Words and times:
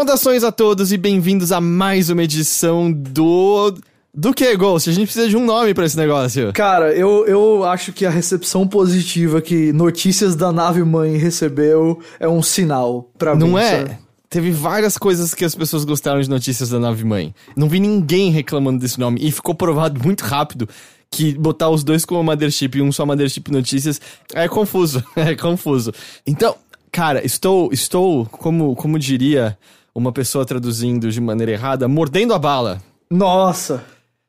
Saudações 0.00 0.42
a 0.42 0.50
todos 0.50 0.92
e 0.92 0.96
bem-vindos 0.96 1.52
a 1.52 1.60
mais 1.60 2.08
uma 2.08 2.22
edição 2.22 2.90
do. 2.90 3.74
Do 4.14 4.32
que, 4.32 4.56
Ghost? 4.56 4.88
A 4.88 4.94
gente 4.94 5.04
precisa 5.04 5.28
de 5.28 5.36
um 5.36 5.44
nome 5.44 5.74
pra 5.74 5.84
esse 5.84 5.94
negócio. 5.94 6.54
Cara, 6.54 6.94
eu, 6.94 7.26
eu 7.26 7.64
acho 7.64 7.92
que 7.92 8.06
a 8.06 8.10
recepção 8.10 8.66
positiva 8.66 9.42
que 9.42 9.74
Notícias 9.74 10.34
da 10.34 10.50
Nave 10.50 10.82
Mãe 10.84 11.18
recebeu 11.18 12.00
é 12.18 12.26
um 12.26 12.42
sinal 12.42 13.10
pra 13.18 13.34
mim. 13.34 13.40
Não 13.40 13.58
é? 13.58 13.80
sabe? 13.80 13.98
Teve 14.30 14.50
várias 14.52 14.96
coisas 14.96 15.34
que 15.34 15.44
as 15.44 15.54
pessoas 15.54 15.84
gostaram 15.84 16.22
de 16.22 16.30
notícias 16.30 16.70
da 16.70 16.78
nave 16.78 17.04
mãe. 17.04 17.34
Não 17.54 17.68
vi 17.68 17.78
ninguém 17.78 18.30
reclamando 18.30 18.78
desse 18.78 18.98
nome. 18.98 19.20
E 19.22 19.30
ficou 19.30 19.54
provado 19.54 20.02
muito 20.02 20.22
rápido 20.22 20.66
que 21.10 21.34
botar 21.34 21.68
os 21.68 21.84
dois 21.84 22.06
como 22.06 22.24
Mothership 22.24 22.70
e 22.78 22.80
um 22.80 22.90
só 22.90 23.04
Mothership 23.04 23.50
Notícias 23.50 24.00
é 24.32 24.48
confuso. 24.48 25.04
É 25.14 25.36
confuso. 25.36 25.92
Então, 26.26 26.56
cara, 26.90 27.22
estou, 27.22 27.70
estou, 27.70 28.24
como, 28.24 28.74
como 28.74 28.98
diria 28.98 29.58
uma 29.94 30.12
pessoa 30.12 30.44
traduzindo 30.44 31.10
de 31.10 31.20
maneira 31.20 31.52
errada, 31.52 31.88
mordendo 31.88 32.34
a 32.34 32.38
bala. 32.38 32.80
Nossa, 33.10 33.84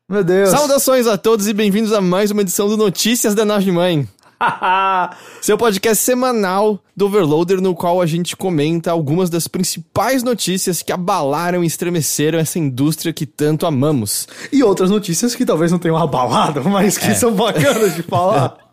meu 0.09 0.23
Deus. 0.23 0.49
Saudações 0.49 1.07
a 1.07 1.17
todos 1.17 1.47
e 1.47 1.53
bem-vindos 1.53 1.93
a 1.93 2.01
mais 2.01 2.31
uma 2.31 2.41
edição 2.41 2.67
do 2.67 2.75
Notícias 2.77 3.35
da 3.35 3.45
Nave 3.45 3.71
Mãe. 3.71 4.07
Seu 5.39 5.55
podcast 5.55 6.03
semanal 6.03 6.79
do 6.97 7.05
Overloader, 7.05 7.61
no 7.61 7.75
qual 7.75 8.01
a 8.01 8.07
gente 8.07 8.35
comenta 8.35 8.89
algumas 8.91 9.29
das 9.29 9.47
principais 9.47 10.23
notícias 10.23 10.81
que 10.81 10.91
abalaram 10.91 11.63
e 11.63 11.67
estremeceram 11.67 12.39
essa 12.39 12.57
indústria 12.57 13.13
que 13.13 13.27
tanto 13.27 13.67
amamos. 13.67 14.27
e 14.51 14.63
outras 14.63 14.89
notícias 14.89 15.35
que 15.35 15.45
talvez 15.45 15.71
não 15.71 15.77
tenham 15.77 15.97
abalado, 15.97 16.63
mas 16.67 16.97
que 16.97 17.13
são 17.13 17.33
bacanas 17.33 17.95
de 17.95 18.03
falar. 18.03 18.57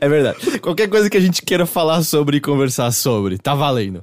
É 0.00 0.08
verdade. 0.08 0.58
Qualquer 0.58 0.88
coisa 0.88 1.08
que 1.08 1.16
a 1.16 1.20
gente 1.20 1.42
queira 1.42 1.64
falar 1.64 2.02
sobre 2.02 2.38
e 2.38 2.40
conversar 2.40 2.90
sobre, 2.90 3.38
tá 3.38 3.54
valendo. 3.54 4.02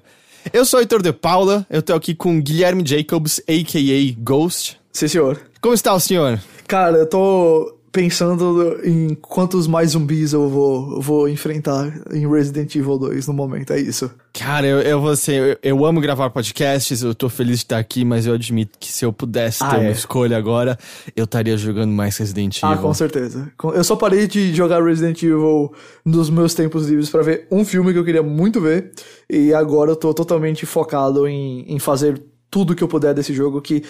Eu 0.54 0.66
sou 0.66 0.80
o 0.80 0.82
Heitor 0.82 1.02
de 1.02 1.12
Paula, 1.12 1.66
eu 1.70 1.82
tô 1.82 1.94
aqui 1.94 2.16
com 2.16 2.42
Guilherme 2.42 2.84
Jacobs, 2.86 3.40
a.k.a. 3.48 4.16
Ghost. 4.22 4.80
Sim, 4.92 5.08
senhor. 5.08 5.40
Como 5.62 5.74
está 5.74 5.94
o 5.94 6.00
senhor? 6.00 6.40
Cara, 6.68 6.98
eu 6.98 7.10
tô 7.10 7.77
pensando 7.98 8.80
em 8.84 9.16
quantos 9.16 9.66
mais 9.66 9.90
zumbis 9.90 10.32
eu 10.32 10.48
vou, 10.48 11.02
vou 11.02 11.28
enfrentar 11.28 11.92
em 12.14 12.30
Resident 12.30 12.76
Evil 12.76 13.00
2 13.00 13.26
no 13.26 13.34
momento, 13.34 13.74
é 13.74 13.80
isso. 13.80 14.12
Cara, 14.32 14.68
eu, 14.68 14.80
eu 14.82 15.02
vou 15.02 15.16
ser, 15.16 15.58
eu, 15.64 15.78
eu 15.80 15.84
amo 15.84 16.00
gravar 16.00 16.30
podcasts, 16.30 17.02
eu 17.02 17.16
tô 17.16 17.28
feliz 17.28 17.58
de 17.58 17.66
estar 17.66 17.80
aqui, 17.80 18.06
mas 18.06 18.28
eu 18.28 18.36
admito 18.36 18.78
que 18.80 18.92
se 18.92 19.04
eu 19.04 19.12
pudesse 19.12 19.64
Ah, 19.64 19.72
ter 19.72 19.78
uma 19.78 19.88
é. 19.90 19.92
escolha 19.94 20.38
agora, 20.38 20.78
eu 21.16 21.24
estaria 21.24 21.58
jogando 21.58 21.92
mais 21.92 22.16
Resident 22.18 22.58
Evil. 22.58 22.70
Ah, 22.70 22.78
com 22.78 22.94
certeza. 22.94 23.52
Eu 23.74 23.84
só 23.84 23.96
parei 23.96 24.28
de 24.28 24.54
jogar 24.54 24.84
Resident 24.84 25.24
Evil 25.24 25.74
nos 26.06 26.30
meus 26.30 26.54
tempos 26.54 26.88
livres 26.88 27.10
pra 27.10 27.24
ver 27.24 27.48
um 27.50 27.66
filme 27.66 27.92
que 27.94 27.98
eu 27.98 28.06
queria 28.06 28.22
muito 28.22 28.62
ver. 28.62 28.92
E 29.28 29.56
agora 29.56 29.90
eu 29.90 29.96
tô 29.96 30.14
totalmente 30.14 30.68
focado 30.68 31.28
em, 31.28 31.66
em 31.68 31.80
fazer 31.80 32.22
tudo 32.52 32.76
que 32.76 32.84
eu 32.84 32.88
puder 32.88 33.16
desse 33.16 33.34
jogo, 33.34 33.60
que 33.60 33.84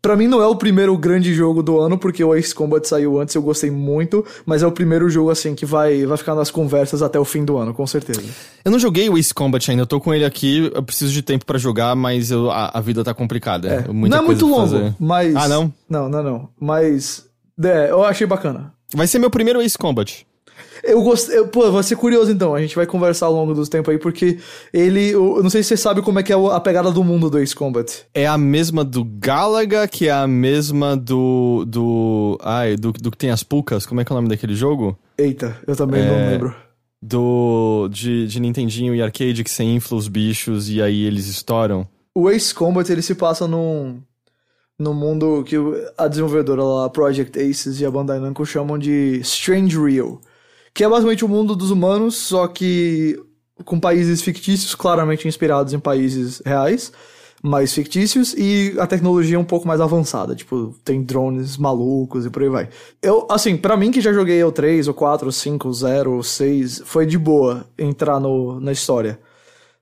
pra 0.00 0.16
mim 0.16 0.26
não 0.26 0.40
é 0.42 0.46
o 0.46 0.56
primeiro 0.56 0.96
grande 0.96 1.34
jogo 1.34 1.62
do 1.62 1.78
ano, 1.78 1.98
porque 1.98 2.22
o 2.22 2.34
Ace 2.34 2.54
Combat 2.54 2.86
saiu 2.86 3.20
antes, 3.20 3.34
eu 3.34 3.42
gostei 3.42 3.70
muito, 3.70 4.24
mas 4.46 4.62
é 4.62 4.66
o 4.66 4.72
primeiro 4.72 5.08
jogo 5.10 5.30
assim 5.30 5.54
que 5.54 5.66
vai, 5.66 6.06
vai 6.06 6.16
ficar 6.16 6.34
nas 6.34 6.50
conversas 6.50 7.02
até 7.02 7.18
o 7.18 7.24
fim 7.24 7.44
do 7.44 7.56
ano, 7.56 7.74
com 7.74 7.86
certeza. 7.86 8.22
Eu 8.64 8.70
não 8.70 8.78
joguei 8.78 9.08
o 9.08 9.18
Ace 9.18 9.34
Combat 9.34 9.70
ainda, 9.70 9.82
eu 9.82 9.86
tô 9.86 10.00
com 10.00 10.14
ele 10.14 10.24
aqui, 10.24 10.70
eu 10.74 10.82
preciso 10.82 11.12
de 11.12 11.22
tempo 11.22 11.44
pra 11.44 11.58
jogar, 11.58 11.94
mas 11.96 12.30
eu- 12.30 12.50
a, 12.50 12.70
a 12.74 12.80
vida 12.80 13.02
tá 13.02 13.12
complicada. 13.12 13.68
É. 13.68 13.92
Não 13.92 14.18
é 14.18 14.20
muito 14.22 14.46
longo, 14.46 14.60
fazer. 14.70 14.94
mas. 15.00 15.34
Ah, 15.36 15.48
não? 15.48 15.72
Não, 15.88 16.08
não, 16.08 16.22
não. 16.22 16.48
Mas. 16.60 17.24
É, 17.62 17.90
eu 17.90 18.04
achei 18.04 18.26
bacana. 18.26 18.72
Vai 18.94 19.06
ser 19.06 19.18
meu 19.18 19.30
primeiro 19.30 19.60
Ace 19.60 19.76
Combat. 19.76 20.24
Eu 20.82 21.02
gostei. 21.02 21.42
Pô, 21.44 21.70
vai 21.72 21.82
ser 21.82 21.96
curioso 21.96 22.30
então. 22.30 22.54
A 22.54 22.60
gente 22.60 22.74
vai 22.76 22.86
conversar 22.86 23.26
ao 23.26 23.32
longo 23.32 23.54
dos 23.54 23.68
tempos 23.68 23.92
aí, 23.92 23.98
porque 23.98 24.38
ele. 24.72 25.10
Eu 25.10 25.42
não 25.42 25.50
sei 25.50 25.62
se 25.62 25.68
você 25.70 25.76
sabe 25.76 26.02
como 26.02 26.18
é 26.18 26.22
que 26.22 26.32
é 26.32 26.36
a 26.36 26.60
pegada 26.60 26.90
do 26.90 27.02
mundo 27.04 27.28
do 27.30 27.38
Ace 27.38 27.54
Combat. 27.54 28.04
É 28.14 28.26
a 28.26 28.38
mesma 28.38 28.84
do 28.84 29.04
Galaga, 29.04 29.86
que 29.88 30.08
é 30.08 30.12
a 30.12 30.26
mesma 30.26 30.96
do. 30.96 31.64
do. 31.66 32.38
Ai, 32.42 32.76
do, 32.76 32.92
do 32.92 33.10
que 33.10 33.16
tem 33.18 33.30
as 33.30 33.42
Pucas. 33.42 33.86
Como 33.86 34.00
é 34.00 34.04
que 34.04 34.12
é 34.12 34.14
o 34.14 34.16
nome 34.16 34.28
daquele 34.28 34.54
jogo? 34.54 34.98
Eita, 35.16 35.56
eu 35.66 35.74
também 35.74 36.02
É. 36.02 36.06
não 36.06 36.30
lembro. 36.30 36.54
Do. 37.00 37.88
De, 37.90 38.26
de 38.26 38.40
Nintendinho 38.40 38.94
e 38.94 39.00
arcade 39.02 39.44
que 39.44 39.50
você 39.50 39.62
infla 39.64 39.96
os 39.96 40.08
bichos 40.08 40.68
e 40.68 40.82
aí 40.82 41.04
eles 41.04 41.26
estouram. 41.28 41.86
O 42.14 42.28
Ace 42.30 42.52
Combat 42.54 42.90
ele 42.90 43.02
se 43.02 43.14
passa 43.14 43.46
num. 43.46 44.00
num 44.78 44.94
mundo 44.94 45.44
que 45.46 45.56
a 45.96 46.08
desenvolvedora 46.08 46.62
lá, 46.62 46.90
Project 46.90 47.38
Aces 47.38 47.80
e 47.80 47.86
a 47.86 47.90
Bandai 47.90 48.18
Namco 48.18 48.44
chamam 48.44 48.76
de 48.78 49.20
Strange 49.22 49.78
Real. 49.78 50.20
Que 50.74 50.84
é 50.84 50.88
basicamente 50.88 51.24
o 51.24 51.28
mundo 51.28 51.56
dos 51.56 51.70
humanos, 51.70 52.16
só 52.16 52.46
que 52.46 53.18
com 53.64 53.80
países 53.80 54.22
fictícios, 54.22 54.74
claramente 54.74 55.26
inspirados 55.26 55.72
em 55.72 55.78
países 55.78 56.40
reais, 56.44 56.92
mais 57.42 57.72
fictícios, 57.72 58.34
e 58.36 58.74
a 58.78 58.86
tecnologia 58.86 59.36
é 59.36 59.38
um 59.38 59.44
pouco 59.44 59.66
mais 59.66 59.80
avançada. 59.80 60.34
Tipo, 60.34 60.74
tem 60.84 61.02
drones 61.02 61.56
malucos 61.56 62.26
e 62.26 62.30
por 62.30 62.42
aí 62.42 62.48
vai. 62.48 62.68
Eu, 63.02 63.26
assim, 63.30 63.56
pra 63.56 63.76
mim 63.76 63.90
que 63.90 64.00
já 64.00 64.12
joguei 64.12 64.42
o 64.42 64.52
3, 64.52 64.88
o 64.88 64.94
4, 64.94 65.28
o 65.28 65.32
5, 65.32 65.68
o 65.68 65.72
0, 65.72 66.18
o 66.18 66.22
6, 66.22 66.82
foi 66.84 67.06
de 67.06 67.18
boa 67.18 67.66
entrar 67.78 68.20
no, 68.20 68.60
na 68.60 68.72
história. 68.72 69.18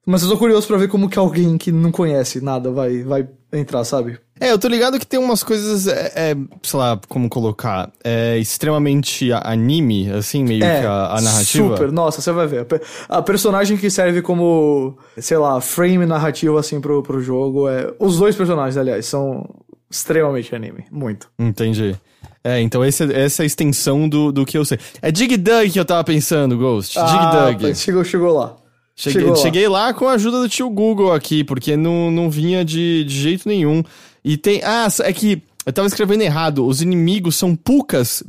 Mas 0.04 0.22
eu 0.22 0.28
tô 0.28 0.38
curioso 0.38 0.66
pra 0.68 0.76
ver 0.76 0.88
como 0.88 1.08
que 1.08 1.18
alguém 1.18 1.58
que 1.58 1.72
não 1.72 1.90
conhece 1.90 2.40
nada 2.40 2.70
vai, 2.70 3.02
vai 3.02 3.28
entrar, 3.52 3.84
sabe? 3.84 4.18
É, 4.38 4.52
eu 4.52 4.58
tô 4.58 4.68
ligado 4.68 4.98
que 4.98 5.06
tem 5.06 5.18
umas 5.18 5.42
coisas, 5.42 5.86
é, 5.86 6.12
é, 6.14 6.36
sei 6.62 6.78
lá, 6.78 7.00
como 7.08 7.28
colocar, 7.28 7.90
é 8.04 8.36
extremamente 8.36 9.32
anime, 9.32 10.10
assim, 10.12 10.44
meio 10.44 10.60
que 10.60 10.66
a, 10.66 11.16
a 11.16 11.20
narrativa. 11.20 11.66
É, 11.66 11.76
Super, 11.76 11.92
nossa, 11.92 12.20
você 12.20 12.32
vai 12.32 12.46
ver. 12.46 12.66
A 13.08 13.22
personagem 13.22 13.78
que 13.78 13.88
serve 13.88 14.20
como, 14.20 14.98
sei 15.16 15.38
lá, 15.38 15.60
frame 15.60 16.04
narrativo, 16.04 16.58
assim, 16.58 16.80
pro, 16.80 17.02
pro 17.02 17.20
jogo 17.20 17.68
é. 17.68 17.94
Os 17.98 18.18
dois 18.18 18.36
personagens, 18.36 18.76
aliás, 18.76 19.06
são 19.06 19.48
extremamente 19.90 20.54
anime. 20.54 20.84
Muito. 20.90 21.28
Entendi. 21.38 21.96
É, 22.44 22.60
então 22.60 22.84
esse, 22.84 23.02
essa 23.12 23.42
é 23.42 23.44
a 23.44 23.46
extensão 23.46 24.08
do, 24.08 24.30
do 24.30 24.44
que 24.46 24.56
eu 24.56 24.64
sei. 24.64 24.78
É 25.02 25.10
Dig 25.10 25.36
Dug 25.36 25.70
que 25.70 25.80
eu 25.80 25.84
tava 25.84 26.04
pensando, 26.04 26.56
Ghost. 26.56 26.96
Ah, 26.96 27.50
Dig 27.50 27.62
Dug. 27.62 27.74
Chegou, 27.74 28.04
chegou 28.04 28.32
lá. 28.32 28.56
Cheguei, 28.96 29.20
chegou 29.20 29.36
lá. 29.36 29.42
cheguei 29.42 29.68
lá 29.68 29.92
com 29.94 30.08
a 30.08 30.12
ajuda 30.12 30.40
do 30.40 30.48
tio 30.48 30.70
Google 30.70 31.12
aqui, 31.12 31.44
porque 31.44 31.76
não, 31.76 32.10
não 32.10 32.30
vinha 32.30 32.64
de, 32.64 33.04
de 33.04 33.14
jeito 33.20 33.46
nenhum. 33.46 33.84
E 34.24 34.38
tem. 34.38 34.62
Ah, 34.64 34.88
é 35.04 35.12
que 35.12 35.42
eu 35.66 35.72
tava 35.72 35.86
escrevendo 35.86 36.22
errado. 36.22 36.66
Os 36.66 36.80
inimigos 36.80 37.36
são 37.36 37.54
Pucas. 37.54 38.22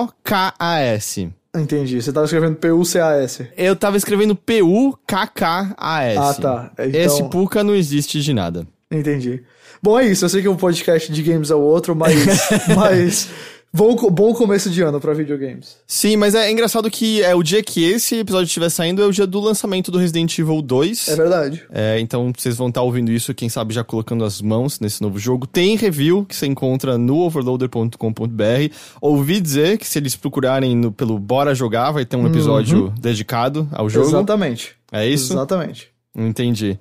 P-O-O-K-A-S. 0.00 1.28
Entendi. 1.54 2.00
Você 2.00 2.12
tava 2.12 2.24
escrevendo 2.24 2.56
P-U-C-A-S. 2.56 3.48
Eu 3.56 3.76
tava 3.76 3.96
escrevendo 3.96 4.34
P-U-K-K-A-S. 4.36 6.18
Ah, 6.18 6.34
tá. 6.34 6.72
Então- 6.78 7.00
Esse 7.00 7.22
Puca 7.28 7.62
não 7.64 7.74
existe 7.74 8.20
de 8.22 8.32
nada. 8.32 8.66
Entendi. 8.90 9.42
Bom, 9.82 9.98
é 9.98 10.06
isso. 10.06 10.24
Eu 10.24 10.28
sei 10.28 10.42
que 10.42 10.48
o 10.48 10.56
podcast 10.56 11.12
de 11.12 11.22
games 11.22 11.50
é 11.50 11.54
o 11.54 11.60
outro, 11.60 11.94
mas. 11.96 12.14
mas. 12.76 13.28
Bom, 13.72 13.94
bom 14.10 14.34
começo 14.34 14.68
de 14.68 14.82
ano 14.82 15.00
pra 15.00 15.12
videogames. 15.14 15.76
Sim, 15.86 16.16
mas 16.16 16.34
é 16.34 16.50
engraçado 16.50 16.90
que 16.90 17.22
é 17.22 17.32
o 17.36 17.42
dia 17.42 17.62
que 17.62 17.84
esse 17.84 18.16
episódio 18.16 18.46
estiver 18.46 18.68
saindo 18.68 19.00
é 19.00 19.06
o 19.06 19.12
dia 19.12 19.28
do 19.28 19.38
lançamento 19.38 19.92
do 19.92 19.98
Resident 19.98 20.36
Evil 20.36 20.60
2. 20.60 21.06
É 21.08 21.14
verdade. 21.14 21.62
É, 21.72 22.00
então 22.00 22.32
vocês 22.36 22.56
vão 22.56 22.66
estar 22.68 22.82
ouvindo 22.82 23.12
isso, 23.12 23.32
quem 23.32 23.48
sabe 23.48 23.72
já 23.72 23.84
colocando 23.84 24.24
as 24.24 24.42
mãos 24.42 24.80
nesse 24.80 25.00
novo 25.00 25.20
jogo. 25.20 25.46
Tem 25.46 25.76
review 25.76 26.24
que 26.26 26.34
você 26.34 26.46
encontra 26.46 26.98
no 26.98 27.18
overloader.com.br. 27.18 28.74
Ouvi 29.00 29.40
dizer 29.40 29.78
que 29.78 29.86
se 29.86 29.98
eles 30.00 30.16
procurarem 30.16 30.74
no- 30.76 30.90
pelo 30.90 31.16
Bora 31.16 31.54
Jogar, 31.54 31.92
vai 31.92 32.04
ter 32.04 32.16
um 32.16 32.26
episódio 32.26 32.92
dedicado 33.00 33.68
ao 33.70 33.88
jogo. 33.88 34.08
Exatamente. 34.08 34.72
É 34.90 35.06
isso? 35.08 35.32
Exatamente. 35.32 35.88
Entendi. 36.16 36.76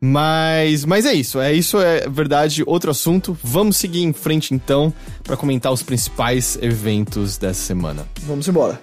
Mas, 0.00 0.84
mas 0.84 1.04
é 1.04 1.12
isso, 1.12 1.40
é 1.40 1.52
isso, 1.52 1.80
é 1.80 2.08
verdade, 2.08 2.62
outro 2.66 2.90
assunto. 2.90 3.36
Vamos 3.42 3.76
seguir 3.76 4.02
em 4.02 4.12
frente 4.12 4.54
então 4.54 4.92
para 5.24 5.36
comentar 5.36 5.72
os 5.72 5.82
principais 5.82 6.56
eventos 6.62 7.36
dessa 7.36 7.60
semana. 7.60 8.06
Vamos 8.22 8.46
embora. 8.46 8.80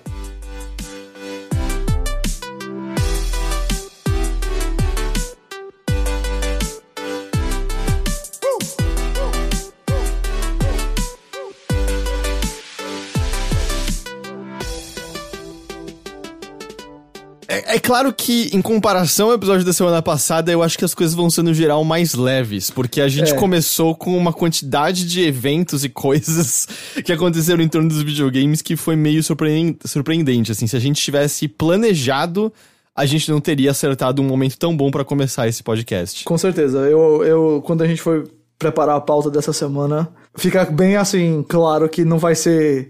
É, 17.75 17.80
claro 17.80 18.13
que, 18.13 18.50
em 18.56 18.62
comparação 18.62 19.27
ao 19.30 19.33
episódio 19.36 19.66
da 19.66 19.74
semana 19.74 20.01
passada, 20.01 20.50
eu 20.51 20.63
acho 20.63 20.77
que 20.77 20.86
as 20.86 20.94
coisas 20.94 21.13
vão 21.13 21.30
ser, 21.30 21.42
no 21.44 21.54
geral, 21.54 21.83
mais 21.83 22.13
leves, 22.13 22.69
porque 22.69 23.01
a 23.01 23.07
gente 23.10 23.31
É. 23.33 23.36
começou 23.36 23.94
com 23.94 24.18
uma 24.18 24.31
quantidade 24.31 25.06
de 25.06 25.22
eventos 25.22 25.83
e 25.83 25.89
coisas 25.89 26.68
que 27.04 27.12
aconteceram 27.12 27.62
em 27.62 27.68
torno 27.68 27.89
dos 27.89 28.01
videogames 28.01 28.62
que 28.62 28.77
foi 28.77 28.95
meio 28.95 29.22
surpre- 29.22 29.75
surpreendente. 29.86 30.51
Assim, 30.54 30.68
se 30.68 30.75
a 30.77 30.80
gente 30.80 31.01
tivesse 31.01 31.48
planejado, 31.50 32.54
a 32.95 33.06
gente 33.06 33.30
não 33.30 33.42
teria 33.42 33.72
acertado 33.72 34.22
um 34.22 34.25
momento 34.25 34.57
tão 34.57 34.75
bom 34.75 34.89
pra 34.89 35.04
começar 35.04 35.45
esse 35.48 35.62
podcast. 35.62 36.24
Com 36.24 36.38
certeza. 36.38 36.77
Eu, 36.89 37.25
eu, 37.25 37.62
quando 37.66 37.81
a 37.83 37.88
gente 37.88 38.01
foi 38.01 38.24
preparar 38.57 38.95
a 38.95 39.01
pauta 39.01 39.30
dessa 39.30 39.51
semana, 39.51 40.07
fica 40.38 40.63
bem 40.63 40.95
assim, 40.95 41.44
claro 41.48 41.89
que 41.89 42.06
não 42.06 42.18
vai 42.19 42.36
ser. 42.36 42.89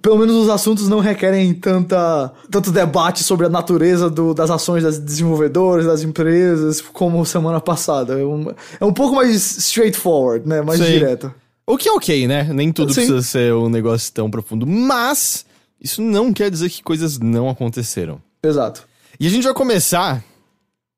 Pelo 0.00 0.16
menos 0.18 0.34
os 0.36 0.48
assuntos 0.48 0.88
não 0.88 1.00
requerem 1.00 1.52
tanta, 1.52 2.32
tanto 2.50 2.72
debate 2.72 3.22
sobre 3.22 3.46
a 3.46 3.48
natureza 3.50 4.08
do- 4.08 4.32
das 4.32 4.50
ações 4.50 4.82
das 4.82 4.98
desenvolvedores, 4.98 5.84
das 5.86 6.02
empresas, 6.02 6.80
como 6.80 7.24
semana 7.26 7.60
passada. 7.60 8.18
É 8.18 8.24
um, 8.24 8.52
é 8.80 8.84
um 8.84 8.92
pouco 8.92 9.14
mais 9.16 9.34
straightforward, 9.58 10.48
né? 10.48 10.62
Mais 10.62 10.80
Sim. 10.80 10.86
direto. 10.86 11.32
O 11.66 11.76
que 11.76 11.88
é 11.88 11.92
ok, 11.92 12.26
né? 12.26 12.44
Nem 12.52 12.72
tudo 12.72 12.92
Sim. 12.92 13.02
precisa 13.06 13.22
ser 13.22 13.52
um 13.54 13.68
negócio 13.68 14.10
tão 14.12 14.30
profundo. 14.30 14.66
Mas, 14.66 15.44
isso 15.80 16.00
não 16.00 16.32
quer 16.32 16.50
dizer 16.50 16.70
que 16.70 16.82
coisas 16.82 17.18
não 17.18 17.48
aconteceram. 17.50 18.20
Exato. 18.42 18.84
E 19.20 19.26
a 19.26 19.30
gente 19.30 19.44
vai 19.44 19.54
começar 19.54 20.24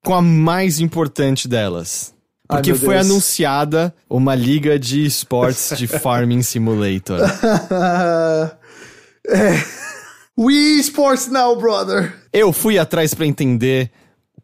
com 0.03 0.13
a 0.15 0.21
mais 0.21 0.79
importante 0.79 1.47
delas. 1.47 2.13
Ai, 2.47 2.57
Porque 2.57 2.71
meu 2.71 2.79
foi 2.79 2.93
Deus. 2.95 3.05
anunciada 3.07 3.93
uma 4.09 4.33
liga 4.35 4.79
de 4.79 5.05
esportes 5.05 5.77
de 5.77 5.85
Farming 5.99 6.41
Simulator. 6.43 7.19
é. 9.29 9.63
Wii 10.37 10.79
Sports 10.81 11.27
Now, 11.27 11.55
brother! 11.55 12.13
Eu 12.33 12.51
fui 12.51 12.77
atrás 12.77 13.13
pra 13.13 13.25
entender 13.25 13.89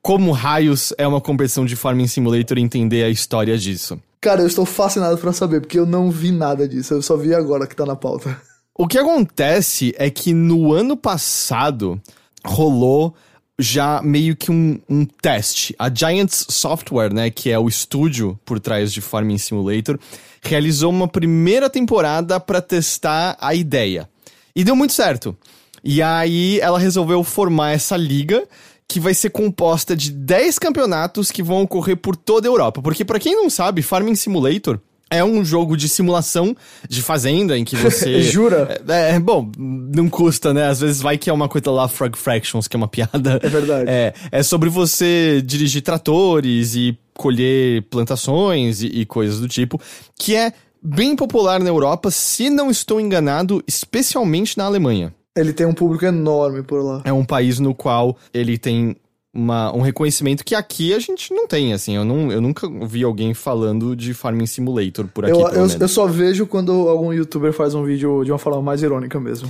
como 0.01 0.31
raios 0.31 0.93
é 0.97 1.05
uma 1.05 1.21
competição 1.21 1.65
de 1.65 1.75
Farming 1.75 2.07
Simulator 2.07 2.57
e 2.57 2.61
entender 2.61 3.03
a 3.03 3.09
história 3.09 3.57
disso. 3.57 3.99
Cara, 4.21 4.41
eu 4.41 4.47
estou 4.47 4.65
fascinado 4.65 5.17
pra 5.17 5.33
saber, 5.33 5.61
porque 5.61 5.77
eu 5.77 5.85
não 5.85 6.09
vi 6.09 6.31
nada 6.31 6.67
disso. 6.67 6.93
Eu 6.93 7.01
só 7.01 7.17
vi 7.17 7.33
agora 7.33 7.67
que 7.67 7.75
tá 7.75 7.85
na 7.85 7.95
pauta. 7.95 8.39
O 8.77 8.87
que 8.87 8.97
acontece 8.97 9.93
é 9.97 10.09
que 10.09 10.33
no 10.33 10.73
ano 10.73 10.95
passado 10.95 12.01
rolou 12.45 13.13
já 13.59 14.01
meio 14.01 14.35
que 14.35 14.51
um, 14.51 14.79
um 14.89 15.05
teste. 15.05 15.75
A 15.77 15.93
Giants 15.93 16.47
Software, 16.49 17.13
né, 17.13 17.29
que 17.29 17.51
é 17.51 17.59
o 17.59 17.67
estúdio 17.67 18.39
por 18.43 18.59
trás 18.59 18.91
de 18.91 19.01
Farming 19.01 19.37
Simulator, 19.37 19.99
realizou 20.41 20.89
uma 20.89 21.07
primeira 21.07 21.69
temporada 21.69 22.39
para 22.39 22.61
testar 22.61 23.37
a 23.39 23.53
ideia. 23.53 24.09
E 24.55 24.63
deu 24.63 24.75
muito 24.75 24.93
certo. 24.93 25.35
E 25.83 26.01
aí 26.01 26.59
ela 26.59 26.77
resolveu 26.77 27.23
formar 27.23 27.71
essa 27.71 27.97
liga 27.97 28.43
que 28.87 28.99
vai 28.99 29.13
ser 29.13 29.29
composta 29.29 29.95
de 29.95 30.11
10 30.11 30.59
campeonatos 30.59 31.31
que 31.31 31.41
vão 31.41 31.61
ocorrer 31.63 31.95
por 31.95 32.15
toda 32.15 32.47
a 32.47 32.51
Europa. 32.51 32.81
Porque 32.81 33.05
pra 33.05 33.19
quem 33.19 33.35
não 33.35 33.49
sabe, 33.49 33.81
Farming 33.81 34.15
Simulator 34.15 34.79
é 35.09 35.23
um 35.23 35.43
jogo 35.43 35.75
de 35.75 35.89
simulação 35.89 36.55
de 36.87 37.01
fazenda 37.01 37.57
em 37.57 37.65
que 37.65 37.75
você 37.77 38.21
Jura? 38.21 38.81
é, 38.87 39.15
é, 39.15 39.19
bom, 39.19 39.51
não 39.57 40.09
custa, 40.09 40.53
né? 40.53 40.67
Às 40.67 40.79
vezes 40.79 41.01
vai 41.01 41.17
que 41.17 41.29
é 41.29 41.33
uma 41.33 41.49
coisa 41.49 41.69
lá, 41.69 41.87
Frog 41.87 42.17
Fractions, 42.17 42.67
que 42.67 42.75
é 42.75 42.79
uma 42.79 42.87
piada. 42.87 43.39
É 43.43 43.49
verdade. 43.49 43.89
É, 43.89 44.13
é 44.31 44.43
sobre 44.43 44.69
você 44.69 45.41
dirigir 45.45 45.81
tratores 45.81 46.75
e 46.75 46.97
colher 47.13 47.83
plantações 47.83 48.81
e, 48.81 48.87
e 48.87 49.05
coisas 49.05 49.39
do 49.39 49.47
tipo, 49.47 49.79
que 50.17 50.35
é 50.35 50.53
bem 50.81 51.15
popular 51.15 51.59
na 51.59 51.69
Europa, 51.69 52.09
se 52.09 52.49
não 52.49 52.71
estou 52.71 52.99
enganado, 52.99 53.63
especialmente 53.67 54.57
na 54.57 54.65
Alemanha. 54.65 55.13
Ele 55.35 55.53
tem 55.53 55.65
um 55.65 55.73
público 55.73 56.05
enorme 56.05 56.63
por 56.63 56.83
lá. 56.83 57.01
É 57.05 57.13
um 57.13 57.23
país 57.23 57.59
no 57.59 57.73
qual 57.73 58.17
ele 58.33 58.57
tem 58.57 58.95
uma, 59.33 59.73
um 59.73 59.81
reconhecimento 59.81 60.43
que 60.43 60.53
aqui 60.53 60.93
a 60.93 60.99
gente 60.99 61.33
não 61.33 61.47
tem, 61.47 61.73
assim. 61.73 61.95
Eu, 61.95 62.03
não, 62.03 62.31
eu 62.31 62.41
nunca 62.41 62.67
vi 62.85 63.03
alguém 63.03 63.33
falando 63.33 63.95
de 63.95 64.13
Farming 64.13 64.45
Simulator 64.45 65.07
por 65.07 65.25
aqui, 65.25 65.33
Eu, 65.33 65.47
eu, 65.47 65.67
eu 65.67 65.87
só 65.87 66.05
vejo 66.05 66.45
quando 66.45 66.89
algum 66.89 67.13
youtuber 67.13 67.53
faz 67.53 67.73
um 67.73 67.83
vídeo 67.83 68.23
de 68.23 68.31
uma 68.31 68.37
forma 68.37 68.61
mais 68.61 68.83
irônica 68.83 69.19
mesmo. 69.19 69.49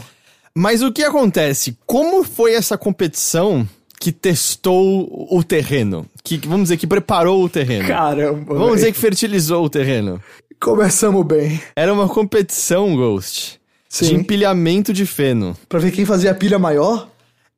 Mas 0.53 0.81
o 0.81 0.91
que 0.91 1.03
acontece? 1.03 1.77
Como 1.85 2.23
foi 2.23 2.53
essa 2.53 2.77
competição 2.77 3.67
que 3.99 4.11
testou 4.11 5.27
o 5.31 5.43
terreno? 5.43 6.05
Que, 6.23 6.37
vamos 6.37 6.63
dizer, 6.63 6.77
que 6.77 6.87
preparou 6.87 7.43
o 7.43 7.49
terreno? 7.49 7.87
Caramba. 7.87 8.53
Vamos 8.53 8.75
dizer 8.75 8.87
véi. 8.87 8.93
que 8.93 8.99
fertilizou 8.99 9.65
o 9.65 9.69
terreno. 9.69 10.21
Começamos 10.61 11.25
bem. 11.25 11.59
Era 11.75 11.91
uma 11.91 12.07
competição, 12.07 12.95
Ghost, 12.95 13.59
de 13.89 13.95
Sim. 14.05 14.15
empilhamento 14.17 14.93
de 14.93 15.05
feno. 15.07 15.57
Pra 15.67 15.79
ver 15.79 15.91
quem 15.91 16.05
fazia 16.05 16.29
a 16.31 16.35
pilha 16.35 16.59
maior? 16.59 17.09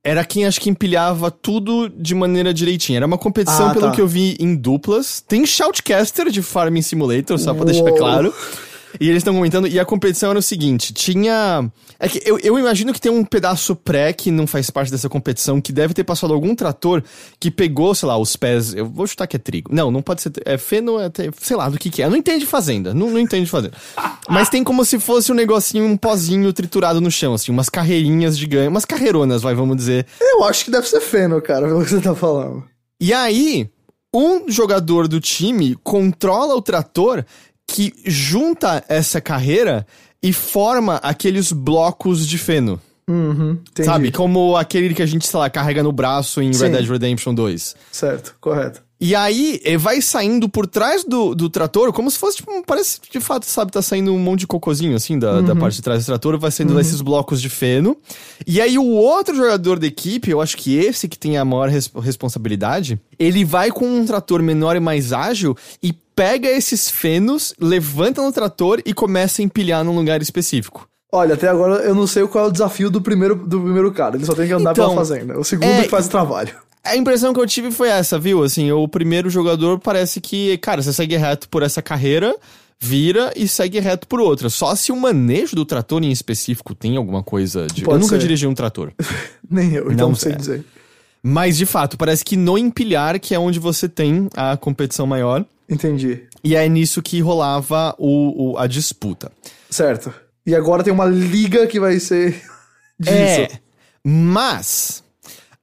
Era 0.01 0.23
quem 0.23 0.45
acho 0.45 0.59
que 0.61 0.69
empilhava 0.69 1.29
tudo 1.29 1.89
de 1.89 2.15
maneira 2.15 2.53
direitinha. 2.53 2.99
Era 2.99 3.05
uma 3.05 3.17
competição, 3.17 3.69
Ah, 3.69 3.73
pelo 3.73 3.87
tá. 3.87 3.91
que 3.91 4.01
eu 4.01 4.07
vi, 4.07 4.37
em 4.39 4.55
duplas. 4.55 5.21
Tem 5.25 5.45
Shoutcaster 5.45 6.29
de 6.29 6.41
Farming 6.41 6.81
Simulator, 6.81 7.37
só 7.37 7.53
pra 7.53 7.63
Uou. 7.63 7.71
deixar 7.73 7.91
claro. 7.97 8.33
E 8.99 9.09
eles 9.09 9.17
estão 9.17 9.33
comentando, 9.33 9.67
e 9.67 9.79
a 9.79 9.85
competição 9.85 10.29
era 10.29 10.39
o 10.39 10.41
seguinte: 10.41 10.93
tinha. 10.93 11.69
É 11.99 12.07
que 12.07 12.21
eu, 12.25 12.37
eu 12.39 12.57
imagino 12.59 12.93
que 12.93 12.99
tem 12.99 13.11
um 13.11 13.23
pedaço 13.23 13.75
pré 13.75 14.13
que 14.13 14.31
não 14.31 14.45
faz 14.45 14.69
parte 14.69 14.91
dessa 14.91 15.09
competição, 15.09 15.61
que 15.61 15.71
deve 15.71 15.93
ter 15.93 16.03
passado 16.03 16.33
algum 16.33 16.55
trator 16.55 17.03
que 17.39 17.49
pegou, 17.49 17.95
sei 17.95 18.07
lá, 18.07 18.17
os 18.17 18.35
pés. 18.35 18.73
Eu 18.73 18.85
vou 18.85 19.07
chutar 19.07 19.27
que 19.27 19.35
é 19.35 19.39
trigo. 19.39 19.73
Não, 19.73 19.89
não 19.89 20.01
pode 20.01 20.21
ser. 20.21 20.31
É 20.45 20.57
feno, 20.57 20.99
é, 20.99 21.11
sei 21.39 21.55
lá 21.55 21.69
do 21.69 21.77
que 21.77 21.89
que 21.89 22.01
é. 22.01 22.05
Eu 22.05 22.09
não 22.09 22.17
entendo 22.17 22.39
de 22.39 22.45
fazenda. 22.45 22.93
Não, 22.93 23.09
não 23.09 23.19
entendo 23.19 23.45
de 23.45 23.51
fazenda. 23.51 23.75
Mas 24.29 24.49
tem 24.49 24.63
como 24.63 24.83
se 24.85 24.99
fosse 24.99 25.31
um 25.31 25.35
negocinho, 25.35 25.85
um 25.85 25.97
pozinho 25.97 26.51
triturado 26.53 27.01
no 27.01 27.11
chão, 27.11 27.33
assim, 27.33 27.51
umas 27.51 27.69
carreirinhas 27.69 28.37
de 28.37 28.45
ganho, 28.45 28.69
umas 28.69 28.85
carreironas, 28.85 29.41
vai, 29.41 29.53
vamos 29.53 29.77
dizer. 29.77 30.05
Eu 30.19 30.43
acho 30.43 30.65
que 30.65 30.71
deve 30.71 30.87
ser 30.87 31.01
feno, 31.01 31.41
cara, 31.41 31.67
pelo 31.67 31.83
que 31.83 31.89
você 31.89 32.01
tá 32.01 32.15
falando. 32.15 32.63
E 32.99 33.13
aí, 33.13 33.69
um 34.13 34.49
jogador 34.49 35.07
do 35.07 35.19
time 35.19 35.75
controla 35.83 36.55
o 36.55 36.61
trator 36.61 37.25
que 37.67 37.93
junta 38.05 38.83
essa 38.87 39.19
carreira 39.19 39.85
e 40.21 40.31
forma 40.31 40.97
aqueles 40.97 41.51
blocos 41.51 42.27
de 42.27 42.37
feno. 42.37 42.79
Uhum. 43.09 43.59
Sabe? 43.83 44.11
Como 44.11 44.55
aquele 44.55 44.93
que 44.93 45.01
a 45.01 45.05
gente, 45.05 45.27
sei 45.27 45.39
lá, 45.39 45.49
carrega 45.49 45.83
no 45.83 45.91
braço 45.91 46.41
em 46.41 46.53
Sim. 46.53 46.65
Red 46.65 46.69
Dead 46.71 46.89
Redemption 46.89 47.33
2. 47.33 47.75
Certo, 47.91 48.35
correto. 48.39 48.82
E 49.05 49.13
aí, 49.13 49.59
eh, 49.65 49.75
vai 49.77 50.01
saindo 50.01 50.47
por 50.47 50.65
trás 50.65 51.03
do, 51.03 51.35
do 51.35 51.49
trator, 51.49 51.91
como 51.91 52.09
se 52.09 52.17
fosse, 52.17 52.37
tipo, 52.37 52.49
um- 52.53 52.63
parece, 52.63 52.99
de 53.11 53.19
fato, 53.19 53.45
sabe, 53.45 53.69
tá 53.69 53.81
saindo 53.81 54.13
um 54.13 54.17
monte 54.17 54.39
de 54.41 54.47
cocôzinho, 54.47 54.95
assim, 54.95 55.19
da, 55.19 55.41
da 55.41 55.53
parte 55.57 55.75
de 55.75 55.81
trás 55.81 56.03
do 56.03 56.05
trator, 56.05 56.37
vai 56.39 56.49
saindo 56.51 56.73
desses 56.73 57.01
blocos 57.01 57.41
de 57.41 57.49
feno. 57.49 57.97
E 58.47 58.61
aí, 58.61 58.77
o 58.77 58.85
outro 58.87 59.35
jogador 59.35 59.77
da 59.77 59.85
equipe, 59.87 60.31
eu 60.31 60.39
acho 60.39 60.55
que 60.55 60.77
esse 60.77 61.09
que 61.09 61.19
tem 61.19 61.37
a 61.37 61.43
maior 61.43 61.67
res- 61.67 61.91
responsabilidade, 62.01 62.97
ele 63.19 63.43
vai 63.43 63.71
com 63.71 63.85
um 63.85 64.05
trator 64.05 64.41
menor 64.41 64.77
e 64.77 64.79
mais 64.79 65.11
ágil 65.11 65.53
e 65.81 65.91
pega 66.15 66.47
esses 66.47 66.89
fenos, 66.89 67.53
levanta 67.59 68.21
no 68.21 68.31
trator 68.31 68.81
e 68.85 68.93
começa 68.93 69.41
a 69.41 69.43
empilhar 69.43 69.83
num 69.83 69.95
lugar 69.95 70.21
específico. 70.21 70.87
Olha, 71.11 71.35
até 71.35 71.47
agora 71.47 71.75
eu 71.83 71.93
não 71.93 72.07
sei 72.07 72.25
qual 72.25 72.45
é 72.45 72.47
o 72.47 72.51
desafio 72.51 72.89
do 72.89 72.99
primeiro, 73.01 73.35
do 73.35 73.59
primeiro 73.61 73.91
cara. 73.91 74.15
Ele 74.15 74.25
só 74.25 74.33
tem 74.33 74.47
que 74.47 74.53
andar 74.53 74.71
Então, 74.71 74.89
pela 74.89 74.95
fazenda. 75.05 75.37
O 75.39 75.43
segundo 75.43 75.67
é, 75.69 75.83
que 75.83 75.89
faz 75.89 76.07
o 76.07 76.09
trabalho. 76.09 76.55
A 76.85 76.95
impressão 76.97 77.33
que 77.33 77.39
eu 77.39 77.47
tive 77.47 77.71
foi 77.71 77.87
essa, 77.89 78.19
viu? 78.19 78.43
Assim, 78.43 78.71
o 78.71 78.87
primeiro 78.87 79.29
jogador 79.29 79.79
parece 79.79 80.19
que, 80.19 80.57
cara, 80.57 80.81
você 80.81 80.91
segue 80.91 81.15
reto 81.15 81.47
por 81.47 81.63
essa 81.63 81.81
carreira, 81.81 82.35
vira 82.79 83.31
e 83.37 83.47
segue 83.47 83.79
reto 83.79 84.05
por 84.07 84.19
outra. 84.19 84.49
Só 84.49 84.75
se 84.75 84.91
o 84.91 84.95
manejo 84.95 85.55
do 85.55 85.63
trator 85.65 86.03
em 86.03 86.11
específico 86.11 86.75
tem 86.75 86.97
alguma 86.97 87.23
coisa 87.23 87.67
de. 87.67 87.83
Pode 87.83 87.95
eu 87.97 88.01
nunca 88.01 88.15
ser. 88.15 88.21
dirigi 88.21 88.45
um 88.45 88.53
trator. 88.53 88.91
Nem 89.49 89.73
eu, 89.73 89.91
então 89.91 90.09
Não 90.09 90.15
sei 90.15 90.31
sei. 90.33 90.37
dizer. 90.39 90.65
Mas, 91.25 91.55
de 91.55 91.65
fato, 91.65 91.97
parece 91.97 92.25
que 92.25 92.35
no 92.35 92.57
empilhar, 92.57 93.17
que 93.17 93.33
é 93.33 93.39
onde 93.39 93.57
você 93.59 93.87
tem 93.87 94.27
a 94.35 94.57
competição 94.57 95.07
maior, 95.07 95.45
Entendi. 95.69 96.23
e 96.43 96.53
é 96.53 96.67
nisso 96.67 97.01
que 97.01 97.21
rolava 97.21 97.95
o, 97.97 98.51
o- 98.51 98.57
a 98.57 98.67
disputa. 98.67 99.31
Certo. 99.69 100.13
E 100.45 100.53
agora 100.53 100.83
tem 100.83 100.91
uma 100.91 101.05
liga 101.05 101.65
que 101.65 101.79
vai 101.79 101.97
ser 101.97 102.31
disso. 102.99 103.13
É, 103.15 103.47
mas 104.03 105.01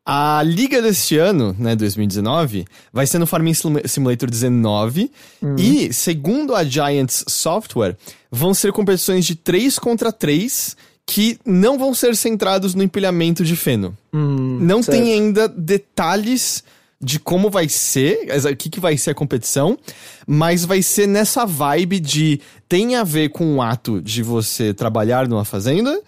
a 0.04 0.42
liga 0.42 0.80
deste 0.80 1.16
ano, 1.18 1.54
né, 1.58 1.76
2019, 1.76 2.64
vai 2.92 3.06
ser 3.06 3.18
no 3.18 3.26
Farming 3.26 3.54
Sim- 3.54 3.82
Simulator 3.86 4.28
19 4.30 5.10
e, 5.56 5.92
segundo 5.92 6.54
a 6.54 6.64
Giants 6.64 7.24
Software, 7.28 7.96
vão 8.30 8.54
ser 8.54 8.72
competições 8.72 9.24
de 9.24 9.34
3 9.34 9.78
contra 9.78 10.10
3 10.10 10.76
que 11.06 11.38
não 11.44 11.78
vão 11.78 11.92
ser 11.92 12.14
centrados 12.16 12.74
no 12.74 12.82
empilhamento 12.82 13.44
de 13.44 13.56
feno. 13.56 13.96
não 14.12 14.82
certo. 14.82 14.96
tem 14.96 15.12
ainda 15.12 15.48
detalhes 15.48 16.62
de 17.02 17.18
como 17.18 17.48
vai 17.48 17.68
ser, 17.68 18.28
o 18.50 18.56
que, 18.56 18.68
que 18.68 18.78
vai 18.78 18.96
ser 18.98 19.10
a 19.10 19.14
competição, 19.14 19.78
mas 20.26 20.64
vai 20.66 20.82
ser 20.82 21.06
nessa 21.08 21.46
vibe 21.46 21.98
de 21.98 22.40
tem 22.68 22.94
a 22.94 23.02
ver 23.02 23.30
com 23.30 23.56
o 23.56 23.62
ato 23.62 24.02
de 24.02 24.22
você 24.22 24.74
trabalhar 24.74 25.26
numa 25.26 25.44
fazenda, 25.44 25.98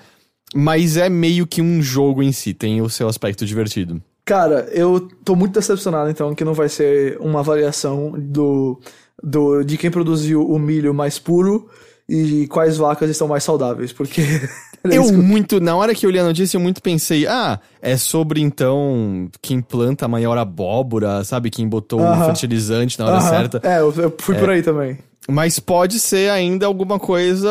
mas 0.54 0.96
é 0.96 1.08
meio 1.08 1.46
que 1.46 1.62
um 1.62 1.82
jogo 1.82 2.22
em 2.22 2.32
si, 2.32 2.54
tem 2.54 2.80
o 2.80 2.88
seu 2.88 3.08
aspecto 3.08 3.44
divertido. 3.44 4.02
Cara, 4.24 4.68
eu 4.72 5.08
tô 5.24 5.34
muito 5.34 5.54
decepcionado 5.54 6.10
então 6.10 6.34
que 6.34 6.44
não 6.44 6.54
vai 6.54 6.68
ser 6.68 7.16
uma 7.20 7.42
variação 7.42 8.12
do, 8.16 8.80
do 9.22 9.64
de 9.64 9.76
quem 9.76 9.90
produziu 9.90 10.48
o 10.48 10.58
milho 10.58 10.94
mais 10.94 11.18
puro 11.18 11.68
e 12.08 12.46
quais 12.48 12.76
vacas 12.76 13.10
estão 13.10 13.26
mais 13.26 13.42
saudáveis, 13.42 13.92
porque 13.92 14.22
Eu 14.90 15.12
muito, 15.12 15.60
na 15.60 15.76
hora 15.76 15.94
que 15.94 16.04
eu 16.04 16.10
li 16.10 16.18
a 16.18 16.24
notícia, 16.24 16.56
eu 16.56 16.60
muito 16.60 16.82
pensei, 16.82 17.26
ah, 17.26 17.60
é 17.80 17.96
sobre 17.96 18.40
então 18.40 19.28
quem 19.40 19.60
planta 19.60 20.06
a 20.06 20.08
maior 20.08 20.36
abóbora, 20.36 21.22
sabe? 21.22 21.50
Quem 21.50 21.68
botou 21.68 22.00
o 22.00 22.04
Aham. 22.04 22.26
fertilizante 22.26 22.98
na 22.98 23.06
hora 23.06 23.16
Aham. 23.18 23.28
certa. 23.28 23.60
É, 23.62 23.78
eu, 23.78 23.92
eu 23.96 24.14
fui 24.18 24.34
por 24.34 24.50
aí 24.50 24.62
também. 24.62 24.98
Mas 25.30 25.60
pode 25.60 26.00
ser 26.00 26.30
ainda 26.30 26.66
alguma 26.66 26.98
coisa, 26.98 27.48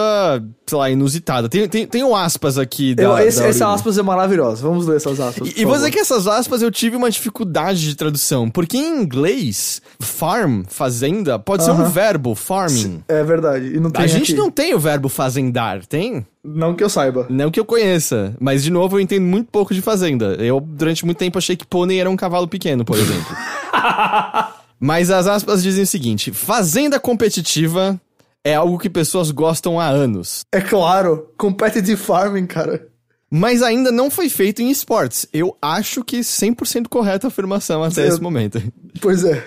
sei 0.67 0.77
lá, 0.77 0.89
inusitada. 0.89 1.47
Tem, 1.47 1.67
tem, 1.69 1.87
tem 1.87 2.03
um 2.03 2.13
aspas 2.13 2.57
aqui 2.57 2.93
da. 2.93 3.03
Eu- 3.03 3.17
esse- 3.19 3.39
da 3.39 3.47
essa 3.47 3.73
aspas 3.73 3.97
é 3.97 4.01
maravilhosa. 4.03 4.61
Vamos 4.61 4.85
ler 4.87 4.97
essas 4.97 5.19
aspas. 5.21 5.47
E, 5.55 5.61
e 5.61 5.65
vou 5.65 5.75
dizer 5.75 5.89
que 5.89 5.99
essas 5.99 6.27
aspas 6.27 6.61
eu 6.61 6.69
tive 6.69 6.97
uma 6.97 7.09
dificuldade 7.09 7.79
de 7.81 7.95
tradução. 7.95 8.49
Porque 8.49 8.75
em 8.77 9.01
inglês, 9.01 9.81
farm, 10.01 10.63
fazenda, 10.67 11.39
pode 11.39 11.63
ser 11.63 11.71
um 11.71 11.85
verbo, 11.89 12.35
farming. 12.35 13.03
É 13.07 13.23
verdade. 13.23 13.67
E 13.75 13.79
não 13.79 13.89
tem 13.89 14.03
A 14.03 14.07
gente 14.07 14.33
aqui. 14.33 14.41
não 14.41 14.51
tem 14.51 14.73
o 14.75 14.79
verbo 14.79 15.07
fazendar, 15.07 15.85
tem? 15.85 16.25
Não 16.43 16.73
que 16.75 16.83
eu 16.83 16.89
saiba. 16.89 17.25
Não 17.29 17.49
que 17.51 17.59
eu 17.59 17.65
conheça. 17.65 18.33
Mas, 18.39 18.63
de 18.63 18.71
novo, 18.71 18.97
eu 18.97 18.99
entendo 18.99 19.23
muito 19.25 19.49
pouco 19.49 19.73
de 19.73 19.81
fazenda. 19.81 20.35
Eu, 20.39 20.59
durante 20.59 21.05
muito 21.05 21.19
tempo, 21.19 21.37
achei 21.37 21.55
que 21.55 21.65
pônei 21.65 21.99
era 22.01 22.09
um 22.09 22.15
cavalo 22.17 22.47
pequeno, 22.47 22.83
por 22.83 22.97
exemplo. 22.97 23.33
Mas 24.83 25.11
as 25.11 25.27
aspas 25.27 25.61
dizem 25.61 25.83
o 25.83 25.87
seguinte: 25.87 26.31
fazenda 26.31 26.99
competitiva 26.99 28.01
é 28.43 28.55
algo 28.55 28.79
que 28.79 28.89
pessoas 28.89 29.29
gostam 29.29 29.79
há 29.79 29.85
anos. 29.85 30.41
É 30.51 30.59
claro. 30.59 31.29
Competitive 31.37 31.95
farming, 31.95 32.47
cara. 32.47 32.87
Mas 33.29 33.61
ainda 33.61 33.91
não 33.91 34.09
foi 34.09 34.27
feito 34.27 34.61
em 34.61 34.71
esportes. 34.71 35.27
Eu 35.31 35.55
acho 35.61 36.03
que 36.03 36.19
100% 36.19 36.87
correta 36.89 37.27
a 37.27 37.29
afirmação 37.29 37.83
até 37.83 38.07
esse 38.07 38.19
momento. 38.19 38.61
Pois 38.99 39.23
é. 39.23 39.41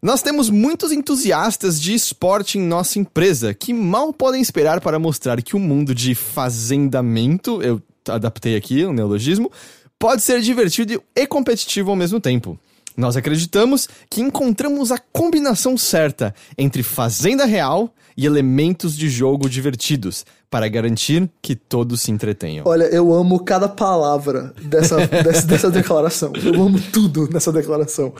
Nós 0.00 0.22
temos 0.22 0.50
muitos 0.50 0.92
entusiastas 0.92 1.80
de 1.80 1.94
esporte 1.94 2.58
em 2.58 2.62
nossa 2.62 2.98
empresa 2.98 3.52
que 3.52 3.72
mal 3.72 4.12
podem 4.12 4.40
esperar 4.40 4.80
para 4.80 4.98
mostrar 4.98 5.42
que 5.42 5.56
o 5.56 5.58
mundo 5.58 5.94
de 5.94 6.14
fazendamento, 6.14 7.60
eu 7.60 7.82
adaptei 8.08 8.54
aqui 8.54 8.86
um 8.86 8.92
neologismo, 8.92 9.50
pode 9.98 10.22
ser 10.22 10.40
divertido 10.40 11.02
e 11.14 11.26
competitivo 11.26 11.90
ao 11.90 11.96
mesmo 11.96 12.20
tempo. 12.20 12.58
Nós 12.96 13.16
acreditamos 13.16 13.88
que 14.08 14.20
encontramos 14.20 14.92
a 14.92 14.98
combinação 14.98 15.76
certa 15.76 16.34
entre 16.56 16.82
fazenda 16.82 17.44
real 17.44 17.92
e 18.16 18.24
elementos 18.24 18.96
de 18.96 19.08
jogo 19.08 19.48
divertidos 19.48 20.24
para 20.48 20.68
garantir 20.68 21.28
que 21.42 21.56
todos 21.56 22.00
se 22.02 22.12
entretenham. 22.12 22.62
Olha, 22.64 22.84
eu 22.84 23.12
amo 23.12 23.40
cada 23.42 23.68
palavra 23.68 24.54
dessa, 24.62 25.04
dessa, 25.08 25.46
dessa 25.48 25.70
declaração. 25.70 26.32
Eu 26.44 26.62
amo 26.62 26.80
tudo 26.92 27.28
nessa 27.32 27.50
declaração. 27.50 28.14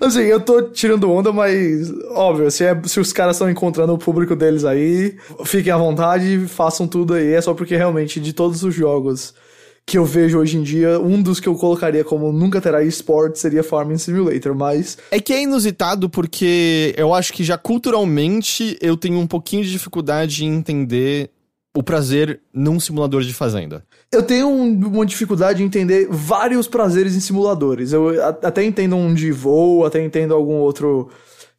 Assim, 0.00 0.20
eu 0.20 0.38
tô 0.40 0.62
tirando 0.62 1.10
onda, 1.10 1.32
mas 1.32 1.92
óbvio, 2.10 2.48
se, 2.52 2.62
é- 2.64 2.80
se 2.84 3.00
os 3.00 3.12
caras 3.12 3.34
estão 3.34 3.50
encontrando 3.50 3.92
o 3.92 3.98
público 3.98 4.36
deles 4.36 4.64
aí, 4.64 5.16
fiquem 5.44 5.72
à 5.72 5.76
vontade, 5.76 6.46
façam 6.46 6.86
tudo 6.86 7.14
aí. 7.14 7.32
É 7.32 7.40
só 7.40 7.52
porque 7.52 7.74
realmente 7.76 8.20
de 8.20 8.32
todos 8.32 8.62
os 8.62 8.72
jogos 8.72 9.34
que 9.86 9.98
eu 9.98 10.04
vejo 10.04 10.38
hoje 10.38 10.56
em 10.56 10.62
dia, 10.62 11.00
um 11.00 11.20
dos 11.20 11.40
que 11.40 11.48
eu 11.48 11.54
colocaria 11.56 12.04
como 12.04 12.32
nunca 12.32 12.60
terá 12.60 12.82
esporte 12.82 13.38
seria 13.40 13.62
Farming 13.64 13.98
Simulator, 13.98 14.54
mas 14.54 14.96
É 15.10 15.20
que 15.20 15.32
é 15.32 15.42
inusitado 15.42 16.08
porque 16.08 16.94
eu 16.96 17.12
acho 17.12 17.32
que 17.32 17.42
já 17.42 17.58
culturalmente 17.58 18.78
eu 18.80 18.96
tenho 18.96 19.18
um 19.18 19.26
pouquinho 19.26 19.64
de 19.64 19.70
dificuldade 19.70 20.44
em 20.44 20.54
entender 20.54 21.30
o 21.76 21.82
prazer 21.82 22.40
num 22.52 22.80
simulador 22.80 23.22
de 23.22 23.32
fazenda. 23.32 23.84
Eu 24.12 24.22
tenho 24.24 24.48
um- 24.48 24.72
uma 24.88 25.06
dificuldade 25.06 25.62
em 25.62 25.66
entender 25.66 26.08
vários 26.10 26.66
prazeres 26.66 27.14
em 27.14 27.20
simuladores. 27.20 27.92
Eu 27.92 28.08
até 28.42 28.64
entendo 28.64 28.96
um 28.96 29.14
de 29.14 29.30
voo, 29.30 29.84
até 29.84 30.04
entendo 30.04 30.34
algum 30.34 30.54
outro, 30.54 31.08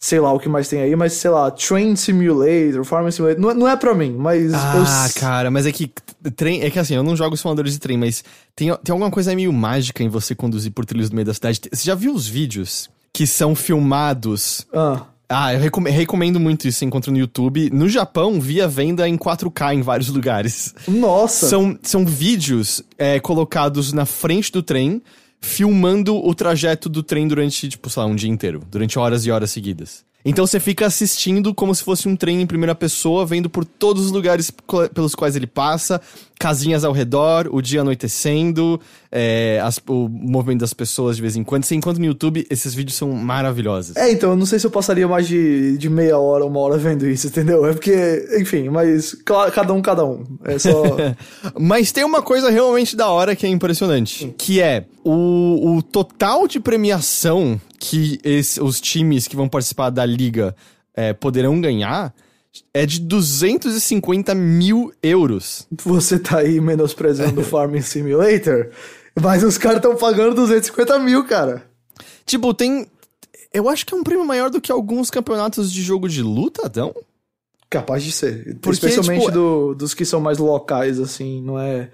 sei 0.03 0.19
lá 0.19 0.33
o 0.33 0.39
que 0.39 0.49
mais 0.49 0.67
tem 0.67 0.81
aí, 0.81 0.95
mas 0.95 1.13
sei 1.13 1.29
lá, 1.29 1.51
Train 1.51 1.95
Simulator, 1.95 2.83
Farm 2.83 3.07
Simulator, 3.11 3.39
não, 3.39 3.51
é- 3.51 3.53
não 3.53 3.67
é 3.67 3.75
pra 3.77 3.93
mim, 3.93 4.15
mas 4.17 4.51
Ah, 4.51 5.05
eu, 5.07 5.21
cara, 5.21 5.51
mas 5.51 5.67
é 5.67 5.71
que 5.71 5.91
trem, 6.35 6.63
é 6.63 6.71
que 6.71 6.79
assim, 6.79 6.95
eu 6.95 7.03
não 7.03 7.15
jogo 7.15 7.37
simuladores 7.37 7.73
de 7.73 7.79
trem, 7.79 7.97
mas 7.97 8.23
tem, 8.55 8.75
tem 8.83 8.91
alguma 8.91 9.11
coisa 9.11 9.33
meio 9.35 9.53
mágica 9.53 10.03
em 10.03 10.09
você 10.09 10.33
conduzir 10.33 10.71
por 10.71 10.85
trilhos 10.85 11.11
no 11.11 11.15
meio 11.15 11.25
da 11.27 11.33
cidade. 11.35 11.61
Você 11.71 11.85
já 11.85 11.93
viu 11.93 12.15
os 12.15 12.27
vídeos 12.27 12.89
que 13.13 13.27
são 13.27 13.53
filmados? 13.55 14.65
Ah, 14.73 15.03
Ah, 15.33 15.53
eu 15.53 15.59
recome- 15.61 15.89
recomendo 15.89 16.39
muito 16.41 16.67
isso, 16.67 16.79
você 16.79 16.85
encontra 16.85 17.09
no 17.09 17.17
YouTube. 17.17 17.69
No 17.71 17.87
Japão, 17.87 18.41
via 18.41 18.67
venda 18.67 19.07
em 19.07 19.15
4K 19.17 19.73
em 19.73 19.81
vários 19.81 20.09
lugares. 20.09 20.73
nossa. 20.87 21.47
São, 21.47 21.77
são 21.81 22.05
vídeos 22.05 22.83
é, 22.97 23.17
colocados 23.17 23.93
na 23.93 24.05
frente 24.05 24.51
do 24.51 24.61
trem, 24.61 25.01
filmando 25.41 26.15
o 26.15 26.35
trajeto 26.35 26.87
do 26.87 27.01
trem 27.01 27.27
durante, 27.27 27.67
tipo, 27.67 27.89
sei 27.89 28.03
lá, 28.03 28.07
um 28.07 28.15
dia 28.15 28.29
inteiro. 28.29 28.61
Durante 28.69 28.97
horas 28.99 29.25
e 29.25 29.31
horas 29.31 29.51
seguidas. 29.51 30.05
Então 30.23 30.45
você 30.45 30.59
fica 30.59 30.85
assistindo 30.85 31.53
como 31.53 31.73
se 31.73 31.83
fosse 31.83 32.07
um 32.07 32.15
trem 32.15 32.41
em 32.41 32.45
primeira 32.45 32.75
pessoa, 32.75 33.25
vendo 33.25 33.49
por 33.49 33.65
todos 33.65 34.05
os 34.05 34.11
lugares 34.11 34.51
pelos 34.93 35.15
quais 35.15 35.35
ele 35.35 35.47
passa, 35.47 35.99
casinhas 36.39 36.83
ao 36.83 36.93
redor, 36.93 37.49
o 37.51 37.59
dia 37.59 37.81
anoitecendo, 37.81 38.79
é, 39.11 39.59
as- 39.61 39.79
o 39.89 40.07
movimento 40.09 40.61
das 40.61 40.73
pessoas 40.73 41.17
de 41.17 41.21
vez 41.21 41.35
em 41.35 41.43
quando. 41.43 41.65
Você 41.65 41.75
encontra 41.75 41.99
no 41.99 42.05
YouTube, 42.05 42.47
esses 42.49 42.73
vídeos 42.73 42.95
são 42.97 43.11
maravilhosos. 43.11 43.95
É, 43.97 44.09
então, 44.11 44.29
eu 44.31 44.35
não 44.37 44.45
sei 44.45 44.57
se 44.57 44.65
eu 44.65 44.71
passaria 44.71 45.07
mais 45.07 45.27
de, 45.27 45.77
de 45.77 45.89
meia 45.89 46.17
hora, 46.17 46.45
uma 46.45 46.59
hora 46.59 46.77
vendo 46.77 47.05
isso, 47.07 47.27
entendeu? 47.27 47.65
É 47.65 47.73
porque, 47.73 48.25
enfim, 48.39 48.69
mas 48.69 49.13
claro, 49.25 49.51
cada 49.51 49.73
um, 49.73 49.81
cada 49.81 50.05
um. 50.05 50.23
É 50.45 50.57
só. 50.57 50.71
Mas 51.59 51.91
tem 51.91 52.03
uma 52.05 52.21
coisa 52.21 52.49
realmente 52.49 52.95
da 52.95 53.09
hora 53.09 53.35
que 53.35 53.45
é 53.45 53.49
impressionante, 53.49 54.33
que 54.37 54.61
é 54.61 54.85
o, 55.03 55.75
o 55.77 55.81
total 55.83 56.47
de 56.47 56.59
premiação 56.59 57.59
que 57.79 58.19
esse- 58.23 58.61
os 58.61 58.79
times 58.79 59.27
que 59.27 59.35
vão 59.35 59.49
participar 59.49 59.89
da 59.89 60.05
liga 60.05 60.55
é, 60.95 61.11
poderão 61.13 61.59
ganhar 61.59 62.13
é 62.73 62.85
de 62.85 62.99
250 62.99 64.33
mil 64.35 64.91
euros. 65.01 65.67
Você 65.85 66.19
tá 66.19 66.39
aí 66.39 66.59
menosprezando 66.59 67.41
o 67.41 67.43
Farming 67.45 67.81
Simulator, 67.81 68.69
mas 69.19 69.43
os 69.43 69.57
caras 69.57 69.77
estão 69.77 69.95
pagando 69.95 70.35
250 70.35 70.99
mil, 70.99 71.23
cara. 71.25 71.65
Tipo, 72.25 72.53
tem. 72.53 72.87
Eu 73.53 73.67
acho 73.69 73.85
que 73.85 73.93
é 73.93 73.97
um 73.97 74.03
prêmio 74.03 74.25
maior 74.25 74.49
do 74.49 74.61
que 74.61 74.71
alguns 74.71 75.09
campeonatos 75.09 75.71
de 75.71 75.81
jogo 75.81 76.07
de 76.07 76.21
luta, 76.23 76.63
então? 76.65 76.93
Capaz 77.69 78.03
de 78.03 78.11
ser. 78.11 78.57
Porque, 78.61 78.71
Especialmente 78.71 79.19
tipo, 79.21 79.31
do- 79.31 79.75
dos 79.75 79.93
que 79.93 80.05
são 80.05 80.19
mais 80.21 80.37
locais, 80.37 80.99
assim, 80.99 81.41
não 81.41 81.59
é. 81.59 81.89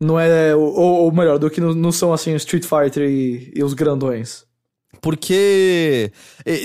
Não 0.00 0.18
é. 0.18 0.54
Ou, 0.54 0.74
ou 0.76 1.12
melhor, 1.12 1.38
do 1.38 1.50
que 1.50 1.60
não, 1.60 1.74
não 1.74 1.92
são 1.92 2.12
assim 2.12 2.34
Street 2.34 2.64
Fighter 2.64 3.08
e, 3.08 3.52
e 3.54 3.62
os 3.62 3.74
grandões. 3.74 4.44
Porque. 5.00 6.12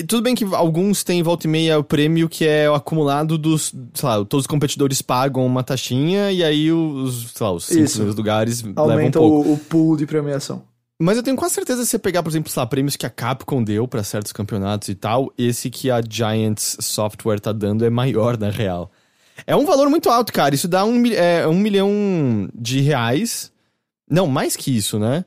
Tudo 0.08 0.22
bem 0.22 0.34
que 0.34 0.44
alguns 0.44 1.02
têm 1.02 1.22
volta 1.22 1.46
e 1.46 1.50
meia 1.50 1.78
o 1.78 1.84
prêmio 1.84 2.28
que 2.28 2.46
é 2.46 2.70
o 2.70 2.74
acumulado 2.74 3.38
dos. 3.38 3.74
Sei 3.94 4.08
lá, 4.08 4.16
todos 4.24 4.44
os 4.44 4.46
competidores 4.46 5.00
pagam 5.02 5.44
uma 5.44 5.62
taxinha 5.62 6.30
e 6.30 6.44
aí 6.44 6.70
os. 6.70 7.32
Sei 7.34 7.46
lá, 7.46 7.52
os 7.52 7.64
cinco 7.64 7.84
Isso. 7.84 8.02
lugares 8.02 8.62
levam 8.62 8.86
um 8.86 8.90
Aumenta 8.90 9.18
pouco. 9.18 9.52
o, 9.52 9.58
pool 9.58 9.96
de 9.96 10.06
premiação. 10.06 10.62
Mas 10.98 11.16
eu 11.18 11.22
tenho 11.22 11.36
quase 11.36 11.54
certeza 11.54 11.82
que 11.82 11.88
você 11.88 11.98
pegar, 11.98 12.22
por 12.22 12.30
exemplo, 12.30 12.50
lá, 12.56 12.66
prêmios 12.66 12.96
que 12.96 13.04
a 13.04 13.10
Capcom 13.10 13.62
deu 13.62 13.86
pra 13.86 14.02
certos 14.02 14.32
campeonatos 14.32 14.88
e 14.88 14.94
tal, 14.94 15.30
esse 15.36 15.68
que 15.68 15.90
a 15.90 16.00
Giants 16.00 16.78
Software 16.80 17.38
tá 17.38 17.52
dando 17.52 17.84
é 17.84 17.90
maior, 17.90 18.38
na 18.38 18.48
real. 18.48 18.90
É 19.46 19.54
um 19.54 19.66
valor 19.66 19.90
muito 19.90 20.08
alto, 20.08 20.32
cara. 20.32 20.54
Isso 20.54 20.66
dá 20.66 20.84
um, 20.84 21.04
é, 21.08 21.46
um 21.46 21.58
milhão 21.58 22.48
de 22.54 22.80
reais. 22.80 23.52
Não, 24.08 24.26
mais 24.26 24.56
que 24.56 24.74
isso, 24.74 24.98
né? 24.98 25.24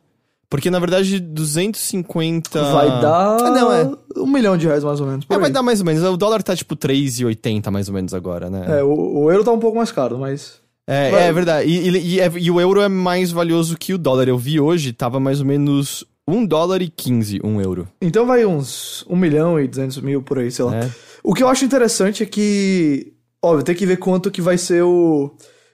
Porque, 0.50 0.72
na 0.72 0.80
verdade, 0.80 1.20
250... 1.20 2.62
Vai 2.74 2.88
dar. 3.02 3.38
Ah, 3.40 3.50
não, 3.52 3.72
é. 3.72 3.92
Um 4.18 4.26
milhão 4.28 4.58
de 4.58 4.66
reais, 4.68 4.84
mais 4.84 5.00
ou 5.00 5.06
menos. 5.08 5.26
É, 5.30 5.38
vai 5.38 5.52
dar 5.52 5.62
mais 5.62 5.80
ou 5.80 5.86
menos. 5.86 6.04
O 6.04 6.18
dólar 6.18 6.42
tá 6.42 6.56
tipo 6.56 6.76
3,80 6.76 7.70
mais 7.70 7.88
ou 7.88 7.94
menos 7.94 8.14
agora, 8.14 8.50
né? 8.50 8.80
É, 8.80 8.84
o, 8.84 9.20
o 9.26 9.32
euro 9.32 9.44
tá 9.44 9.52
um 9.52 9.60
pouco 9.60 9.78
mais 9.78 9.92
caro, 9.92 10.18
mas. 10.18 10.56
É, 10.88 11.12
Vai- 11.12 11.24
é 11.28 11.34
verdade. 11.34 11.70
E, 11.70 11.90
e- 11.90 12.16
e 12.16 12.20
é- 12.20 12.32
e 12.36 12.50
o 12.50 12.60
euro 12.60 12.82
é 12.82 12.88
mais 12.90 13.32
valioso 13.32 13.78
que 13.78 13.94
o 13.94 13.98
dólar. 13.98 14.28
Eu 14.28 14.38
vi 14.40 14.60
hoje, 14.60 14.92
tava 14.92 15.20
mais 15.20 15.40
ou 15.40 15.46
menos 15.46 16.04
1 16.28 16.44
dólar 16.46 16.82
e 16.82 16.90
15, 16.90 17.40
um 17.44 17.62
euro. 17.62 17.88
Então 18.02 18.26
vai 18.26 18.44
uns 18.46 19.06
1 19.08 19.16
milhão 19.16 19.60
e 19.60 19.68
200 19.68 20.00
mil 20.02 20.22
por 20.24 20.40
aí, 20.40 20.50
sei 20.50 20.66
lá. 20.66 20.76
É. 20.78 20.90
O 21.24 21.36
que 21.36 21.44
eu 21.44 21.48
acho 21.48 21.64
interessante 21.64 22.24
é 22.24 22.26
que, 22.26 23.14
óbvio, 23.42 23.64
tem 23.64 23.76
que 23.76 23.86
ver 23.86 23.98
quanto 23.98 24.32
que 24.32 24.42
vai 24.42 24.58
ser 24.58 24.82
o 24.84 25.30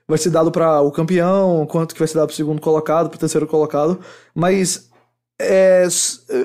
vai 0.08 0.18
ser 0.18 0.30
dado 0.30 0.52
para 0.52 0.82
o 0.82 0.92
campeão, 0.92 1.66
quanto 1.68 1.94
que 1.94 2.00
vai 2.00 2.08
ser 2.08 2.16
dado 2.16 2.28
pro 2.28 2.36
segundo 2.36 2.62
colocado, 2.62 3.10
pro 3.10 3.20
terceiro 3.20 3.48
colocado, 3.48 4.00
mas 4.34 4.90
é 5.40 5.88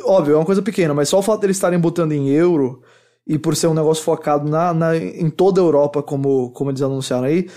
óbvio, 0.04 0.34
é 0.34 0.36
uma 0.36 0.44
coisa 0.46 0.62
pequena, 0.62 0.94
mas 0.94 1.08
só 1.08 1.18
o 1.18 1.22
fato 1.22 1.40
deles 1.42 1.56
estarem 1.56 1.78
botando 1.78 2.12
em 2.12 2.28
euro 2.30 2.82
e 3.26 3.38
por 3.38 3.54
ser 3.54 3.66
um 3.68 3.74
negócio 3.74 4.02
focado 4.04 4.48
na, 4.50 4.72
na- 4.74 4.96
em 4.96 5.30
toda 5.30 5.60
a 5.60 5.64
Europa, 5.64 6.02
como, 6.02 6.50
como 6.52 6.70
eles 6.70 6.82
anunciaram 6.82 7.24
aí, 7.26 7.48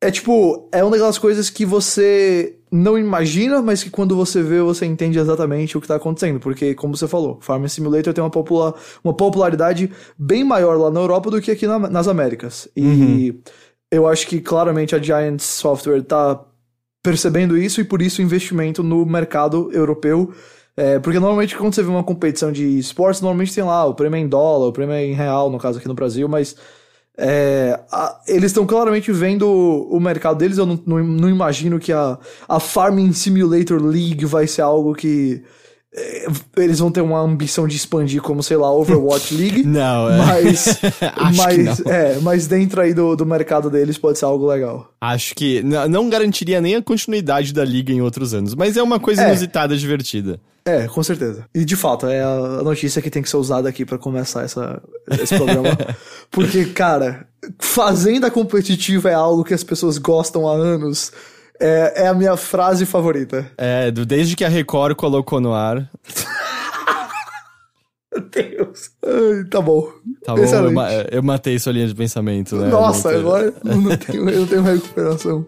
é 0.00 0.10
tipo, 0.10 0.68
é 0.72 0.82
uma 0.82 0.92
daquelas 0.92 1.18
coisas 1.18 1.50
que 1.50 1.64
você 1.66 2.56
não 2.70 2.96
imagina, 2.96 3.60
mas 3.60 3.82
que 3.82 3.90
quando 3.90 4.14
você 4.14 4.42
vê, 4.42 4.60
você 4.60 4.86
entende 4.86 5.18
exatamente 5.18 5.76
o 5.76 5.80
que 5.80 5.88
tá 5.88 5.96
acontecendo. 5.96 6.38
Porque, 6.38 6.72
como 6.74 6.96
você 6.96 7.08
falou, 7.08 7.38
Farming 7.40 7.66
Simulator 7.68 8.14
tem 8.14 8.22
uma, 8.22 8.30
popula 8.30 8.74
uma 9.02 9.12
popularidade 9.14 9.90
bem 10.16 10.44
maior 10.44 10.78
lá 10.78 10.90
na 10.90 11.00
Europa 11.00 11.30
do 11.30 11.40
que 11.40 11.50
aqui 11.50 11.66
na- 11.66 11.78
nas 11.90 12.06
Américas. 12.06 12.68
E 12.76 13.34
eu 13.90 14.06
acho 14.06 14.26
que 14.26 14.40
claramente 14.40 14.94
a 14.94 14.98
Giant 15.02 15.40
Software 15.40 16.02
tá 16.02 16.44
percebendo 17.02 17.56
isso 17.56 17.80
e 17.80 17.84
por 17.84 18.02
isso 18.02 18.22
investimento 18.22 18.82
no 18.82 19.04
mercado 19.06 19.70
europeu. 19.72 20.32
É, 20.76 20.98
porque 21.00 21.18
normalmente 21.18 21.56
quando 21.56 21.74
você 21.74 21.82
vê 21.82 21.88
uma 21.90 22.04
competição 22.04 22.52
de 22.52 22.78
esportes, 22.78 23.20
normalmente 23.20 23.54
tem 23.54 23.64
lá 23.64 23.84
o 23.86 23.94
prêmio 23.94 24.16
é 24.16 24.20
em 24.20 24.28
dólar, 24.28 24.68
o 24.68 24.72
prêmio 24.72 24.94
é 24.94 25.04
em 25.04 25.14
real, 25.14 25.50
no 25.50 25.58
caso 25.58 25.78
aqui 25.78 25.88
no 25.88 25.94
Brasil, 25.94 26.28
mas 26.28 26.56
É, 27.16 27.80
a- 27.90 28.20
eles 28.28 28.46
estão 28.52 28.64
claramente 28.66 29.10
vendo 29.12 29.46
o, 29.48 29.98
mercado 30.00 30.38
deles. 30.38 30.58
Eu 30.58 30.66
não, 30.66 30.80
não, 30.86 30.98
não 31.04 31.28
imagino 31.28 31.78
que 31.78 31.92
a, 31.92 32.18
a 32.48 32.60
Farming 32.60 33.12
Simulator 33.12 33.82
League 33.82 34.24
vai 34.24 34.46
ser 34.46 34.62
algo 34.62 34.94
que 34.94 35.42
eles 36.56 36.78
vão 36.78 36.90
ter 36.90 37.00
uma 37.00 37.18
ambição 37.20 37.66
de 37.66 37.74
expandir 37.76 38.20
como, 38.20 38.42
sei 38.42 38.56
lá, 38.56 38.70
Overwatch 38.72 39.34
League. 39.34 39.62
Não, 39.66 40.10
é. 40.10 40.18
Mas, 40.18 40.68
Acho 41.16 41.46
que 41.48 41.62
mas, 41.62 41.78
não. 41.80 41.92
é, 41.92 42.18
mas 42.20 42.46
dentro 42.46 42.80
aí 42.80 42.92
do, 42.92 43.16
do 43.16 43.24
mercado 43.24 43.70
deles 43.70 43.96
pode 43.96 44.18
ser 44.18 44.26
algo 44.26 44.46
legal. 44.46 44.92
Acho 45.00 45.34
que 45.34 45.62
não 45.62 46.08
garantiria 46.10 46.60
nem 46.60 46.74
a 46.76 46.82
continuidade 46.82 47.52
da 47.54 47.64
liga 47.64 47.92
em 47.92 48.02
outros 48.02 48.34
anos, 48.34 48.54
mas 48.54 48.76
é 48.76 48.82
uma 48.82 48.98
coisa 49.00 49.22
É. 49.22 49.28
inusitada, 49.28 49.76
divertida. 49.76 50.40
É, 50.64 50.86
com 50.86 51.02
certeza. 51.02 51.46
E 51.54 51.64
de 51.64 51.76
fato, 51.76 52.06
é 52.06 52.22
a 52.22 52.62
notícia 52.62 53.00
que 53.00 53.08
tem 53.08 53.22
que 53.22 53.30
ser 53.30 53.38
usada 53.38 53.68
aqui 53.68 53.86
pra 53.86 53.96
começar 53.96 54.42
essa, 54.42 54.82
esse 55.18 55.34
programa. 55.34 55.70
Porque, 56.30 56.66
cara, 56.66 57.26
fazenda 57.58 58.30
competitiva 58.30 59.08
é 59.08 59.14
algo 59.14 59.44
que 59.44 59.54
as 59.54 59.64
pessoas 59.64 59.96
gostam 59.96 60.46
há 60.46 60.52
anos. 60.52 61.10
É, 61.60 62.04
é 62.04 62.06
a 62.08 62.14
minha 62.14 62.36
frase 62.36 62.86
favorita. 62.86 63.50
É, 63.58 63.90
desde 63.90 64.36
que 64.36 64.44
a 64.44 64.48
Record 64.48 64.94
colocou 64.96 65.40
no 65.40 65.52
ar. 65.52 65.90
Meu 68.12 68.22
Deus. 68.30 68.90
Ai, 69.04 69.44
tá 69.50 69.60
bom. 69.60 69.92
Tá 70.24 70.34
bom, 70.34 70.42
eu, 70.42 71.06
eu 71.10 71.22
matei 71.22 71.58
sua 71.58 71.72
linha 71.72 71.86
de 71.86 71.94
pensamento, 71.94 72.56
né? 72.56 72.68
Nossa, 72.68 73.10
agora 73.10 73.52
eu 73.64 73.76
não 73.76 73.96
tenho, 73.96 74.30
eu 74.30 74.40
não 74.40 74.46
tenho 74.46 74.62
recuperação. 74.62 75.46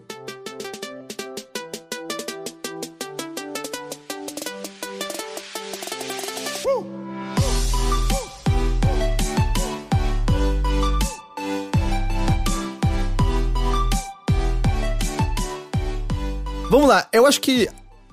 Acho 17.31 17.39
que 17.39 17.69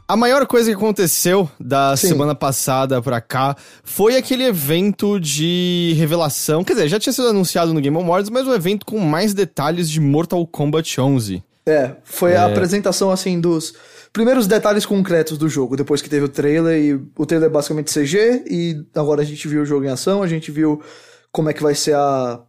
a 0.07 0.17
maior 0.17 0.47
coisa 0.47 0.71
que 0.71 0.77
aconteceu 0.77 1.51
da 1.59 1.97
Sim. 1.97 2.09
semana 2.09 2.33
passada 2.33 3.03
pra 3.03 3.21
cá 3.21 3.57
foi 3.83 4.17
aquele 4.17 4.45
evento 4.45 5.19
de 5.19 5.93
revelação. 5.99 6.63
Quer 6.63 6.75
dizer, 6.75 6.89
já 6.89 7.01
tinha 7.01 7.13
sido 7.13 7.27
anunciado 7.27 7.75
no 7.75 7.81
Game 7.81 7.97
Awards, 7.97 8.31
mas 8.31 8.47
um 8.47 8.55
evento 8.55 8.87
com 8.87 9.01
mais 9.01 9.35
detalhes 9.35 9.91
de 9.91 10.01
Mortal 10.01 10.47
Kombat 10.47 11.01
11. 11.01 11.43
É, 11.67 11.97
foi 12.05 12.37
a 12.37 12.47
apresentação, 12.47 13.11
assim, 13.11 13.41
dos 13.41 13.75
primeiros 14.13 14.47
detalhes 14.47 14.87
concretos 14.87 15.37
do 15.37 15.49
jogo, 15.49 15.77
depois 15.77 16.01
que 16.01 16.09
teve 16.09 16.25
o 16.25 16.29
trailer, 16.29 16.81
e 16.81 16.95
o 16.95 17.27
trailer 17.27 17.51
é 17.51 17.53
basicamente 17.53 17.93
CG, 17.93 18.45
e 18.49 18.83
agora 18.95 19.21
a 19.21 19.25
gente 19.25 19.47
viu 19.49 19.63
o 19.63 19.67
jogo 19.67 19.85
em 19.85 19.89
ação, 19.89 20.23
a 20.23 20.29
gente 20.29 20.51
viu 20.51 20.81
como 21.31 21.51
é 21.51 21.53
que 21.53 21.63
vai 21.63 21.75
ser 21.75 21.97
a, 21.97 22.41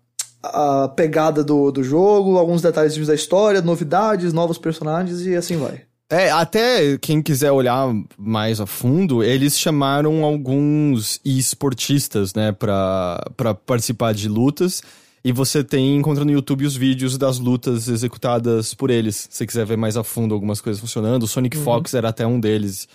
a 0.44 0.88
pegada 0.96 1.44
do, 1.44 1.72
do 1.72 1.84
jogo, 1.84 2.38
alguns 2.38 2.62
detalhes 2.62 2.96
da 3.06 3.16
história, 3.16 3.60
novidades, 3.60 4.32
novos 4.32 4.58
personagens, 4.58 5.26
e 5.26 5.36
assim 5.36 5.58
vai. 5.58 5.89
É, 6.12 6.32
até 6.32 6.98
quem 6.98 7.22
quiser 7.22 7.52
olhar 7.52 7.88
mais 8.18 8.60
a 8.60 8.66
fundo, 8.66 9.24
eles 9.24 9.60
chamaram 9.60 10.24
alguns 10.24 11.22
esportistas, 11.24 12.34
né, 12.34 12.52
pra, 12.52 13.24
pra 13.38 13.54
participar 13.54 14.14
de 14.14 14.28
lutas. 14.28 14.82
E 15.24 15.32
você 15.32 15.64
tem, 15.64 15.98
encontra 15.98 16.26
no 16.26 16.32
YouTube 16.32 16.66
os 16.66 16.76
vídeos 16.76 17.18
das 17.18 17.40
lutas 17.40 17.88
executadas 17.88 18.74
por 18.74 18.90
eles. 18.90 19.28
Se 19.30 19.38
você 19.38 19.46
quiser 19.46 19.66
ver 19.66 19.78
mais 19.78 19.98
a 19.98 20.04
fundo 20.04 20.34
algumas 20.34 20.62
coisas 20.62 20.80
funcionando. 20.80 21.24
O 21.24 21.28
Sonic 21.28 21.58
Fox 21.58 21.94
era 21.94 22.10
até 22.10 22.26
um 22.26 22.40
deles. 22.40 22.88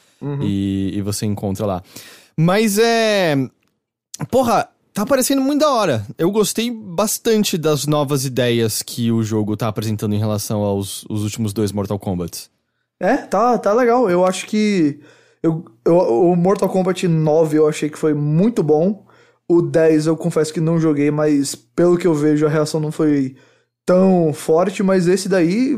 E, 0.42 0.92
e 0.94 1.02
você 1.02 1.26
encontra 1.26 1.66
lá. 1.66 1.82
Mas 2.34 2.78
é. 2.78 3.36
Porra, 4.30 4.68
tá 4.94 5.04
parecendo 5.04 5.42
muito 5.42 5.60
da 5.60 5.70
hora. 5.70 6.06
Eu 6.16 6.30
gostei 6.30 6.70
bastante 6.70 7.58
das 7.58 7.86
novas 7.86 8.24
ideias 8.24 8.80
que 8.80 9.12
o 9.12 9.22
jogo 9.22 9.54
tá 9.54 9.68
apresentando 9.68 10.14
em 10.14 10.18
relação 10.18 10.62
aos 10.62 11.04
os 11.10 11.22
últimos 11.22 11.52
dois 11.52 11.72
Mortal 11.72 11.98
Kombat. 11.98 12.48
É, 13.00 13.16
tá, 13.18 13.58
tá 13.58 13.72
legal. 13.72 14.08
Eu 14.08 14.24
acho 14.24 14.46
que. 14.46 15.00
Eu, 15.42 15.64
eu- 15.84 15.96
o 16.30 16.36
Mortal 16.36 16.68
Kombat 16.68 17.06
9 17.06 17.58
eu 17.58 17.68
achei 17.68 17.90
que 17.90 17.98
foi 17.98 18.14
muito 18.14 18.62
bom. 18.62 19.04
O 19.48 19.60
10 19.60 20.06
eu 20.06 20.16
confesso 20.16 20.52
que 20.54 20.60
não 20.60 20.80
joguei, 20.80 21.10
mas 21.10 21.54
pelo 21.54 21.98
que 21.98 22.06
eu 22.06 22.14
vejo 22.14 22.46
a 22.46 22.48
reação 22.48 22.80
não 22.80 22.90
foi 22.90 23.36
tão 23.84 24.32
forte. 24.32 24.82
Mas 24.82 25.06
esse 25.06 25.28
daí, 25.28 25.76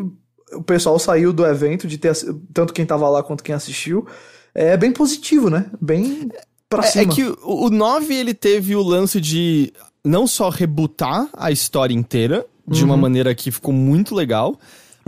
o 0.53 0.63
pessoal 0.63 0.99
saiu 0.99 1.33
do 1.33 1.45
evento, 1.45 1.89
de 1.89 1.99
ter 1.99 2.13
tanto 2.55 2.73
quem 2.73 2.87
tava 2.87 3.09
lá 3.09 3.23
quanto 3.25 3.43
quem 3.43 3.55
assistiu. 3.55 4.07
É 4.55 4.77
bem 4.77 4.93
positivo, 4.93 5.51
né? 5.51 5.67
Bem 5.81 6.29
pra 6.69 6.85
É, 6.85 6.87
cima. 6.91 7.13
é 7.13 7.15
que 7.17 7.25
o, 7.25 7.67
o 7.67 7.71
9 7.71 8.15
ele 8.15 8.33
teve 8.35 8.77
o 8.77 8.83
lance 8.83 9.21
de 9.21 9.73
não 10.05 10.27
só 10.29 10.49
rebutar 10.49 11.29
a 11.37 11.51
história 11.51 11.93
inteira 11.95 12.47
de 12.69 12.83
Uhum. 12.83 12.91
uma 12.91 12.97
maneira 12.97 13.35
que 13.35 13.51
ficou 13.51 13.75
muito 13.75 14.15
legal, 14.15 14.57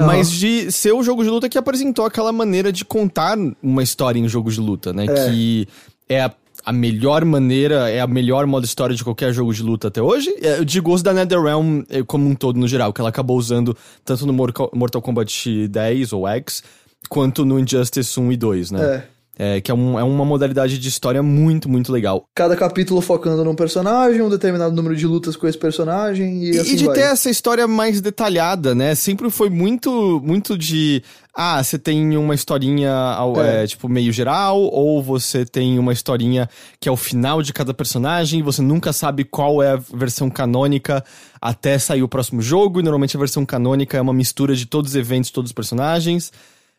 mas 0.07 0.31
de 0.31 0.71
ser 0.71 0.93
o 0.93 1.03
jogo 1.03 1.23
de 1.25 1.31
luta 1.31 1.49
que 1.49 1.59
apresentou 1.59 2.05
aquela 2.05 2.33
maneira 2.33 2.73
de 2.73 2.85
contar 2.85 3.37
uma 3.63 3.83
história 3.83 4.19
em 4.19 4.29
jogo 4.29 4.51
de 4.51 4.61
luta, 4.61 4.93
né? 4.93 5.07
É. 5.09 5.31
Que 5.31 5.69
é 6.09 6.23
a, 6.23 6.33
a 6.65 6.73
melhor 6.73 7.25
maneira, 7.25 7.91
é 7.91 8.01
a 8.01 8.07
melhor 8.07 8.47
modo 8.47 8.65
história 8.65 8.95
de 8.95 9.03
qualquer 9.05 9.33
jogo 9.33 9.53
de 9.53 9.63
luta 9.63 9.89
até 9.89 10.01
hoje. 10.01 10.35
É, 10.41 10.59
Eu 10.59 10.65
digo 10.65 10.93
os 10.93 11.03
da 11.03 11.13
NetherRealm 11.13 11.83
eh, 11.91 12.03
como 12.07 12.29
um 12.29 12.35
todo 12.35 12.59
no 12.59 12.69
geral, 12.69 12.93
que 12.93 13.01
ela 13.01 13.11
acabou 13.11 13.37
usando 13.37 13.77
tanto 14.05 14.27
no 14.27 14.33
Mortal 14.33 14.71
Mortal 14.73 15.03
Kombat 15.03 15.69
10 15.69 16.13
ou 16.13 16.27
X, 16.29 16.63
quanto 17.09 17.45
no 17.45 17.59
Injustice 17.59 18.19
1 18.19 18.33
e 18.33 18.37
2, 18.37 18.71
né? 18.71 18.85
É. 18.85 19.18
É, 19.41 19.61
que 19.61 19.71
é, 19.71 19.75
um- 19.75 19.97
é 19.97 20.03
uma 20.03 20.25
modalidade 20.25 20.79
de 20.79 20.89
história 20.89 21.23
muito, 21.23 21.69
muito 21.69 21.93
legal. 21.93 22.25
Cada 22.35 22.57
capítulo 22.57 23.01
focando 23.01 23.45
num 23.45 23.55
personagem, 23.55 24.21
um 24.21 24.29
determinado 24.29 24.75
número 24.75 24.97
de 24.97 25.07
lutas 25.07 25.37
com 25.37 25.47
esse 25.47 25.57
personagem 25.57 26.43
e, 26.43 26.57
E, 26.57 26.59
assim 26.59 26.73
e 26.73 26.77
de 26.77 26.87
vai. 26.87 26.95
ter 26.97 27.01
essa 27.03 27.31
história 27.31 27.69
mais 27.69 28.01
detalhada, 28.01 28.75
né? 28.75 28.97
Sempre 28.97 29.31
foi 29.31 29.49
muito, 29.49 30.21
muito 30.25 30.59
de. 30.59 31.05
Ah, 31.33 31.63
você 31.63 31.79
tem 31.79 32.17
uma 32.17 32.35
historinha 32.35 32.91
É. 33.37 33.63
é, 33.63 33.67
tipo 33.69 33.89
meio 33.89 34.13
geral, 34.13 34.59
ou 34.61 35.01
você 35.01 35.47
tem 35.47 35.79
uma 35.79 35.93
historinha 35.93 36.49
que 36.81 36.89
é 36.89 36.93
o 36.93 36.97
final 36.97 37.41
de 37.41 37.53
cada 37.53 37.73
personagem, 37.73 38.43
você 38.43 38.61
nunca 38.61 38.93
sabe 38.93 39.23
qual 39.23 39.63
é 39.63 39.75
a 39.75 39.81
versão 39.95 40.29
canônica 40.29 41.05
até 41.41 41.79
sair 41.79 42.03
o 42.03 42.09
próximo 42.09 42.43
jogo, 42.43 42.81
e 42.81 42.83
normalmente 42.83 43.17
a 43.17 43.21
versão 43.21 43.47
canônica 43.47 43.97
é 43.97 44.01
uma 44.01 44.13
mistura 44.13 44.57
de 44.57 44.67
todos 44.67 44.91
os 44.91 44.97
eventos, 44.97 45.31
todos 45.31 45.51
os 45.51 45.55
personagens. 45.55 46.33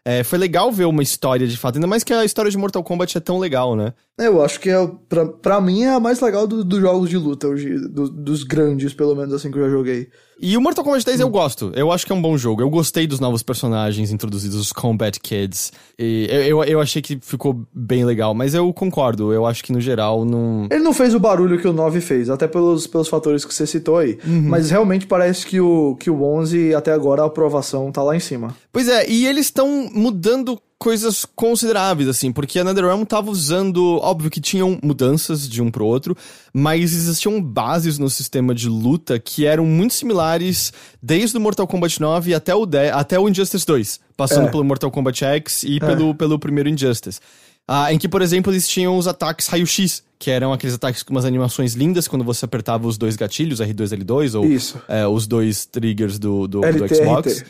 É, 0.06 0.24
foi 0.24 0.40
legal 0.40 0.72
ver 0.72 0.86
uma 0.86 1.04
história 1.04 1.46
de 1.48 1.58
fato, 1.58 1.76
ainda 1.76 1.86
mais 1.88 2.04
que 2.04 2.14
a 2.14 2.24
história 2.26 2.50
de 2.50 2.58
Mortal 2.58 2.84
Kombat 2.84 3.18
é 3.18 3.22
tão 3.22 3.38
legal, 3.38 3.76
né? 3.76 3.94
É, 4.20 4.28
Eu 4.28 4.44
acho 4.44 4.60
que 4.60 4.70
é, 4.70 4.88
pra, 5.08 5.26
pra 5.28 5.62
mim 5.62 5.84
é 5.84 5.90
a 5.94 6.00
mais 6.00 6.20
legal 6.22 6.48
do- 6.48 6.64
dos 6.64 6.80
jogos 6.80 7.10
de 7.10 7.18
luta, 7.18 7.48
hoje, 7.48 7.78
do- 7.90 8.10
dos 8.10 8.44
grandes, 8.44 8.94
pelo 8.94 9.16
menos 9.16 9.34
assim 9.34 9.52
que 9.52 9.58
eu 9.60 9.64
já 9.66 9.70
joguei. 9.70 10.10
E 10.42 10.56
o 10.56 10.62
Mortal 10.62 10.84
Kombat 10.86 11.06
10 11.06 11.20
Hum. 11.20 11.24
eu 11.24 11.30
gosto. 11.30 11.72
Eu 11.76 11.92
acho 11.92 12.06
que 12.06 12.12
é 12.12 12.16
um 12.16 12.22
bom 12.22 12.38
jogo. 12.38 12.62
Eu 12.62 12.70
gostei 12.70 13.06
dos 13.06 13.20
novos 13.20 13.44
personagens 13.44 14.12
introduzidos, 14.12 14.58
os 14.58 14.72
Combat 14.72 15.20
Kids. 15.20 15.74
E 15.98 16.28
eu, 16.32 16.42
eu, 16.44 16.64
eu 16.64 16.80
achei 16.82 17.02
que 17.02 17.20
ficou 17.22 17.62
bem 17.74 18.06
legal, 18.06 18.34
mas 18.34 18.54
eu 18.54 18.72
concordo. 18.72 19.34
Eu 19.34 19.46
acho 19.46 19.64
que 19.64 19.74
no 19.74 19.82
geral 19.82 20.24
não. 20.24 20.68
Ele 20.72 20.84
não 20.84 20.94
fez 20.94 21.14
o 21.14 21.20
barulho 21.20 21.60
que 21.60 21.68
o 21.68 21.74
9 21.74 22.00
fez, 22.00 22.30
até 22.30 22.48
pelos, 22.48 22.88
pelos 22.88 23.10
fatores 23.10 23.44
que 23.44 23.54
você 23.54 23.68
citou 23.68 23.98
aí. 23.98 24.18
Mas 24.24 24.70
realmente 24.70 25.06
parece 25.06 25.46
que 25.46 25.60
o, 25.60 25.96
que 25.98 26.10
o 26.10 26.24
11, 26.24 26.74
até 26.74 26.94
agora, 26.94 27.24
a 27.24 27.26
aprovação 27.26 27.92
tá 27.92 28.02
lá 28.02 28.16
em 28.16 28.20
cima. 28.22 28.56
Pois 28.72 28.88
é, 28.88 29.10
e 29.10 29.26
eles 29.28 29.48
estão 29.48 29.90
mudando 29.94 30.60
coisas 30.80 31.26
consideráveis, 31.36 32.08
assim, 32.08 32.32
porque 32.32 32.58
a 32.58 32.64
NetherRealm 32.64 33.04
tava 33.04 33.30
usando, 33.30 33.98
óbvio 34.02 34.30
que 34.32 34.40
tinham 34.40 34.80
mudanças 34.82 35.48
de 35.48 35.62
um 35.62 35.70
pro 35.70 35.86
outro, 35.86 36.16
mas 36.54 36.94
existiam 36.94 37.42
bases 37.42 38.00
no 38.00 38.10
sistema 38.10 38.56
de 38.56 38.70
luta 38.70 39.20
que 39.20 39.46
eram 39.46 39.66
muito 39.66 39.94
similares 39.94 40.72
desde 41.04 41.36
o 41.38 41.42
Mortal 41.42 41.68
Kombat 41.68 42.00
9 42.00 42.34
até 42.34 42.56
o, 42.56 42.66
10, 42.66 42.94
até 42.94 43.20
o 43.20 43.28
Injustice 43.28 43.66
2, 43.66 44.00
passando 44.16 44.48
É. 44.48 44.52
pelo 44.52 44.64
Mortal 44.64 44.90
Kombat 44.90 45.26
X 45.26 45.64
e 45.64 45.82
pelo, 45.82 46.16
pelo 46.16 46.40
primeiro 46.40 46.70
Injustice. 46.70 47.20
Ah, 47.68 47.94
em 47.94 48.00
que, 48.00 48.08
por 48.10 48.22
exemplo, 48.22 48.52
eles 48.52 48.68
tinham 48.68 48.98
os 48.98 49.06
ataques 49.08 49.46
raio-x, 49.48 50.02
que 50.18 50.32
eram 50.32 50.52
aqueles 50.52 50.74
ataques 50.74 51.04
com 51.04 51.12
umas 51.12 51.24
animações 51.26 51.74
lindas 51.76 52.08
quando 52.08 52.24
você 52.26 52.44
apertava 52.46 52.88
os 52.88 52.98
dois 52.98 53.16
gatilhos, 53.16 53.60
R2 53.60 53.92
e 53.92 53.98
L2, 54.04 54.34
ou 54.40 54.46
Isso. 54.46 54.82
é, 54.88 55.06
os 55.06 55.28
dois 55.28 55.66
triggers 55.68 56.18
do, 56.18 56.48
do, 56.48 56.62
do 56.62 56.88
Xbox. 56.96 57.42
RT. 57.42 57.46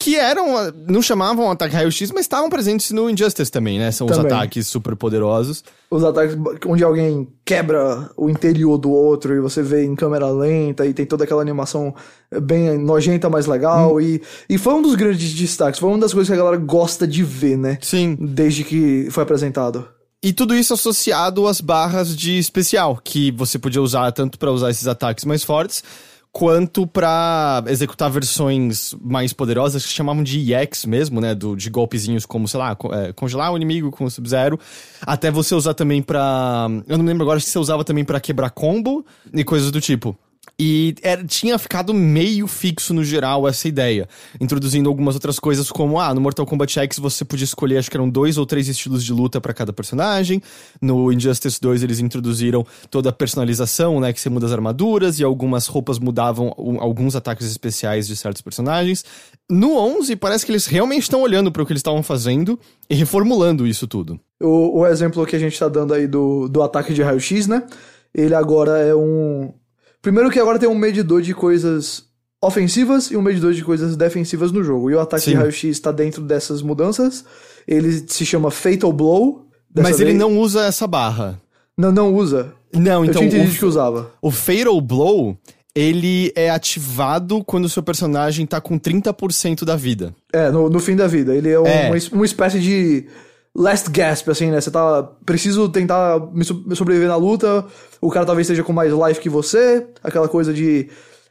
Que 0.00 0.14
eram, 0.16 0.46
não 0.86 1.02
chamavam 1.02 1.50
ataque 1.50 1.74
raio-x, 1.74 2.12
mas 2.12 2.20
estavam 2.20 2.48
presentes 2.48 2.92
no 2.92 3.10
Injustice 3.10 3.50
também, 3.50 3.80
né? 3.80 3.90
São 3.90 4.06
os 4.06 4.16
Também. 4.16 4.32
ataques 4.32 4.68
super 4.68 4.94
poderosos. 4.94 5.64
Os 5.90 6.04
ataques 6.04 6.36
onde 6.66 6.84
alguém 6.84 7.26
quebra 7.44 8.08
o 8.16 8.30
interior 8.30 8.78
do 8.78 8.90
outro 8.92 9.34
e 9.34 9.40
você 9.40 9.60
vê 9.60 9.84
em 9.84 9.96
câmera 9.96 10.30
lenta 10.30 10.86
e 10.86 10.94
tem 10.94 11.04
toda 11.04 11.24
aquela 11.24 11.42
animação 11.42 11.92
bem 12.42 12.78
nojenta, 12.78 13.28
mas 13.28 13.46
legal. 13.46 14.00
E, 14.00 14.22
e 14.48 14.56
foi 14.56 14.74
um 14.74 14.82
dos 14.82 14.94
grandes 14.94 15.34
destaques, 15.34 15.80
foi 15.80 15.88
uma 15.88 15.98
das 15.98 16.12
coisas 16.12 16.28
que 16.28 16.34
a 16.34 16.44
galera 16.44 16.58
gosta 16.58 17.04
de 17.04 17.24
ver, 17.24 17.58
né? 17.58 17.76
Sim. 17.80 18.16
Desde 18.20 18.62
que 18.62 19.08
foi 19.10 19.24
apresentado. 19.24 19.88
E 20.22 20.32
tudo 20.32 20.54
isso 20.54 20.74
associado 20.74 21.46
às 21.46 21.60
barras 21.60 22.16
de 22.16 22.38
especial, 22.38 23.00
que 23.02 23.32
você 23.32 23.58
podia 23.58 23.82
usar 23.82 24.12
tanto 24.12 24.38
pra 24.38 24.52
usar 24.52 24.70
esses 24.70 24.86
ataques 24.86 25.24
mais 25.24 25.42
fortes, 25.42 25.82
quanto 26.38 26.86
pra 26.86 27.64
executar 27.66 28.08
versões 28.08 28.94
mais 29.02 29.32
poderosas 29.32 29.84
que 29.84 29.90
chamavam 29.90 30.22
de 30.22 30.54
EX 30.54 30.84
mesmo, 30.84 31.20
né? 31.20 31.34
Do, 31.34 31.56
de 31.56 31.68
golpezinhos 31.68 32.24
como, 32.24 32.46
sei 32.46 32.60
lá, 32.60 32.76
é, 32.92 33.12
congelar 33.12 33.52
o 33.52 33.56
inimigo 33.56 33.90
com 33.90 34.04
o 34.04 34.10
Sub-Zero. 34.10 34.56
Até 35.02 35.32
você 35.32 35.52
usar 35.56 35.74
também 35.74 36.00
pra. 36.00 36.68
Eu 36.86 36.96
não 36.96 37.04
lembro 37.04 37.24
agora 37.24 37.40
se 37.40 37.50
você 37.50 37.58
usava 37.58 37.82
também 37.82 38.04
pra 38.04 38.20
quebrar 38.20 38.50
combo 38.50 39.04
e 39.34 39.42
coisas 39.42 39.72
do 39.72 39.80
tipo. 39.80 40.16
E 40.58 40.94
era, 41.02 41.24
tinha 41.24 41.58
ficado 41.58 41.92
meio 41.94 42.46
fixo 42.46 42.92
no 42.94 43.04
geral 43.04 43.46
essa 43.46 43.68
ideia, 43.68 44.08
introduzindo 44.40 44.88
algumas 44.88 45.14
outras 45.14 45.38
coisas 45.38 45.70
como, 45.70 46.00
ah, 46.00 46.14
no 46.14 46.20
Mortal 46.20 46.46
Kombat 46.46 46.78
X 46.80 46.98
você 46.98 47.24
podia 47.24 47.44
escolher, 47.44 47.78
acho 47.78 47.90
que 47.90 47.96
eram 47.96 48.08
dois 48.08 48.38
ou 48.38 48.46
três 48.46 48.68
estilos 48.68 49.04
de 49.04 49.12
luta 49.12 49.40
para 49.40 49.54
cada 49.54 49.72
personagem. 49.72 50.42
No 50.80 51.12
Injustice 51.12 51.60
2 51.60 51.82
eles 51.82 52.00
introduziram 52.00 52.66
toda 52.90 53.10
a 53.10 53.12
personalização, 53.12 54.00
né, 54.00 54.12
que 54.12 54.20
você 54.20 54.28
muda 54.28 54.46
as 54.46 54.52
armaduras 54.52 55.18
e 55.18 55.24
algumas 55.24 55.66
roupas 55.66 55.98
mudavam 55.98 56.54
alguns 56.80 57.14
ataques 57.14 57.46
especiais 57.46 58.06
de 58.06 58.16
certos 58.16 58.42
personagens. 58.42 59.04
No 59.50 59.76
11 59.76 60.16
parece 60.16 60.44
que 60.44 60.52
eles 60.52 60.66
realmente 60.66 61.02
estão 61.02 61.22
olhando 61.22 61.50
para 61.50 61.62
o 61.62 61.66
que 61.66 61.72
eles 61.72 61.80
estavam 61.80 62.02
fazendo 62.02 62.58
e 62.90 62.94
reformulando 62.94 63.66
isso 63.66 63.86
tudo. 63.86 64.18
O, 64.40 64.80
o 64.80 64.86
exemplo 64.86 65.24
que 65.26 65.36
a 65.36 65.38
gente 65.38 65.58
tá 65.58 65.68
dando 65.68 65.94
aí 65.94 66.06
do, 66.06 66.48
do 66.48 66.62
ataque 66.62 66.92
de 66.92 67.02
raio-x, 67.02 67.46
né? 67.46 67.64
Ele 68.14 68.34
agora 68.34 68.78
é 68.78 68.94
um 68.94 69.52
Primeiro 70.00 70.30
que 70.30 70.38
agora 70.38 70.58
tem 70.58 70.68
um 70.68 70.74
medidor 70.74 71.22
de 71.22 71.34
coisas 71.34 72.04
ofensivas 72.42 73.10
e 73.10 73.16
um 73.16 73.22
medidor 73.22 73.52
de 73.52 73.64
coisas 73.64 73.96
defensivas 73.96 74.52
no 74.52 74.62
jogo. 74.62 74.90
E 74.90 74.94
o 74.94 75.00
ataque 75.00 75.24
Sim. 75.24 75.30
de 75.32 75.36
raio-x 75.36 75.64
está 75.64 75.90
dentro 75.90 76.22
dessas 76.22 76.62
mudanças. 76.62 77.24
Ele 77.66 78.04
se 78.06 78.24
chama 78.24 78.50
Fatal 78.50 78.92
Blow. 78.92 79.46
Mas 79.74 80.00
ele 80.00 80.14
não 80.14 80.38
usa 80.38 80.64
essa 80.64 80.86
barra. 80.86 81.40
Não, 81.76 81.92
não 81.92 82.14
usa. 82.14 82.52
Não, 82.72 83.04
então. 83.04 83.22
Eu 83.22 83.30
tinha 83.30 83.44
o, 83.44 83.50
que 83.50 83.64
usava. 83.64 84.10
O 84.22 84.30
Fatal 84.30 84.80
Blow, 84.80 85.36
ele 85.74 86.32
é 86.34 86.50
ativado 86.50 87.42
quando 87.44 87.66
o 87.66 87.68
seu 87.68 87.82
personagem 87.82 88.46
tá 88.46 88.60
com 88.60 88.78
30% 88.78 89.64
da 89.64 89.76
vida. 89.76 90.14
É, 90.32 90.50
no, 90.50 90.68
no 90.70 90.80
fim 90.80 90.96
da 90.96 91.06
vida. 91.06 91.34
Ele 91.34 91.50
é, 91.50 91.60
um, 91.60 91.66
é. 91.66 91.90
Uma, 91.90 91.98
uma 92.12 92.24
espécie 92.24 92.60
de 92.60 93.06
last 93.58 93.90
gasp, 93.90 94.30
assim, 94.30 94.50
né? 94.50 94.60
Você 94.60 94.70
tá. 94.70 95.02
Preciso 95.26 95.68
tentar 95.68 96.20
me 96.32 96.44
sobreviver 96.44 97.08
na 97.08 97.16
luta. 97.16 97.64
O 98.00 98.08
cara 98.10 98.24
talvez 98.24 98.46
esteja 98.46 98.62
com 98.62 98.72
mais 98.72 98.92
life 98.92 99.20
que 99.20 99.28
você. 99.28 99.84
Aquela 100.02 100.28
coisa 100.28 100.54
de. 100.54 100.88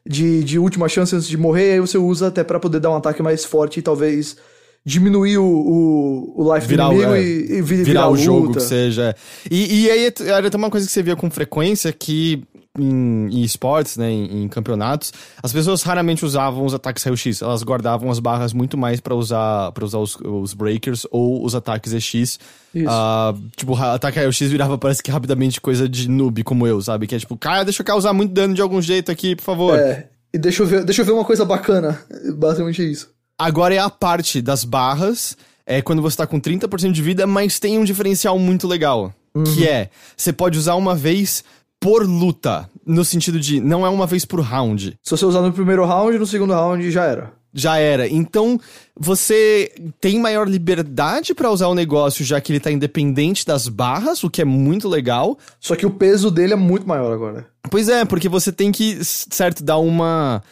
De, 0.10 0.42
de 0.42 0.58
última 0.58 0.88
chance 0.88 1.14
antes 1.14 1.28
de 1.28 1.36
morrer, 1.36 1.74
aí 1.74 1.80
você 1.82 1.98
usa 1.98 2.28
até 2.28 2.42
para 2.42 2.62
poder 2.62 2.80
dar 2.80 2.92
um 2.92 2.96
ataque 2.96 3.22
mais 3.22 3.44
forte 3.44 3.80
e 3.80 3.82
talvez 3.82 4.38
diminuir 4.86 5.38
o, 5.38 5.44
o, 5.44 6.34
o 6.46 6.56
life 6.56 6.66
virar 6.66 6.88
do 6.88 6.94
inimigo 6.94 7.14
é, 7.14 7.22
e, 7.22 7.58
e, 7.58 7.62
virar, 7.62 7.84
virar 7.84 8.10
o 8.10 8.16
jogo 8.16 8.54
que 8.54 8.62
seja. 8.62 9.14
E, 9.52 9.84
e 9.84 9.92
aí 9.92 10.14
era 10.26 10.56
uma 10.56 10.70
coisa 10.70 10.88
que 10.88 10.94
você 10.94 11.04
via 11.04 11.18
com 11.18 11.30
frequência 11.30 11.92
que 11.92 12.42
em, 12.78 13.28
em 13.28 13.42
esportes, 13.44 13.98
né, 13.98 14.10
em, 14.10 14.44
em, 14.44 14.48
campeonatos, 14.48 15.12
as 15.42 15.52
pessoas 15.52 15.82
raramente 15.84 16.24
usavam 16.24 16.66
os 16.66 16.74
ataques 16.74 17.04
raio-x. 17.04 17.42
Elas 17.42 17.64
guardavam 17.64 18.12
as 18.12 18.20
barras 18.20 18.54
muito 18.54 18.78
mais 18.78 19.00
para 19.00 19.16
usar 19.16 19.72
para 19.72 19.84
usar 19.84 20.00
os, 20.00 20.16
os, 20.16 20.54
breakers 20.54 21.06
ou 21.12 21.44
os 21.44 21.56
ataques 21.56 21.94
EX. 21.94 22.40
Uh, 22.76 23.42
tipo, 23.56 23.76
ataque 23.76 24.20
raio-x 24.20 24.50
virava 24.50 24.78
parece 24.78 25.02
que 25.02 25.10
rapidamente 25.10 25.60
coisa 25.60 25.90
de 25.90 26.10
noob 26.10 26.44
como 26.44 26.68
eu, 26.68 26.82
sabe? 26.82 27.08
Que 27.08 27.16
é 27.16 27.20
tipo, 27.20 27.36
cara, 27.38 27.64
deixa 27.64 27.82
eu 27.82 27.86
causar 27.86 28.14
muito 28.14 28.34
dano 28.34 28.54
de 28.54 28.62
algum 28.62 28.82
jeito 28.82 29.12
aqui, 29.12 29.36
por 29.36 29.44
favor. 29.44 29.80
É, 29.80 30.08
e 30.34 30.38
deixa 30.38 30.64
eu 30.64 30.68
ver, 30.68 30.84
deixa 30.84 31.02
eu 31.02 31.06
ver 31.06 31.14
uma 31.14 31.26
coisa 31.26 31.44
bacana. 31.44 32.00
Basicamente 32.36 32.82
é 32.82 32.86
isso. 32.86 33.10
Agora 33.40 33.74
é 33.74 33.80
a 33.80 33.90
parte 33.90 34.42
das 34.42 34.64
barras, 34.64 35.38
é 35.66 35.82
quando 35.82 36.02
você 36.02 36.18
tá 36.18 36.26
com 36.26 36.40
30% 36.40 36.92
de 36.92 37.02
vida, 37.02 37.28
mas 37.28 37.60
tem 37.60 37.78
um 37.78 37.84
diferencial 37.84 38.38
muito 38.40 38.68
legal. 38.68 39.14
Uhum. 39.36 39.44
Que 39.44 39.68
é, 39.68 39.90
você 40.16 40.34
pode 40.34 40.58
usar 40.58 40.76
uma 40.76 40.96
vez 40.96 41.44
por 41.88 42.06
luta. 42.06 42.70
No 42.86 43.06
sentido 43.06 43.40
de, 43.40 43.62
não 43.62 43.86
é 43.86 43.90
uma 43.90 44.06
vez 44.06 44.26
por 44.26 44.42
round. 44.42 45.00
Se 45.02 45.12
você 45.12 45.26
usar 45.26 45.42
no 45.42 45.54
primeiro 45.54 45.86
round, 45.86 46.20
no 46.20 46.28
segundo 46.28 46.52
round 46.52 46.92
já 46.92 47.06
era. 47.06 47.32
Já 47.54 47.78
era. 47.78 48.10
Então, 48.10 48.60
você 48.94 49.72
tem 50.02 50.20
maior 50.20 50.50
liberdade 50.50 51.34
para 51.34 51.50
usar 51.50 51.70
o 51.70 51.74
negócio, 51.74 52.26
já 52.26 52.42
que 52.42 52.52
ele 52.52 52.60
tá 52.60 52.70
independente 52.70 53.46
das 53.46 53.70
barras, 53.70 54.22
o 54.22 54.30
que 54.30 54.42
é 54.42 54.46
muito 54.46 54.90
legal. 54.90 55.38
Só 55.62 55.78
que 55.78 55.86
o 55.86 55.92
peso 55.92 56.30
dele 56.30 56.52
é 56.52 56.58
muito 56.58 56.86
maior 56.86 57.14
agora. 57.14 57.48
Pois 57.72 57.88
é, 57.88 58.04
porque 58.04 58.28
você 58.28 58.52
tem 58.52 58.70
que, 58.70 59.00
certo, 59.06 59.64
dar 59.64 59.78
uma. 59.78 60.44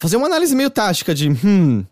fazer 0.00 0.16
uma 0.16 0.26
análise 0.26 0.56
meio 0.56 0.70
tática 0.70 1.14
de, 1.14 1.28
hum. 1.28 1.84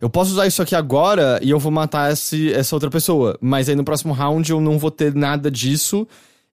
Eu 0.00 0.10
posso 0.10 0.32
usar 0.32 0.48
isso 0.48 0.60
aqui 0.60 0.74
agora 0.74 1.38
e 1.40 1.50
eu 1.50 1.58
vou 1.60 1.70
matar 1.70 2.12
esse, 2.12 2.52
essa 2.52 2.74
outra 2.74 2.90
pessoa. 2.90 3.38
Mas 3.40 3.68
aí 3.68 3.76
no 3.76 3.84
próximo 3.84 4.12
round 4.12 4.50
eu 4.50 4.60
não 4.60 4.76
vou 4.76 4.90
ter 4.90 5.14
nada 5.14 5.50
disso. 5.50 6.04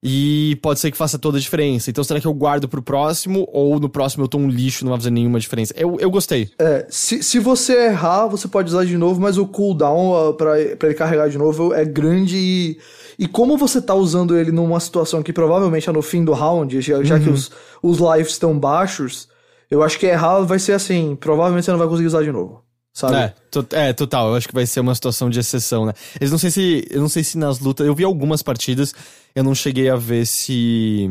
E 0.02 0.56
pode 0.62 0.78
ser 0.78 0.92
que 0.92 0.96
faça 0.96 1.18
toda 1.18 1.38
a 1.38 1.40
diferença. 1.40 1.90
Então, 1.90 2.04
será 2.04 2.20
que 2.20 2.26
eu 2.26 2.32
guardo 2.32 2.68
pro 2.68 2.80
próximo? 2.80 3.48
Ou 3.52 3.80
no 3.80 3.88
próximo 3.88 4.24
eu 4.24 4.28
tô 4.28 4.38
um 4.38 4.48
lixo, 4.48 4.84
não 4.84 4.90
vai 4.90 5.00
fazer 5.00 5.10
nenhuma 5.10 5.40
diferença? 5.40 5.74
Eu, 5.76 5.96
eu 5.98 6.08
gostei. 6.08 6.48
É, 6.58 6.86
se, 6.88 7.22
se 7.22 7.40
você 7.40 7.86
errar, 7.86 8.28
você 8.28 8.46
pode 8.46 8.68
usar 8.68 8.84
de 8.84 8.96
novo, 8.96 9.20
mas 9.20 9.38
o 9.38 9.46
cooldown 9.46 10.30
uh, 10.30 10.34
pra, 10.34 10.52
pra 10.78 10.88
ele 10.88 10.94
carregar 10.94 11.28
de 11.28 11.36
novo 11.36 11.74
é 11.74 11.84
grande 11.84 12.36
e. 12.36 12.78
E 13.20 13.26
como 13.26 13.58
você 13.58 13.82
tá 13.82 13.94
usando 13.96 14.38
ele 14.38 14.52
numa 14.52 14.78
situação 14.78 15.24
que 15.24 15.32
provavelmente 15.32 15.88
é 15.88 15.92
no 15.92 16.00
fim 16.00 16.24
do 16.24 16.32
round, 16.32 16.80
já, 16.80 17.02
já 17.02 17.16
uhum. 17.16 17.24
que 17.24 17.30
os, 17.30 17.50
os 17.82 17.98
lives 17.98 18.30
estão 18.30 18.56
baixos, 18.56 19.28
eu 19.68 19.82
acho 19.82 19.98
que 19.98 20.06
errar 20.06 20.42
vai 20.42 20.60
ser 20.60 20.70
assim, 20.70 21.16
provavelmente 21.16 21.64
você 21.64 21.72
não 21.72 21.80
vai 21.80 21.88
conseguir 21.88 22.06
usar 22.06 22.22
de 22.22 22.30
novo 22.30 22.62
sabe? 22.98 23.14
É, 23.14 23.88
é, 23.88 23.92
total. 23.92 24.28
Eu 24.28 24.34
acho 24.34 24.48
que 24.48 24.54
vai 24.54 24.66
ser 24.66 24.80
uma 24.80 24.94
situação 24.94 25.30
de 25.30 25.38
exceção, 25.38 25.86
né? 25.86 25.92
Eles 26.20 26.30
não 26.30 26.38
sei 26.38 26.50
se. 26.50 26.86
Eu 26.90 27.00
não 27.00 27.08
sei 27.08 27.22
se 27.22 27.38
nas 27.38 27.60
lutas. 27.60 27.86
Eu 27.86 27.94
vi 27.94 28.02
algumas 28.04 28.42
partidas, 28.42 28.92
eu 29.38 29.44
não 29.44 29.54
cheguei 29.54 29.88
a 29.88 29.94
ver 29.94 30.26
se. 30.26 31.08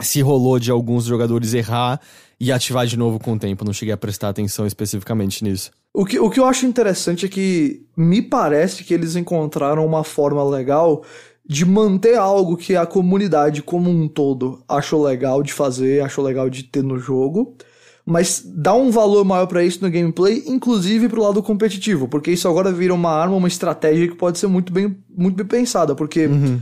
Se 0.00 0.20
rolou 0.20 0.58
de 0.58 0.70
alguns 0.70 1.04
jogadores 1.04 1.54
errar 1.54 2.00
e 2.40 2.50
ativar 2.50 2.86
de 2.86 2.96
novo 2.96 3.18
com 3.18 3.34
o 3.34 3.38
tempo. 3.38 3.64
Não 3.64 3.72
cheguei 3.72 3.92
a 3.92 3.96
prestar 3.96 4.30
atenção 4.30 4.66
especificamente 4.66 5.44
nisso. 5.44 5.70
O 5.94 6.04
que, 6.04 6.18
o 6.18 6.28
que 6.28 6.40
eu 6.40 6.46
acho 6.46 6.66
interessante 6.66 7.26
é 7.26 7.28
que 7.28 7.86
me 7.96 8.20
parece 8.20 8.84
que 8.84 8.92
eles 8.92 9.16
encontraram 9.16 9.84
uma 9.86 10.02
forma 10.02 10.42
legal 10.44 11.04
de 11.46 11.64
manter 11.64 12.16
algo 12.16 12.56
que 12.56 12.74
a 12.74 12.86
comunidade 12.86 13.62
como 13.62 13.90
um 13.90 14.08
todo 14.08 14.62
achou 14.68 15.02
legal 15.02 15.42
de 15.42 15.52
fazer, 15.52 16.02
achou 16.02 16.24
legal 16.24 16.50
de 16.50 16.64
ter 16.64 16.82
no 16.82 16.98
jogo 16.98 17.56
mas 18.04 18.42
dá 18.44 18.74
um 18.74 18.90
valor 18.90 19.24
maior 19.24 19.46
para 19.46 19.64
isso 19.64 19.82
no 19.82 19.90
gameplay, 19.90 20.42
inclusive 20.46 21.08
pro 21.08 21.22
lado 21.22 21.42
competitivo, 21.42 22.08
porque 22.08 22.32
isso 22.32 22.48
agora 22.48 22.72
vira 22.72 22.92
uma 22.92 23.10
arma, 23.10 23.36
uma 23.36 23.48
estratégia 23.48 24.08
que 24.08 24.16
pode 24.16 24.38
ser 24.38 24.48
muito 24.48 24.72
bem, 24.72 24.96
muito 25.08 25.36
bem 25.36 25.46
pensada, 25.46 25.94
porque 25.94 26.26
uhum. 26.26 26.60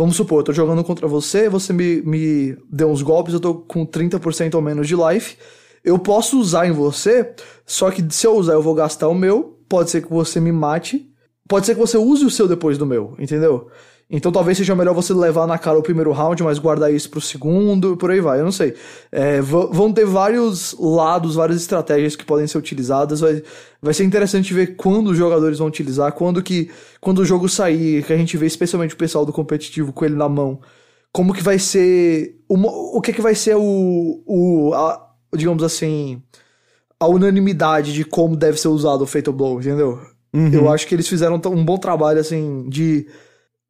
Vamos 0.00 0.16
supor, 0.16 0.40
eu 0.40 0.44
tô 0.44 0.52
jogando 0.54 0.82
contra 0.82 1.06
você, 1.06 1.46
você 1.46 1.74
me, 1.74 2.00
me 2.00 2.56
deu 2.70 2.90
uns 2.90 3.02
golpes, 3.02 3.34
eu 3.34 3.40
tô 3.40 3.54
com 3.54 3.84
30% 3.84 4.54
ou 4.54 4.62
menos 4.62 4.88
de 4.88 4.96
life, 4.96 5.36
eu 5.84 5.98
posso 5.98 6.40
usar 6.40 6.66
em 6.66 6.72
você, 6.72 7.34
só 7.66 7.90
que 7.90 8.02
se 8.08 8.26
eu 8.26 8.34
usar 8.34 8.54
eu 8.54 8.62
vou 8.62 8.74
gastar 8.74 9.08
o 9.08 9.14
meu, 9.14 9.58
pode 9.68 9.90
ser 9.90 10.00
que 10.00 10.10
você 10.10 10.40
me 10.40 10.52
mate, 10.52 11.06
pode 11.46 11.66
ser 11.66 11.74
que 11.74 11.80
você 11.80 11.98
use 11.98 12.24
o 12.24 12.30
seu 12.30 12.48
depois 12.48 12.78
do 12.78 12.86
meu, 12.86 13.14
entendeu? 13.18 13.68
Então 14.10 14.32
talvez 14.32 14.58
seja 14.58 14.74
melhor 14.74 14.92
você 14.92 15.14
levar 15.14 15.46
na 15.46 15.56
cara 15.56 15.78
o 15.78 15.82
primeiro 15.82 16.10
round, 16.10 16.42
mas 16.42 16.58
guardar 16.58 16.92
isso 16.92 17.08
pro 17.08 17.20
segundo, 17.20 17.96
por 17.96 18.10
aí 18.10 18.20
vai, 18.20 18.40
eu 18.40 18.44
não 18.44 18.50
sei. 18.50 18.74
É, 19.12 19.40
vão 19.40 19.92
ter 19.92 20.04
vários 20.04 20.74
lados, 20.80 21.36
várias 21.36 21.60
estratégias 21.60 22.16
que 22.16 22.24
podem 22.24 22.46
ser 22.48 22.58
utilizadas. 22.58 23.20
Vai, 23.20 23.40
vai 23.80 23.94
ser 23.94 24.02
interessante 24.02 24.52
ver 24.52 24.74
quando 24.74 25.08
os 25.08 25.16
jogadores 25.16 25.58
vão 25.58 25.68
utilizar, 25.68 26.10
quando 26.12 26.42
que 26.42 26.68
quando 27.00 27.20
o 27.20 27.24
jogo 27.24 27.48
sair, 27.48 28.02
que 28.04 28.12
a 28.12 28.16
gente 28.16 28.36
vê 28.36 28.46
especialmente 28.46 28.94
o 28.94 28.98
pessoal 28.98 29.24
do 29.24 29.32
competitivo 29.32 29.92
com 29.92 30.04
ele 30.04 30.16
na 30.16 30.28
mão, 30.28 30.60
como 31.12 31.32
que 31.32 31.42
vai 31.42 31.60
ser. 31.60 32.36
O, 32.48 32.98
o 32.98 33.00
que 33.00 33.12
que 33.12 33.22
vai 33.22 33.36
ser 33.36 33.54
o. 33.56 34.22
o 34.26 34.74
a, 34.74 35.08
digamos 35.34 35.62
assim. 35.62 36.20
A 36.98 37.06
unanimidade 37.06 37.94
de 37.94 38.04
como 38.04 38.36
deve 38.36 38.60
ser 38.60 38.68
usado 38.68 39.02
o 39.02 39.06
Fatal 39.06 39.32
Blow, 39.32 39.58
entendeu? 39.58 39.98
Uhum. 40.34 40.52
Eu 40.52 40.70
acho 40.70 40.86
que 40.86 40.94
eles 40.94 41.08
fizeram 41.08 41.40
um 41.46 41.64
bom 41.64 41.78
trabalho, 41.78 42.20
assim, 42.20 42.68
de 42.68 43.06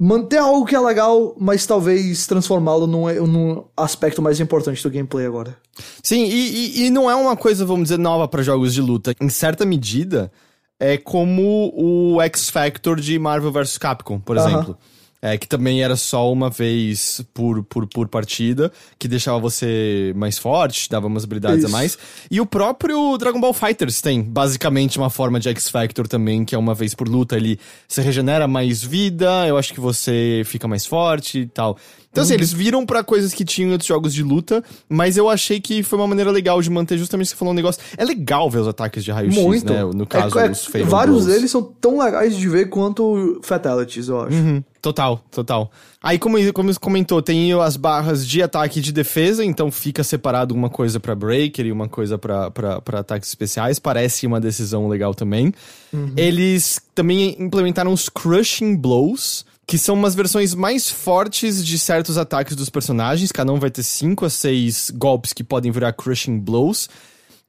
manter 0.02 0.38
algo 0.38 0.64
que 0.64 0.74
é 0.74 0.80
legal, 0.80 1.36
mas 1.38 1.66
talvez 1.66 2.26
transformá-lo 2.26 2.86
num, 2.86 3.26
num, 3.26 3.64
aspecto 3.76 4.22
mais 4.22 4.40
importante 4.40 4.82
do 4.82 4.90
gameplay 4.90 5.26
agora. 5.26 5.54
Sim, 6.02 6.24
e, 6.24 6.80
e, 6.80 6.86
e 6.86 6.90
não 6.90 7.10
é 7.10 7.14
uma 7.14 7.36
coisa, 7.36 7.66
vamos 7.66 7.84
dizer, 7.84 7.98
nova 7.98 8.26
para 8.26 8.42
jogos 8.42 8.72
de 8.72 8.80
luta. 8.80 9.14
Em 9.20 9.28
certa 9.28 9.66
medida, 9.66 10.32
é 10.78 10.96
como 10.96 11.70
o 11.76 12.22
X 12.22 12.48
Factor 12.48 12.98
de 12.98 13.18
Marvel 13.18 13.52
vs 13.52 13.76
Capcom, 13.76 14.18
por 14.18 14.38
uh 14.38 14.40
-huh. 14.40 14.48
exemplo. 14.48 14.78
É, 15.22 15.36
que 15.36 15.46
também 15.46 15.82
era 15.82 15.96
só 15.96 16.32
uma 16.32 16.48
vez 16.48 17.22
por, 17.34 17.62
por, 17.64 17.86
por 17.86 18.08
partida, 18.08 18.72
que 18.98 19.06
deixava 19.06 19.38
você 19.38 20.14
mais 20.16 20.38
forte, 20.38 20.88
dava 20.88 21.08
umas 21.08 21.24
habilidades 21.24 21.58
Isso. 21.58 21.66
a 21.66 21.70
mais. 21.70 21.98
E 22.30 22.40
o 22.40 22.46
próprio 22.46 23.18
Dragon 23.18 23.38
Ball 23.38 23.52
Fighters 23.52 24.00
tem 24.00 24.22
basicamente 24.22 24.96
uma 24.96 25.10
forma 25.10 25.38
de 25.38 25.50
X-Factor 25.50 26.08
também, 26.08 26.42
que 26.42 26.54
é 26.54 26.58
uma 26.58 26.74
vez 26.74 26.94
por 26.94 27.06
luta. 27.06 27.36
Ele 27.36 27.58
se 27.86 28.00
regenera 28.00 28.48
mais 28.48 28.82
vida, 28.82 29.46
eu 29.46 29.58
acho 29.58 29.74
que 29.74 29.80
você 29.80 30.42
fica 30.46 30.66
mais 30.66 30.86
forte 30.86 31.40
e 31.40 31.46
tal. 31.46 31.76
Então, 32.10 32.24
assim, 32.24 32.32
uhum. 32.32 32.38
eles 32.38 32.52
viram 32.52 32.84
para 32.84 33.04
coisas 33.04 33.32
que 33.32 33.44
tinham 33.44 33.70
outros 33.70 33.86
jogos 33.86 34.12
de 34.12 34.22
luta, 34.22 34.64
mas 34.88 35.16
eu 35.16 35.28
achei 35.28 35.60
que 35.60 35.82
foi 35.82 35.98
uma 35.98 36.08
maneira 36.08 36.30
legal 36.30 36.60
de 36.60 36.68
manter 36.68 36.98
justamente 36.98 37.28
você 37.28 37.36
falou 37.36 37.52
um 37.52 37.56
negócio. 37.56 37.80
É 37.96 38.04
legal 38.04 38.50
ver 38.50 38.58
os 38.58 38.68
ataques 38.68 39.04
de 39.04 39.12
raio-x, 39.12 39.62
né? 39.62 39.84
No 39.94 40.06
caso, 40.06 40.36
é, 40.38 40.46
é, 40.46 40.50
os 40.50 40.88
Vários 40.88 41.26
deles 41.26 41.50
são 41.50 41.62
tão 41.62 42.00
legais 42.00 42.36
de 42.36 42.48
ver 42.48 42.68
quanto 42.68 43.38
Fatalities, 43.42 44.08
eu 44.08 44.22
acho. 44.22 44.36
Uhum. 44.36 44.64
Total, 44.80 45.22
total. 45.30 45.70
Aí, 46.02 46.18
como, 46.18 46.38
como 46.54 46.72
você 46.72 46.80
comentou, 46.80 47.20
tem 47.20 47.52
as 47.52 47.76
barras 47.76 48.26
de 48.26 48.42
ataque 48.42 48.78
e 48.78 48.82
de 48.82 48.92
defesa, 48.92 49.44
então 49.44 49.70
fica 49.70 50.02
separado 50.02 50.54
uma 50.54 50.70
coisa 50.70 50.98
para 50.98 51.14
breaker 51.14 51.66
e 51.66 51.72
uma 51.72 51.86
coisa 51.86 52.18
para 52.18 52.50
ataques 52.98 53.28
especiais. 53.28 53.78
Parece 53.78 54.26
uma 54.26 54.40
decisão 54.40 54.88
legal 54.88 55.14
também. 55.14 55.52
Uhum. 55.92 56.14
Eles 56.16 56.80
também 56.94 57.36
implementaram 57.38 57.92
os 57.92 58.08
crushing 58.08 58.74
blows, 58.74 59.44
que 59.66 59.76
são 59.76 59.94
umas 59.94 60.14
versões 60.14 60.54
mais 60.54 60.88
fortes 60.88 61.64
de 61.64 61.78
certos 61.78 62.16
ataques 62.16 62.56
dos 62.56 62.70
personagens. 62.70 63.30
Cada 63.30 63.52
um 63.52 63.60
vai 63.60 63.70
ter 63.70 63.82
5 63.82 64.24
a 64.24 64.30
6 64.30 64.92
golpes 64.96 65.34
que 65.34 65.44
podem 65.44 65.70
virar 65.70 65.92
Crushing 65.92 66.38
Blows. 66.38 66.88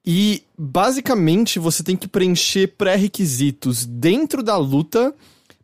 E 0.06 0.44
basicamente 0.58 1.60
você 1.60 1.82
tem 1.82 1.96
que 1.96 2.08
preencher 2.08 2.68
pré-requisitos 2.78 3.86
dentro 3.86 4.44
da 4.44 4.58
luta 4.58 5.14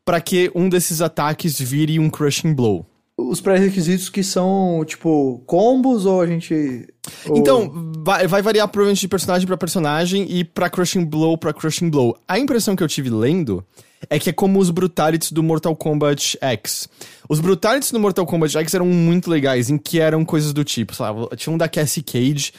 para 0.07 0.21
que 0.21 0.49
um 0.55 0.69
desses 0.69 1.01
ataques 1.01 1.59
vire 1.59 1.99
um 1.99 2.09
Crushing 2.09 2.53
Blow. 2.53 2.85
Os 3.17 3.41
pré-requisitos 3.41 4.07
que 4.09 4.23
são, 4.23 4.81
tipo, 4.85 5.43
combos 5.45 6.05
ou 6.05 6.21
a 6.21 6.25
gente. 6.27 6.87
ou- 7.27 7.35
Então, 7.37 7.91
vai, 8.05 8.25
vai 8.25 8.41
variar 8.41 8.69
provavelmente 8.69 9.01
de 9.01 9.07
personagem 9.09 9.45
pra 9.45 9.57
personagem 9.57 10.25
e 10.29 10.45
pra 10.45 10.69
Crushing 10.69 11.03
Blow 11.03 11.37
pra 11.37 11.51
Crushing 11.51 11.89
Blow. 11.89 12.17
A 12.25 12.39
impressão 12.39 12.73
que 12.73 12.81
eu 12.81 12.87
tive 12.87 13.09
lendo 13.09 13.65
é 14.09 14.17
que 14.17 14.29
é 14.29 14.33
como 14.33 14.59
os 14.59 14.69
Brutalities 14.69 15.33
do 15.33 15.43
Mortal 15.43 15.75
Kombat 15.75 16.37
X. 16.39 16.87
Os 17.27 17.41
Brutalities 17.41 17.91
do 17.91 17.99
Mortal 17.99 18.25
Kombat 18.25 18.57
X 18.59 18.73
eram 18.75 18.85
muito 18.85 19.29
legais, 19.29 19.69
em 19.69 19.77
que 19.77 19.99
eram 19.99 20.23
coisas 20.23 20.53
do 20.53 20.63
tipo, 20.63 20.95
sei 20.95 21.05
lá, 21.05 21.27
tinha 21.35 21.51
um 21.53 21.57
da 21.57 21.67
Cassie 21.67 22.01
Cage, 22.03 22.53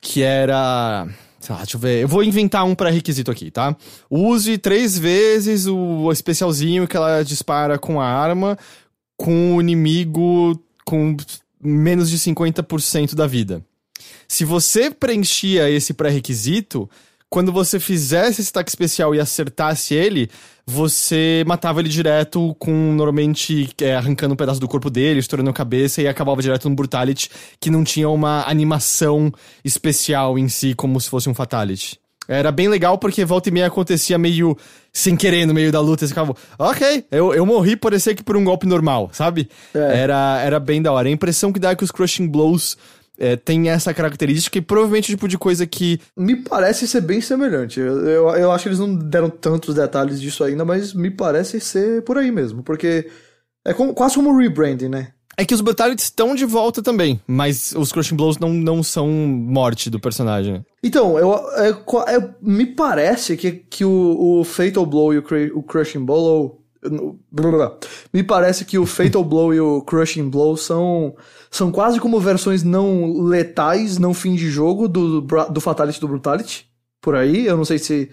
que 0.00 0.22
era... 0.22 1.06
Lá, 1.52 1.58
deixa 1.58 1.76
eu 1.76 1.80
ver. 1.80 2.02
Eu 2.02 2.08
vou 2.08 2.22
inventar 2.22 2.64
um 2.64 2.74
pré-requisito 2.74 3.30
aqui, 3.30 3.50
tá? 3.50 3.76
Use 4.10 4.56
três 4.58 4.98
vezes 4.98 5.66
o 5.66 6.10
especialzinho 6.10 6.88
que 6.88 6.96
ela 6.96 7.22
dispara 7.22 7.78
com 7.78 8.00
a 8.00 8.06
arma 8.06 8.58
com 9.16 9.56
o 9.56 9.60
inimigo 9.60 10.60
com 10.84 11.16
menos 11.62 12.10
de 12.10 12.18
50% 12.18 13.14
da 13.14 13.26
vida. 13.26 13.64
Se 14.26 14.44
você 14.44 14.90
preenchia 14.90 15.70
esse 15.70 15.94
pré-requisito, 15.94 16.88
quando 17.34 17.50
você 17.50 17.80
fizesse 17.80 18.40
esse 18.40 18.50
ataque 18.50 18.70
especial 18.70 19.12
e 19.12 19.18
acertasse 19.18 19.92
ele, 19.92 20.30
você 20.64 21.42
matava 21.44 21.80
ele 21.80 21.88
direto 21.88 22.54
com, 22.60 22.92
normalmente, 22.92 23.70
é, 23.80 23.96
arrancando 23.96 24.34
um 24.34 24.36
pedaço 24.36 24.60
do 24.60 24.68
corpo 24.68 24.88
dele, 24.88 25.18
estourando 25.18 25.50
a 25.50 25.52
cabeça 25.52 26.00
e 26.00 26.06
acabava 26.06 26.40
direto 26.40 26.68
no 26.68 26.76
Brutality, 26.76 27.28
que 27.58 27.70
não 27.70 27.82
tinha 27.82 28.08
uma 28.08 28.48
animação 28.48 29.32
especial 29.64 30.38
em 30.38 30.48
si, 30.48 30.76
como 30.76 31.00
se 31.00 31.10
fosse 31.10 31.28
um 31.28 31.34
Fatality. 31.34 31.98
Era 32.28 32.52
bem 32.52 32.68
legal 32.68 32.98
porque 32.98 33.24
volta 33.24 33.48
e 33.48 33.52
meia 33.52 33.66
acontecia 33.66 34.16
meio 34.16 34.56
sem 34.92 35.16
querer 35.16 35.44
no 35.44 35.52
meio 35.52 35.72
da 35.72 35.80
luta. 35.80 36.06
Você 36.06 36.10
ficava, 36.10 36.36
ok, 36.56 37.04
eu, 37.10 37.34
eu 37.34 37.44
morri, 37.44 37.74
parecia 37.74 38.14
que 38.14 38.22
por 38.22 38.36
um 38.36 38.44
golpe 38.44 38.64
normal, 38.64 39.10
sabe? 39.12 39.50
É. 39.74 40.02
Era, 40.02 40.40
era 40.40 40.60
bem 40.60 40.80
da 40.80 40.92
hora. 40.92 41.08
A 41.08 41.10
impressão 41.10 41.52
que 41.52 41.58
dá 41.58 41.72
é 41.72 41.74
que 41.74 41.82
os 41.82 41.90
Crushing 41.90 42.28
Blows 42.28 42.76
é, 43.18 43.36
tem 43.36 43.68
essa 43.68 43.94
característica 43.94 44.58
e 44.58 44.60
provavelmente 44.60 45.06
o 45.10 45.14
tipo 45.14 45.28
de 45.28 45.38
coisa 45.38 45.66
que. 45.66 46.00
Me 46.16 46.36
parece 46.36 46.86
ser 46.88 47.00
bem 47.00 47.20
semelhante. 47.20 47.80
Eu, 47.80 47.98
eu, 48.06 48.28
eu 48.30 48.52
acho 48.52 48.62
que 48.64 48.68
eles 48.68 48.78
não 48.80 48.94
deram 48.94 49.30
tantos 49.30 49.74
detalhes 49.74 50.20
disso 50.20 50.42
ainda, 50.44 50.64
mas 50.64 50.92
me 50.94 51.10
parece 51.10 51.60
ser 51.60 52.02
por 52.02 52.18
aí 52.18 52.30
mesmo. 52.32 52.62
Porque 52.62 53.08
é 53.64 53.72
como- 53.72 53.94
quase 53.94 54.14
como 54.16 54.36
rebranding, 54.36 54.88
né? 54.88 55.08
É 55.36 55.44
que 55.44 55.52
os 55.54 55.60
Brutalities 55.60 56.04
estão 56.04 56.32
de 56.34 56.44
volta 56.44 56.80
também, 56.80 57.20
mas 57.26 57.72
os 57.76 57.90
Crushing 57.90 58.14
Blows 58.14 58.38
não, 58.38 58.50
não 58.50 58.84
são 58.84 59.08
morte 59.08 59.90
do 59.90 59.98
personagem. 59.98 60.64
Então, 60.80 61.18
eu, 61.18 61.34
é, 61.56 61.70
é- 62.14 62.30
me 62.40 62.64
parece 62.66 63.36
que, 63.36 63.50
que 63.50 63.84
o, 63.84 64.38
o 64.40 64.44
Fatal 64.44 64.86
Blow 64.86 65.12
e 65.12 65.18
o, 65.18 65.24
o 65.56 65.62
Crushing 65.64 66.04
Blow. 66.04 66.62
blá, 66.88 67.12
blá, 67.32 67.50
blá. 67.50 67.76
Me 68.12 68.22
parece 68.22 68.64
que 68.64 68.78
o 68.78 68.86
Fatal 68.86 69.24
Blow 69.26 69.52
e 69.52 69.58
o 69.60 69.82
Crushing 69.82 70.28
Blow 70.28 70.56
são, 70.56 71.16
são 71.54 71.70
quase 71.70 72.00
como 72.00 72.18
versões 72.18 72.64
não 72.64 73.20
letais, 73.22 73.96
não 73.96 74.12
fim 74.12 74.34
de 74.34 74.50
jogo 74.50 74.88
do, 74.88 75.22
Bra- 75.22 75.46
do 75.46 75.60
Fatality 75.60 76.00
do 76.00 76.08
Brutality. 76.08 76.68
Por 77.00 77.14
aí. 77.14 77.46
Eu 77.46 77.56
não 77.56 77.64
sei 77.64 77.78
se 77.78 78.10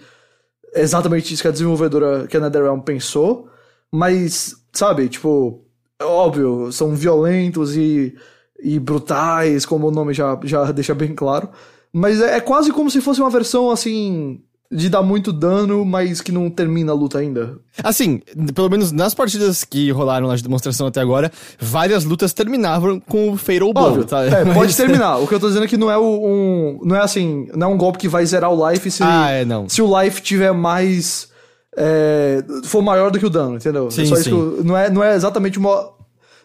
é 0.72 0.80
exatamente 0.82 1.34
isso 1.34 1.42
que 1.42 1.48
a 1.48 1.50
desenvolvedora, 1.52 2.26
que 2.28 2.36
a 2.36 2.40
NetherRealm 2.40 2.80
pensou. 2.80 3.48
Mas, 3.90 4.54
sabe, 4.72 5.08
tipo, 5.08 5.64
é 5.98 6.04
óbvio, 6.04 6.70
são 6.70 6.94
violentos 6.94 7.76
e, 7.76 8.14
e 8.62 8.78
brutais, 8.78 9.66
como 9.66 9.88
o 9.88 9.90
nome 9.90 10.14
já, 10.14 10.38
já 10.44 10.70
deixa 10.70 10.94
bem 10.94 11.12
claro. 11.14 11.48
Mas 11.92 12.20
é, 12.20 12.36
é 12.36 12.40
quase 12.40 12.72
como 12.72 12.90
se 12.90 13.00
fosse 13.00 13.20
uma 13.20 13.28
versão 13.30 13.70
assim. 13.72 14.40
De 14.74 14.88
dar 14.88 15.02
muito 15.02 15.32
dano, 15.34 15.84
mas 15.84 16.22
que 16.22 16.32
não 16.32 16.48
termina 16.48 16.92
a 16.92 16.94
luta 16.94 17.18
ainda. 17.18 17.58
Assim, 17.84 18.22
pelo 18.54 18.70
menos 18.70 18.90
nas 18.90 19.12
partidas 19.12 19.64
que 19.64 19.90
rolaram 19.90 20.28
na 20.28 20.34
de 20.36 20.42
demonstração 20.42 20.86
até 20.86 20.98
agora, 21.00 21.30
várias 21.60 22.04
lutas 22.04 22.32
terminavam 22.32 22.98
com 22.98 23.32
o 23.32 23.36
Fatal 23.36 23.72
Blow, 23.74 23.84
Óbvio, 23.88 24.04
tá? 24.06 24.24
é, 24.24 24.44
Mas- 24.44 24.54
pode 24.56 24.74
terminar. 24.76 25.18
O 25.18 25.26
que 25.28 25.34
eu 25.34 25.40
tô 25.40 25.48
dizendo 25.48 25.64
é 25.64 25.68
que 25.68 25.76
não 25.76 25.90
é 25.90 25.98
um. 25.98 26.80
Não 26.82 26.96
é 26.96 27.00
assim. 27.00 27.48
Não 27.54 27.66
é 27.66 27.70
um 27.74 27.76
golpe 27.76 27.98
que 27.98 28.08
vai 28.08 28.24
zerar 28.24 28.50
o 28.50 28.70
life 28.70 28.90
se, 28.90 29.02
Ah, 29.02 29.28
é, 29.30 29.44
não. 29.44 29.68
se 29.68 29.82
o 29.82 30.00
life 30.02 30.22
tiver 30.22 30.52
mais. 30.52 31.28
é, 31.76 32.42
for 32.64 32.80
maior 32.82 33.10
do 33.10 33.18
que 33.18 33.26
o 33.26 33.30
dano, 33.30 33.56
entendeu? 33.56 33.90
Sim, 33.90 34.02
é 34.02 34.06
só 34.06 34.14
isso 34.14 34.24
sim. 34.24 34.30
que 34.30 34.36
eu- 34.36 34.64
não, 34.64 34.76
é, 34.76 34.88
não 34.90 35.04
é 35.04 35.14
exatamente 35.14 35.58
uma. 35.58 35.90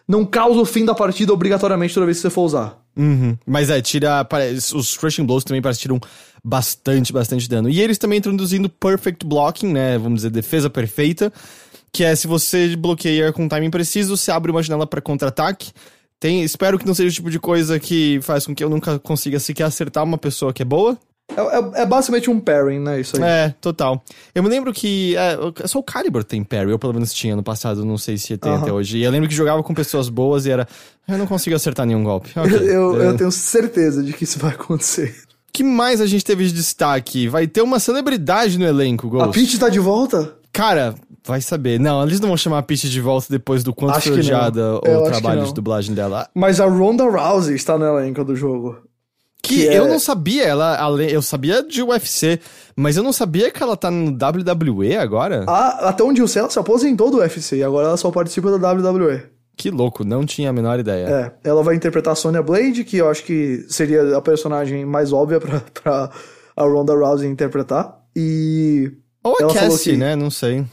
Não 0.06 0.24
causa 0.24 0.58
o 0.58 0.64
fim 0.64 0.84
da 0.86 0.94
partida 0.94 1.32
obrigatoriamente 1.34 1.92
toda 1.92 2.06
vez 2.06 2.16
que 2.18 2.22
você 2.22 2.30
for 2.30 2.42
usar. 2.42 2.78
Uhum. 2.96 3.36
Mas 3.46 3.68
é, 3.70 3.80
tira. 3.82 4.26
Os 4.74 4.96
Crushing 4.96 5.24
Blows 5.24 5.44
também 5.44 5.60
parece 5.62 5.80
tiram 5.80 6.00
bastante, 6.44 7.12
bastante 7.12 7.48
dano. 7.48 7.68
E 7.68 7.80
eles 7.80 7.98
também 7.98 8.18
introduzindo 8.18 8.68
Perfect 8.68 9.24
Blocking, 9.26 9.72
né? 9.72 9.98
Vamos 9.98 10.18
dizer, 10.20 10.30
defesa 10.30 10.68
perfeita. 10.70 11.32
Que 11.92 12.04
é 12.04 12.14
se 12.14 12.26
você 12.26 12.76
bloqueia 12.76 13.32
com 13.32 13.48
timing 13.48 13.70
preciso, 13.70 14.16
você 14.16 14.30
abre 14.30 14.50
uma 14.50 14.62
janela 14.62 14.86
pra 14.86 15.00
contra-ataque. 15.00 15.72
Tem, 16.20 16.42
espero 16.42 16.78
que 16.78 16.86
não 16.86 16.94
seja 16.94 17.08
o 17.08 17.12
tipo 17.14 17.30
de 17.30 17.38
coisa 17.38 17.78
que 17.78 18.18
faz 18.22 18.44
com 18.44 18.54
que 18.54 18.62
eu 18.62 18.68
nunca 18.68 18.98
consiga 18.98 19.38
sequer 19.38 19.64
acertar 19.64 20.04
uma 20.04 20.18
pessoa 20.18 20.52
que 20.52 20.60
é 20.62 20.64
boa. 20.64 20.98
É, 21.30 21.40
é- 21.40 21.82
é 21.82 21.86
basicamente 21.86 22.28
um 22.30 22.40
pairing, 22.40 22.80
né? 22.80 23.00
Isso 23.00 23.16
aí. 23.16 23.22
É, 23.22 23.54
total. 23.60 24.02
Eu 24.34 24.42
me 24.42 24.48
lembro 24.48 24.72
que. 24.72 25.14
É, 25.16 25.36
é 25.62 25.66
só 25.66 25.78
o 25.78 25.82
Calibur 25.82 26.24
tem 26.24 26.42
parry, 26.42 26.70
eu 26.70 26.78
pelo 26.78 26.94
menos 26.94 27.12
tinha 27.12 27.36
no 27.36 27.42
passado, 27.42 27.84
não 27.84 27.96
sei 27.98 28.16
se 28.18 28.36
tem 28.36 28.52
até 28.52 28.72
hoje. 28.72 28.98
E 28.98 29.04
eu 29.04 29.10
lembro 29.10 29.28
que 29.28 29.34
jogava 29.34 29.62
com 29.62 29.72
pessoas 29.74 30.08
boas 30.08 30.44
e 30.46 30.50
era. 30.50 30.66
Eu 31.06 31.16
não 31.18 31.26
consigo 31.26 31.54
acertar 31.54 31.86
nenhum 31.86 32.02
golpe. 32.02 32.30
Ok. 32.36 32.52
Eu, 32.68 33.00
É. 33.00 33.06
eu 33.08 33.16
tenho 33.16 33.30
certeza 33.30 34.02
de 34.02 34.12
que 34.12 34.24
isso 34.24 34.38
vai 34.38 34.52
acontecer. 34.52 35.14
Que 35.58 35.64
mais 35.64 36.00
a 36.00 36.06
gente 36.06 36.24
teve 36.24 36.46
de 36.46 36.52
destaque? 36.52 37.26
Vai 37.26 37.48
ter 37.48 37.62
uma 37.62 37.80
celebridade 37.80 38.56
no 38.60 38.64
elenco, 38.64 39.08
Ghost. 39.08 39.28
A 39.28 39.32
Peach 39.32 39.58
tá 39.58 39.68
de 39.68 39.80
volta? 39.80 40.36
Cara, 40.52 40.94
vai 41.26 41.40
saber. 41.40 41.80
Não, 41.80 42.00
eles 42.04 42.20
não 42.20 42.28
vão 42.28 42.36
chamar 42.36 42.58
a 42.58 42.62
Peach 42.62 42.88
de 42.88 43.00
volta 43.00 43.26
depois 43.28 43.64
do 43.64 43.74
quanto 43.74 44.00
foi 44.00 44.12
odiada 44.20 44.76
o 44.76 45.02
trabalho 45.10 45.44
de 45.44 45.52
dublagem 45.52 45.96
dela. 45.96 46.28
Mas 46.32 46.60
a 46.60 46.66
Ronda 46.66 47.02
Rousey 47.10 47.56
está 47.56 47.76
no 47.76 47.84
elenco 47.84 48.22
do 48.24 48.36
jogo. 48.36 48.76
Que, 49.42 49.62
Que 49.62 49.68
é- 49.68 49.78
eu 49.80 49.88
não 49.88 49.98
sabia, 49.98 50.44
ela, 50.44 50.78
eu 51.10 51.20
sabia 51.22 51.60
de 51.60 51.82
UFC, 51.82 52.38
mas 52.76 52.96
eu 52.96 53.02
não 53.02 53.12
sabia 53.12 53.50
que 53.50 53.60
ela 53.60 53.76
tá 53.76 53.90
no 53.90 54.12
WWE 54.12 54.96
agora. 54.96 55.44
A- 55.48 55.88
até 55.88 56.04
onde 56.04 56.20
eu 56.20 56.28
sei, 56.28 56.38
ela 56.40 56.50
se 56.50 56.58
aposentou 56.60 57.10
do 57.10 57.16
UFC 57.18 57.56
e 57.56 57.64
agora 57.64 57.88
ela 57.88 57.96
só 57.96 58.12
participa 58.12 58.56
da 58.56 58.70
WWE. 58.72 59.22
Que 59.58 59.70
louco, 59.70 60.04
não 60.04 60.24
tinha 60.24 60.48
a 60.50 60.52
menor 60.52 60.78
ideia. 60.78 61.06
É, 61.44 61.48
ela 61.50 61.62
vai 61.62 61.74
interpretar 61.74 62.12
a 62.12 62.16
Sonya 62.16 62.40
Blade, 62.42 62.84
que 62.84 62.96
eu 62.96 63.08
acho 63.10 63.24
que 63.24 63.66
seria 63.68 64.16
a 64.16 64.22
personagem 64.22 64.86
mais 64.86 65.12
óbvia 65.12 65.40
pra, 65.40 65.60
pra 65.82 66.10
a 66.56 66.62
Ronda 66.64 66.94
Rousey 66.94 67.28
interpretar. 67.28 67.98
E. 68.16 68.90
Ou 69.24 69.32
a 69.32 69.42
ela 69.42 69.52
falou 69.54 69.70
Cassie, 69.72 69.92
que- 69.92 69.98
né? 69.98 70.14
Não 70.16 70.30
sei. 70.30 70.64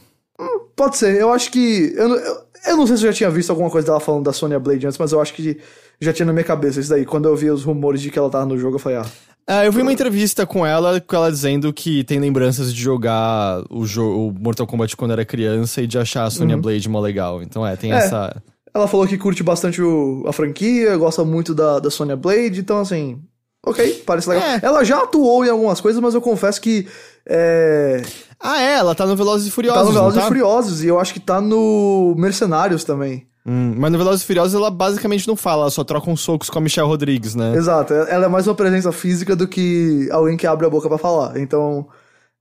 Pode 0.76 0.96
ser, 0.98 1.20
eu 1.20 1.32
acho 1.32 1.50
que. 1.50 1.92
Eu, 1.96 2.08
não- 2.08 2.16
eu, 2.16 2.36
eu 2.68 2.76
não 2.76 2.86
sei 2.86 2.96
se 2.96 3.02
eu 3.06 3.10
já 3.12 3.16
tinha 3.16 3.30
visto 3.30 3.50
alguma 3.50 3.70
coisa 3.70 3.86
dela 3.86 3.98
falando 4.00 4.24
da 4.24 4.32
Sonya 4.32 4.58
Blade 4.60 4.86
antes, 4.86 4.98
mas 4.98 5.10
eu 5.12 5.20
acho 5.20 5.32
que 5.34 5.58
já 6.00 6.12
tinha 6.12 6.26
na 6.26 6.32
minha 6.32 6.44
cabeça 6.44 6.78
isso 6.78 6.90
daí. 6.90 7.04
Quando 7.04 7.26
eu 7.28 7.34
vi 7.34 7.50
os 7.50 7.64
rumores 7.64 8.00
de 8.00 8.10
que 8.10 8.18
ela 8.18 8.30
tava 8.30 8.46
no 8.46 8.56
jogo, 8.58 8.76
eu 8.76 8.78
falei, 8.80 8.98
ah. 8.98 9.06
Ah, 9.48 9.64
eu 9.64 9.70
vi 9.72 9.80
uma 9.80 9.92
entrevista 9.92 10.44
com 10.44 10.66
ela, 10.66 11.00
com 11.00 11.14
ela 11.16 11.30
dizendo 11.30 11.72
que 11.72 12.02
tem 12.02 12.18
lembranças 12.18 12.74
de 12.74 12.80
jogar 12.80 13.62
o, 13.70 13.86
jo 13.86 14.02
o 14.02 14.32
Mortal 14.32 14.66
Kombat 14.66 14.96
quando 14.96 15.12
era 15.12 15.24
criança 15.24 15.80
e 15.80 15.86
de 15.86 15.96
achar 15.96 16.24
a 16.24 16.30
Sonya 16.30 16.56
Blade 16.56 16.88
mó 16.88 16.98
legal. 17.00 17.40
Então 17.42 17.64
é, 17.66 17.76
tem 17.76 17.92
Uhum. 17.92 17.98
É. 17.98 18.00
essa. 18.04 18.42
Ela 18.76 18.86
falou 18.86 19.06
que 19.06 19.16
curte 19.16 19.42
bastante 19.42 19.80
o- 19.80 20.22
a 20.26 20.32
franquia, 20.32 20.96
gosta 20.96 21.24
muito 21.24 21.54
da, 21.54 21.78
da 21.78 21.90
Sonya 21.90 22.14
Blade, 22.16 22.60
então 22.60 22.78
assim. 22.78 23.18
Ok, 23.64 24.02
parece 24.06 24.28
legal. 24.28 24.44
É. 24.46 24.60
Ela 24.62 24.84
já 24.84 25.02
atuou 25.02 25.44
em 25.44 25.48
algumas 25.48 25.80
coisas, 25.80 26.00
mas 26.00 26.14
eu 26.14 26.20
confesso 26.20 26.60
que. 26.60 26.86
É, 27.26 28.02
Ah, 28.38 28.60
é, 28.62 28.74
ela 28.74 28.94
tá 28.94 29.04
no 29.06 29.16
Velozes 29.16 29.48
e 29.48 29.50
Furiosos. 29.50 29.80
tá 29.80 29.84
no 29.86 29.92
Velozes 29.92 30.18
tá? 30.20 30.24
e 30.24 30.28
Furiosos 30.28 30.84
e 30.84 30.86
eu 30.88 31.00
acho 31.00 31.12
que 31.14 31.18
tá 31.20 31.40
no 31.40 32.14
Mercenários 32.16 32.84
também. 32.84 33.26
Hum, 33.44 33.74
mas 33.78 33.90
no 33.92 33.98
Velozes 33.98 34.22
e 34.22 34.26
Furiosos 34.26 34.54
ela 34.54 34.70
basicamente 34.70 35.26
não 35.26 35.36
fala, 35.36 35.62
ela 35.62 35.70
só 35.70 35.82
troca 35.82 36.10
uns 36.10 36.20
socos 36.20 36.50
com 36.50 36.58
a 36.58 36.60
Michelle 36.60 36.86
Rodrigues, 36.88 37.34
né? 37.34 37.54
Exato, 37.56 37.94
ela 37.94 38.26
é 38.26 38.28
mais 38.28 38.46
uma 38.46 38.54
presença 38.54 38.92
física 38.92 39.34
do 39.34 39.48
que 39.48 40.08
alguém 40.12 40.36
que 40.36 40.46
abre 40.46 40.66
a 40.66 40.70
boca 40.70 40.88
pra 40.88 40.98
falar. 40.98 41.38
Então, 41.38 41.86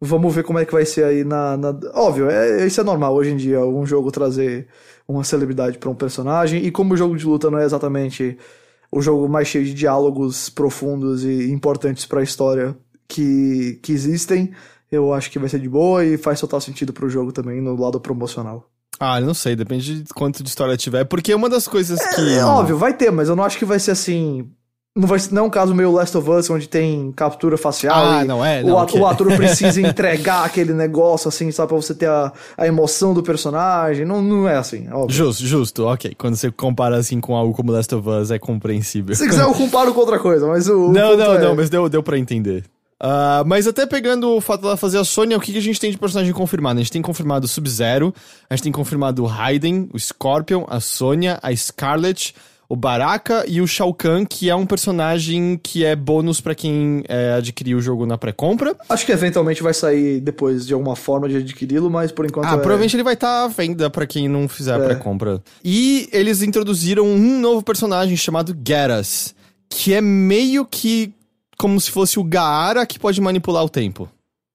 vamos 0.01 0.33
ver 0.33 0.43
como 0.43 0.59
é 0.59 0.65
que 0.65 0.73
vai 0.73 0.85
ser 0.85 1.03
aí 1.05 1.23
na. 1.23 1.55
na- 1.57 1.77
Óbvio, 1.93 2.29
é, 2.29 2.65
isso 2.65 2.81
é 2.81 2.83
normal 2.83 3.13
hoje 3.15 3.31
em 3.31 3.37
dia, 3.37 3.61
um 3.65 3.85
jogo 3.85 4.11
trazer 4.11 4.67
uma 5.07 5.23
celebridade 5.23 5.77
pra 5.77 5.89
um 5.89 5.95
personagem. 5.95 6.63
E 6.65 6.71
como 6.71 6.93
o 6.93 6.97
jogo 6.97 7.15
de 7.17 7.25
luta 7.25 7.49
não 7.51 7.59
é 7.59 7.65
exatamente 7.65 8.37
o 8.91 9.01
jogo 9.01 9.27
mais 9.27 9.47
cheio 9.47 9.65
de 9.65 9.73
diálogos 9.73 10.49
profundos 10.49 11.23
e 11.23 11.51
importantes 11.51 12.05
pra 12.05 12.23
história 12.23 12.75
que, 13.07 13.79
que 13.83 13.91
existem, 13.91 14.51
eu 14.91 15.13
acho 15.13 15.29
que 15.29 15.37
vai 15.39 15.49
ser 15.49 15.59
de 15.59 15.69
boa 15.69 16.03
e 16.05 16.17
faz 16.17 16.39
total 16.39 16.61
sentido 16.61 16.93
pro 16.93 17.09
jogo 17.09 17.31
também 17.31 17.61
no 17.61 17.75
lado 17.79 17.99
promocional. 17.99 18.69
Ah, 18.99 19.19
não 19.19 19.33
sei, 19.33 19.55
depende 19.55 20.03
de 20.03 20.13
quanto 20.13 20.41
de 20.41 20.47
história 20.49 20.77
tiver. 20.77 21.03
Porque 21.03 21.33
uma 21.35 21.49
das 21.49 21.67
coisas 21.67 21.99
que. 22.15 22.33
É 22.37 22.45
óbvio, 22.45 22.77
vai 22.77 22.93
ter, 22.95 23.11
mas 23.11 23.27
eu 23.27 23.35
não 23.35 23.43
acho 23.43 23.57
que 23.57 23.65
vai 23.65 23.77
ser 23.79 23.91
assim. 23.91 24.49
Não, 24.97 25.07
vai, 25.09 25.19
não 25.31 25.43
é 25.43 25.45
um 25.47 25.49
caso 25.49 25.75
meio 25.75 25.91
Last 25.91 26.17
of 26.17 26.29
Us, 26.29 26.49
onde 26.49 26.69
tem 26.69 27.11
captura 27.11 27.57
facial. 27.57 27.93
Ah, 27.93 28.23
não 28.23 28.43
é? 28.45 28.63
o, 28.63 28.67
Não, 28.67 28.79
ato- 28.79 28.93
ok. 28.93 29.01
o 29.01 29.05
ator 29.05 29.27
precisa 29.35 29.81
entregar 29.85 30.45
aquele 30.45 30.71
negócio, 30.73 31.27
assim, 31.27 31.51
só 31.51 31.65
pra 31.67 31.75
você 31.75 31.93
ter 31.93 32.07
a, 32.07 32.31
a 32.57 32.65
emoção 32.65 33.13
do 33.13 33.21
personagem. 33.21 34.05
Não, 34.05 34.21
não 34.21 34.47
é 34.47 34.55
assim, 34.55 34.87
óbvio. 34.89 35.13
Justo, 35.13 35.45
justo, 35.45 35.85
ok. 35.85 36.15
Quando 36.17 36.35
você 36.37 36.49
compara 36.49 36.95
assim 36.95 37.19
com 37.19 37.35
algo 37.35 37.53
como 37.53 37.73
Last 37.73 37.93
of 37.93 38.07
Us, 38.07 38.31
é 38.31 38.39
compreensível. 38.39 39.13
Se 39.15 39.27
quiser, 39.27 39.43
eu 39.43 39.53
comparo 39.53 39.93
com 39.93 39.99
outra 39.99 40.17
coisa, 40.17 40.47
mas 40.47 40.69
o. 40.69 40.87
o 40.87 40.91
Não, 40.93 41.17
não, 41.17 41.33
é- 41.33 41.39
não, 41.41 41.55
mas 41.57 41.69
deu, 41.69 41.89
deu 41.89 42.01
pra 42.01 42.17
entender. 42.17 42.63
Ah, 42.97 43.43
mas 43.45 43.67
até 43.67 43.85
pegando 43.85 44.29
o 44.29 44.39
fato 44.39 44.61
dela 44.61 44.77
fazer 44.77 44.97
a 44.97 45.03
Sony, 45.03 45.35
o 45.35 45.41
que, 45.41 45.51
que 45.51 45.57
a 45.57 45.61
gente 45.61 45.77
tem 45.77 45.91
de 45.91 45.97
personagem 45.97 46.31
confirmado? 46.31 46.79
A 46.79 46.81
gente 46.81 46.93
tem 46.93 47.01
confirmado 47.01 47.45
o 47.45 47.49
Sub-Zero, 47.49 48.13
a 48.49 48.55
gente 48.55 48.63
tem 48.63 48.71
confirmado 48.71 49.21
o 49.23 49.25
Raiden, 49.25 49.89
o 49.93 49.99
Scorpion, 49.99 50.63
a 50.69 50.79
Sonya, 50.79 51.37
a 51.43 51.53
Scarlet, 51.53 52.33
o 52.67 52.75
Baraka 52.75 53.45
e 53.47 53.61
o 53.61 53.67
Shao 53.67 53.93
Kahn, 53.93 54.25
que 54.25 54.49
é 54.49 54.55
um 54.55 54.65
personagem 54.65 55.59
que 55.61 55.85
é 55.85 55.95
bônus 55.95 56.41
pra 56.41 56.55
quem 56.55 57.03
é, 57.07 57.33
adquiriu 57.33 57.77
o 57.77 57.81
jogo 57.81 58.05
na 58.05 58.17
pré-compra. 58.17 58.75
Acho 58.89 59.05
que 59.05 59.11
eventualmente 59.11 59.61
vai 59.61 59.73
sair 59.73 60.19
depois 60.19 60.65
de 60.65 60.73
alguma 60.73 60.95
forma 60.95 61.29
de 61.29 61.37
adquiri-lo, 61.37 61.89
mas 61.89 62.11
por 62.11 62.25
enquanto. 62.25 62.45
Ah, 62.45 62.53
é... 62.53 62.57
provavelmente 62.57 62.95
ele 62.95 63.03
vai 63.03 63.13
estar 63.13 63.43
à 63.43 63.47
venda 63.47 63.89
pra 63.89 64.07
quem 64.07 64.27
não 64.27 64.47
fizer 64.47 64.73
a 64.73 64.83
É. 64.83 64.85
pré-compra. 64.85 65.41
E 65.63 66.09
eles 66.11 66.41
introduziram 66.41 67.05
um 67.05 67.39
novo 67.39 67.61
personagem 67.63 68.17
chamado 68.17 68.55
Geras, 68.67 69.35
que 69.69 69.93
é 69.93 70.01
meio 70.01 70.65
que 70.65 71.13
como 71.57 71.79
se 71.79 71.89
fosse 71.91 72.19
o 72.19 72.23
Gaara 72.23 72.85
que 72.85 72.99
pode 72.99 73.21
manipular 73.21 73.63
o 73.63 73.69
tempo. 73.69 74.09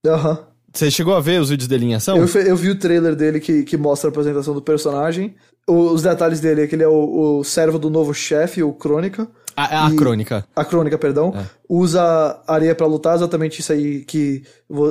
Aham. 0.07 0.39
Você 0.73 0.91
chegou 0.91 1.15
a 1.15 1.21
ver 1.21 1.41
os 1.41 1.51
vídeos 1.51 1.69
dele 1.69 1.87
em 1.87 1.95
ação? 1.95 2.17
Eu, 2.17 2.27
eu 2.43 2.57
vi 2.57 2.71
o 2.71 2.79
trailer 2.79 3.15
dele 3.17 3.41
que, 3.41 3.63
que 3.65 3.77
mostra 3.77 4.09
a 4.09 4.11
apresentação 4.11 4.55
do 4.55 4.63
personagem. 4.63 5.35
O- 5.69 5.91
os 5.93 6.03
detalhes 6.03 6.41
dele 6.41 6.63
é 6.63 6.67
que 6.67 6.75
ele 6.75 6.83
é 6.85 6.89
o, 6.89 7.39
o 7.41 7.45
servo 7.45 7.79
do 7.79 7.91
novo 7.91 8.15
chefe, 8.15 8.63
o 8.63 8.73
Crônica. 8.73 9.29
A, 9.57 9.87
a 9.87 9.91
E- 9.91 9.97
crônica. 9.97 10.47
A 10.55 10.65
Crônica, 10.65 10.97
perdão. 10.97 11.35
É. 11.37 11.45
Usa 11.69 12.41
areia 12.47 12.75
pra 12.75 12.87
lutar, 12.87 13.17
exatamente 13.17 13.61
isso 13.61 13.73
aí 13.73 14.05
que. 14.05 14.43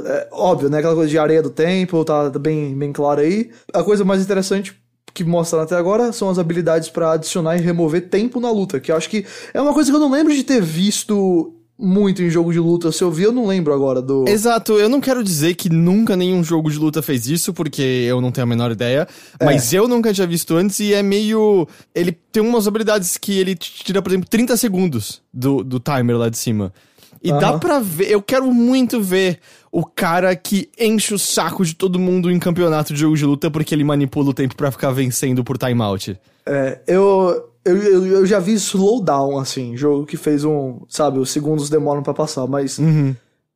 É, 0.06 0.28
óbvio, 0.32 0.70
né? 0.70 0.80
Aquela 0.80 0.94
coisa 0.96 1.10
de 1.10 1.18
areia 1.18 1.42
do 1.42 1.50
tempo, 1.50 2.04
tá 2.04 2.30
bem, 2.30 2.78
bem 2.78 2.92
claro 2.92 3.22
aí. 3.22 3.50
A 3.74 3.82
coisa 3.84 4.04
mais 4.04 4.22
interessante 4.22 4.76
que 5.14 5.24
mostraram 5.24 5.64
até 5.66 5.76
agora 5.76 6.12
são 6.12 6.30
as 6.30 6.38
habilidades 6.38 6.90
pra 6.90 7.14
adicionar 7.14 7.58
e 7.58 7.62
remover 7.62 8.10
tempo 8.10 8.40
na 8.40 8.52
luta, 8.52 8.80
que 8.80 8.92
eu 8.92 8.96
acho 8.96 9.10
que 9.10 9.26
é 9.54 9.60
uma 9.62 9.74
coisa 9.74 9.90
que 9.90 9.96
eu 9.96 10.00
não 10.00 10.12
lembro 10.12 10.34
de 10.34 10.44
ter 10.44 10.62
visto 10.62 11.56
muito 11.80 12.22
em 12.22 12.30
jogo 12.30 12.52
de 12.52 12.60
luta. 12.60 12.92
Se 12.92 13.02
eu 13.04 13.10
vi, 13.10 13.24
eu 13.24 13.32
não 13.32 13.48
lembro 13.48 13.74
agora 13.74 14.02
do. 14.02 14.26
Exato, 14.28 14.74
eu 14.74 14.90
não 14.90 15.00
quero 15.00 15.24
dizer 15.24 15.56
que 15.56 15.70
nunca 15.70 16.16
nenhum 16.16 16.44
jogo 16.44 16.70
de 16.70 16.78
luta 16.78 17.02
fez 17.02 17.28
isso, 17.28 17.54
porque 17.54 17.82
eu 17.82 18.20
não 18.20 18.32
tenho 18.32 18.44
a 18.44 18.48
menor 18.48 18.72
ideia, 18.72 19.08
É. 19.40 19.46
mas 19.46 19.72
eu 19.72 19.88
nunca 19.88 20.14
tinha 20.14 20.28
visto 20.28 20.56
antes 20.56 20.80
e 20.82 20.94
é 20.94 21.02
meio. 21.02 21.68
Ele 21.96 22.12
tem 22.12 22.44
umas 22.44 22.68
habilidades 22.68 23.18
que 23.18 23.40
ele 23.40 23.56
tira, 23.56 24.02
por 24.02 24.12
exemplo, 24.12 24.28
30 24.30 24.58
segundos 24.58 25.22
do, 25.34 25.64
do 25.64 25.80
timer 25.80 26.18
lá 26.18 26.28
de 26.30 26.38
cima. 26.38 26.74
E 27.22 27.32
dá 27.32 27.50
Aham. 27.50 27.60
pra 27.60 27.80
ver, 27.80 28.10
eu 28.12 28.22
quero 28.22 28.50
muito 28.54 29.02
ver 29.02 29.40
o 29.72 29.86
cara 29.86 30.34
que 30.36 30.70
enche 30.80 31.14
o 31.14 31.20
saco 31.20 31.66
de 31.66 31.76
todo 31.76 32.00
mundo 32.00 32.32
em 32.32 32.40
campeonato 32.40 32.94
de 32.94 33.00
jogo 33.02 33.18
de 33.18 33.26
luta 33.26 33.52
porque 33.52 33.76
ele 33.76 33.84
manipula 33.84 34.30
o 34.30 34.34
tempo 34.34 34.56
pra 34.56 34.72
ficar 34.72 34.92
vencendo 34.92 35.44
por 35.44 35.58
timeout. 35.58 36.18
É, 36.46 36.80
eu, 36.88 37.49
eu, 37.66 37.78
eu, 37.78 38.06
eu 38.08 38.26
já 38.26 38.40
vi 38.40 38.54
slowdown, 38.54 39.38
assim, 39.38 39.76
jogo 39.78 40.06
que 40.06 40.18
fez 40.18 40.44
um, 40.46 40.82
sabe, 40.90 41.20
os 41.20 41.30
segundos 41.30 41.70
demoram 41.70 42.02
pra 42.04 42.14
passar, 42.14 42.48
mas 42.48 42.80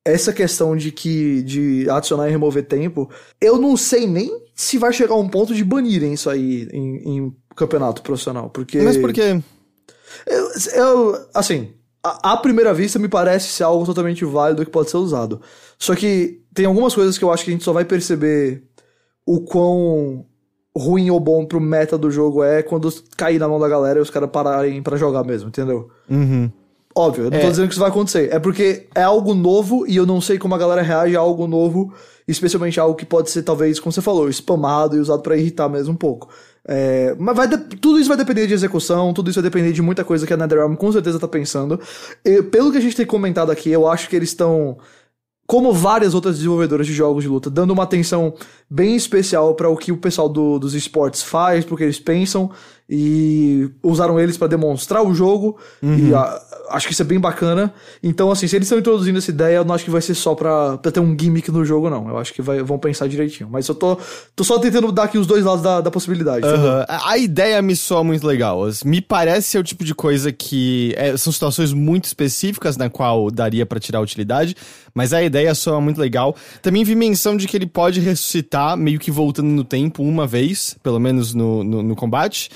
essa 0.06 0.34
questão 0.34 0.76
de 0.76 0.92
que 0.92 1.42
de 1.44 1.90
adicionar 1.90 2.28
e 2.28 2.32
remover 2.32 2.66
tempo, 2.66 3.10
eu 3.40 3.58
não 3.58 3.78
sei 3.78 4.06
nem 4.06 4.44
se 4.54 4.78
vai 4.78 4.92
chegar 4.94 5.14
a 5.14 5.18
um 5.18 5.30
ponto 5.30 5.54
de 5.56 5.64
banirem 5.64 6.14
isso 6.14 6.30
aí 6.30 6.68
em, 6.72 7.18
em 7.18 7.36
campeonato 7.56 8.02
profissional, 8.02 8.50
porque 8.50 8.80
Mas 8.80 8.98
por 8.98 9.14
quê? 9.14 9.40
eu, 10.28 10.50
eu- 10.76 11.28
assim, 11.34 11.70
à 12.04 12.36
primeira 12.38 12.74
vista 12.74 13.00
me 13.00 13.08
parece 13.08 13.48
ser 13.48 13.64
algo 13.64 13.86
totalmente 13.86 14.26
válido 14.26 14.66
que 14.66 14.72
pode 14.72 14.90
ser 14.92 14.98
usado. 14.98 15.42
Só 15.80 15.96
que 15.96 16.42
tem 16.54 16.66
algumas 16.66 16.94
coisas 16.94 17.18
que 17.18 17.24
eu 17.24 17.32
acho 17.32 17.44
que 17.46 17.50
a 17.52 17.54
gente 17.54 17.64
só 17.64 17.72
vai 17.74 17.86
perceber 17.86 18.64
o 19.26 19.42
quão 19.42 20.26
ruim 20.76 21.10
ou 21.12 21.20
bom 21.20 21.46
pro 21.46 21.62
meta 21.62 21.98
do 21.98 22.10
jogo 22.10 22.44
é 22.44 22.64
quando 22.64 22.92
cair 23.16 23.40
na 23.40 23.48
mão 23.48 23.60
da 23.60 23.70
galera 23.70 24.00
e 24.00 24.02
os 24.02 24.10
caras 24.10 24.30
pararem 24.32 24.82
pra 24.82 24.98
jogar 24.98 25.24
mesmo, 25.24 25.50
entendeu? 25.50 25.90
Uhum. 26.10 26.52
Óbvio, 26.96 27.26
eu 27.26 27.32
não 27.32 27.40
tô 27.40 27.48
É. 27.48 27.50
dizendo 27.50 27.68
que 27.68 27.74
isso 27.74 27.80
vai 27.80 27.90
acontecer. 27.90 28.30
É 28.32 28.38
porque 28.40 28.86
é 28.94 29.02
algo 29.04 29.34
novo 29.34 29.86
e 29.88 29.96
eu 29.96 30.06
não 30.06 30.22
sei 30.22 30.38
como 30.38 30.54
a 30.54 30.58
galera 30.58 30.82
reage 30.84 31.16
a 31.16 31.20
algo 31.20 31.48
novo, 31.48 31.92
especialmente 32.28 32.80
algo 32.80 32.96
que 32.96 33.06
pode 33.06 33.30
ser, 33.32 33.42
talvez, 33.44 33.80
como 33.80 33.92
você 33.92 34.02
falou, 34.02 34.30
spamado 34.32 34.96
e 34.96 35.00
usado 35.00 35.22
pra 35.24 35.36
irritar 35.38 35.68
mesmo 35.70 35.94
um 35.94 35.98
pouco. 35.98 36.30
É, 36.68 37.14
mas 37.20 37.36
vai 37.36 37.48
de- 37.48 37.58
tudo 37.78 38.00
isso 38.00 38.08
vai 38.08 38.16
depender 38.18 38.48
de 38.48 38.54
execução, 38.54 39.12
tudo 39.14 39.30
isso 39.30 39.42
vai 39.42 39.50
depender 39.50 39.74
de 39.74 39.82
muita 39.82 40.04
coisa 40.04 40.26
que 40.26 40.34
a 40.34 40.38
NetherRealm 40.38 40.76
com 40.76 40.92
certeza 40.92 41.20
tá 41.20 41.28
pensando. 41.28 41.80
E, 42.24 42.42
pelo 42.44 42.72
que 42.72 42.78
a 42.78 42.82
gente 42.82 42.96
tem 42.96 43.06
comentado 43.06 43.52
aqui, 43.52 43.70
eu 43.72 43.88
acho 43.88 44.08
que 44.08 44.16
eles 44.16 44.30
estão, 44.30 44.78
como 45.46 45.74
várias 45.74 46.14
outras 46.14 46.36
desenvolvedoras 46.38 46.88
de 46.88 46.94
jogos 46.94 47.24
de 47.24 47.30
luta, 47.30 47.50
dando 47.50 47.72
uma 47.74 47.84
atenção 47.84 48.34
bem 48.70 48.96
especial 48.96 49.54
para 49.56 49.70
o 49.70 49.76
que 49.78 49.92
o 49.92 49.98
pessoal 49.98 50.30
do- 50.30 50.58
dos 50.58 50.74
esportes 50.74 51.22
faz, 51.22 51.66
porque 51.66 51.84
eles 51.84 52.00
pensam 52.00 52.50
e 52.96 53.70
usaram 53.82 54.20
eles 54.20 54.38
para 54.38 54.48
demonstrar 54.48 55.04
o 55.04 55.16
jogo 55.16 55.58
e 55.82 56.14
a- 56.14 56.42
acho 56.70 56.86
que 56.88 56.94
isso 56.94 57.02
é 57.02 57.06
bem 57.06 57.20
bacana. 57.20 57.74
Então, 58.02 58.32
assim, 58.32 58.48
se 58.48 58.56
eles 58.56 58.68
estão 58.68 58.78
introduzindo 58.78 59.18
essa 59.18 59.32
ideia, 59.32 59.58
eu 59.58 59.66
não 59.66 59.74
acho 59.74 59.84
que 59.84 59.90
vai 59.92 60.02
ser 60.02 60.14
só 60.14 60.36
pra, 60.36 60.78
pra 60.78 60.92
ter 60.92 61.00
um 61.00 61.18
gimmick 61.20 61.52
no 61.52 61.66
jogo, 61.66 61.90
não. 61.90 62.08
Eu 62.08 62.18
acho 62.18 62.34
que 62.34 62.42
vai- 62.42 62.62
vão 62.62 62.78
pensar 62.78 63.08
direitinho. 63.08 63.50
Mas 63.52 63.68
eu 63.68 63.74
tô, 63.76 63.98
tô 64.36 64.44
só 64.44 64.60
tentando 64.60 64.92
dar 64.92 65.04
aqui 65.04 65.18
os 65.18 65.26
dois 65.28 65.44
lados 65.44 65.64
da, 65.64 65.82
da 65.82 65.90
possibilidade. 65.92 66.46
Aham. 66.46 66.86
A 66.88 67.18
ideia 67.18 67.62
me 67.62 67.76
soa 67.76 68.04
muito 68.04 68.26
legal. 68.28 68.62
Me 68.86 69.02
parece 69.02 69.50
ser 69.50 69.58
o 69.58 69.64
tipo 69.64 69.84
de 69.84 69.96
coisa 69.96 70.32
que 70.32 70.94
é, 70.96 71.18
são 71.18 71.34
situações 71.34 71.74
muito 71.74 72.06
específicas 72.06 72.78
na 72.78 72.90
qual 72.90 73.32
daria 73.32 73.66
pra 73.66 73.80
tirar 73.80 74.00
utilidade, 74.02 74.56
mas 74.94 75.14
a 75.14 75.22
ideia 75.24 75.54
soa 75.56 75.82
muito 75.82 76.00
legal. 76.00 76.36
Também 76.62 76.84
vi 76.84 76.96
menção 76.96 77.36
de 77.36 77.48
que 77.48 77.58
ele 77.58 77.66
pode 77.68 78.00
ressuscitar, 78.00 78.78
meio 78.78 79.00
que 79.00 79.10
voltando 79.12 79.48
no 79.50 79.64
tempo 79.64 80.04
uma 80.04 80.28
vez, 80.28 80.76
pelo 80.84 81.00
menos 81.00 81.34
no, 81.34 81.64
no, 81.64 81.82
no 81.84 81.96
combate. 81.96 82.50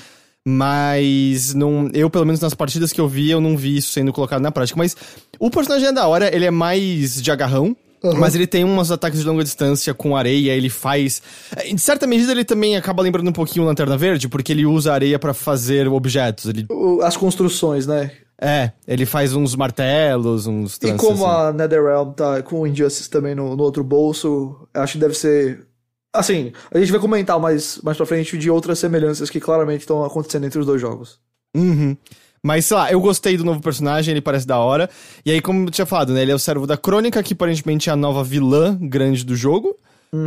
Mas 0.50 1.52
não, 1.54 1.90
eu, 1.92 2.08
pelo 2.08 2.24
menos 2.24 2.40
nas 2.40 2.54
partidas 2.54 2.90
que 2.92 3.00
eu 3.00 3.06
vi, 3.06 3.30
eu 3.30 3.40
não 3.40 3.56
vi 3.56 3.76
isso 3.76 3.92
sendo 3.92 4.12
colocado 4.12 4.40
na 4.40 4.50
prática. 4.50 4.78
Mas 4.78 4.96
o 5.38 5.50
personagem 5.50 5.88
é 5.88 5.92
da 5.92 6.06
hora, 6.08 6.34
ele 6.34 6.46
é 6.46 6.50
mais 6.50 7.20
de 7.20 7.30
agarrão. 7.30 7.76
Mas 8.16 8.36
ele 8.36 8.46
tem 8.46 8.64
uns 8.64 8.92
ataques 8.92 9.18
de 9.18 9.26
longa 9.26 9.42
distância 9.42 9.92
com 9.92 10.16
areia, 10.16 10.52
ele 10.52 10.70
faz. 10.70 11.20
Em 11.64 11.76
certa 11.76 12.06
medida, 12.06 12.30
ele 12.30 12.44
também 12.44 12.76
acaba 12.76 13.02
lembrando 13.02 13.28
um 13.28 13.32
pouquinho 13.32 13.64
o 13.64 13.68
Lanterna 13.68 13.96
Verde, 13.96 14.28
porque 14.28 14.52
ele 14.52 14.64
usa 14.64 14.92
areia 14.92 15.18
pra 15.18 15.34
fazer 15.34 15.88
objetos. 15.88 16.46
Ele, 16.46 16.64
As 17.02 17.16
construções, 17.16 17.88
né? 17.88 18.12
é, 18.40 18.70
ele 18.86 19.04
faz 19.04 19.34
uns 19.34 19.56
martelos, 19.56 20.46
uns 20.46 20.78
E 20.80 20.92
como 20.94 21.26
assim. 21.26 21.48
a 21.48 21.52
NetherRealm 21.52 22.12
tá 22.12 22.40
com 22.40 22.60
o 22.60 22.66
Injustice 22.68 23.10
também 23.10 23.34
no, 23.34 23.56
no 23.56 23.62
outro 23.64 23.82
bolso, 23.82 24.56
acho 24.72 24.92
que 24.92 24.98
deve 25.00 25.14
ser. 25.14 25.66
Assim, 26.12 26.52
a 26.72 26.78
gente 26.78 26.90
vai 26.90 27.00
comentar 27.00 27.38
mais, 27.38 27.78
mais 27.82 27.96
pra 27.96 28.06
frente 28.06 28.36
de 28.38 28.50
outras 28.50 28.78
semelhanças 28.78 29.28
que 29.30 29.38
claramente 29.40 29.80
estão 29.80 30.04
acontecendo 30.04 30.46
entre 30.46 30.58
os 30.58 30.66
dois 30.66 30.80
jogos. 30.80 31.18
Uhum. 31.54 31.96
Mas, 32.42 32.66
sei 32.66 32.76
lá, 32.76 32.90
eu 32.90 33.00
gostei 33.00 33.36
do 33.36 33.44
novo 33.44 33.60
personagem, 33.60 34.12
ele 34.12 34.20
parece 34.20 34.46
da 34.46 34.58
hora. 34.58 34.88
E 35.26 35.30
aí, 35.30 35.40
como 35.40 35.66
eu 35.66 35.70
tinha 35.70 35.84
falado, 35.86 36.12
né? 36.14 36.22
Ele 36.22 36.30
é 36.32 36.34
o 36.34 36.38
servo 36.38 36.66
da 36.66 36.76
Crônica, 36.76 37.22
que 37.22 37.34
aparentemente 37.34 37.90
é 37.90 37.92
a 37.92 37.96
nova 37.96 38.22
vilã 38.24 38.78
grande 38.80 39.24
do 39.24 39.34
jogo. 39.36 39.76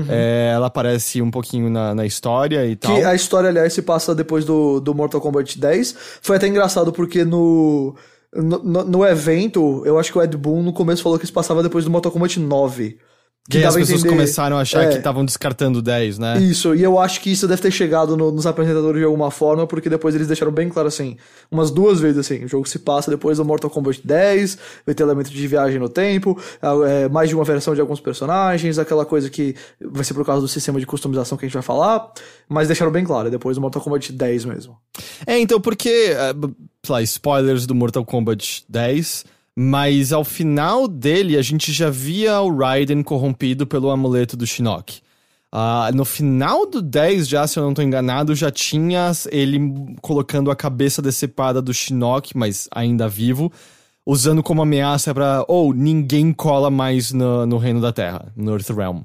É, 0.10 0.52
ela 0.54 0.67
aparece 0.67 1.22
um 1.24 1.32
pouquinho 1.32 1.67
na, 1.70 1.96
na 1.96 2.06
história 2.06 2.67
e 2.67 2.76
tal. 2.76 2.94
Que 2.96 3.04
a 3.04 3.15
história, 3.15 3.50
aliás, 3.50 3.74
se 3.74 3.82
passa 3.82 4.13
depois 4.13 4.46
do, 4.46 4.80
do 4.80 4.94
Mortal 4.94 5.20
Kombat 5.20 5.58
10. 5.60 5.96
Foi 6.22 6.36
até 6.38 6.48
engraçado 6.48 6.91
porque 6.94 7.26
no, 7.26 7.96
no, 8.32 8.60
no- 8.60 8.84
no 8.84 9.06
evento, 9.06 9.82
eu 9.86 9.98
acho 9.98 10.12
que 10.12 10.20
o 10.20 10.22
Ed 10.22 10.38
Boon 10.38 10.62
no 10.62 10.72
começo 10.74 11.02
falou 11.02 11.17
que 11.17 11.26
se 11.26 11.32
passava 11.34 11.63
depois 11.63 11.84
do 11.84 11.89
Mortal 11.89 12.12
Kombat 12.12 12.39
9. 12.39 13.00
Que 13.49 13.58
as 13.58 13.63
dava 13.63 13.77
a 13.77 13.80
pessoas 13.80 13.99
entender- 14.01 14.15
começaram 14.15 14.56
a 14.58 14.62
achar 14.62 14.84
É. 14.84 14.89
que 14.89 14.97
estavam 14.97 15.25
descartando 15.25 15.82
10, 15.82 16.19
né? 16.19 16.39
Isso, 16.39 16.75
e 16.75 16.84
eu 16.84 16.99
acho 16.99 17.19
que 17.19 17.32
isso 17.32 17.47
deve 17.47 17.60
ter 17.62 17.71
chegado 17.71 18.15
no- 18.15 18.32
nos 18.32 18.45
apresentadores 18.45 18.99
de 18.99 19.06
alguma 19.06 19.32
forma, 19.32 19.65
porque 19.65 19.89
depois 19.89 20.13
eles 20.13 20.27
deixaram 20.27 20.51
bem 20.51 20.69
claro 20.69 20.88
assim, 20.88 21.17
umas 21.49 21.71
duas 21.71 21.99
vezes 21.99 22.19
assim, 22.19 22.45
o 22.45 22.47
jogo 22.47 22.69
se 22.69 22.77
passa 22.80 23.10
depois 23.10 23.38
do 23.39 23.43
Mortal 23.45 23.69
Kombat 23.69 23.99
10, 24.06 24.58
vai 24.86 24.93
ter 24.93 25.01
elemento 25.04 25.32
de 25.32 25.47
viagem 25.47 25.80
no 25.80 25.89
tempo, 25.89 26.39
é, 26.88 27.10
mais 27.10 27.30
de 27.30 27.36
uma 27.36 27.43
versão 27.43 27.73
de 27.73 27.82
alguns 27.82 27.99
personagens, 27.99 28.77
aquela 28.77 29.06
coisa 29.06 29.27
que 29.30 29.56
vai 29.82 30.04
ser 30.04 30.13
por 30.13 30.23
causa 30.25 30.41
do 30.41 30.47
sistema 30.47 30.80
de 30.80 30.86
customização 30.86 31.36
que 31.38 31.44
a 31.44 31.48
gente 31.48 31.56
vai 31.56 31.63
falar, 31.63 32.12
mas 32.48 32.67
deixaram 32.67 32.92
bem 32.92 33.04
claro, 33.04 33.31
depois 33.31 33.58
do 33.58 33.62
Mortal 33.62 33.81
Kombat 33.81 34.13
10 34.13 34.46
mesmo. 34.46 34.77
É, 35.25 35.39
então, 35.39 35.60
porque, 35.60 35.89
é, 36.15 36.31
sei 36.83 36.94
lá, 36.94 37.02
spoilers 37.02 37.65
do 37.65 37.73
Mortal 37.73 38.06
Kombat 38.06 38.63
10, 38.69 39.25
mas 39.58 40.13
ao 40.13 40.23
final 40.23 40.87
dele 40.87 41.37
a 41.37 41.41
gente 41.41 41.71
já 41.71 41.89
via 41.89 42.39
o 42.41 42.56
Raiden 42.56 43.04
corrompido 43.04 43.67
pelo 43.67 43.89
amuleto 43.89 44.35
do 44.37 44.47
Shinnok. 44.47 44.99
Ah, 45.54 45.91
no 45.93 46.06
final 46.06 46.65
do 46.65 46.81
10, 46.81 47.27
já, 47.27 47.45
se 47.45 47.60
eu 47.60 47.63
não 47.63 47.73
tô 47.73 47.81
enganado, 47.81 48.33
já 48.33 48.49
tinha 48.49 49.12
ele 49.29 49.60
colocando 50.02 50.49
a 50.49 50.56
cabeça 50.56 51.02
decepada 51.02 51.62
do 51.62 51.73
Shinnok, 51.73 52.37
mas 52.37 52.69
ainda 52.73 53.10
vivo, 53.10 53.52
usando 54.06 54.41
como 54.41 54.62
ameaça 54.62 55.13
pra, 55.13 55.43
ou 55.49 55.73
ninguém 55.73 56.31
cola 56.31 56.69
mais 56.71 57.12
no, 57.12 57.45
no 57.45 57.58
Reino 57.58 57.81
da 57.81 57.91
Terra, 57.91 58.31
no 58.35 58.54
Earthrealm. 58.54 59.02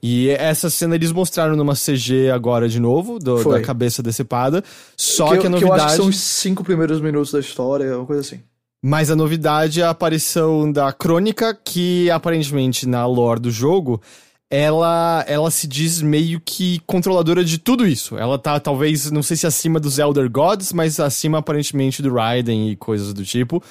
E 0.00 0.28
essa 0.30 0.70
cena 0.70 0.94
eles 0.94 1.10
mostraram 1.12 1.56
numa 1.56 1.74
CG 1.74 2.30
agora 2.30 2.68
de 2.68 2.78
novo, 2.80 3.18
do- 3.18 3.42
da 3.50 3.60
cabeça 3.60 4.02
decepada. 4.02 4.62
Só 4.96 5.30
que, 5.30 5.38
que, 5.38 5.46
a 5.46 5.50
eu- 5.50 5.56
que 5.58 5.64
eu 5.64 5.68
novidade. 5.68 5.80
acho 5.82 5.90
que 5.96 5.96
são 6.02 6.08
os 6.08 6.16
cinco 6.20 6.62
primeiros 6.64 7.00
minutos 7.00 7.32
da 7.32 7.40
história, 7.40 7.96
uma 7.96 8.06
coisa 8.06 8.20
assim. 8.20 8.40
Mas 8.84 9.10
a 9.10 9.16
novidade 9.16 9.80
é 9.80 9.84
a 9.84 9.90
aparição 9.90 10.70
da 10.70 10.92
Crônica, 10.92 11.56
que 11.64 12.10
aparentemente 12.10 12.84
na 12.84 13.06
lore 13.06 13.38
do 13.38 13.50
jogo, 13.50 14.02
ela, 14.50 15.24
ela 15.28 15.50
se 15.52 15.68
diz 15.68 16.02
meio 16.02 16.40
que 16.44 16.80
controladora 16.84 17.44
de 17.44 17.58
tudo 17.58 17.86
isso. 17.86 18.18
Ela 18.18 18.36
tá 18.38 18.58
talvez, 18.58 19.08
não 19.12 19.22
sei 19.22 19.36
se 19.36 19.46
acima 19.46 19.78
dos 19.78 20.00
Elder 20.00 20.28
Gods, 20.28 20.72
mas 20.72 20.98
acima 20.98 21.38
aparentemente 21.38 22.02
do 22.02 22.12
Raiden 22.12 22.70
e 22.70 22.76
coisas 22.76 23.14
do 23.14 23.24
tipo. 23.24 23.62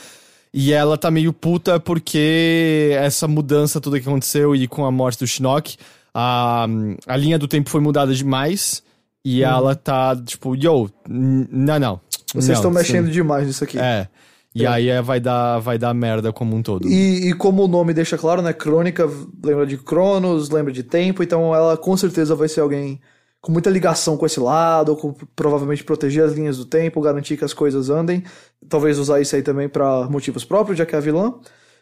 E 0.54 0.72
ela 0.72 0.98
tá 0.98 1.12
meio 1.12 1.34
puta 1.34 1.80
porque 1.80 2.92
essa 2.94 3.28
mudança 3.28 3.82
toda 3.82 4.00
que 4.00 4.08
aconteceu 4.08 4.56
e 4.56 4.68
com 4.68 4.86
a 4.86 4.92
morte 4.92 5.20
do 5.20 5.28
Shinnok, 5.28 5.76
a, 6.14 6.68
a 7.06 7.18
linha 7.18 7.38
do 7.38 7.48
tempo 7.48 7.70
foi 7.70 7.82
mudada 7.82 8.14
demais. 8.14 8.82
E 9.24 9.44
ela 9.44 9.76
tá, 9.76 10.16
tipo, 10.16 10.56
yo, 10.56 10.90
não, 11.08 11.80
não. 11.80 12.02
Vocês 12.34 12.58
estão 12.58 12.72
mexendo 12.72 13.06
sim. 13.08 13.12
demais 13.12 13.46
nisso 13.46 13.64
aqui. 13.64 13.78
É. 13.78 14.08
E 14.54 14.66
É. 14.66 14.68
aí 14.68 15.02
vai 15.02 15.20
dar, 15.20 15.60
vai 15.60 15.78
dar 15.78 15.94
merda 15.94 16.34
como 16.34 16.56
um 16.56 16.62
todo. 16.62 16.88
E, 16.88 17.30
e 17.30 17.34
como 17.34 17.64
o 17.64 17.68
nome 17.68 17.94
deixa 17.94 18.18
claro, 18.18 18.42
né? 18.42 18.52
Crônica 18.52 19.10
lembra 19.44 19.66
de 19.66 19.78
Cronos, 19.78 20.50
lembra 20.50 20.74
de 20.74 20.84
tempo, 20.84 21.24
então 21.24 21.56
ela 21.56 21.78
com 21.78 21.96
certeza 21.96 22.36
vai 22.36 22.50
ser 22.50 22.60
alguém 22.60 23.00
com 23.40 23.52
muita 23.52 23.70
ligação 23.70 24.18
com 24.18 24.26
esse 24.26 24.40
lado, 24.40 24.96
com 24.96 25.14
provavelmente 25.36 25.84
proteger 25.84 26.24
as 26.24 26.34
linhas 26.34 26.58
do 26.58 26.66
tempo, 26.66 27.02
garantir 27.02 27.38
que 27.38 27.46
as 27.46 27.54
coisas 27.54 27.90
andem. 27.90 28.24
Talvez 28.70 29.00
usar 29.00 29.20
isso 29.22 29.36
aí 29.36 29.42
também 29.42 29.68
pra 29.68 30.08
motivos 30.10 30.44
próprios, 30.46 30.78
já 30.78 30.86
que 30.86 30.94
é 30.94 30.98
a 30.98 31.02
vilã. 31.02 31.34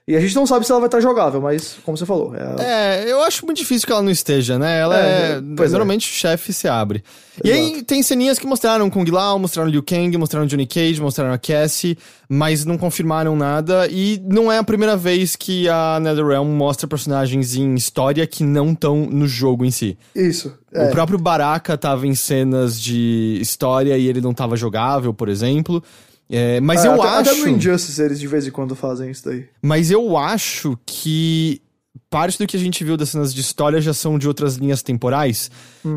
E 0.08 0.16
a 0.16 0.20
gente 0.20 0.34
não 0.36 0.47
sabe 0.47 0.66
se 0.66 0.72
ela 0.72 0.80
vai 0.82 0.88
estar 0.88 1.00
jogável, 1.02 1.39
mas 1.39 1.78
como 1.86 1.95
você 1.95 2.04
falou, 2.04 2.34
é, 2.36 3.04
É, 3.06 3.12
eu 3.12 3.22
acho 3.22 3.45
muito 3.45 3.60
difícil 3.60 3.86
que 3.86 3.91
ela 3.91 4.02
não 4.02 4.10
esteja, 4.10 4.58
né? 4.58 4.80
Ela 4.80 4.97
É, 4.97 5.32
é. 5.34 5.41
pois 5.56 5.70
é. 5.70 5.74
normalmente 5.74 6.10
o 6.10 6.12
chefe 6.12 6.52
se 6.52 6.68
abre. 6.68 7.04
E 7.43 7.52
aí 7.52 7.84
tem 7.84 8.02
ceninhas 8.02 8.39
que 8.39 8.47
mostraram 8.47 8.89
Kung 8.89 9.06
Lao, 9.10 9.38
mostraram 9.38 9.70
Liu 9.70 9.84
Kang, 9.84 10.18
mostraram 10.18 10.47
Johnny 10.47 10.66
Cage, 10.66 11.00
mostraram 11.00 11.32
a 11.32 11.38
Cassie, 11.38 11.95
mas 12.28 12.66
não 12.66 12.76
confirmaram 12.78 13.36
nada. 13.36 13.88
E 13.89 14.20
não 14.26 14.52
é 14.52 14.58
a 14.58 14.64
primeira 14.64 14.97
vez 14.97 15.36
que 15.36 15.70
a 15.70 16.00
NetherRealm 16.02 16.47
mostra 16.50 16.88
personagens 16.88 17.56
em 17.56 17.76
história 17.76 18.26
que 18.26 18.43
não 18.43 18.72
estão 18.72 19.06
no 19.06 19.28
jogo 19.28 19.64
em 19.64 19.72
si. 19.72 19.95
isso. 20.16 20.52
O 20.74 20.80
É. 20.80 20.89
próprio 20.89 21.18
Baraka 21.20 21.78
tava 21.78 22.08
em 22.08 22.16
cenas 22.16 22.80
de 22.82 23.38
história 23.41 23.95
e 23.97 24.08
ele 24.08 24.22
não 24.22 24.34
tava 24.34 24.56
jogável, 24.58 25.14
por 25.14 25.30
exemplo. 25.30 25.84
É, 26.30 26.59
mas 26.61 26.86
É, 26.86 26.88
eu 26.88 27.01
até, 27.01 27.32
acho. 27.32 27.32
Até 27.32 27.41
no 27.41 27.57
Injustice 27.57 28.01
eles 28.01 28.19
de 28.19 28.27
vez 28.27 28.45
em 28.45 28.51
quando 28.51 28.75
fazem 28.75 29.09
isso 29.09 29.25
daí. 29.25 29.47
Mas 29.61 29.89
eu 29.89 30.15
acho 30.15 30.77
que 30.86 31.61
parte 32.09 32.38
do 32.38 32.47
que 32.47 32.55
a 32.55 32.59
gente 32.59 32.84
viu 32.84 32.95
das 32.95 33.09
cenas 33.09 33.34
de 33.34 33.41
história 33.41 33.82
já 33.82 33.93
são 33.93 34.17
de 34.17 34.27
outras 34.27 34.55
linhas 34.55 34.84
temporais. 34.84 35.49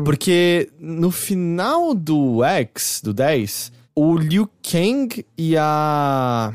Porque 0.03 0.69
no 0.79 1.11
final 1.11 1.93
do 1.93 2.43
X, 2.43 2.99
do 3.03 3.13
10, 3.13 3.71
o 3.95 4.17
Liu 4.17 4.49
Kang 4.61 5.25
e 5.37 5.55
a. 5.57 6.53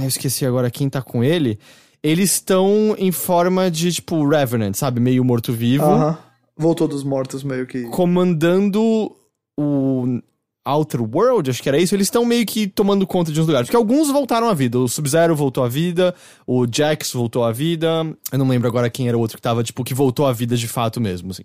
Eu 0.00 0.06
esqueci 0.06 0.46
agora 0.46 0.70
quem 0.70 0.88
tá 0.88 1.02
com 1.02 1.22
ele. 1.22 1.58
Eles 2.02 2.32
estão 2.34 2.94
em 2.96 3.10
forma 3.10 3.68
de, 3.68 3.90
tipo, 3.92 4.26
Revenant, 4.28 4.74
sabe? 4.74 5.00
Meio 5.00 5.24
morto-vivo. 5.24 5.84
Aham. 5.84 6.18
Voltou 6.56 6.86
dos 6.86 7.02
mortos 7.02 7.42
meio 7.42 7.66
que. 7.66 7.82
Comandando 7.84 9.12
o 9.58 10.20
Outer 10.66 11.00
World, 11.02 11.50
acho 11.50 11.62
que 11.62 11.68
era 11.68 11.78
isso, 11.78 11.94
eles 11.94 12.06
estão 12.06 12.24
meio 12.24 12.44
que 12.44 12.66
tomando 12.66 13.06
conta 13.06 13.30
de 13.32 13.40
uns 13.40 13.46
lugares. 13.46 13.66
Porque 13.68 13.76
alguns 13.76 14.08
voltaram 14.10 14.48
à 14.48 14.54
vida. 14.54 14.78
O 14.78 14.88
Sub-Zero 14.88 15.34
voltou 15.36 15.62
à 15.64 15.68
vida, 15.68 16.14
o 16.46 16.66
Jax 16.70 17.12
voltou 17.12 17.44
à 17.44 17.52
vida. 17.52 17.88
Eu 18.32 18.38
não 18.38 18.48
lembro 18.48 18.66
agora 18.68 18.90
quem 18.90 19.08
era 19.08 19.16
o 19.16 19.20
outro 19.20 19.36
que 19.36 19.42
tava, 19.42 19.62
tipo, 19.62 19.84
que 19.84 19.94
voltou 19.94 20.26
à 20.26 20.32
vida 20.32 20.56
de 20.56 20.66
fato 20.68 21.00
mesmo, 21.00 21.30
assim. 21.30 21.44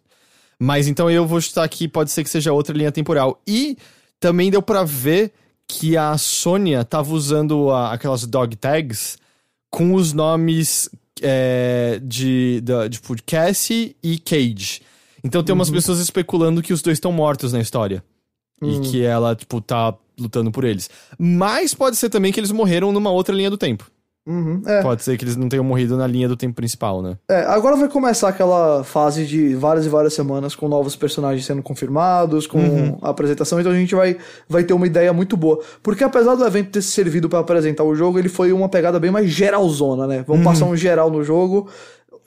Mas 0.60 0.88
então 0.88 1.10
eu 1.10 1.26
vou 1.26 1.40
chutar 1.42 1.64
aqui, 1.64 1.88
pode 1.88 2.12
ser 2.12 2.24
que 2.24 2.30
seja 2.30 2.52
outra 2.54 2.76
linha 2.78 2.92
temporal. 2.92 3.42
E 3.48 3.78
também 4.20 4.52
deu 4.52 4.62
pra 4.62 4.84
ver 4.84 5.32
que 5.68 5.96
a 5.98 6.18
Sônia 6.18 6.84
tava 6.84 7.14
usando 7.14 7.72
a- 7.72 7.94
aquelas 7.94 8.26
dog 8.28 8.56
tags 8.56 9.18
com 9.70 9.94
os 9.94 10.14
nomes 10.14 10.90
é, 11.22 12.00
de, 12.04 12.60
da, 12.62 12.90
tipo, 12.90 13.16
de 13.16 13.22
Cassie 13.24 13.96
e 14.04 14.18
Cage. 14.20 14.82
Então 15.24 15.44
tem 15.44 15.54
umas 15.54 15.70
pessoas 15.70 16.00
especulando 16.00 16.62
que 16.62 16.74
os 16.74 16.82
dois 16.82 16.98
estão 16.98 17.12
mortos 17.12 17.54
na 17.54 17.60
história. 17.62 18.04
E 18.62 18.80
que 18.82 19.04
ela, 19.04 19.36
tipo, 19.36 19.60
tá 19.62 19.94
lutando 20.20 20.52
por 20.52 20.64
eles. 20.64 20.90
Mas 21.18 21.74
pode 21.74 21.96
ser 21.98 22.10
também 22.10 22.32
que 22.32 22.40
eles 22.40 22.52
morreram 22.52 22.92
numa 22.92 23.10
outra 23.12 23.34
linha 23.34 23.50
do 23.50 23.58
tempo. 23.58 23.90
Uhum, 24.28 24.62
é. 24.68 24.84
Pode 24.84 25.02
ser 25.04 25.18
que 25.18 25.24
eles 25.24 25.36
não 25.36 25.50
tenham 25.50 25.64
morrido 25.64 25.98
na 25.98 26.06
linha 26.06 26.28
do 26.28 26.38
tempo 26.38 26.54
principal, 26.54 27.02
né? 27.02 27.18
É, 27.28 27.40
agora 27.46 27.76
vai 27.76 27.90
começar 27.90 28.30
aquela 28.30 28.84
fase 28.84 29.26
de 29.26 29.56
várias 29.56 29.88
e 29.88 29.90
várias 29.90 30.14
semanas 30.14 30.54
com 30.54 30.68
novos 30.68 30.96
personagens 30.96 31.44
sendo 31.44 31.64
confirmados, 31.64 32.46
com 32.46 32.60
Uhum. 32.60 32.98
a 33.02 33.10
apresentação, 33.10 33.60
então 33.60 33.72
a 33.72 33.76
gente 33.76 33.96
vai, 33.96 34.16
vai 34.48 34.64
ter 34.64 34.76
uma 34.76 34.86
ideia 34.86 35.12
muito 35.12 35.36
boa. 35.36 35.60
Porque 35.82 36.04
apesar 36.04 36.36
do 36.36 36.46
evento 36.46 36.70
ter 36.70 36.84
servido 36.84 37.28
pra 37.30 37.40
apresentar 37.40 37.84
o 37.84 37.96
jogo, 37.96 38.20
ele 38.20 38.30
foi 38.30 38.54
uma 38.54 38.70
pegada 38.70 39.00
bem 39.00 39.10
mais 39.10 39.28
geralzona, 39.28 40.06
né? 40.06 40.18
Uhum. 40.20 40.24
Vamos 40.28 40.44
passar 40.44 40.66
um 40.66 40.78
geral 40.78 41.10
no 41.10 41.24
jogo, 41.24 41.68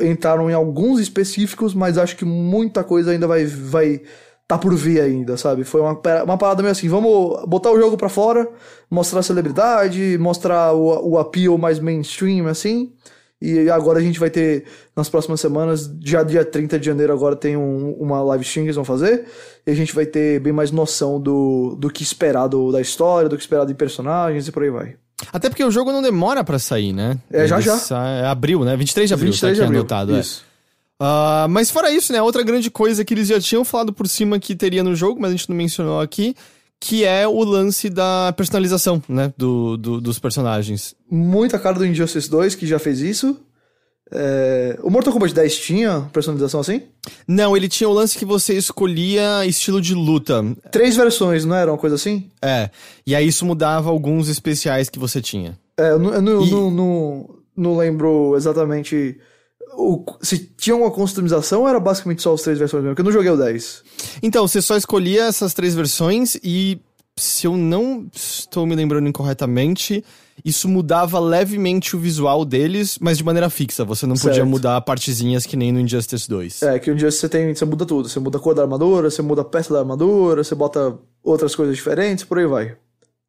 entraram 0.00 0.50
em 0.50 0.52
alguns 0.54 0.98
específicos, 0.98 1.74
mas 1.74 1.96
acho 1.96 2.16
que 2.16 2.24
muita 2.24 2.82
coisa 2.82 3.12
ainda 3.12 3.28
vai 3.28 3.44
vai 3.46 4.02
tá 4.46 4.58
por 4.58 4.74
vir 4.74 5.00
ainda, 5.00 5.36
sabe? 5.36 5.64
Foi 5.64 5.80
uma, 5.80 5.98
uma 6.24 6.36
parada 6.38 6.62
meio 6.62 6.72
assim, 6.72 6.88
vamos 6.88 7.44
botar 7.46 7.70
o 7.70 7.78
jogo 7.80 7.96
pra 7.96 8.08
fora, 8.08 8.46
mostrar 8.90 9.20
a 9.20 9.22
celebridade, 9.22 10.18
mostrar 10.18 10.72
o, 10.74 11.12
o 11.12 11.18
appeal 11.18 11.56
mais 11.56 11.78
mainstream, 11.78 12.46
assim, 12.46 12.92
e 13.40 13.68
agora 13.70 13.98
a 13.98 14.02
gente 14.02 14.18
vai 14.20 14.30
ter, 14.30 14.64
nas 14.96 15.08
próximas 15.08 15.40
semanas, 15.40 15.90
já 16.02 16.22
dia 16.22 16.44
30 16.44 16.78
de 16.78 16.86
janeiro 16.86 17.12
agora 17.12 17.34
tem 17.36 17.56
um- 17.56 17.92
uma 17.98 18.22
live 18.22 18.44
stream 18.44 18.64
que 18.64 18.68
eles 18.68 18.76
vão 18.76 18.84
fazer, 18.84 19.24
e 19.66 19.70
a 19.70 19.74
gente 19.74 19.94
vai 19.94 20.06
ter 20.06 20.40
bem 20.40 20.52
mais 20.52 20.70
noção 20.70 21.20
do, 21.20 21.74
do 21.78 21.90
que 21.90 22.02
esperar 22.02 22.46
do- 22.46 22.70
da 22.70 22.80
história, 22.80 23.28
do 23.28 23.36
que 23.36 23.42
esperar 23.42 23.64
de 23.66 23.74
personagens 23.74 24.46
e 24.46 24.52
por 24.52 24.62
aí 24.62 24.70
vai. 24.70 24.94
Até 25.32 25.48
porque 25.48 25.64
o 25.64 25.70
jogo 25.70 25.90
não 25.92 26.02
demora 26.02 26.42
pra 26.44 26.58
sair, 26.58 26.92
né? 26.92 27.18
É, 27.30 27.46
já, 27.46 27.56
Ele 27.56 27.64
já. 27.64 27.76
sai- 27.76 28.20
É 28.22 28.26
abril, 28.26 28.64
né? 28.64 28.76
23 28.76 29.08
de 29.08 29.14
abril, 29.14 29.32
23 29.32 29.56
tá 29.58 29.62
de 29.62 29.66
abril, 29.66 29.80
anotado. 29.80 30.16
é. 30.16 30.22
Ah, 31.00 31.46
mas 31.50 31.70
fora 31.70 31.90
isso, 31.90 32.12
né? 32.12 32.22
Outra 32.22 32.42
grande 32.42 32.70
coisa 32.70 33.04
que 33.04 33.14
eles 33.14 33.28
já 33.28 33.40
tinham 33.40 33.64
falado 33.64 33.92
por 33.92 34.06
cima 34.08 34.38
que 34.38 34.54
teria 34.54 34.82
no 34.84 34.94
jogo, 34.94 35.20
mas 35.20 35.30
a 35.32 35.36
gente 35.36 35.48
não 35.48 35.56
mencionou 35.56 36.00
aqui, 36.00 36.34
que 36.80 37.04
é 37.04 37.26
o 37.26 37.42
lance 37.44 37.90
da 37.90 38.32
personalização, 38.36 39.02
né? 39.08 39.32
Do, 39.36 39.76
do- 39.76 40.00
dos 40.00 40.18
personagens. 40.18 40.94
Muita 41.10 41.58
cara 41.58 41.76
do 41.78 41.86
Injustice 41.86 42.28
2, 42.30 42.54
que 42.54 42.66
já 42.66 42.78
fez 42.78 43.00
isso. 43.00 43.36
É, 44.12 44.78
O 44.82 44.90
Mortal 44.90 45.12
Kombat 45.12 45.34
10 45.34 45.56
tinha 45.58 46.02
personalização 46.12 46.60
assim? 46.60 46.82
Não, 47.26 47.56
ele 47.56 47.68
tinha 47.68 47.88
o 47.88 47.92
lance 47.92 48.16
que 48.16 48.24
você 48.24 48.54
escolhia 48.54 49.44
estilo 49.46 49.80
de 49.80 49.94
luta. 49.94 50.44
Três 50.70 50.94
versões, 50.94 51.44
não 51.44 51.56
era 51.56 51.72
uma 51.72 51.78
coisa 51.78 51.96
assim? 51.96 52.30
É. 52.40 52.70
E 53.06 53.14
aí 53.14 53.26
isso 53.26 53.44
mudava 53.46 53.90
alguns 53.90 54.28
especiais 54.28 54.88
que 54.88 54.98
você 54.98 55.20
tinha. 55.20 55.58
É, 55.76 55.90
eu, 55.90 55.98
não, 55.98 56.14
eu 56.14 56.22
não, 56.22 56.44
E- 56.44 56.50
não, 56.50 56.70
não, 56.70 57.30
não 57.56 57.76
lembro 57.76 58.34
exatamente 58.36 59.18
o- 59.76 60.04
se 60.22 60.38
tinha 60.56 60.74
uma 60.76 60.90
customização 60.90 61.68
era 61.68 61.78
basicamente 61.80 62.22
só 62.22 62.34
as 62.34 62.42
três 62.42 62.58
versões 62.58 62.82
mesmo, 62.82 62.94
porque 62.94 63.02
eu 63.02 63.04
não 63.06 63.12
joguei 63.12 63.30
o 63.30 63.36
10. 63.36 63.82
Então, 64.22 64.46
você 64.46 64.60
só 64.62 64.76
escolhia 64.76 65.24
essas 65.24 65.52
três 65.54 65.74
versões 65.74 66.36
e, 66.42 66.80
se 67.16 67.46
eu 67.46 67.56
não 67.56 68.06
estou 68.14 68.66
me 68.66 68.74
lembrando 68.74 69.08
incorretamente, 69.08 70.04
isso 70.44 70.68
mudava 70.68 71.20
levemente 71.20 71.94
o 71.94 71.98
visual 71.98 72.44
deles, 72.44 72.98
mas 73.00 73.16
de 73.18 73.24
maneira 73.24 73.48
fixa. 73.48 73.84
Você 73.84 74.04
não 74.06 74.16
podia 74.16 74.34
Certo. 74.34 74.46
mudar 74.48 74.80
partezinhas 74.80 75.46
que 75.46 75.56
nem 75.56 75.70
no 75.70 75.78
Injustice 75.80 76.28
2. 76.28 76.62
É, 76.62 76.78
que 76.78 76.90
um 76.90 76.96
dia 76.96 77.10
você 77.10 77.28
tem, 77.28 77.54
você 77.54 77.64
muda 77.64 77.86
tudo. 77.86 78.08
Você 78.08 78.18
muda 78.18 78.38
a 78.38 78.40
cor 78.40 78.54
da 78.54 78.62
armadura, 78.62 79.10
você 79.10 79.22
muda 79.22 79.42
a 79.42 79.44
peça 79.44 79.72
da 79.72 79.80
armadura, 79.80 80.42
você 80.42 80.54
bota 80.54 80.98
outras 81.22 81.54
coisas 81.54 81.76
diferentes, 81.76 82.24
por 82.24 82.38
aí 82.38 82.46
vai. 82.46 82.76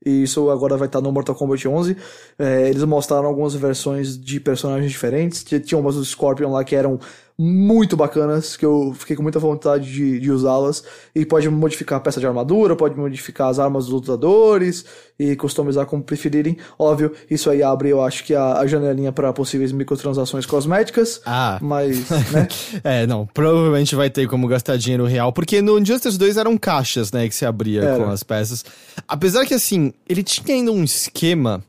E 0.05 0.23
isso 0.23 0.49
agora 0.51 0.77
vai 0.77 0.87
estar 0.87 1.01
no 1.01 1.11
Mortal 1.11 1.33
Kombat 1.35 1.67
11. 1.67 1.97
É, 2.37 2.69
eles 2.69 2.83
mostraram 2.83 3.25
algumas 3.27 3.55
versões 3.55 4.17
de 4.17 4.39
personagens 4.39 4.91
diferentes. 4.91 5.43
Tinha- 5.43 5.79
umas 5.79 5.95
do 5.95 6.05
Scorpion 6.05 6.51
lá 6.51 6.63
que 6.63 6.75
eram 6.75 6.99
muito 7.37 7.97
bacanas, 7.97 8.55
que 8.55 8.65
eu 8.65 8.93
fiquei 8.97 9.15
com 9.15 9.21
muita 9.21 9.39
vontade 9.39 9.91
de, 9.91 10.19
de 10.19 10.31
usá-las. 10.31 10.83
E 11.13 11.25
pode 11.25 11.49
modificar 11.49 11.97
a 11.97 11.99
peça 11.99 12.19
de 12.19 12.25
armadura, 12.25 12.75
pode 12.75 12.97
modificar 12.97 13.49
as 13.49 13.59
armas 13.59 13.85
dos 13.85 13.93
lutadores 13.93 14.85
e 15.19 15.35
customizar 15.35 15.85
como 15.85 16.01
preferirem. 16.01 16.57
Óbvio, 16.79 17.11
isso 17.29 17.49
aí 17.49 17.61
abre, 17.61 17.89
eu 17.89 18.01
acho 18.01 18.23
que 18.23 18.33
a, 18.33 18.59
a 18.59 18.67
janelinha 18.67 19.11
para 19.11 19.33
possíveis 19.33 19.73
microtransações 19.73 20.45
cosméticas. 20.45 21.21
Ah. 21.25 21.59
Mas, 21.61 22.09
né? 22.31 22.47
É, 22.83 23.05
não, 23.05 23.27
provavelmente 23.27 23.95
vai 23.95 24.09
ter 24.09 24.27
como 24.27 24.47
gastar 24.47 24.77
dinheiro 24.77 25.05
real, 25.05 25.33
porque 25.33 25.61
no 25.61 25.77
Injustice 25.77 26.17
2 26.17 26.37
eram 26.37 26.57
caixas, 26.57 27.11
né, 27.11 27.27
que 27.27 27.35
se 27.35 27.45
abria 27.45 27.81
Era. 27.81 28.03
com 28.03 28.09
as 28.09 28.23
peças. 28.23 28.63
Apesar 29.07 29.45
que, 29.45 29.53
assim, 29.53 29.93
ele 30.07 30.23
tinha 30.23 30.55
ainda 30.55 30.71
um 30.71 30.83
esquema 30.83 31.61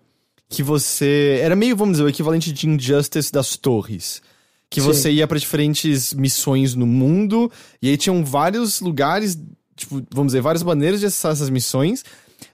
que 0.48 0.62
você... 0.62 1.40
Era 1.42 1.56
meio, 1.56 1.76
vamos 1.76 1.94
dizer, 1.94 2.04
o 2.04 2.08
equivalente 2.08 2.52
de 2.52 2.68
Injustice 2.68 3.32
das 3.32 3.56
torres. 3.56 4.22
Que 4.70 4.80
Sim. 4.80 4.86
você 4.86 5.10
ia 5.12 5.26
pra 5.26 5.38
diferentes 5.38 6.12
missões 6.12 6.74
no 6.74 6.86
mundo, 6.86 7.50
e 7.80 7.88
aí 7.88 7.96
tinham 7.96 8.24
vários 8.24 8.80
lugares, 8.80 9.38
tipo, 9.76 10.02
vamos 10.12 10.32
dizer, 10.32 10.40
várias 10.42 10.62
maneiras 10.62 10.98
de 11.00 11.06
acessar 11.06 11.32
essas 11.32 11.48
missões, 11.50 12.04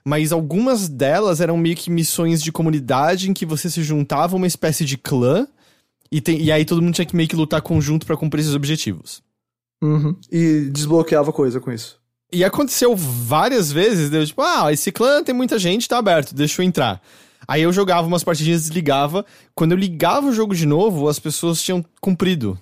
mas 0.05 0.31
algumas 0.31 0.87
delas 0.87 1.41
eram 1.41 1.57
meio 1.57 1.75
que 1.75 1.89
missões 1.89 2.41
de 2.41 2.51
comunidade 2.51 3.29
em 3.29 3.33
que 3.33 3.45
você 3.45 3.69
se 3.69 3.81
juntava 3.81 4.35
a 4.35 4.37
uma 4.37 4.47
espécie 4.47 4.85
de 4.85 4.97
clã, 4.97 5.47
e, 6.11 6.21
tem- 6.21 6.39
e 6.41 6.51
aí 6.51 6.63
todo 6.63 6.81
mundo 6.81 6.93
tinha 6.93 7.05
que 7.05 7.15
meio 7.15 7.27
que 7.27 7.35
lutar 7.35 7.61
conjunto 7.61 8.05
pra 8.05 8.15
cumprir 8.15 8.41
esses 8.41 8.53
objetivos. 8.53 9.23
Uhum. 9.83 10.15
E 10.31 10.69
desbloqueava 10.71 11.33
coisa 11.33 11.59
com 11.59 11.71
isso. 11.71 11.97
E 12.31 12.43
aconteceu 12.43 12.95
várias 12.95 13.71
vezes, 13.71 14.09
deu 14.11 14.25
tipo, 14.25 14.41
ah, 14.41 14.71
esse 14.71 14.91
clã 14.91 15.23
tem 15.23 15.33
muita 15.35 15.57
gente, 15.57 15.87
tá 15.87 15.97
aberto, 15.97 16.33
deixa 16.35 16.61
eu 16.61 16.65
entrar. 16.65 17.01
Aí 17.47 17.61
eu 17.61 17.73
jogava 17.73 18.07
umas 18.07 18.23
partidinhas, 18.23 18.63
desligava. 18.63 19.25
Quando 19.55 19.71
eu 19.71 19.77
ligava 19.77 20.27
o 20.27 20.33
jogo 20.33 20.55
de 20.55 20.65
novo, 20.65 21.07
as 21.07 21.19
pessoas 21.19 21.61
tinham 21.61 21.83
cumprido. 22.01 22.57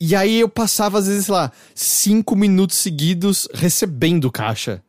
E 0.00 0.14
aí 0.14 0.40
eu 0.40 0.48
passava, 0.48 0.98
às 0.98 1.06
vezes, 1.06 1.26
sei 1.26 1.34
lá, 1.34 1.52
cinco 1.74 2.36
minutos 2.36 2.76
seguidos 2.76 3.48
recebendo 3.54 4.30
caixa. 4.30 4.82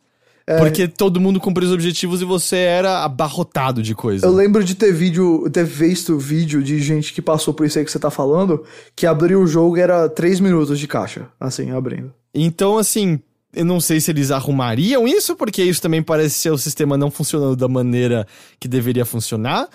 Porque 0.60 0.88
todo 0.88 1.20
mundo 1.20 1.40
cumpriu 1.40 1.68
os 1.68 1.74
objetivos 1.74 2.22
e 2.22 2.26
você 2.26 2.58
era 2.58 3.04
abarrotado 3.04 3.82
de 3.82 3.96
coisa. 3.96 4.28
Eu 4.28 4.32
lembro 4.32 4.64
de 4.64 4.76
ter 4.76 4.94
vídeo, 4.94 5.50
ter 5.50 5.66
visto 5.66 6.20
vídeo 6.20 6.62
de 6.62 6.80
gente 6.80 7.14
que 7.14 7.22
passou 7.22 7.52
por 7.52 7.66
isso 7.66 7.80
aí 7.80 7.86
que 7.86 7.92
você 7.92 7.98
tá 7.98 8.12
falando, 8.12 8.64
que 8.96 9.08
abriu 9.08 9.42
o 9.42 9.48
jogo 9.48 9.78
era 9.78 10.08
3 10.08 10.40
minutos 10.40 10.78
de 10.78 10.88
caixa, 10.88 11.28
assim, 11.40 11.72
abrindo. 11.72 12.14
Então, 12.32 12.78
assim, 12.78 13.20
eu 13.56 13.66
não 13.66 13.80
sei 13.80 14.00
se 14.00 14.12
eles 14.12 14.32
arrumariam 14.32 15.08
isso, 15.08 15.36
porque 15.36 15.64
isso 15.64 15.82
também 15.82 16.04
parece 16.04 16.36
ser 16.36 16.52
o 16.52 16.58
sistema 16.58 16.98
não 16.98 17.10
funcionando 17.10 17.56
da 17.56 17.68
maneira 17.68 18.28
que 18.60 18.68
deveria 18.68 19.06
funcionar. 19.06 19.68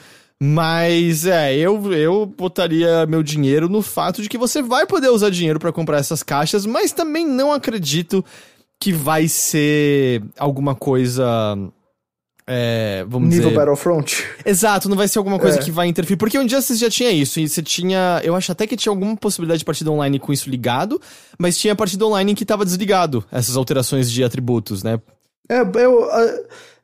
Mas 0.42 1.26
é, 1.26 1.54
eu, 1.54 1.92
eu 1.92 2.24
botaria 2.24 3.04
meu 3.06 3.22
dinheiro 3.22 3.68
no 3.68 3.82
fato 3.82 4.22
de 4.22 4.28
que 4.28 4.38
você 4.38 4.62
vai 4.62 4.86
poder 4.86 5.10
usar 5.10 5.30
dinheiro 5.30 5.60
para 5.60 5.72
comprar 5.72 5.98
essas 5.98 6.22
caixas, 6.22 6.64
mas 6.64 6.92
também 6.92 7.26
não 7.26 7.52
acredito 7.52 8.24
que 8.80 8.92
vai 8.92 9.28
ser 9.28 10.22
alguma 10.38 10.74
coisa. 10.74 11.24
É, 12.52 13.04
vamos 13.08 13.28
Nível 13.28 13.50
dizer. 13.50 13.56
Battlefront. 13.60 14.24
Exato, 14.44 14.88
não 14.88 14.96
vai 14.96 15.06
ser 15.06 15.18
alguma 15.18 15.38
coisa 15.38 15.60
É. 15.60 15.62
que 15.62 15.70
vai 15.70 15.86
interferir. 15.86 16.16
Porque 16.16 16.36
o 16.36 16.42
Injustice 16.42 16.80
já 16.80 16.90
tinha 16.90 17.10
isso. 17.12 17.38
E 17.38 17.48
você 17.48 17.62
tinha. 17.62 18.20
Eu 18.24 18.34
acho 18.34 18.50
até 18.50 18.66
que 18.66 18.76
tinha 18.76 18.90
alguma 18.90 19.16
possibilidade 19.16 19.60
de 19.60 19.64
partida 19.64 19.88
online 19.90 20.18
com 20.18 20.32
isso 20.32 20.50
ligado. 20.50 21.00
Mas 21.38 21.56
tinha 21.56 21.76
partida 21.76 22.04
online 22.04 22.34
que 22.34 22.44
tava 22.44 22.64
desligado 22.64 23.24
essas 23.30 23.56
alterações 23.56 24.10
de 24.10 24.24
atributos, 24.24 24.82
né? 24.82 25.00
É, 25.48 25.60
eu. 25.60 26.08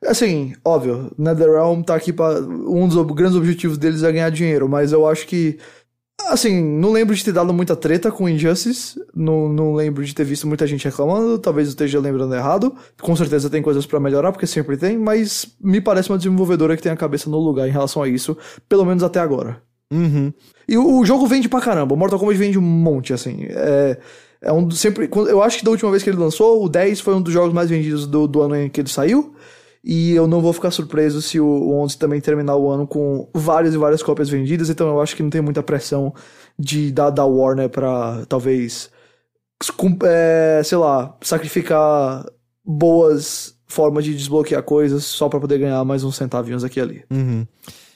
Assim, 0.05 0.53
óbvio, 0.63 1.11
NetherRealm 1.17 1.81
tá 1.81 1.95
aqui 1.95 2.13
pra. 2.13 2.39
Um 2.39 2.87
dos 2.87 3.05
grandes 3.13 3.35
objetivos 3.35 3.77
deles 3.77 4.03
é 4.03 4.11
ganhar 4.11 4.29
dinheiro, 4.29 4.69
mas 4.69 4.93
eu 4.93 5.05
acho 5.05 5.27
que. 5.27 5.57
Assim, 6.25 6.61
não 6.61 6.91
lembro 6.91 7.15
de 7.15 7.23
ter 7.23 7.31
dado 7.31 7.53
muita 7.53 7.75
treta 7.75 8.11
com 8.11 8.27
Injustice. 8.27 8.99
Não, 9.15 9.47
não 9.47 9.73
lembro 9.73 10.03
de 10.03 10.13
ter 10.13 10.23
visto 10.23 10.47
muita 10.47 10.65
gente 10.65 10.83
reclamando. 10.83 11.37
Talvez 11.37 11.67
eu 11.67 11.71
esteja 11.71 11.99
lembrando 11.99 12.35
errado. 12.35 12.75
Com 13.01 13.15
certeza 13.15 13.49
tem 13.49 13.61
coisas 13.61 13.85
pra 13.85 13.99
melhorar, 13.99 14.31
porque 14.31 14.47
sempre 14.47 14.75
tem, 14.77 14.97
mas 14.97 15.55
me 15.61 15.79
parece 15.79 16.09
uma 16.09 16.17
desenvolvedora 16.17 16.75
que 16.75 16.83
tem 16.83 16.91
a 16.91 16.97
cabeça 16.97 17.29
no 17.29 17.37
lugar 17.37 17.67
em 17.67 17.71
relação 17.71 18.01
a 18.01 18.07
isso, 18.07 18.35
pelo 18.67 18.83
menos 18.83 19.03
até 19.03 19.19
agora. 19.19 19.61
Uhum. 19.91 20.33
E 20.67 20.77
o, 20.77 20.99
o 20.99 21.05
jogo 21.05 21.25
vende 21.27 21.47
pra 21.47 21.61
caramba. 21.61 21.93
O 21.93 21.97
Mortal 21.97 22.19
Kombat 22.19 22.37
vende 22.37 22.57
um 22.57 22.61
monte, 22.61 23.13
assim. 23.13 23.45
É, 23.49 23.97
é 24.41 24.51
um 24.51 24.69
sempre. 24.71 25.09
Eu 25.29 25.41
acho 25.41 25.59
que 25.59 25.65
da 25.65 25.71
última 25.71 25.91
vez 25.91 26.03
que 26.03 26.09
ele 26.09 26.17
lançou, 26.17 26.63
o 26.63 26.67
10 26.67 26.99
foi 26.99 27.13
um 27.13 27.21
dos 27.21 27.33
jogos 27.33 27.53
mais 27.53 27.69
vendidos 27.69 28.05
do, 28.05 28.27
do 28.27 28.41
ano 28.41 28.55
em 28.55 28.69
que 28.69 28.81
ele 28.81 28.89
saiu. 28.89 29.33
E 29.89 30.11
eu 30.11 30.27
não 30.27 30.41
vou 30.41 30.51
ficar 30.51 30.69
surpreso 30.69 31.21
se 31.21 31.39
o, 31.39 31.45
o 31.47 31.79
11 31.81 31.97
também 31.97 32.19
terminar 32.19 32.57
o 32.57 32.69
ano 32.69 32.85
com 32.85 33.29
várias 33.33 33.73
e 33.73 33.77
várias 33.77 34.03
cópias 34.03 34.27
vendidas. 34.27 34.69
Então 34.69 34.89
eu 34.89 34.99
acho 34.99 35.15
que 35.15 35.23
não 35.23 35.29
tem 35.29 35.39
muita 35.39 35.63
pressão 35.63 36.13
de 36.59 36.91
da, 36.91 37.09
da 37.09 37.23
Warner 37.23 37.69
pra 37.69 38.25
talvez. 38.27 38.89
com- 39.77 39.97
é, 40.03 40.61
sei 40.65 40.77
lá, 40.77 41.15
sacrificar 41.21 42.25
boas 42.65 43.55
formas 43.65 44.03
de 44.03 44.13
desbloquear 44.13 44.61
coisas 44.63 45.05
só 45.05 45.29
pra 45.29 45.39
poder 45.39 45.57
ganhar 45.59 45.83
mais 45.85 46.03
uns 46.03 46.15
centavinhos 46.17 46.63
aqui 46.63 46.79
e 46.79 46.81
ali. 46.81 47.03
Uhum. 47.09 47.45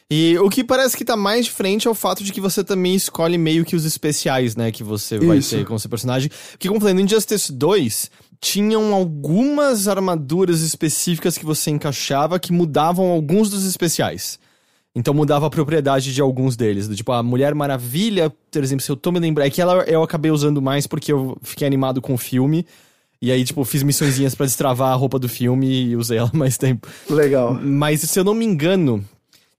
E 0.10 0.38
o 0.40 0.50
que 0.50 0.64
parece 0.64 0.96
que 0.98 1.06
tá 1.06 1.16
mais 1.16 1.46
de 1.46 1.52
frente 1.52 1.88
é 1.88 1.92
o 1.92 1.96
fato 1.96 2.24
de 2.24 2.34
que 2.34 2.42
você 2.42 2.64
também 2.64 2.96
escolhe 2.96 3.38
meio 3.38 3.64
que 3.64 3.76
os 3.78 3.86
especiais, 3.86 4.56
né? 4.58 4.70
Que 4.72 4.84
você 4.84 5.18
vai 5.18 5.38
Isso. 5.38 5.56
ter 5.56 5.66
com 5.66 5.74
o 5.76 5.80
seu 5.80 5.90
personagem. 5.90 6.30
Porque, 6.52 6.68
como 6.68 6.78
eu 6.78 6.82
falei, 6.82 6.94
no 6.94 7.00
Injustice 7.02 7.52
2, 7.54 8.12
tinham 8.42 8.92
algumas 8.92 9.88
armaduras 9.88 10.62
específicas 10.62 11.38
que 11.38 11.46
você 11.46 11.70
encaixava 11.70 12.40
que 12.40 12.52
mudavam 12.52 13.06
alguns 13.12 13.52
dos 13.52 13.66
especiais. 13.66 14.40
Então 14.94 15.14
mudava 15.14 15.46
a 15.46 15.50
propriedade 15.50 16.14
de 16.14 16.20
alguns 16.20 16.58
deles. 16.58 16.88
Do 16.88 16.96
tipo, 16.96 17.12
a 17.12 17.24
Mulher 17.24 17.54
Maravilha, 17.54 18.30
por 18.52 18.64
exemplo, 18.64 18.84
se 18.84 18.92
eu 18.92 18.98
tô 18.98 19.12
me 19.12 19.20
lembrando. 19.20 19.48
É 19.48 19.50
que 19.50 19.62
ela 19.62 19.84
eu 19.84 20.04
acabei 20.04 20.32
usando 20.32 20.62
mais 20.62 20.88
porque 20.88 21.14
eu 21.14 21.38
fiquei 21.44 21.66
animado 21.66 22.02
com 22.02 22.14
o 22.14 22.18
filme. 22.18 22.66
E 23.22 23.32
aí, 23.32 23.46
tipo, 23.46 23.64
fiz 23.64 23.84
missõezinhas 23.84 24.34
pra 24.34 24.48
destravar 24.48 24.92
a 24.92 24.96
roupa 24.96 25.20
do 25.20 25.30
filme 25.30 25.90
e 25.90 25.96
usei 25.96 26.18
ela 26.18 26.32
mais 26.34 26.58
tempo. 26.58 26.88
Legal. 27.08 27.54
Mas 27.54 28.02
se 28.02 28.20
eu 28.20 28.24
não 28.24 28.34
me 28.34 28.44
engano, 28.44 29.06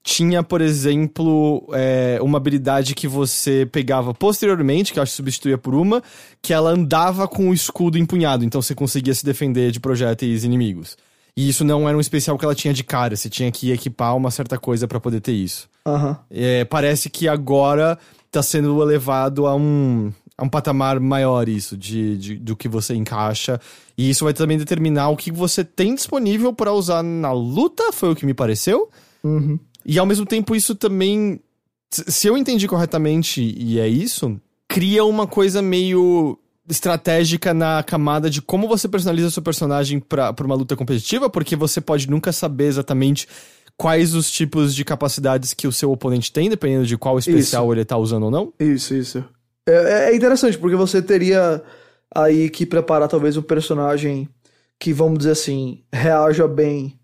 tinha, 0.03 0.43
por 0.43 0.61
exemplo, 0.61 1.65
é, 1.73 2.19
uma 2.23 2.39
habilidade 2.39 2.95
que 2.95 3.07
você 3.07 3.67
pegava 3.71 4.13
posteriormente, 4.13 4.93
que 4.93 4.99
eu 4.99 5.03
acho 5.03 5.13
que 5.13 5.17
substituía 5.17 5.57
por 5.57 5.75
uma, 5.75 6.03
que 6.41 6.53
ela 6.53 6.71
andava 6.71 7.29
com 7.29 7.49
o 7.51 7.55
escudo 7.55 7.97
empunhado, 7.99 8.45
então 8.45 8.61
você 8.61 8.75
conseguia 8.75 9.15
se 9.15 9.25
defender 9.25 9.71
de 9.71 9.79
projéteis 9.81 10.43
inimigos. 10.45 10.97
E 11.37 11.49
isso 11.49 11.65
não 11.65 11.89
era 11.89 11.97
um 11.97 12.01
especial 12.01 12.37
que 12.37 12.45
ela 12.45 12.55
tinha 12.55 12.75
de 12.75 12.83
cara, 12.85 13.17
você 13.17 13.31
tinha 13.31 13.51
que 13.51 13.71
equipar 13.71 14.17
uma 14.17 14.31
certa 14.31 14.59
coisa 14.59 14.87
pra 14.89 15.01
poder 15.01 15.21
ter 15.21 15.33
isso. 15.33 15.69
Aham. 15.87 16.19
É, 16.31 16.65
parece 16.65 17.09
que 17.09 17.27
agora 17.29 17.99
tá 18.31 18.43
sendo 18.43 18.83
elevado 18.83 19.47
a 19.47 19.55
um, 19.55 20.13
a 20.37 20.43
um 20.45 20.49
patamar 20.49 20.99
maior 21.01 21.49
isso, 21.49 21.77
de, 21.77 22.19
de- 22.19 22.37
do 22.37 22.55
que 22.57 22.69
você 22.69 22.95
encaixa. 22.95 23.61
E 23.97 24.11
isso 24.11 24.25
vai 24.25 24.35
também 24.35 24.59
determinar 24.59 25.09
o 25.11 25.17
que 25.17 25.31
você 25.31 25.65
tem 25.65 25.95
disponível 25.95 26.53
pra 26.53 26.73
usar 26.73 27.03
na 27.03 27.33
luta, 27.33 27.93
foi 27.93 28.11
o 28.11 28.17
que 28.17 28.27
me 28.27 28.35
pareceu. 28.35 28.91
Uhum. 29.25 29.59
E 29.85 29.99
ao 29.99 30.07
mesmo 30.07 30.25
tempo, 30.27 30.55
isso 30.55 30.75
também. 30.75 31.41
se- 31.91 32.27
eu 32.27 32.37
entendi 32.39 32.67
corretamente, 32.67 33.43
e 33.59 33.79
é 33.79 33.87
isso, 33.87 34.41
cria 34.69 35.05
uma 35.05 35.27
coisa 35.27 35.61
meio 35.61 36.39
estratégica 36.69 37.53
na 37.53 37.83
camada 37.83 38.31
de 38.31 38.41
como 38.41 38.67
você 38.69 38.89
personaliza 38.89 39.31
seu 39.31 39.43
personagem 39.43 40.01
pra 40.01 40.35
uma 40.45 40.55
luta 40.55 40.75
competitiva, 40.77 41.29
porque 41.29 41.55
você 41.57 41.81
pode 41.81 42.09
nunca 42.09 42.33
saber 42.33 42.65
exatamente 42.67 43.29
quais 43.77 44.15
os 44.15 44.31
tipos 44.31 44.75
de 44.75 44.85
capacidades 44.85 45.53
que 45.53 45.67
o 45.67 45.73
seu 45.73 45.91
oponente 45.93 46.33
tem, 46.33 46.49
dependendo 46.49 46.87
de 46.87 46.97
qual 46.97 47.19
especial 47.19 47.73
ele 47.73 47.85
tá 47.85 47.97
usando 47.99 48.25
ou 48.25 48.31
não. 48.31 48.53
Isso, 48.59 48.95
isso. 48.95 49.25
É, 49.69 50.11
é 50.11 50.17
interessante, 50.17 50.57
porque 50.57 50.77
você 50.77 51.03
teria 51.03 51.63
aí 52.15 52.49
que 52.49 52.65
preparar 52.65 53.09
talvez 53.09 53.37
um 53.37 53.43
personagem 53.43 54.29
que, 54.79 54.93
vamos 54.93 55.19
dizer 55.19 55.33
assim, 55.33 55.83
reaja 55.93 56.47
bem 56.49 56.99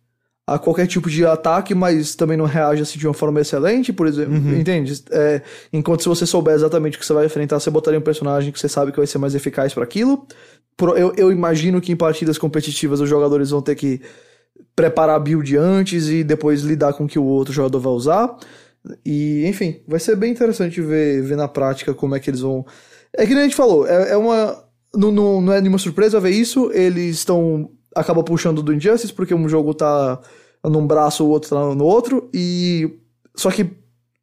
a 0.54 0.58
qualquer 0.58 0.86
tipo 0.86 1.10
de 1.10 1.24
ataque, 1.26 1.74
mas 1.74 2.14
também 2.14 2.36
não 2.36 2.46
reage 2.46 2.82
assim 2.82 2.98
de 2.98 3.06
uma 3.06 3.14
forma 3.14 3.40
excelente, 3.40 3.92
por 3.92 4.06
exemplo. 4.06 4.36
Entende? 4.58 5.02
É, 5.10 5.42
enquanto 5.72 6.02
se 6.02 6.08
você 6.08 6.24
souber 6.24 6.54
exatamente 6.54 6.96
o 6.96 7.00
que 7.00 7.06
você 7.06 7.12
vai 7.12 7.26
enfrentar, 7.26 7.60
você 7.60 7.70
botaria 7.70 7.98
um 7.98 8.02
personagem 8.02 8.50
que 8.50 8.58
você 8.58 8.68
sabe 8.68 8.90
que 8.90 8.98
vai 8.98 9.06
ser 9.06 9.18
mais 9.18 9.34
eficaz 9.34 9.74
para 9.74 9.84
aquilo. 9.84 10.26
Eu, 10.96 11.12
eu 11.16 11.32
imagino 11.32 11.80
que 11.80 11.92
em 11.92 11.96
partidas 11.96 12.38
competitivas 12.38 13.00
os 13.00 13.08
jogadores 13.08 13.50
vão 13.50 13.60
ter 13.60 13.74
que 13.74 14.00
preparar 14.74 15.16
a 15.16 15.18
build 15.18 15.56
antes 15.56 16.08
e 16.08 16.22
depois 16.22 16.62
lidar 16.62 16.92
com 16.92 17.04
o 17.04 17.08
que 17.08 17.18
o 17.18 17.24
outro 17.24 17.52
jogador 17.52 17.80
vai 17.80 17.92
usar. 17.92 18.36
E, 19.04 19.44
enfim, 19.46 19.82
vai 19.86 19.98
ser 19.98 20.16
bem 20.16 20.30
interessante 20.30 20.80
ver, 20.80 21.22
ver 21.22 21.36
na 21.36 21.48
prática 21.48 21.92
como 21.92 22.14
é 22.14 22.20
que 22.20 22.30
eles 22.30 22.40
vão. 22.40 22.64
É 23.16 23.26
que 23.26 23.34
nem 23.34 23.40
a 23.40 23.44
gente 23.44 23.56
falou, 23.56 23.86
é, 23.86 24.12
é 24.12 24.16
uma. 24.16 24.64
Não, 24.94 25.12
não, 25.12 25.40
não 25.40 25.52
é 25.52 25.60
nenhuma 25.60 25.78
surpresa 25.78 26.20
ver 26.20 26.30
isso. 26.30 26.70
Eles 26.72 27.16
estão. 27.16 27.70
Acaba 27.98 28.22
puxando 28.22 28.62
do 28.62 28.72
Injustice, 28.72 29.12
porque 29.12 29.34
um 29.34 29.48
jogo 29.48 29.74
tá 29.74 30.20
num 30.64 30.86
braço, 30.86 31.24
o 31.24 31.28
outro 31.28 31.50
tá 31.50 31.74
no 31.74 31.84
outro. 31.84 32.28
E. 32.32 32.98
Só 33.36 33.50
que 33.50 33.70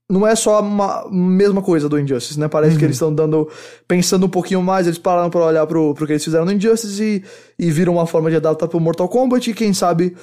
não 0.09 0.25
é 0.25 0.35
só 0.35 0.59
a 0.59 1.09
mesma 1.09 1.61
coisa 1.61 1.89
do 1.89 1.99
Injustice, 1.99 2.39
né? 2.39 2.47
Parece 2.47 2.77
que 2.77 2.85
eles 2.85 2.95
estão 2.95 3.13
dando. 3.13 3.49
Pensando 3.87 4.25
um 4.25 4.29
pouquinho 4.29 4.61
mais, 4.61 4.85
eles 4.85 4.99
pararam 4.99 5.29
pra 5.29 5.45
olhar 5.45 5.65
pro, 5.65 5.93
pro 5.93 6.05
que 6.05 6.13
eles 6.13 6.23
fizeram 6.23 6.45
no 6.45 6.51
Injustice 6.51 7.01
e, 7.01 7.23
e 7.57 7.71
viram 7.71 7.93
uma 7.93 8.05
forma 8.05 8.29
de 8.29 8.35
adaptar 8.35 8.67
pro 8.67 8.79
Mortal 8.79 9.09
Kombat 9.09 9.49
e 9.49 9.53
quem 9.53 9.73
sabe 9.73 10.15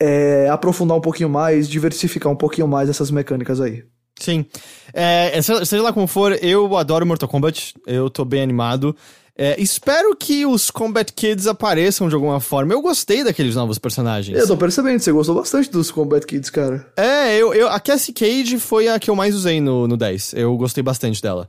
é, 0.00 0.48
aprofundar 0.48 0.96
um 0.96 1.00
pouquinho 1.00 1.28
mais, 1.28 1.68
diversificar 1.68 2.30
um 2.30 2.36
pouquinho 2.36 2.68
mais 2.68 2.88
essas 2.88 3.10
mecânicas 3.10 3.60
aí. 3.60 3.82
Sim. 4.18 4.46
É, 4.94 5.40
seja, 5.42 5.64
seja 5.64 5.82
lá 5.82 5.92
como 5.92 6.06
for, 6.06 6.32
eu 6.42 6.76
adoro 6.76 7.04
Mortal 7.04 7.28
Kombat, 7.28 7.74
eu 7.86 8.08
tô 8.08 8.24
bem 8.24 8.42
animado. 8.42 8.96
É, 9.38 9.60
espero 9.60 10.16
que 10.16 10.46
os 10.46 10.70
Combat 10.70 11.12
Kids 11.12 11.46
apareçam 11.46 12.08
de 12.08 12.14
alguma 12.14 12.40
forma. 12.40 12.72
Eu 12.72 12.80
gostei 12.80 13.22
daqueles 13.22 13.54
novos 13.54 13.78
personagens. 13.78 14.38
Eu 14.38 14.46
tô 14.46 14.56
percebendo, 14.56 14.98
você 14.98 15.12
gostou 15.12 15.34
bastante 15.34 15.70
dos 15.70 15.90
Combat 15.90 16.26
Kids, 16.26 16.48
cara. 16.48 16.86
É, 16.96 17.36
eu, 17.36 17.52
eu, 17.52 17.68
a 17.68 17.78
Cassie 17.78 18.14
Cage 18.14 18.58
foi 18.58 18.88
a 18.88 18.98
que 18.98 19.10
eu 19.10 19.14
mais 19.14 19.34
usei 19.34 19.60
no, 19.60 19.86
no 19.86 19.96
10. 19.96 20.32
Eu 20.34 20.56
gostei 20.56 20.82
bastante 20.82 21.20
dela. 21.20 21.48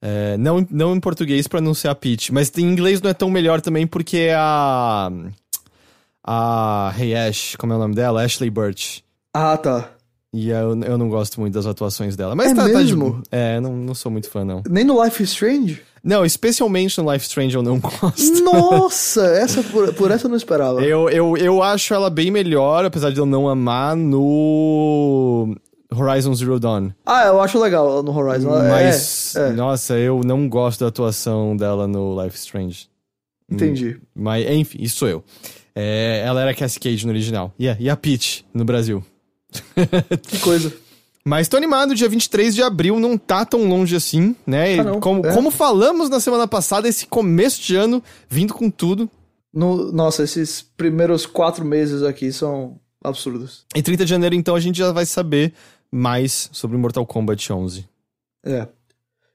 É, 0.00 0.36
não, 0.38 0.66
não 0.70 0.94
em 0.96 1.00
português 1.00 1.46
pra 1.46 1.60
não 1.60 1.74
ser 1.74 1.88
a 1.88 1.94
Peach, 1.94 2.32
mas 2.32 2.50
em 2.56 2.62
inglês 2.62 3.02
não 3.02 3.10
é 3.10 3.14
tão 3.14 3.28
melhor 3.28 3.60
também 3.60 3.86
porque 3.86 4.16
é 4.18 4.34
a. 4.34 5.10
A 6.28 6.92
Hey 6.98 7.14
Ash, 7.14 7.54
como 7.56 7.72
é 7.72 7.76
o 7.76 7.78
nome 7.78 7.94
dela? 7.94 8.24
Ashley 8.24 8.50
Birch. 8.50 9.04
Ah, 9.32 9.56
tá. 9.56 9.90
E 10.32 10.50
eu, 10.50 10.78
eu 10.82 10.98
não 10.98 11.08
gosto 11.08 11.40
muito 11.40 11.54
das 11.54 11.66
atuações 11.66 12.16
dela. 12.16 12.34
Mas 12.34 12.50
É 12.50 12.54
tá, 12.54 12.62
tá 12.62 12.68
de 12.68 12.74
mesmo? 12.74 13.22
É, 13.30 13.60
não, 13.60 13.76
não 13.76 13.94
sou 13.94 14.10
muito 14.10 14.28
fã, 14.28 14.44
não. 14.44 14.62
Nem 14.68 14.84
no 14.84 15.02
Life 15.02 15.22
is 15.22 15.30
Strange? 15.30 15.82
Não, 16.06 16.24
especialmente 16.24 16.96
no 17.02 17.12
Life 17.12 17.26
Strange 17.26 17.56
eu 17.56 17.64
não 17.64 17.80
gosto. 17.82 18.44
Nossa, 18.44 19.26
essa 19.26 19.60
por, 19.64 19.92
por 19.92 20.10
essa 20.12 20.26
eu 20.26 20.28
não 20.28 20.36
esperava. 20.36 20.80
Eu, 20.80 21.10
eu, 21.10 21.36
eu 21.36 21.60
acho 21.64 21.92
ela 21.92 22.08
bem 22.08 22.30
melhor, 22.30 22.84
apesar 22.84 23.10
de 23.10 23.18
eu 23.18 23.26
não 23.26 23.48
amar, 23.48 23.96
no 23.96 25.52
Horizon 25.92 26.32
Zero 26.32 26.60
Dawn. 26.60 26.92
Ah, 27.04 27.26
eu 27.26 27.40
acho 27.40 27.58
legal 27.58 28.04
no 28.04 28.16
Horizon. 28.16 28.50
Mas, 28.50 29.34
é, 29.34 29.48
é, 29.48 29.50
nossa, 29.50 29.98
eu 29.98 30.20
não 30.24 30.48
gosto 30.48 30.78
da 30.80 30.86
atuação 30.86 31.56
dela 31.56 31.88
no 31.88 32.22
Life 32.22 32.36
Strange. 32.36 32.88
entendi. 33.50 34.00
Mas, 34.14 34.48
enfim, 34.48 34.78
isso 34.80 34.98
sou 34.98 35.08
eu. 35.08 35.24
É, 35.74 36.22
ela 36.24 36.40
era 36.40 36.54
Cassie 36.54 36.78
Cage 36.78 37.04
no 37.04 37.10
original. 37.10 37.52
Yeah, 37.60 37.82
e 37.82 37.90
a 37.90 37.96
Peach 37.96 38.46
no 38.54 38.64
Brasil. 38.64 39.04
Que 40.22 40.38
coisa. 40.38 40.72
Mas 41.28 41.48
tô 41.48 41.56
animado, 41.56 41.92
dia 41.92 42.08
23 42.08 42.54
de 42.54 42.62
abril 42.62 43.00
não 43.00 43.18
tá 43.18 43.44
tão 43.44 43.68
longe 43.68 43.96
assim, 43.96 44.36
né? 44.46 44.78
Ah, 44.78 45.00
como, 45.00 45.26
É. 45.26 45.34
como 45.34 45.50
falamos 45.50 46.08
na 46.08 46.20
semana 46.20 46.46
passada, 46.46 46.86
esse 46.88 47.04
começo 47.06 47.60
de 47.60 47.74
ano 47.74 48.00
vindo 48.28 48.54
com 48.54 48.70
tudo. 48.70 49.10
No- 49.52 49.90
nossa, 49.90 50.22
esses 50.22 50.62
primeiros 50.76 51.26
quatro 51.26 51.64
meses 51.64 52.04
aqui 52.04 52.32
são 52.32 52.78
absurdos. 53.02 53.64
Em 53.74 53.82
30 53.82 54.04
de 54.04 54.10
janeiro, 54.10 54.36
então, 54.36 54.54
a 54.54 54.60
gente 54.60 54.78
já 54.78 54.92
vai 54.92 55.04
saber 55.04 55.52
mais 55.90 56.48
sobre 56.52 56.76
Mortal 56.76 57.04
Kombat 57.04 57.52
11. 57.52 57.88
É. 58.44 58.68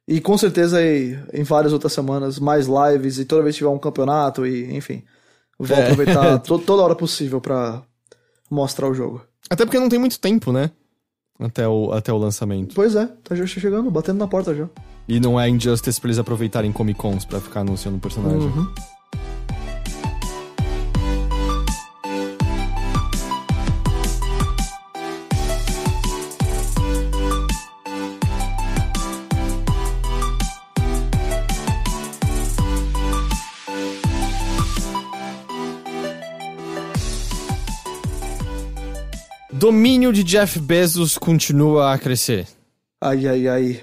E 0.07 0.21
com 0.21 0.37
certeza 0.37 0.77
aí, 0.77 1.19
em 1.33 1.43
várias 1.43 1.73
outras 1.73 1.91
semanas, 1.91 2.39
mais 2.39 2.67
lives 2.67 3.17
e 3.19 3.25
toda 3.25 3.43
vez 3.43 3.55
que 3.55 3.59
tiver 3.59 3.69
um 3.69 3.77
campeonato 3.79 4.47
e, 4.47 4.73
enfim, 4.75 5.03
vou 5.59 5.75
É. 5.77 5.83
aproveitar 5.83 6.39
to- 6.39 6.59
toda 6.59 6.83
hora 6.83 6.95
possível 6.95 7.41
pra 7.41 7.81
mostrar 8.49 8.87
o 8.89 8.93
jogo. 8.93 9.21
Até 9.49 9.65
porque 9.65 9.79
não 9.79 9.89
tem 9.89 9.99
muito 9.99 10.17
tempo, 10.19 10.53
né? 10.53 10.71
Até 11.41 11.67
o, 11.67 11.91
até 11.91 12.13
o 12.13 12.17
lançamento. 12.17 12.75
Pois 12.75 12.95
é, 12.95 13.07
tá 13.23 13.35
já 13.35 13.45
chegando, 13.47 13.89
batendo 13.89 14.19
na 14.19 14.27
porta 14.27 14.53
já. 14.53 14.67
E 15.07 15.19
não 15.19 15.39
é 15.39 15.49
Injustice 15.49 15.99
pra 15.99 16.07
eles 16.07 16.19
aproveitarem 16.19 16.71
Comic 16.71 16.99
Cons 16.99 17.25
pra 17.25 17.41
ficar 17.41 17.61
anunciando 17.61 17.97
o 17.97 17.99
personagem. 17.99 18.39
Uhum. 18.39 18.67
Domínio 39.61 40.11
de 40.11 40.23
Jeff 40.23 40.57
Bezos 40.57 41.19
continua 41.19 41.93
a 41.93 41.97
crescer. 41.99 42.47
Ai, 42.99 43.27
ai, 43.27 43.47
ai. 43.47 43.79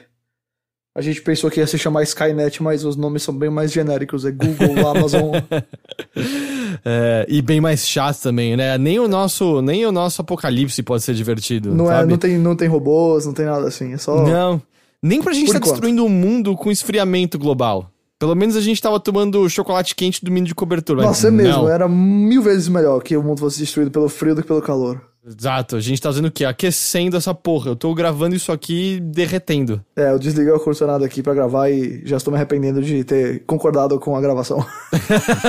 A 0.93 1.01
gente 1.01 1.23
pensou 1.23 1.49
que 1.49 1.61
ia 1.61 1.69
se 1.69 1.79
chamar 1.79 2.03
Skynet, 2.03 2.61
mas 2.61 2.85
os 2.85 2.97
nomes 2.97 3.23
são 3.23 3.33
bem 3.33 3.49
mais 3.49 3.71
genéricos. 3.71 4.25
É 4.25 4.33
Google, 4.33 4.75
Amazon. 4.91 5.31
É, 6.85 7.25
e 7.29 7.41
bem 7.41 7.61
mais 7.61 7.87
chato 7.87 8.21
também, 8.21 8.57
né? 8.57 8.77
Nem 8.77 8.99
o 8.99 9.07
nosso, 9.07 9.63
nem 9.63 9.87
o 9.87 9.93
nosso 9.93 10.21
apocalipse 10.21 10.83
pode 10.83 11.05
ser 11.05 11.15
divertido. 11.15 11.73
Não, 11.73 11.89
é, 11.89 11.99
sabe? 11.99 12.11
não, 12.11 12.19
tem, 12.19 12.39
não 12.39 12.57
tem 12.57 12.67
robôs, 12.67 13.25
não 13.25 13.33
tem 13.33 13.47
nada 13.47 13.69
assim. 13.69 13.93
É 13.93 13.99
só. 13.99 14.27
Não. 14.27 14.61
Nem 15.01 15.23
pra 15.23 15.33
gente 15.33 15.47
estar 15.47 15.59
enquanto. 15.59 15.75
destruindo 15.75 16.05
o 16.05 16.09
mundo 16.09 16.57
com 16.57 16.73
esfriamento 16.73 17.39
global. 17.39 17.89
Pelo 18.19 18.35
menos 18.35 18.57
a 18.57 18.61
gente 18.61 18.83
tava 18.83 18.99
tomando 18.99 19.49
chocolate 19.49 19.95
quente 19.95 20.25
do 20.25 20.33
mini 20.33 20.49
de 20.49 20.57
cobertura. 20.57 21.03
Nossa, 21.03 21.29
é 21.29 21.31
mesmo. 21.31 21.63
não. 21.63 21.69
Era 21.69 21.89
mil 21.89 22.43
vezes 22.43 22.67
melhor 22.67 23.01
que 23.01 23.17
o 23.17 23.23
mundo 23.23 23.39
fosse 23.39 23.61
destruído 23.61 23.93
pelo 23.93 24.09
frio 24.09 24.35
do 24.35 24.43
que 24.43 24.49
pelo 24.49 24.61
calor. 24.61 25.01
Exato, 25.27 25.77
a 25.77 25.81
gente 25.81 26.01
tá 26.01 26.09
fazendo 26.09 26.29
o 26.29 26.31
quê? 26.31 26.45
Aquecendo 26.45 27.17
essa 27.17 27.35
porra. 27.35 27.71
Eu 27.71 27.77
tô 27.77 27.93
gravando 27.95 28.35
isso 28.35 28.51
aqui 28.51 29.01
derretendo. 29.03 29.85
É, 29.95 30.11
eu 30.13 30.19
desliguei 30.19 30.51
o 30.53 30.55
ar-condicionado 30.55 31.05
aqui 31.05 31.23
pra 31.23 31.35
gravar 31.35 31.69
e 31.69 32.03
já 32.07 32.17
estou 32.17 32.33
me 32.33 32.39
arrependendo 32.39 32.81
de 32.81 33.05
ter 33.05 33.43
concordado 33.45 33.99
com 33.99 34.17
a 34.17 34.21
gravação. 34.21 34.65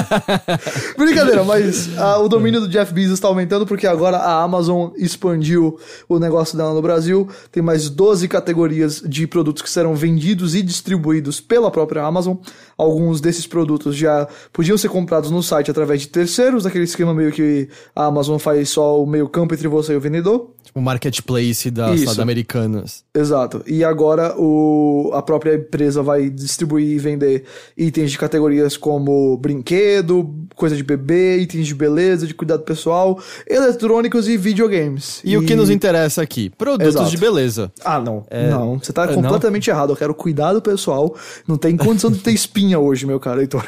Brincadeira, 0.98 1.44
mas 1.44 1.98
ah, 1.98 2.18
o 2.18 2.28
domínio 2.28 2.60
do 2.60 2.68
Jeff 2.68 2.94
Bezos 2.94 3.14
está 3.14 3.28
aumentando 3.28 3.66
porque 3.66 3.88
agora 3.88 4.18
a 4.18 4.44
Amazon 4.44 4.90
expandiu 4.98 5.80
o 6.10 6.20
negócio 6.20 6.58
dela 6.58 6.74
no 6.74 6.82
Brasil. 6.82 7.30
Tem 7.52 7.64
mais 7.64 7.90
12 7.90 8.28
categorias 8.28 9.02
de 9.06 9.28
produtos 9.28 9.62
que 9.62 9.70
serão 9.70 9.96
vendidos 9.96 10.56
e 10.56 10.62
distribuídos 10.62 11.40
pela 11.40 11.72
própria 11.72 12.04
Amazon. 12.04 12.36
Alguns 12.78 13.22
desses 13.22 13.48
produtos 13.48 13.96
já 13.96 14.28
podiam 14.52 14.78
ser 14.78 14.90
comprados 14.90 15.32
no 15.32 15.42
site 15.42 15.72
através 15.72 16.02
de 16.02 16.08
terceiros, 16.08 16.66
aquele 16.66 16.84
esquema 16.84 17.14
meio 17.14 17.32
que 17.32 17.70
a 17.96 18.06
Amazon 18.06 18.38
faz 18.38 18.70
só 18.70 19.02
o 19.02 19.06
meio 19.06 19.30
campo 19.30 19.54
entre 19.54 19.69
você 19.70 19.94
e 19.94 19.96
o 19.96 20.02
vendedor. 20.02 20.52
O 20.74 20.82
marketplace 20.82 21.72
das 21.72 22.02
Isso. 22.02 22.22
americanas. 22.22 23.04
Exato. 23.14 23.64
E 23.66 23.84
agora 23.84 24.36
o, 24.38 25.12
a 25.14 25.22
própria 25.22 25.56
empresa 25.56 26.04
vai 26.04 26.30
distribuir 26.30 26.96
e 26.96 27.00
vender 27.00 27.46
itens 27.76 28.12
de 28.12 28.18
categorias 28.18 28.78
como 28.78 29.36
brinquedo, 29.38 30.34
coisa 30.56 30.76
de 30.76 30.84
bebê, 30.84 31.38
itens 31.40 31.68
de 31.68 31.74
beleza, 31.74 32.28
de 32.28 32.34
cuidado 32.34 32.64
pessoal, 32.64 33.20
eletrônicos 33.48 34.28
e 34.28 34.38
videogames. 34.38 35.22
E, 35.24 35.36
o 35.38 35.44
que 35.44 35.56
nos 35.56 35.70
interessa 35.70 36.22
aqui? 36.22 36.52
Produtos 36.52 36.96
Exato. 36.96 37.10
de 37.10 37.18
beleza. 37.18 37.72
Ah, 37.84 38.00
não. 38.00 38.26
não, 38.50 38.78
você 38.78 38.94
tá 38.94 39.06
é, 39.06 39.14
completamente 39.14 39.70
errado. 39.70 39.92
Eu 39.92 39.98
quero 39.98 40.14
cuidado 40.14 40.62
pessoal. 40.62 41.16
Não 41.48 41.58
tem 41.58 41.76
condição 41.76 42.12
de 42.12 42.20
ter 42.20 42.32
espinha 42.32 42.80
hoje, 42.80 43.06
meu 43.06 43.20
cara, 43.20 43.42
Heitor. 43.42 43.66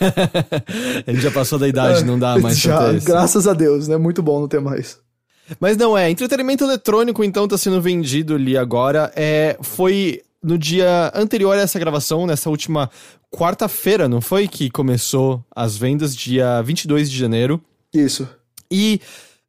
Gente 1.06 1.20
já 1.20 1.30
passou 1.30 1.58
da 1.58 1.68
idade, 1.68 2.04
não 2.04 2.18
dá 2.18 2.38
mais 2.38 2.58
Já, 2.58 2.92
graças 2.92 3.46
a 3.46 3.52
Deus, 3.52 3.88
né? 3.88 3.96
Muito 3.96 4.22
bom 4.22 4.40
não 4.40 4.48
ter 4.48 4.60
mais. 4.60 4.98
Mas 5.58 5.76
não 5.76 5.96
é, 5.96 6.10
entretenimento 6.10 6.64
eletrônico 6.64 7.24
então 7.24 7.48
tá 7.48 7.58
sendo 7.58 7.80
vendido 7.80 8.34
ali 8.34 8.56
agora. 8.56 9.12
É, 9.16 9.56
foi 9.60 10.22
no 10.42 10.56
dia 10.56 11.12
anterior 11.14 11.56
a 11.56 11.60
essa 11.60 11.78
gravação, 11.78 12.26
nessa 12.26 12.48
última 12.48 12.90
quarta-feira, 13.30 14.08
não 14.08 14.20
foi 14.20 14.48
que 14.48 14.70
começou 14.70 15.44
as 15.54 15.76
vendas 15.76 16.16
dia 16.16 16.62
22 16.62 17.10
de 17.10 17.16
janeiro. 17.16 17.60
Isso. 17.92 18.28
E 18.70 19.00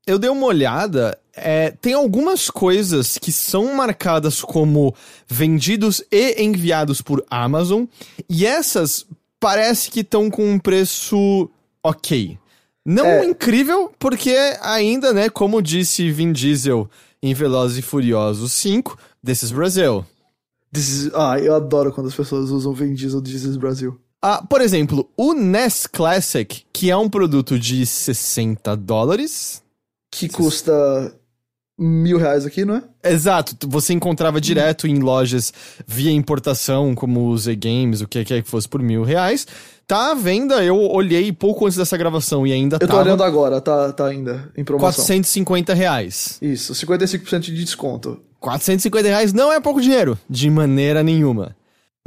eu 0.05 0.19
dei 0.19 0.29
uma 0.29 0.45
olhada, 0.45 1.17
é, 1.35 1.71
tem 1.81 1.93
algumas 1.93 2.49
coisas 2.49 3.17
que 3.17 3.31
são 3.31 3.75
marcadas 3.75 4.41
como 4.41 4.93
vendidos 5.27 6.03
e 6.11 6.41
enviados 6.41 7.01
por 7.01 7.23
Amazon, 7.29 7.85
e 8.29 8.45
essas 8.45 9.05
parece 9.39 9.89
que 9.89 10.01
estão 10.01 10.29
com 10.29 10.47
um 10.51 10.59
preço 10.59 11.49
ok. 11.83 12.37
Não 12.85 13.05
É. 13.05 13.25
incrível, 13.25 13.91
porque 13.99 14.35
ainda, 14.61 15.13
né, 15.13 15.29
como 15.29 15.61
disse 15.61 16.09
Vin 16.11 16.31
Diesel 16.31 16.89
em 17.21 17.33
Velozes 17.33 17.77
e 17.77 17.81
Furiosos 17.81 18.51
5, 18.53 18.97
This 19.23 19.43
is 19.43 19.51
Brazil. 19.51 20.05
This 20.73 20.89
is- 20.89 21.11
ah, 21.13 21.37
eu 21.39 21.53
adoro 21.55 21.91
quando 21.91 22.07
as 22.07 22.15
pessoas 22.15 22.49
usam 22.49 22.73
Vin 22.73 22.93
Diesel 22.93 23.21
This 23.21 23.43
is 23.43 23.57
Brasil. 23.57 23.99
Ah, 24.21 24.43
por 24.47 24.61
exemplo, 24.61 25.09
o 25.17 25.33
NES 25.33 25.85
Classic, 25.87 26.63
que 26.71 26.89
é 26.89 26.97
um 26.97 27.09
produto 27.09 27.59
de 27.59 27.85
60 27.85 28.75
dólares, 28.75 29.61
Que 30.11 30.27
custa 30.29 31.13
mil 31.81 32.17
reais 32.17 32.45
aqui, 32.45 32.63
não 32.63 32.75
é? 32.75 32.83
Exato, 33.03 33.67
você 33.67 33.93
encontrava 33.93 34.39
direto 34.39 34.87
em 34.87 34.99
lojas 34.99 35.51
via 35.87 36.11
importação, 36.11 36.93
como 36.93 37.27
o 37.27 37.37
Z 37.37 37.55
Games, 37.55 38.01
o 38.01 38.07
que 38.07 38.23
quer 38.23 38.43
que 38.43 38.49
fosse 38.49 38.69
por 38.69 38.81
mil 38.81 39.03
reais. 39.03 39.47
Tá 39.87 40.11
à 40.11 40.13
venda, 40.13 40.63
eu 40.63 40.77
olhei 40.77 41.33
pouco 41.33 41.65
antes 41.65 41.77
dessa 41.77 41.97
gravação 41.97 42.45
e 42.45 42.53
ainda 42.53 42.77
Eu 42.79 42.87
tô 42.87 42.97
olhando 42.97 43.23
agora, 43.23 43.59
tá, 43.59 43.91
tá 43.91 44.05
ainda 44.05 44.49
em 44.55 44.63
promoção. 44.63 45.03
450 45.03 45.73
reais. 45.73 46.37
Isso, 46.41 46.73
55% 46.73 47.39
de 47.39 47.55
desconto. 47.55 48.19
450 48.39 49.07
reais 49.07 49.33
não 49.33 49.51
é 49.51 49.59
pouco 49.59 49.81
dinheiro, 49.81 50.17
de 50.29 50.49
maneira 50.49 51.03
nenhuma. 51.03 51.55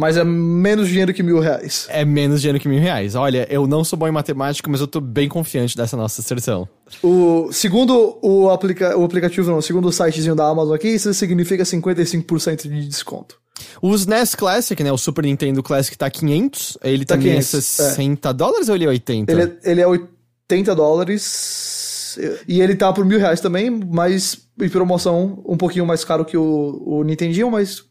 Mas 0.00 0.16
é 0.16 0.24
menos 0.24 0.88
dinheiro 0.88 1.14
que 1.14 1.22
mil 1.22 1.38
reais. 1.38 1.86
É 1.88 2.04
menos 2.04 2.40
dinheiro 2.40 2.58
que 2.58 2.68
mil 2.68 2.80
reais. 2.80 3.14
Olha, 3.14 3.46
eu 3.48 3.64
não 3.66 3.84
sou 3.84 3.96
bom 3.96 4.08
em 4.08 4.12
matemática, 4.12 4.68
mas 4.68 4.80
eu 4.80 4.88
tô 4.88 5.00
bem 5.00 5.28
confiante 5.28 5.76
dessa 5.76 5.96
nossa 5.96 6.20
asserção. 6.20 6.68
O, 7.00 7.52
segundo 7.52 8.18
o, 8.20 8.50
aplica, 8.50 8.98
o 8.98 9.04
aplicativo, 9.04 9.50
não, 9.52 9.60
segundo 9.62 9.86
o 9.86 9.92
sitezinho 9.92 10.34
da 10.34 10.48
Amazon 10.48 10.74
aqui, 10.74 10.88
isso 10.88 11.14
significa 11.14 11.62
55% 11.62 12.62
de 12.68 12.88
desconto. 12.88 13.38
O 13.80 13.94
SNES 13.94 14.34
Classic, 14.34 14.82
né, 14.82 14.90
o 14.90 14.98
Super 14.98 15.22
Nintendo 15.24 15.62
Classic 15.62 15.96
tá 15.96 16.10
500, 16.10 16.76
ele 16.82 17.04
Tá 17.04 17.14
também 17.14 17.34
500, 17.34 17.54
é 17.54 17.58
é. 17.58 17.60
60 17.90 18.32
dólares 18.34 18.68
ou 18.68 18.74
ele 18.74 18.84
é 18.84 18.88
80? 18.88 19.30
Ele, 19.32 19.42
é- 19.42 19.58
ele 19.70 19.80
é 19.80 19.86
80 19.86 20.74
dólares 20.74 22.18
e 22.48 22.60
ele 22.60 22.74
tá 22.74 22.92
por 22.92 23.04
mil 23.04 23.20
reais 23.20 23.40
também, 23.40 23.70
mas 23.70 24.38
em 24.60 24.68
promoção 24.68 25.40
um 25.46 25.56
pouquinho 25.56 25.86
mais 25.86 26.04
caro 26.04 26.24
que 26.24 26.36
o, 26.36 26.82
o 26.84 27.04
Nintendinho, 27.04 27.48
mas 27.48 27.84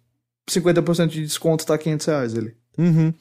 50% 0.49 1.07
de 1.07 1.21
desconto 1.21 1.65
tá 1.65 1.77
500 1.77 2.05
reais 2.05 2.33
ele. 2.35 2.53
Uhum. 2.77 3.13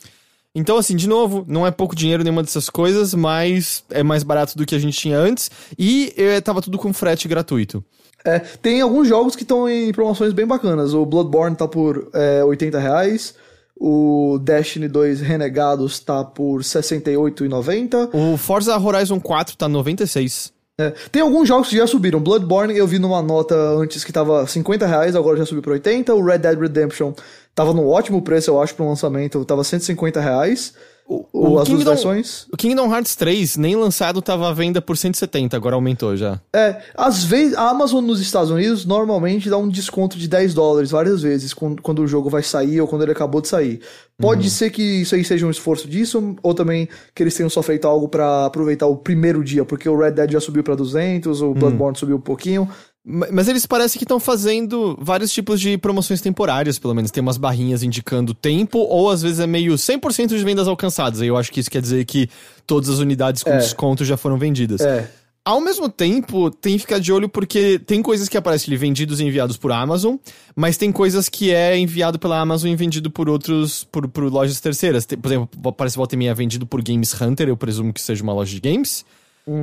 Então, 0.55 0.77
assim, 0.77 0.95
de 0.95 1.09
novo, 1.09 1.45
não 1.49 1.67
é 1.67 1.71
pouco 1.71 1.97
dinheiro 1.97 2.23
nenhuma 2.23 2.43
dessas 2.43 2.69
coisas, 2.69 3.15
mas 3.15 3.83
é 3.91 4.03
mais 4.03 4.23
barato 4.23 4.57
do 4.57 4.67
que 4.67 4.75
a 4.75 4.79
gente 4.79 4.99
tinha 4.99 5.19
antes. 5.19 5.51
E 5.79 6.13
eh, 6.17 6.41
tava 6.43 6.61
tudo 6.61 6.77
com 6.77 6.93
frete 6.93 7.27
gratuito. 7.27 7.83
É, 8.25 8.39
tem 8.39 8.81
alguns 8.81 9.09
jogos 9.09 9.35
que 9.35 9.43
estão 9.43 9.69
em 9.69 9.93
promoções 9.93 10.33
bem 10.33 10.47
bacanas. 10.47 10.93
O 10.93 11.07
Bloodborne 11.07 11.57
tá 11.57 11.67
por 11.67 12.11
é, 12.13 12.45
80 12.45 12.79
reais. 12.79 13.35
O 13.77 14.39
Destiny 14.41 14.87
2 14.87 15.21
Renegados 15.23 15.99
tá 15.99 16.23
por 16.23 16.59
R$ 16.59 16.63
68,90. 16.63 18.11
O 18.13 18.37
Forza 18.37 18.79
Horizon 18.79 19.19
4 19.19 19.57
tá 19.57 19.69
96. 19.69 20.52
É, 20.81 20.91
tem 21.11 21.21
alguns 21.21 21.47
jogos 21.47 21.69
que 21.69 21.77
já 21.77 21.87
subiram. 21.87 22.21
Bloodborne 22.21 22.77
eu 22.77 22.87
vi 22.87 22.99
numa 22.99 23.23
nota 23.23 23.55
antes 23.55 24.05
que 24.05 24.13
tava 24.13 24.47
50 24.47 24.87
reais, 24.87 25.15
agora 25.15 25.37
já 25.37 25.45
subiu 25.45 25.63
para 25.63 25.73
80. 25.73 26.15
O 26.15 26.25
Red 26.25 26.39
Dead 26.39 26.59
Redemption 26.59 27.13
tava 27.55 27.73
no 27.75 27.89
ótimo 27.89 28.23
preço, 28.23 28.51
eu 28.51 28.61
acho, 28.61 28.75
pro 28.75 28.89
lançamento. 28.89 29.45
Tava 29.45 29.63
150 29.65 30.21
reais. 30.21 30.75
O, 31.07 31.27
o 31.33 31.59
as 31.59 31.69
duas 31.69 31.79
Kingdom- 31.81 31.91
versões. 31.91 32.47
O 32.53 32.57
Kingdom 32.57 32.91
Hearts 32.95 33.15
3, 33.17 33.57
nem 33.57 33.77
lançado, 33.77 34.23
tava 34.23 34.49
à 34.49 34.53
venda 34.53 34.81
por 34.81 34.97
170, 34.97 35.57
agora 35.57 35.75
aumentou 35.75 36.17
já. 36.17 36.41
É, 36.55 36.81
às 36.97 37.23
vezes, 37.25 37.55
a 37.57 37.69
Amazon 37.69 38.03
nos 38.05 38.21
Estados 38.21 38.51
Unidos 38.51 38.87
normalmente 38.87 39.51
dá 39.51 39.59
um 39.59 39.69
desconto 39.69 40.17
de 40.17 40.27
10 40.29 40.55
dólares 40.55 40.91
várias 40.91 41.21
vezes 41.21 41.53
quando, 41.53 41.83
quando 41.83 42.01
o 42.03 42.07
jogo 42.09 42.31
vai 42.31 42.43
sair 42.43 42.81
ou 42.81 42.89
quando 42.89 43.03
ele 43.03 43.13
acabou 43.13 43.41
de 43.41 43.49
sair. 43.49 43.81
Pode 44.19 44.49
ser 44.51 44.71
que 44.71 45.03
isso 45.03 45.15
aí 45.17 45.25
seja 45.25 45.45
um 45.45 45.51
esforço 45.51 45.89
disso, 45.89 46.37
ou 46.45 46.55
também 46.55 46.89
que 47.13 47.23
eles 47.23 47.35
tenham 47.35 47.51
só 47.51 47.61
feito 47.61 47.89
algo 47.89 48.09
pra 48.09 48.47
aproveitar 48.47 48.87
o 48.87 48.97
primeiro 48.97 49.43
dia, 49.43 49.65
porque 49.65 49.89
o 49.89 49.99
Red 49.99 50.13
Dead 50.13 50.31
já 50.31 50.41
subiu 50.41 50.63
pra 50.63 50.77
200, 50.77 51.43
o 51.43 51.53
Bloodborne 51.55 51.99
subiu 51.99 52.17
um 52.17 52.21
pouquinho. 52.21 52.69
Ma- 53.05 53.27
Mas 53.33 53.49
eles 53.49 53.67
parecem 53.67 53.99
que 53.99 54.05
estão 54.05 54.21
fazendo 54.21 54.97
vários 55.01 55.33
tipos 55.33 55.61
de 55.61 55.77
promoções 55.77 56.21
temporárias, 56.21 56.79
pelo 56.79 56.95
menos. 56.95 57.11
Tem 57.11 57.21
umas 57.21 57.37
barrinhas 57.37 57.83
indicando 57.83 58.33
tempo, 58.35 58.79
ou 58.79 59.11
às 59.11 59.23
vezes 59.23 59.41
é 59.41 59.47
meio 59.47 59.75
100% 59.75 60.29
de 60.29 60.45
vendas 60.45 60.69
alcançadas. 60.69 61.21
Aí 61.21 61.29
eu 61.29 61.37
acho 61.37 61.51
que 61.51 61.61
isso 61.61 61.71
quer 61.71 61.83
dizer 61.83 62.05
que 62.05 62.29
todas 62.67 62.89
as 62.89 62.99
unidades 62.99 63.43
com 63.43 63.51
É. 63.51 63.59
desconto 63.59 64.05
já 64.05 64.17
foram 64.17 64.39
vendidas. 64.39 64.81
É. 64.81 65.11
Ao 65.45 65.61
mesmo 65.61 65.89
tempo, 65.89 66.53
tem 66.53 66.75
que 66.75 66.79
ficar 66.83 67.01
de 67.01 67.13
olho 67.13 67.29
porque 67.29 67.77
tem 67.81 68.01
coisas 68.01 68.29
que 68.29 68.37
aparecem 68.37 68.69
ali 68.71 68.77
vendidos 68.77 69.19
e 69.19 69.25
enviados 69.25 69.57
por 69.57 69.73
Amazon, 69.73 70.15
mas 70.55 70.77
tem 70.77 70.93
coisas 70.93 71.29
que 71.29 71.51
é 71.51 71.77
enviado 71.77 72.17
pela 72.17 72.39
Amazon 72.39 72.71
e 72.71 72.77
vendido 72.77 73.11
por 73.11 73.29
outros, 73.29 73.83
por, 73.91 74.07
por 74.07 74.23
lojas 74.33 74.61
terceiras. 74.61 75.05
Tem- 75.05 75.19
por 75.19 75.27
exemplo, 75.29 75.49
aparece 75.69 75.97
volta 75.97 76.15
e 76.15 76.19
meia 76.19 76.33
vendido 76.33 76.65
por 76.65 76.81
Games 76.81 77.21
Hunter, 77.21 77.49
eu 77.49 77.57
presumo 77.57 77.93
que 77.93 78.01
seja 78.01 78.23
uma 78.23 78.33
loja 78.33 78.55
de 78.55 78.61
games. 78.61 79.05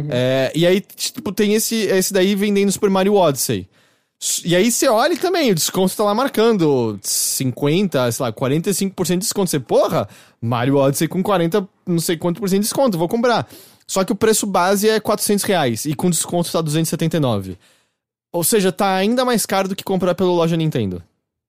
É, 0.09 0.51
e 0.55 0.65
aí, 0.67 0.81
tipo, 0.81 1.31
tem 1.31 1.53
esse, 1.53 1.75
esse 1.75 2.11
daí 2.13 2.35
vendendo 2.35 2.71
Super 2.71 2.89
Mario 2.89 3.15
Odyssey. 3.15 3.67
E 4.43 4.53
aí 4.53 4.69
você 4.69 4.87
olha 4.89 5.15
também, 5.17 5.49
o 5.51 5.55
desconto 5.55 5.95
tá 5.95 6.03
lá 6.03 6.13
marcando 6.13 6.99
50, 7.01 8.11
sei 8.11 8.23
lá, 8.25 8.33
45% 8.33 9.07
de 9.13 9.17
desconto. 9.17 9.49
Você, 9.49 9.59
porra, 9.59 10.07
Mario 10.41 10.75
Odyssey 10.77 11.07
com 11.07 11.23
40, 11.23 11.67
não 11.87 11.99
sei 11.99 12.17
quanto 12.17 12.39
por 12.41 12.49
cento 12.49 12.59
de 12.59 12.65
desconto, 12.65 12.97
vou 12.97 13.07
comprar. 13.07 13.47
Só 13.87 14.03
que 14.03 14.11
o 14.11 14.15
preço 14.15 14.45
base 14.45 14.89
é 14.89 14.99
400 14.99 15.43
reais 15.45 15.85
e 15.85 15.93
com 15.95 16.09
desconto 16.09 16.51
tá 16.51 16.61
279. 16.61 17.57
Ou 18.33 18.43
seja, 18.43 18.71
tá 18.71 18.93
ainda 18.95 19.23
mais 19.25 19.45
caro 19.45 19.67
do 19.69 19.75
que 19.75 19.83
comprar 19.83 20.13
pela 20.13 20.29
loja 20.31 20.55
Nintendo. 20.57 21.01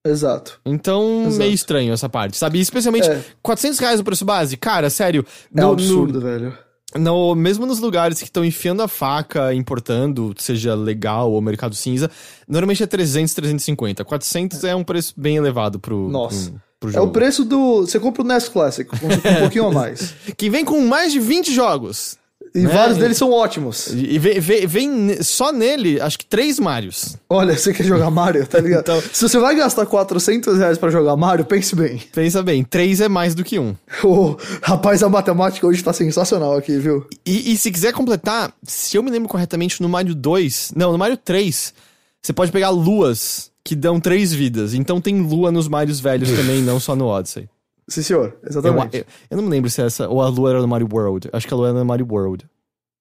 Exato. 0.07 0.59
Então, 0.65 1.23
Exato. 1.23 1.37
meio 1.37 1.53
estranho 1.53 1.93
essa 1.93 2.09
parte, 2.09 2.35
sabe? 2.37 2.57
E 2.57 2.61
especialmente, 2.61 3.07
É. 3.07 3.21
400 3.43 3.77
reais 3.79 3.99
o 3.99 4.03
preço 4.03 4.25
base? 4.25 4.57
Cara, 4.57 4.89
sério. 4.89 5.23
É 5.55 5.61
no- 5.61 5.67
um 5.67 5.67
no- 5.67 5.73
absurdo, 5.73 6.19
velho. 6.21 6.57
No, 6.95 7.33
mesmo 7.35 7.65
nos 7.65 7.79
lugares 7.79 8.17
que 8.19 8.25
estão 8.25 8.43
enfiando 8.43 8.81
a 8.81 8.87
faca, 8.87 9.53
importando, 9.53 10.33
seja 10.37 10.75
legal 10.75 11.31
ou 11.31 11.41
mercado 11.41 11.75
cinza, 11.75 12.09
normalmente 12.47 12.83
é 12.83 12.87
300, 12.87 13.33
350. 13.33 14.03
400 14.05 14.63
é 14.63 14.75
um 14.75 14.83
preço 14.83 15.13
bem 15.17 15.37
elevado 15.37 15.79
pro, 15.79 16.09
Nossa. 16.09 16.51
pro, 16.51 16.61
pro 16.81 16.89
É 16.89 16.93
jogo. 16.93 17.07
o 17.07 17.11
preço 17.11 17.45
do. 17.45 17.81
Você 17.81 17.99
compra 17.99 18.21
o 18.21 18.25
NES 18.25 18.49
Classic, 18.49 18.89
um 18.95 19.39
pouquinho 19.39 19.67
a 19.67 19.71
mais. 19.71 20.13
Que 20.37 20.49
vem 20.49 20.65
com 20.65 20.79
mais 20.85 21.11
de 21.11 21.19
20 21.19 21.53
jogos. 21.53 22.17
E 22.53 22.59
Né? 22.63 22.69
vários 22.73 22.97
deles 22.97 23.17
são 23.17 23.31
ótimos. 23.31 23.87
E 23.93 24.19
vem, 24.19 24.39
vem- 24.41 24.67
vem 24.67 25.23
só 25.23 25.53
nele, 25.53 26.01
acho 26.01 26.19
que 26.19 26.25
três 26.25 26.59
Marios. 26.59 27.15
Olha, 27.29 27.57
você 27.57 27.73
quer 27.73 27.83
jogar 27.85 28.09
Mario, 28.11 28.45
tá 28.45 28.59
ligado? 28.59 28.81
Então- 28.81 29.01
Se 29.13 29.21
você 29.27 29.39
vai 29.39 29.55
gastar 29.55 29.85
400 29.85 30.57
reais 30.57 30.77
pra 30.77 30.89
jogar 30.89 31.15
Mario, 31.15 31.45
pense 31.45 31.73
bem. 31.75 32.01
Pensa 32.13 32.43
bem, 32.43 32.63
três 32.63 32.99
é 32.99 33.07
mais 33.07 33.33
do 33.33 33.43
que 33.43 33.57
um. 33.57 33.73
O 34.03 34.35
rapaz, 34.61 35.01
a 35.01 35.07
matemática 35.07 35.65
hoje 35.65 35.81
tá 35.81 35.93
sensacional 35.93 36.57
aqui, 36.57 36.77
viu? 36.77 37.05
E, 37.25 37.53
e 37.53 37.57
se 37.57 37.71
quiser 37.71 37.93
completar, 37.93 38.51
se 38.63 38.97
eu 38.97 39.03
me 39.03 39.09
lembro 39.11 39.29
corretamente, 39.29 39.81
no 39.81 39.87
Mario 39.87 40.13
2, 40.13 40.73
não, 40.75 40.91
no 40.91 40.97
Mario 40.97 41.15
3, 41.15 41.73
você 42.21 42.33
pode 42.33 42.51
pegar 42.51 42.69
luas 42.69 43.49
que 43.63 43.75
dão 43.75 43.97
três 43.99 44.33
vidas. 44.33 44.73
Então 44.73 44.99
tem 44.99 45.21
lua 45.21 45.51
nos 45.51 45.67
Marios 45.69 45.99
velhos 46.01 46.29
também, 46.35 46.61
não 46.61 46.79
só 46.81 46.95
no 46.97 47.05
Odyssey. 47.05 47.47
Sim, 47.91 48.01
senhor. 48.01 48.37
Eu, 48.41 48.49
Exatamente. 48.49 48.97
eu, 48.97 49.05
eu 49.29 49.37
não 49.37 49.43
me 49.43 49.49
lembro 49.49 49.69
se 49.69 49.81
essa. 49.81 50.07
Ou 50.07 50.21
a 50.21 50.29
lua 50.29 50.51
era 50.51 50.61
no 50.61 50.67
Mario 50.67 50.87
World. 50.91 51.29
Acho 51.33 51.45
que 51.47 51.53
a 51.53 51.57
lua 51.57 51.69
era 51.69 51.79
no 51.79 51.85
Mario 51.85 52.07
World. 52.09 52.49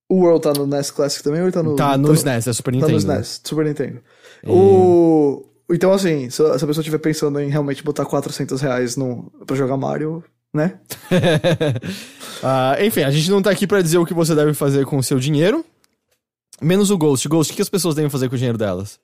O 0.09 0.17
World 0.17 0.43
tá 0.43 0.53
no 0.53 0.67
NES 0.67 0.91
Classic 0.91 1.23
também 1.23 1.41
ou 1.41 1.47
ele 1.47 1.53
tá 1.53 1.63
no. 1.63 1.77
Tá 1.77 1.97
no 1.97 2.13
SNES, 2.13 2.49
é 2.49 2.53
Super 2.53 2.73
Tá 2.73 2.77
Nintendo. 2.77 2.93
no 2.93 2.99
SNES, 2.99 3.41
Super 3.45 3.65
Nintendo. 3.65 4.01
O... 4.45 5.47
Então, 5.71 5.93
assim, 5.93 6.29
se 6.29 6.43
a 6.43 6.51
pessoa 6.55 6.81
estiver 6.81 6.99
pensando 6.99 7.39
em 7.39 7.49
realmente 7.49 7.85
botar 7.85 8.05
400 8.05 8.61
reais 8.61 8.97
no... 8.97 9.31
pra 9.47 9.55
jogar 9.55 9.77
Mario, 9.77 10.25
né? 10.53 10.81
Ah, 12.43 12.75
enfim, 12.81 13.03
a 13.03 13.11
gente 13.11 13.31
não 13.31 13.43
tá 13.43 13.51
aqui 13.51 13.67
pra 13.67 13.83
dizer 13.83 13.99
o 13.99 14.07
que 14.07 14.15
você 14.15 14.35
deve 14.35 14.55
fazer 14.55 14.87
com 14.87 14.97
o 14.97 15.03
seu 15.03 15.19
dinheiro. 15.19 15.63
Menos 16.59 16.91
o 16.91 16.97
Ghost. 16.97 17.29
Ghost, 17.29 17.53
o 17.53 17.57
que 17.57 17.61
as 17.61 17.69
pessoas 17.69 17.95
devem 17.95 18.11
fazer 18.11 18.31
com 18.31 18.35
o 18.35 18.39
dinheiro 18.39 18.57
delas? 18.57 18.99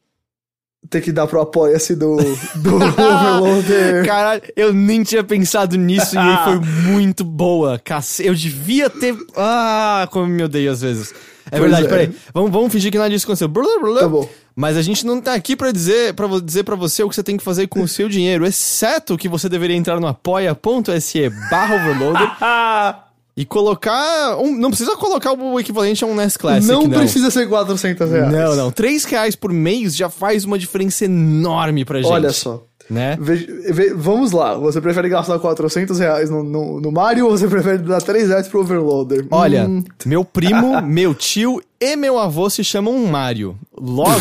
Ter 0.90 1.00
que 1.00 1.10
dar 1.10 1.26
pro 1.26 1.40
apoia-se 1.40 1.96
do, 1.96 2.16
do 2.56 2.76
Overloader. 2.76 4.04
Caralho, 4.06 4.42
eu 4.54 4.72
nem 4.72 5.02
tinha 5.02 5.24
pensado 5.24 5.76
nisso 5.76 6.14
e 6.14 6.18
aí 6.18 6.44
foi 6.44 6.60
muito 6.92 7.24
boa. 7.24 7.78
Cace... 7.78 8.24
Eu 8.24 8.34
devia 8.34 8.88
ter. 8.88 9.16
Ah, 9.36 10.08
como 10.10 10.26
me 10.26 10.42
odeio 10.42 10.70
às 10.70 10.80
vezes. 10.82 11.12
É 11.46 11.58
Pois 11.58 11.62
verdade, 11.62 11.86
é. 11.86 11.88
peraí. 11.88 12.14
Vamos, 12.34 12.50
vamos 12.50 12.72
fingir 12.72 12.90
que 12.90 12.98
nada 12.98 13.10
disso 13.10 13.24
aconteceu. 13.24 13.48
Blá, 13.48 13.78
blá. 13.80 14.00
Tá 14.00 14.08
bom. 14.08 14.28
Mas 14.54 14.76
a 14.76 14.82
gente 14.82 15.04
não 15.04 15.20
tá 15.20 15.34
aqui 15.34 15.54
pra 15.54 15.70
dizer 15.70 16.14
para 16.14 16.26
dizer 16.40 16.64
para 16.64 16.74
você 16.74 17.02
o 17.02 17.08
que 17.08 17.14
você 17.14 17.22
tem 17.22 17.36
que 17.36 17.44
fazer 17.44 17.66
com 17.66 17.82
o 17.82 17.88
seu 17.88 18.08
dinheiro, 18.08 18.46
exceto 18.46 19.18
que 19.18 19.28
você 19.28 19.48
deveria 19.50 19.76
entrar 19.76 20.00
no 20.00 20.06
apoia.se 20.06 21.28
barra 21.50 21.74
overloader 21.76 22.30
e 23.36 23.44
colocar. 23.44 24.36
Um, 24.38 24.56
não 24.56 24.70
precisa 24.70 24.96
colocar 24.96 25.32
o 25.32 25.60
equivalente 25.60 26.02
a 26.02 26.06
um 26.06 26.14
NES 26.14 26.36
Classic, 26.36 26.66
não, 26.72 26.82
não. 26.84 26.98
precisa 26.98 27.30
ser 27.30 27.48
400 27.48 28.10
reais. 28.10 28.32
Não, 28.32 28.56
não. 28.56 28.70
3 28.70 29.04
reais 29.04 29.36
por 29.36 29.52
mês 29.52 29.94
já 29.94 30.08
faz 30.08 30.44
uma 30.44 30.58
diferença 30.58 31.04
enorme 31.04 31.84
pra 31.84 32.00
gente. 32.00 32.10
Olha 32.10 32.32
só. 32.32 32.62
Né? 32.88 33.18
Veja- 33.20 33.46
ve- 33.72 33.92
vamos 33.94 34.30
lá, 34.30 34.54
você 34.54 34.80
prefere 34.80 35.08
gastar 35.08 35.40
400 35.40 35.98
reais 35.98 36.30
no, 36.30 36.44
no, 36.44 36.80
no 36.80 36.92
Mario 36.92 37.24
ou 37.26 37.36
você 37.36 37.48
prefere 37.48 37.78
dar 37.78 38.00
3 38.00 38.28
reais 38.28 38.46
pro 38.46 38.60
Overloader? 38.60 39.26
Olha, 39.32 39.64
Hum, 39.66 39.82
meu 40.04 40.22
primo, 40.24 40.80
meu 40.82 41.12
tio 41.12 41.60
e 41.80 41.96
meu 41.96 42.16
avô 42.16 42.48
se 42.48 42.62
chamam 42.62 42.96
Mario. 43.06 43.58
Logo. 43.76 44.14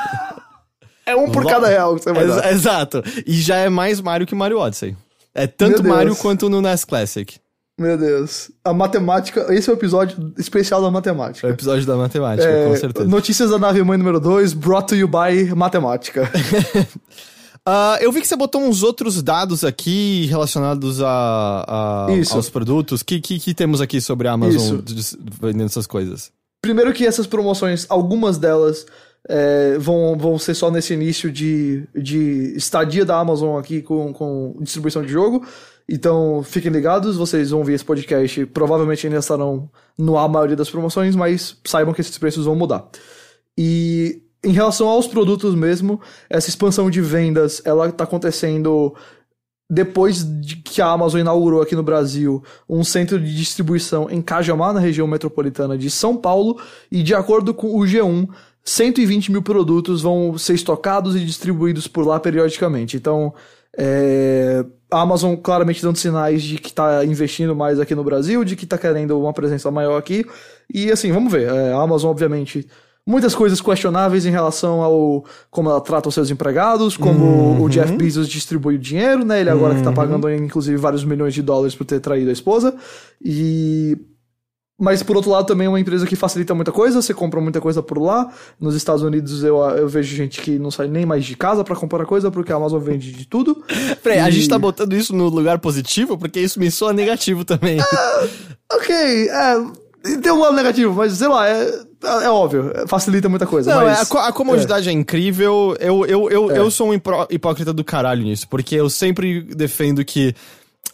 é 1.04 1.14
um 1.14 1.30
por 1.30 1.42
lo- 1.44 1.48
cada 1.50 1.68
real 1.68 1.94
que 1.96 2.02
você 2.04 2.12
vai 2.14 2.24
Ex- 2.24 2.34
dar. 2.36 2.52
Exato. 2.52 3.02
E 3.26 3.34
já 3.34 3.56
é 3.56 3.68
mais 3.68 4.00
Mario 4.00 4.26
que 4.26 4.34
Mario 4.34 4.58
Odyssey. 4.58 4.96
É 5.34 5.46
tanto. 5.46 5.82
Mario 5.84 6.16
quanto 6.16 6.48
no 6.48 6.60
NES 6.62 6.84
Classic. 6.84 7.36
Meu 7.82 7.98
Deus. 7.98 8.50
A 8.64 8.72
matemática. 8.72 9.52
Esse 9.52 9.68
é 9.68 9.72
o 9.72 9.76
episódio 9.76 10.32
especial 10.38 10.80
da 10.80 10.86
É 10.86 10.90
o 10.90 10.92
matemática. 10.92 11.48
episódio 11.48 11.84
da 11.84 11.96
matemática, 11.96 12.48
É, 12.48 12.68
com 12.68 12.76
certeza. 12.76 13.08
Notícias 13.08 13.50
da 13.50 13.58
nave 13.58 13.82
mãe 13.82 13.98
número 13.98 14.20
2, 14.20 14.52
brought 14.54 14.86
to 14.88 14.94
you 14.94 15.08
by 15.08 15.52
matemática. 15.54 16.30
Ah, 17.64 17.96
eu 18.00 18.10
vi 18.10 18.20
que 18.20 18.26
você 18.26 18.34
botou 18.34 18.60
uns 18.60 18.82
outros 18.82 19.22
dados 19.22 19.62
aqui 19.62 20.26
relacionados 20.26 21.00
a, 21.00 22.08
a- 22.08 22.12
Isso. 22.12 22.34
aos 22.34 22.50
produtos. 22.50 23.04
Que, 23.04 23.20
que, 23.20 23.38
que 23.38 23.54
temos 23.54 23.80
aqui 23.80 24.00
sobre 24.00 24.26
a 24.26 24.32
Amazon 24.32 24.80
Isso. 24.84 25.16
vendendo 25.40 25.66
essas 25.66 25.86
coisas? 25.86 26.32
Primeiro 26.60 26.92
que 26.92 27.06
essas 27.06 27.24
promoções, 27.24 27.86
algumas 27.88 28.36
delas 28.36 28.84
é, 29.28 29.78
vão, 29.78 30.18
vão 30.18 30.40
ser 30.40 30.54
só 30.54 30.72
nesse 30.72 30.92
início 30.94 31.30
de, 31.30 31.84
de 31.94 32.52
estadia 32.56 33.04
da 33.04 33.16
Amazon 33.20 33.56
aqui 33.60 33.80
com, 33.80 34.12
com 34.12 34.56
distribuição 34.60 35.02
de 35.02 35.12
jogo. 35.12 35.46
Então 35.94 36.42
fiquem 36.42 36.72
ligados, 36.72 37.18
vocês 37.18 37.50
vão 37.50 37.62
ver 37.62 37.74
esse 37.74 37.84
podcast. 37.84 38.46
Provavelmente 38.46 39.06
ainda 39.06 39.18
estarão 39.18 39.70
no 39.98 40.16
a 40.16 40.26
maioria 40.26 40.56
das 40.56 40.70
promoções, 40.70 41.14
mas 41.14 41.58
saibam 41.66 41.92
que 41.92 42.00
esses 42.00 42.16
preços 42.16 42.46
vão 42.46 42.56
mudar. 42.56 42.88
E 43.58 44.22
em 44.42 44.52
relação 44.52 44.88
aos 44.88 45.06
produtos 45.06 45.54
mesmo, 45.54 46.00
essa 46.30 46.48
expansão 46.48 46.88
de 46.88 47.02
vendas, 47.02 47.60
ela 47.62 47.90
está 47.90 48.04
acontecendo 48.04 48.94
depois 49.68 50.24
de 50.40 50.56
que 50.56 50.80
a 50.80 50.86
Amazon 50.86 51.20
inaugurou 51.20 51.60
aqui 51.60 51.76
no 51.76 51.82
Brasil 51.82 52.42
um 52.66 52.82
centro 52.82 53.20
de 53.20 53.36
distribuição 53.36 54.08
em 54.10 54.22
Cajamar, 54.22 54.72
na 54.72 54.80
região 54.80 55.06
metropolitana 55.06 55.76
de 55.76 55.90
São 55.90 56.16
Paulo, 56.16 56.58
e 56.90 57.02
de 57.02 57.14
acordo 57.14 57.52
com 57.52 57.78
o 57.78 57.80
G1, 57.80 58.30
120 58.64 59.30
mil 59.30 59.42
produtos 59.42 60.00
vão 60.00 60.38
ser 60.38 60.54
estocados 60.54 61.14
e 61.16 61.20
distribuídos 61.20 61.86
por 61.86 62.06
lá 62.06 62.18
periodicamente. 62.18 62.96
Então, 62.96 63.34
é, 63.76 64.64
a 64.92 65.00
Amazon 65.00 65.34
claramente 65.34 65.82
dando 65.82 65.96
sinais 65.96 66.42
de 66.42 66.58
que 66.58 66.68
está 66.68 67.04
investindo 67.04 67.56
mais 67.56 67.80
aqui 67.80 67.94
no 67.94 68.04
Brasil, 68.04 68.44
de 68.44 68.54
que 68.54 68.64
está 68.64 68.76
querendo 68.76 69.18
uma 69.18 69.32
presença 69.32 69.70
maior 69.70 69.96
aqui. 69.96 70.24
E 70.72 70.90
assim, 70.90 71.10
vamos 71.10 71.32
ver. 71.32 71.48
É, 71.48 71.72
a 71.72 71.80
Amazon, 71.80 72.10
obviamente, 72.10 72.68
muitas 73.06 73.34
coisas 73.34 73.60
questionáveis 73.60 74.26
em 74.26 74.30
relação 74.30 74.82
ao 74.82 75.24
como 75.50 75.70
ela 75.70 75.80
trata 75.80 76.08
os 76.08 76.14
seus 76.14 76.30
empregados, 76.30 76.96
como 76.96 77.62
o 77.62 77.68
Jeff 77.68 77.96
Bezos 77.96 78.28
distribui 78.28 78.76
o 78.76 78.78
dinheiro, 78.78 79.24
né? 79.24 79.40
Ele 79.40 79.50
agora 79.50 79.74
que 79.74 79.82
tá 79.82 79.92
pagando, 79.92 80.30
inclusive, 80.30 80.76
vários 80.76 81.04
milhões 81.04 81.34
de 81.34 81.42
dólares 81.42 81.74
por 81.74 81.84
ter 81.84 82.00
traído 82.00 82.30
a 82.30 82.32
esposa. 82.32 82.74
E. 83.24 83.96
Mas 84.80 85.02
por 85.02 85.14
outro 85.16 85.30
lado 85.30 85.46
também 85.46 85.66
é 85.66 85.68
uma 85.68 85.78
empresa 85.78 86.06
que 86.06 86.16
facilita 86.16 86.54
muita 86.54 86.72
coisa, 86.72 87.00
você 87.00 87.14
compra 87.14 87.40
muita 87.40 87.60
coisa 87.60 87.82
por 87.82 87.98
lá. 88.00 88.32
Nos 88.58 88.74
Estados 88.74 89.02
Unidos 89.02 89.44
eu, 89.44 89.58
eu 89.60 89.86
vejo 89.88 90.16
gente 90.16 90.40
que 90.40 90.58
não 90.58 90.70
sai 90.70 90.88
nem 90.88 91.06
mais 91.06 91.24
de 91.24 91.36
casa 91.36 91.62
pra 91.62 91.76
comprar 91.76 92.04
coisa, 92.04 92.30
porque 92.30 92.52
a 92.52 92.56
Amazon 92.56 92.80
vende 92.80 93.12
de 93.12 93.26
tudo. 93.26 93.62
Peraí, 94.02 94.18
a 94.18 94.28
E- 94.28 94.32
gente 94.32 94.48
tá 94.48 94.58
botando 94.58 94.94
isso 94.94 95.14
no 95.14 95.28
lugar 95.28 95.58
positivo, 95.60 96.18
porque 96.18 96.40
isso 96.40 96.58
me 96.58 96.70
soa 96.70 96.92
negativo 96.92 97.44
também. 97.44 97.78
Ok, 98.72 98.94
é. 99.28 99.82
Tem 100.20 100.32
um 100.32 100.40
lado 100.40 100.56
negativo, 100.56 100.92
mas 100.94 101.12
sei 101.12 101.28
lá, 101.28 101.48
é, 101.48 101.70
é 102.24 102.28
óbvio, 102.28 102.72
facilita 102.88 103.28
muita 103.28 103.46
coisa. 103.46 103.72
Não, 103.72 103.84
mas, 103.84 104.10
é, 104.10 104.16
a, 104.18 104.26
a 104.28 104.32
comodidade 104.32 104.88
é. 104.88 104.92
incrível. 104.92 105.76
Eu, 105.78 106.04
eu, 106.06 106.28
eu, 106.28 106.50
eu 106.50 106.70
sou 106.72 106.88
um 106.88 106.94
hipó- 106.94 107.28
hipócrita 107.30 107.72
do 107.72 107.84
caralho 107.84 108.22
nisso, 108.24 108.48
porque 108.48 108.74
eu 108.74 108.90
sempre 108.90 109.42
defendo 109.42 110.04
que. 110.04 110.34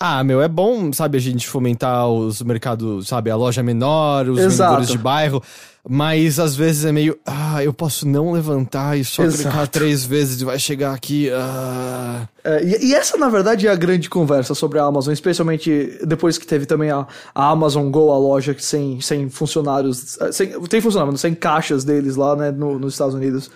Ah, 0.00 0.22
meu, 0.22 0.40
é 0.40 0.46
bom, 0.48 0.92
sabe, 0.92 1.18
a 1.18 1.20
gente 1.20 1.48
fomentar 1.48 2.08
os 2.08 2.40
mercados, 2.42 3.08
sabe, 3.08 3.30
a 3.30 3.36
loja 3.36 3.62
menor, 3.64 4.28
os 4.28 4.38
Exato. 4.38 4.70
vendedores 4.70 4.88
de 4.90 4.98
bairro, 4.98 5.42
mas 5.88 6.38
às 6.38 6.54
vezes 6.54 6.84
é 6.84 6.92
meio, 6.92 7.18
ah, 7.26 7.64
eu 7.64 7.72
posso 7.72 8.06
não 8.06 8.30
levantar 8.30 8.96
e 8.96 9.04
só 9.04 9.24
Exato. 9.24 9.42
clicar 9.42 9.66
três 9.66 10.04
vezes 10.04 10.40
e 10.40 10.44
vai 10.44 10.56
chegar 10.58 10.94
aqui, 10.94 11.28
ah... 11.32 12.28
É, 12.44 12.62
e, 12.62 12.90
e 12.90 12.94
essa, 12.94 13.16
na 13.18 13.28
verdade, 13.28 13.66
é 13.66 13.70
a 13.70 13.74
grande 13.74 14.08
conversa 14.08 14.54
sobre 14.54 14.78
a 14.78 14.84
Amazon, 14.84 15.12
especialmente 15.12 15.98
depois 16.06 16.38
que 16.38 16.46
teve 16.46 16.64
também 16.64 16.90
a, 16.90 17.04
a 17.34 17.50
Amazon 17.50 17.90
Go, 17.90 18.12
a 18.12 18.18
loja 18.18 18.54
sem, 18.58 19.00
sem 19.00 19.28
funcionários. 19.28 20.16
Sem, 20.30 20.50
tem 20.68 20.80
funcionário, 20.80 21.18
sem 21.18 21.34
caixas 21.34 21.82
deles 21.82 22.14
lá, 22.14 22.36
né, 22.36 22.50
no- 22.52 22.78
nos 22.78 22.94
Estados 22.94 23.14
Unidos. 23.14 23.50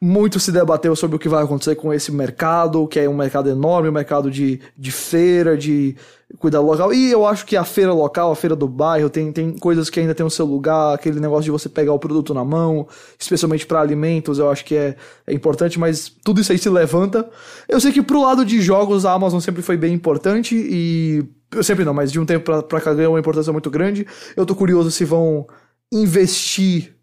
Muito 0.00 0.38
se 0.38 0.52
debateu 0.52 0.94
sobre 0.94 1.16
o 1.16 1.18
que 1.18 1.28
vai 1.28 1.42
acontecer 1.42 1.74
com 1.74 1.92
esse 1.92 2.12
mercado, 2.12 2.86
que 2.86 3.00
é 3.00 3.08
um 3.08 3.16
mercado 3.16 3.48
enorme, 3.48 3.88
um 3.88 3.92
mercado 3.92 4.30
de, 4.30 4.60
de 4.76 4.92
feira, 4.92 5.56
de 5.56 5.96
cuidar 6.38 6.60
local. 6.60 6.92
E 6.92 7.10
eu 7.10 7.26
acho 7.26 7.46
que 7.46 7.56
a 7.56 7.64
feira 7.64 7.92
local, 7.92 8.30
a 8.30 8.36
feira 8.36 8.54
do 8.54 8.68
bairro, 8.68 9.08
tem, 9.08 9.32
tem 9.32 9.56
coisas 9.56 9.88
que 9.88 9.98
ainda 9.98 10.14
tem 10.14 10.26
o 10.26 10.30
seu 10.30 10.44
lugar, 10.44 10.94
aquele 10.94 11.18
negócio 11.18 11.44
de 11.44 11.50
você 11.50 11.68
pegar 11.68 11.94
o 11.94 11.98
produto 11.98 12.34
na 12.34 12.44
mão, 12.44 12.86
especialmente 13.18 13.66
para 13.66 13.80
alimentos, 13.80 14.38
eu 14.38 14.50
acho 14.50 14.64
que 14.64 14.74
é, 14.74 14.96
é 15.26 15.32
importante, 15.32 15.78
mas 15.78 16.12
tudo 16.22 16.40
isso 16.40 16.52
aí 16.52 16.58
se 16.58 16.68
levanta. 16.68 17.28
Eu 17.66 17.80
sei 17.80 17.90
que 17.90 18.02
pro 18.02 18.20
lado 18.22 18.44
de 18.44 18.60
jogos 18.60 19.06
a 19.06 19.12
Amazon 19.12 19.40
sempre 19.40 19.62
foi 19.62 19.76
bem 19.76 19.94
importante 19.94 20.54
e. 20.54 21.24
Eu 21.54 21.62
sempre 21.62 21.84
não, 21.84 21.94
mas 21.94 22.10
de 22.10 22.18
um 22.18 22.26
tempo 22.26 22.44
pra, 22.44 22.60
pra 22.60 22.80
cá 22.80 22.92
ganhou 22.92 23.12
uma 23.12 23.20
importância 23.20 23.52
muito 23.52 23.70
grande. 23.70 24.04
Eu 24.36 24.44
tô 24.44 24.54
curioso 24.54 24.90
se 24.90 25.04
vão 25.04 25.46
investir 25.92 26.95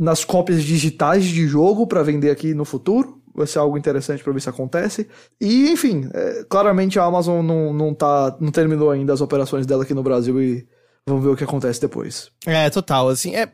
nas 0.00 0.24
cópias 0.24 0.64
digitais 0.64 1.26
de 1.26 1.46
jogo 1.46 1.86
para 1.86 2.02
vender 2.02 2.30
aqui 2.30 2.54
no 2.54 2.64
futuro. 2.64 3.20
Vai 3.34 3.46
ser 3.46 3.58
algo 3.58 3.76
interessante 3.76 4.24
para 4.24 4.32
ver 4.32 4.40
se 4.40 4.48
acontece. 4.48 5.06
E, 5.38 5.70
enfim, 5.70 6.08
é, 6.14 6.44
claramente 6.48 6.98
a 6.98 7.04
Amazon 7.04 7.44
não, 7.44 7.72
não, 7.74 7.94
tá, 7.94 8.34
não 8.40 8.50
terminou 8.50 8.90
ainda 8.90 9.12
as 9.12 9.20
operações 9.20 9.66
dela 9.66 9.82
aqui 9.82 9.92
no 9.92 10.02
Brasil 10.02 10.42
e 10.42 10.66
vamos 11.06 11.22
ver 11.22 11.30
o 11.30 11.36
que 11.36 11.44
acontece 11.44 11.78
depois. 11.78 12.30
É, 12.46 12.70
total. 12.70 13.10
Assim, 13.10 13.36
é. 13.36 13.46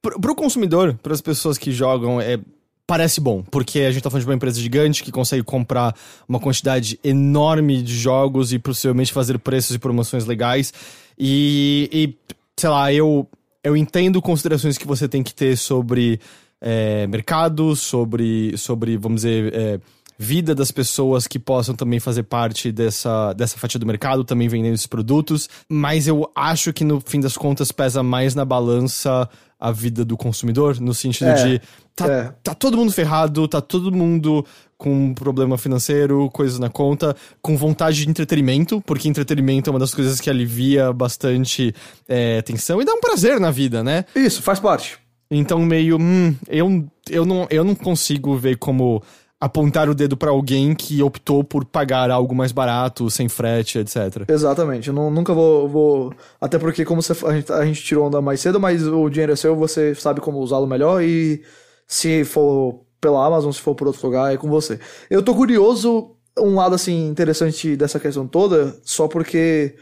Pro, 0.00 0.18
pro 0.20 0.34
consumidor, 0.34 0.96
para 1.02 1.12
as 1.12 1.20
pessoas 1.20 1.58
que 1.58 1.72
jogam, 1.72 2.20
é. 2.20 2.38
Parece 2.86 3.20
bom, 3.20 3.44
porque 3.48 3.80
a 3.80 3.92
gente 3.92 4.02
tá 4.02 4.10
falando 4.10 4.24
de 4.24 4.28
uma 4.28 4.34
empresa 4.34 4.60
gigante 4.60 5.04
que 5.04 5.12
consegue 5.12 5.44
comprar 5.44 5.94
uma 6.28 6.40
quantidade 6.40 6.98
enorme 7.04 7.82
de 7.82 7.94
jogos 7.94 8.52
e 8.52 8.58
possivelmente 8.58 9.12
fazer 9.12 9.38
preços 9.38 9.76
e 9.76 9.78
promoções 9.78 10.26
legais. 10.26 10.74
E, 11.16 11.88
e 11.92 12.34
sei 12.58 12.68
lá, 12.68 12.92
eu 12.92 13.28
eu 13.62 13.76
entendo 13.76 14.22
considerações 14.22 14.78
que 14.78 14.86
você 14.86 15.08
tem 15.08 15.22
que 15.22 15.34
ter 15.34 15.56
sobre 15.56 16.20
é, 16.60 17.06
mercado, 17.06 17.74
sobre, 17.74 18.56
sobre, 18.56 18.96
vamos 18.96 19.22
dizer, 19.22 19.54
é, 19.54 19.80
vida 20.18 20.54
das 20.54 20.70
pessoas 20.70 21.26
que 21.26 21.38
possam 21.38 21.74
também 21.74 21.98
fazer 21.98 22.24
parte 22.24 22.70
dessa, 22.70 23.32
dessa 23.32 23.56
fatia 23.56 23.80
do 23.80 23.86
mercado, 23.86 24.22
também 24.22 24.48
vendendo 24.48 24.74
esses 24.74 24.86
produtos. 24.86 25.48
Mas 25.66 26.06
eu 26.06 26.30
acho 26.34 26.72
que 26.72 26.84
no 26.84 27.00
fim 27.00 27.20
das 27.20 27.36
contas 27.36 27.72
pesa 27.72 28.02
mais 28.02 28.34
na 28.34 28.44
balança 28.44 29.28
a 29.58 29.70
vida 29.70 30.04
do 30.04 30.16
consumidor, 30.16 30.80
no 30.80 30.92
sentido 30.94 31.30
É, 31.30 31.34
de 31.34 31.62
tá, 32.06 32.12
é. 32.12 32.34
tá 32.42 32.54
todo 32.54 32.76
mundo 32.76 32.92
ferrado, 32.92 33.46
tá 33.48 33.60
todo 33.60 33.90
mundo 33.92 34.44
com 34.76 34.90
um 34.92 35.14
problema 35.14 35.58
financeiro, 35.58 36.30
coisas 36.32 36.58
na 36.58 36.70
conta, 36.70 37.14
com 37.42 37.56
vontade 37.56 38.02
de 38.04 38.08
entretenimento, 38.10 38.80
porque 38.86 39.08
entretenimento 39.08 39.68
é 39.68 39.72
uma 39.72 39.78
das 39.78 39.94
coisas 39.94 40.18
que 40.20 40.30
alivia 40.30 40.92
bastante 40.92 41.74
é, 42.08 42.40
tensão 42.42 42.80
e 42.80 42.84
dá 42.84 42.92
um 42.94 43.00
prazer 43.00 43.38
na 43.38 43.50
vida, 43.50 43.84
né? 43.84 44.04
Isso, 44.16 44.42
faz 44.42 44.58
parte. 44.58 44.98
Então, 45.30 45.60
meio, 45.60 45.98
hum, 46.00 46.34
eu, 46.48 46.84
eu, 47.10 47.26
não, 47.26 47.46
eu 47.50 47.62
não 47.62 47.74
consigo 47.74 48.34
ver 48.36 48.56
como 48.56 49.02
apontar 49.38 49.88
o 49.88 49.94
dedo 49.94 50.16
pra 50.16 50.30
alguém 50.30 50.74
que 50.74 51.02
optou 51.02 51.42
por 51.42 51.64
pagar 51.64 52.10
algo 52.10 52.34
mais 52.34 52.52
barato, 52.52 53.08
sem 53.10 53.26
frete, 53.28 53.78
etc. 53.78 54.24
Exatamente. 54.28 54.88
Eu 54.88 54.94
não- 54.94 55.10
nunca 55.10 55.32
vou, 55.32 55.66
vou- 55.68 56.12
Até 56.40 56.58
porque, 56.58 56.84
como 56.84 57.00
você, 57.02 57.12
a, 57.26 57.32
gente, 57.34 57.52
a 57.52 57.64
gente 57.64 57.82
tirou 57.82 58.06
onda 58.06 58.20
mais 58.20 58.40
cedo, 58.40 58.58
mas 58.60 58.86
o 58.86 59.08
dinheiro 59.08 59.32
é 59.32 59.36
seu, 59.36 59.56
você 59.56 59.94
sabe 59.94 60.20
como 60.20 60.38
usá-lo 60.40 60.66
melhor 60.66 61.02
e 61.02 61.42
se 61.90 62.24
for 62.24 62.84
pela 63.00 63.26
Amazon, 63.26 63.50
se 63.50 63.60
for 63.60 63.74
por 63.74 63.88
outro 63.88 64.06
lugar, 64.06 64.32
é 64.32 64.36
com 64.36 64.48
você. 64.48 64.78
Eu 65.10 65.24
tô 65.24 65.34
curioso, 65.34 66.14
um 66.38 66.54
lado 66.54 66.76
assim 66.76 67.08
interessante 67.08 67.76
dessa 67.76 67.98
questão 67.98 68.28
toda, 68.28 68.78
só 68.84 69.08
porque. 69.08 69.74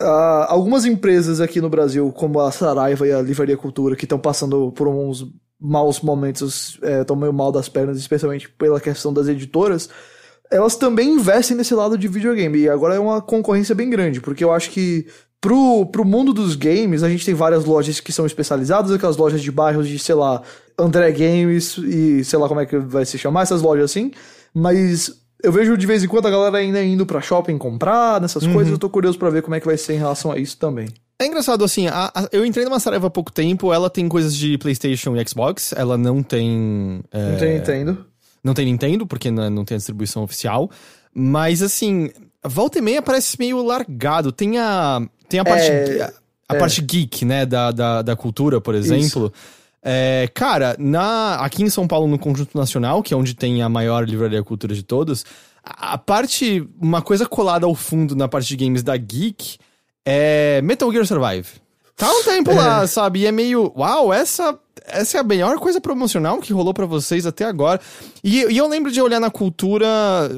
ah, 0.00 0.46
algumas 0.50 0.84
empresas 0.84 1.40
aqui 1.40 1.62
no 1.62 1.70
Brasil, 1.70 2.12
como 2.12 2.38
a 2.40 2.52
Saraiva 2.52 3.06
e 3.06 3.12
a 3.12 3.22
Livraria 3.22 3.56
Cultura, 3.56 3.96
que 3.96 4.04
estão 4.04 4.18
passando 4.18 4.70
por 4.72 4.86
uns 4.86 5.26
maus 5.58 6.02
momentos, 6.02 6.78
estão 7.00 7.16
meio 7.16 7.32
mal 7.32 7.50
das 7.50 7.68
pernas, 7.68 7.96
especialmente 7.96 8.46
pela 8.50 8.78
questão 8.78 9.10
das 9.14 9.26
editoras, 9.26 9.88
elas 10.50 10.76
também 10.76 11.14
investem 11.14 11.56
nesse 11.56 11.74
lado 11.74 11.96
de 11.96 12.08
videogame. 12.08 12.58
E 12.58 12.68
agora 12.68 12.96
é 12.96 12.98
uma 12.98 13.22
concorrência 13.22 13.74
bem 13.74 13.88
grande, 13.88 14.20
porque 14.20 14.44
eu 14.44 14.52
acho 14.52 14.70
que 14.70 15.06
pro, 15.40 15.86
pro 15.86 16.04
mundo 16.04 16.34
dos 16.34 16.56
games, 16.56 17.02
a 17.02 17.08
gente 17.08 17.24
tem 17.24 17.34
várias 17.34 17.64
lojas 17.64 18.00
que 18.00 18.12
são 18.12 18.26
especializadas, 18.26 18.90
aquelas 18.90 19.16
lojas 19.16 19.40
de 19.40 19.50
bairros 19.50 19.88
de, 19.88 19.98
sei 19.98 20.14
lá, 20.14 20.42
André 20.78 21.12
Games 21.12 21.78
e 21.78 22.24
sei 22.24 22.38
lá 22.38 22.48
como 22.48 22.60
é 22.60 22.66
que 22.66 22.78
vai 22.78 23.04
se 23.04 23.16
chamar, 23.18 23.42
essas 23.42 23.62
lojas 23.62 23.90
assim. 23.90 24.10
Mas 24.52 25.10
eu 25.42 25.52
vejo 25.52 25.76
de 25.76 25.86
vez 25.86 26.02
em 26.02 26.08
quando 26.08 26.26
a 26.26 26.30
galera 26.30 26.58
ainda 26.58 26.82
indo 26.82 27.04
pra 27.04 27.20
shopping 27.20 27.58
comprar, 27.58 28.20
nessas 28.20 28.46
coisas. 28.46 28.72
Eu 28.72 28.78
tô 28.78 28.88
curioso 28.88 29.18
pra 29.18 29.30
ver 29.30 29.42
como 29.42 29.54
é 29.54 29.60
que 29.60 29.66
vai 29.66 29.76
ser 29.76 29.94
em 29.94 29.98
relação 29.98 30.30
a 30.32 30.38
isso 30.38 30.56
também. 30.56 30.88
É 31.20 31.26
engraçado, 31.26 31.64
assim, 31.64 31.86
a- 31.86 32.10
a- 32.14 32.28
eu 32.32 32.44
entrei 32.44 32.64
numa 32.64 32.80
Saraiva 32.80 33.06
há 33.06 33.10
pouco 33.10 33.30
tempo, 33.32 33.72
ela 33.72 33.88
tem 33.88 34.08
coisas 34.08 34.34
de 34.34 34.58
PlayStation 34.58 35.16
e 35.16 35.28
Xbox, 35.28 35.72
ela 35.76 35.96
não 35.96 36.22
tem. 36.22 37.00
é, 37.12 37.30
Não 37.30 37.38
tem 37.38 37.54
Nintendo. 37.54 38.06
Não 38.42 38.52
tem 38.54 38.66
Nintendo, 38.66 39.06
porque 39.06 39.30
não, 39.30 39.48
não 39.48 39.64
tem 39.64 39.76
a 39.76 39.78
distribuição 39.78 40.22
oficial. 40.24 40.70
Mas, 41.14 41.62
assim, 41.62 42.10
volta 42.44 42.78
e 42.78 42.82
meia 42.82 43.00
parece 43.00 43.38
meio 43.38 43.62
largado. 43.64 44.32
Tem 44.32 44.58
a. 44.58 45.00
Tem 45.28 45.38
a 45.40 45.44
parte. 45.44 45.66
É, 45.70 46.02
a 46.02 46.12
a 46.46 46.54
parte 46.56 46.82
geek, 46.82 47.24
né, 47.24 47.46
da, 47.46 47.70
da, 47.70 48.02
da 48.02 48.14
cultura, 48.16 48.60
por 48.60 48.74
exemplo. 48.74 49.32
É, 49.86 50.30
cara, 50.32 50.74
na, 50.78 51.34
aqui 51.36 51.62
em 51.62 51.68
São 51.68 51.86
Paulo, 51.86 52.08
no 52.08 52.18
Conjunto 52.18 52.56
Nacional, 52.56 53.02
que 53.02 53.12
é 53.12 53.16
onde 53.16 53.34
tem 53.34 53.62
a 53.62 53.68
maior 53.68 54.08
livraria 54.08 54.42
cultura 54.42 54.74
de 54.74 54.82
todos, 54.82 55.26
a, 55.62 55.92
a 55.92 55.98
parte. 55.98 56.66
Uma 56.80 57.02
coisa 57.02 57.26
colada 57.26 57.66
ao 57.66 57.74
fundo 57.74 58.16
na 58.16 58.26
parte 58.26 58.48
de 58.48 58.56
games 58.56 58.82
da 58.82 58.96
Geek 58.96 59.58
é 60.06 60.62
Metal 60.62 60.90
Gear 60.90 61.04
Survive. 61.04 61.48
Tá 61.94 62.10
um 62.10 62.24
tempo 62.24 62.52
lá, 62.52 62.86
sabe? 62.86 63.20
E 63.20 63.26
é 63.26 63.32
meio. 63.32 63.72
Uau, 63.76 64.12
essa, 64.12 64.58
essa 64.86 65.18
é 65.18 65.20
a 65.20 65.24
melhor 65.24 65.58
coisa 65.58 65.80
promocional 65.80 66.40
que 66.40 66.52
rolou 66.52 66.74
pra 66.74 66.86
vocês 66.86 67.26
até 67.26 67.44
agora. 67.44 67.80
E, 68.22 68.44
e 68.52 68.56
eu 68.56 68.68
lembro 68.68 68.90
de 68.90 69.00
olhar 69.00 69.20
na 69.20 69.30
cultura 69.30 69.86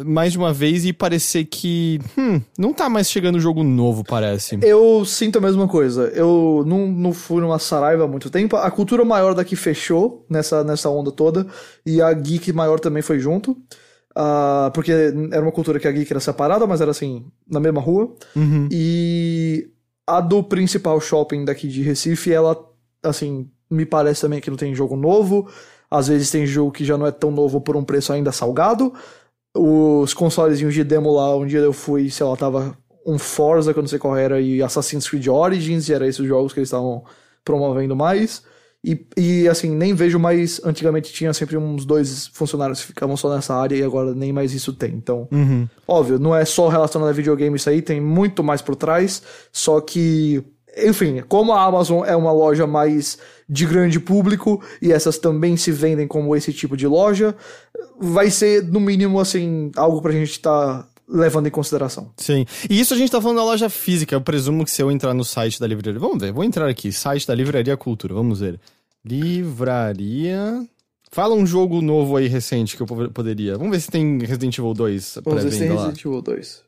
mais 0.04 0.32
de 0.32 0.38
uma 0.38 0.52
vez 0.52 0.84
e 0.84 0.92
parecer 0.92 1.44
que. 1.44 2.00
Hum, 2.16 2.40
não 2.58 2.72
tá 2.72 2.88
mais 2.88 3.10
chegando 3.10 3.40
jogo 3.40 3.62
novo, 3.62 4.04
parece. 4.04 4.58
Eu 4.62 5.04
sinto 5.04 5.38
a 5.38 5.40
mesma 5.40 5.66
coisa. 5.66 6.08
Eu 6.14 6.64
não, 6.66 6.86
não 6.86 7.12
fui 7.12 7.40
numa 7.40 7.58
Saraiva 7.58 8.04
há 8.04 8.08
muito 8.08 8.30
tempo. 8.30 8.56
A 8.56 8.70
cultura 8.70 9.04
maior 9.04 9.34
daqui 9.34 9.56
fechou 9.56 10.24
nessa, 10.28 10.62
nessa 10.62 10.90
onda 10.90 11.10
toda. 11.10 11.46
E 11.84 12.00
a 12.00 12.12
Geek 12.12 12.52
maior 12.52 12.78
também 12.78 13.02
foi 13.02 13.18
junto. 13.18 13.56
Ah, 14.14 14.70
porque 14.72 14.92
era 14.92 15.42
uma 15.42 15.52
cultura 15.52 15.78
que 15.78 15.86
a 15.86 15.92
Geek 15.92 16.10
era 16.10 16.20
separada, 16.20 16.66
mas 16.66 16.80
era 16.80 16.90
assim, 16.90 17.26
na 17.48 17.60
mesma 17.60 17.80
rua. 17.80 18.14
E 18.70 19.70
a 20.06 20.20
do 20.20 20.42
principal 20.42 21.00
shopping 21.00 21.44
daqui 21.44 21.68
de 21.68 21.82
Recife, 21.82 22.32
ela, 22.32 22.56
assim, 23.02 23.50
me 23.70 23.84
parece 23.84 24.20
também 24.20 24.40
que 24.40 24.50
não 24.50 24.56
tem 24.56 24.74
jogo 24.74 24.96
novo. 24.96 25.48
Às 25.90 26.08
vezes 26.08 26.30
tem 26.30 26.46
jogo 26.46 26.72
que 26.72 26.84
já 26.84 26.98
não 26.98 27.06
é 27.06 27.10
tão 27.10 27.30
novo 27.30 27.60
por 27.60 27.76
um 27.76 27.84
preço 27.84 28.12
ainda 28.12 28.32
salgado. 28.32 28.92
Os 29.54 30.12
consoles 30.12 30.58
de 30.58 30.84
demo 30.84 31.12
lá, 31.14 31.34
um 31.36 31.46
dia 31.46 31.60
eu 31.60 31.72
fui, 31.72 32.10
sei 32.10 32.26
lá, 32.26 32.36
tava 32.36 32.76
um 33.06 33.18
Forza, 33.18 33.72
que 33.72 33.78
eu 33.78 33.82
não 33.82 33.88
sei 33.88 33.98
qual 33.98 34.16
era, 34.16 34.40
e 34.40 34.62
Assassin's 34.62 35.08
Creed 35.08 35.28
Origins, 35.28 35.88
e 35.88 35.94
era 35.94 36.06
esses 36.06 36.26
jogos 36.26 36.52
que 36.52 36.58
eles 36.58 36.68
estavam 36.68 37.04
promovendo 37.44 37.94
mais. 37.94 38.42
E, 38.84 39.04
e 39.16 39.48
assim, 39.48 39.70
nem 39.70 39.94
vejo 39.94 40.18
mais. 40.18 40.60
Antigamente 40.64 41.12
tinha 41.12 41.32
sempre 41.32 41.56
uns 41.56 41.84
dois 41.84 42.28
funcionários 42.28 42.80
que 42.80 42.88
ficavam 42.88 43.16
só 43.16 43.34
nessa 43.34 43.54
área 43.54 43.76
e 43.76 43.82
agora 43.82 44.14
nem 44.14 44.32
mais 44.32 44.52
isso 44.52 44.72
tem. 44.72 44.92
Então, 44.92 45.28
óbvio, 45.88 46.18
não 46.18 46.34
é 46.34 46.44
só 46.44 46.68
relacionado 46.68 47.08
a 47.08 47.12
videogame 47.12 47.56
isso 47.56 47.68
aí, 47.70 47.80
tem 47.82 48.00
muito 48.00 48.44
mais 48.44 48.62
por 48.62 48.76
trás. 48.76 49.22
Só 49.52 49.80
que, 49.80 50.44
enfim, 50.76 51.22
como 51.28 51.52
a 51.52 51.64
Amazon 51.64 52.04
é 52.04 52.14
uma 52.16 52.32
loja 52.32 52.66
mais 52.66 53.18
de 53.48 53.64
grande 53.66 53.98
público 54.00 54.62
e 54.82 54.92
essas 54.92 55.18
também 55.18 55.56
se 55.56 55.70
vendem 55.72 56.06
como 56.06 56.34
esse 56.36 56.52
tipo 56.52 56.76
de 56.76 56.86
loja, 56.86 57.34
vai 58.00 58.30
ser, 58.30 58.62
no 58.64 58.80
mínimo, 58.80 59.18
assim, 59.20 59.70
algo 59.76 60.02
pra 60.02 60.12
gente 60.12 60.32
estar 60.32 60.86
levando 61.08 61.46
em 61.46 61.50
consideração. 61.50 62.10
Sim. 62.16 62.44
E 62.68 62.80
isso 62.80 62.92
a 62.92 62.96
gente 62.96 63.12
tá 63.12 63.20
falando 63.20 63.36
da 63.38 63.44
loja 63.44 63.68
física. 63.70 64.14
Eu 64.14 64.20
presumo 64.20 64.64
que 64.64 64.70
se 64.72 64.82
eu 64.82 64.90
entrar 64.90 65.14
no 65.14 65.24
site 65.24 65.60
da 65.60 65.66
livraria. 65.66 66.00
Vamos 66.00 66.18
ver, 66.20 66.32
vou 66.32 66.42
entrar 66.42 66.68
aqui. 66.68 66.90
Site 66.90 67.26
da 67.28 67.34
Livraria 67.34 67.76
Cultura, 67.76 68.12
vamos 68.12 68.40
ver. 68.40 68.58
Livraria. 69.04 70.66
Fala 71.12 71.34
um 71.34 71.46
jogo 71.46 71.80
novo 71.80 72.16
aí 72.16 72.26
recente 72.26 72.76
que 72.76 72.82
eu 72.82 72.86
po- 72.86 73.08
poderia. 73.10 73.56
Vamos 73.56 73.70
ver 73.72 73.80
se 73.80 73.90
tem 73.90 74.18
Resident 74.18 74.58
Evil 74.58 74.74
2 74.74 75.18
Vamos 75.24 75.44
ver 75.44 75.52
se 75.52 75.58
tem. 75.60 75.68
Resident 75.70 76.00
Evil 76.04 76.20
2. 76.20 76.62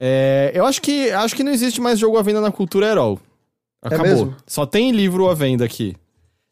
É, 0.00 0.50
eu 0.54 0.64
acho 0.66 0.82
que 0.82 1.10
acho 1.10 1.34
que 1.34 1.42
não 1.44 1.52
existe 1.52 1.80
mais 1.80 1.98
jogo 1.98 2.18
à 2.18 2.22
venda 2.22 2.40
na 2.40 2.50
Cultura 2.52 2.86
Herol. 2.86 3.20
Acabou. 3.82 4.28
É? 4.28 4.36
Só 4.46 4.66
tem 4.66 4.92
livro 4.92 5.28
à 5.28 5.34
venda 5.34 5.64
aqui. 5.64 5.96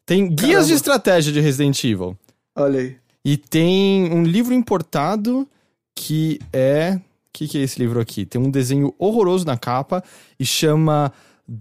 Tem 0.05 0.27
guias 0.27 0.51
Caramba. 0.51 0.65
de 0.67 0.73
estratégia 0.73 1.33
de 1.33 1.41
Resident 1.41 1.83
Evil. 1.83 2.17
Olha 2.55 2.79
aí. 2.79 2.95
E 3.25 3.35
tem 3.35 4.11
um 4.13 4.23
livro 4.23 4.53
importado 4.53 5.47
que 5.93 6.39
é. 6.53 6.95
O 6.95 7.01
que, 7.33 7.47
que 7.47 7.57
é 7.57 7.61
esse 7.61 7.77
livro 7.77 7.99
aqui? 7.99 8.25
Tem 8.25 8.41
um 8.41 8.49
desenho 8.49 8.95
horroroso 8.97 9.45
na 9.45 9.57
capa 9.57 10.03
e 10.39 10.45
chama 10.45 11.11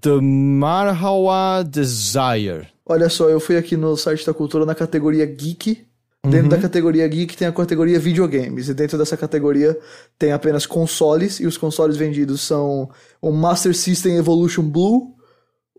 The 0.01 0.21
Marhawa 0.23 1.65
Desire. 1.69 2.69
Olha 2.87 3.09
só, 3.09 3.29
eu 3.29 3.41
fui 3.41 3.57
aqui 3.57 3.77
no 3.77 3.97
site 3.97 4.25
da 4.25 4.33
cultura 4.33 4.65
na 4.65 4.75
categoria 4.75 5.27
Geek. 5.27 5.85
Dentro 6.25 6.49
da 6.49 6.59
categoria 6.59 7.07
Geek 7.07 7.37
tem 7.37 7.47
a 7.47 7.53
categoria 7.53 7.99
videogames. 7.99 8.69
E 8.69 8.75
dentro 8.75 8.97
dessa 8.97 9.17
categoria 9.17 9.77
tem 10.19 10.33
apenas 10.33 10.67
consoles. 10.67 11.41
E 11.41 11.47
os 11.47 11.57
consoles 11.59 11.97
vendidos 11.97 12.41
são 12.41 12.89
o 13.21 13.33
Master 13.33 13.77
System 13.77 14.17
Evolution 14.17 14.63
Blue, 14.63 15.16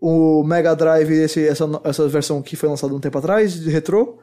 o 0.00 0.42
Mega 0.44 0.74
Drive, 0.74 1.10
esse, 1.12 1.46
essa, 1.46 1.64
essa 1.84 2.08
versão 2.08 2.40
que 2.40 2.56
foi 2.56 2.68
lançada 2.68 2.94
um 2.94 3.00
tempo 3.00 3.18
atrás, 3.18 3.54
de 3.60 3.70
retrô, 3.70 4.18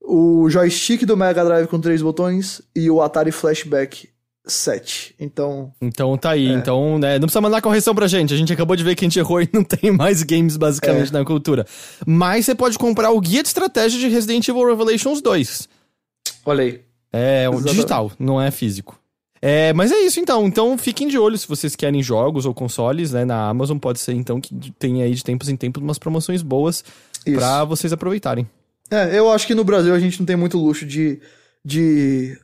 o 0.00 0.48
joystick 0.50 1.04
do 1.04 1.16
Mega 1.16 1.44
Drive 1.44 1.68
com 1.68 1.80
três 1.80 2.02
botões 2.02 2.60
e 2.74 2.90
o 2.90 3.00
Atari 3.00 3.30
Flashback 3.30 4.08
7. 4.44 5.14
Então, 5.20 5.72
Então 5.80 6.16
tá 6.18 6.30
aí. 6.30 6.48
Então, 6.48 6.98
né, 6.98 7.14
não 7.14 7.26
precisa 7.26 7.40
mandar 7.40 7.62
correção 7.62 7.94
pra 7.94 8.08
gente. 8.08 8.34
A 8.34 8.36
gente 8.36 8.52
acabou 8.52 8.74
de 8.74 8.82
ver 8.82 8.96
que 8.96 9.04
a 9.04 9.08
gente 9.08 9.18
errou 9.18 9.40
e 9.40 9.48
não 9.52 9.62
tem 9.62 9.92
mais 9.92 10.22
games 10.24 10.56
basicamente 10.56 11.12
na 11.12 11.24
cultura. 11.24 11.64
Mas 12.04 12.46
você 12.46 12.54
pode 12.54 12.76
comprar 12.78 13.10
o 13.12 13.20
guia 13.20 13.42
de 13.42 13.48
estratégia 13.48 14.00
de 14.00 14.08
Resident 14.08 14.48
Evil 14.48 14.66
Revelations 14.66 15.22
2. 15.22 15.68
olha 16.44 16.64
aí. 16.64 16.80
É 17.12 17.42
Exatamente. 17.42 17.70
digital, 17.70 18.12
não 18.18 18.40
é 18.40 18.50
físico. 18.50 18.98
É, 19.44 19.72
mas 19.72 19.90
é 19.90 19.98
isso 19.98 20.20
então. 20.20 20.46
Então 20.46 20.78
fiquem 20.78 21.08
de 21.08 21.18
olho 21.18 21.36
se 21.36 21.48
vocês 21.48 21.74
querem 21.74 22.00
jogos 22.00 22.46
ou 22.46 22.54
consoles, 22.54 23.10
né? 23.10 23.24
Na 23.24 23.48
Amazon 23.48 23.76
pode 23.76 23.98
ser 23.98 24.12
então 24.12 24.40
que 24.40 24.70
tenha 24.78 25.04
aí 25.04 25.12
de 25.12 25.24
tempos 25.24 25.48
em 25.48 25.56
tempos 25.56 25.82
umas 25.82 25.98
promoções 25.98 26.42
boas 26.42 26.84
pra 27.24 27.64
vocês 27.64 27.92
aproveitarem. 27.92 28.48
É, 28.88 29.18
eu 29.18 29.30
acho 29.32 29.46
que 29.46 29.54
no 29.54 29.64
Brasil 29.64 29.92
a 29.92 29.98
gente 29.98 30.20
não 30.20 30.26
tem 30.26 30.36
muito 30.36 30.56
luxo 30.58 30.86
de, 30.86 31.20
de 31.64 32.38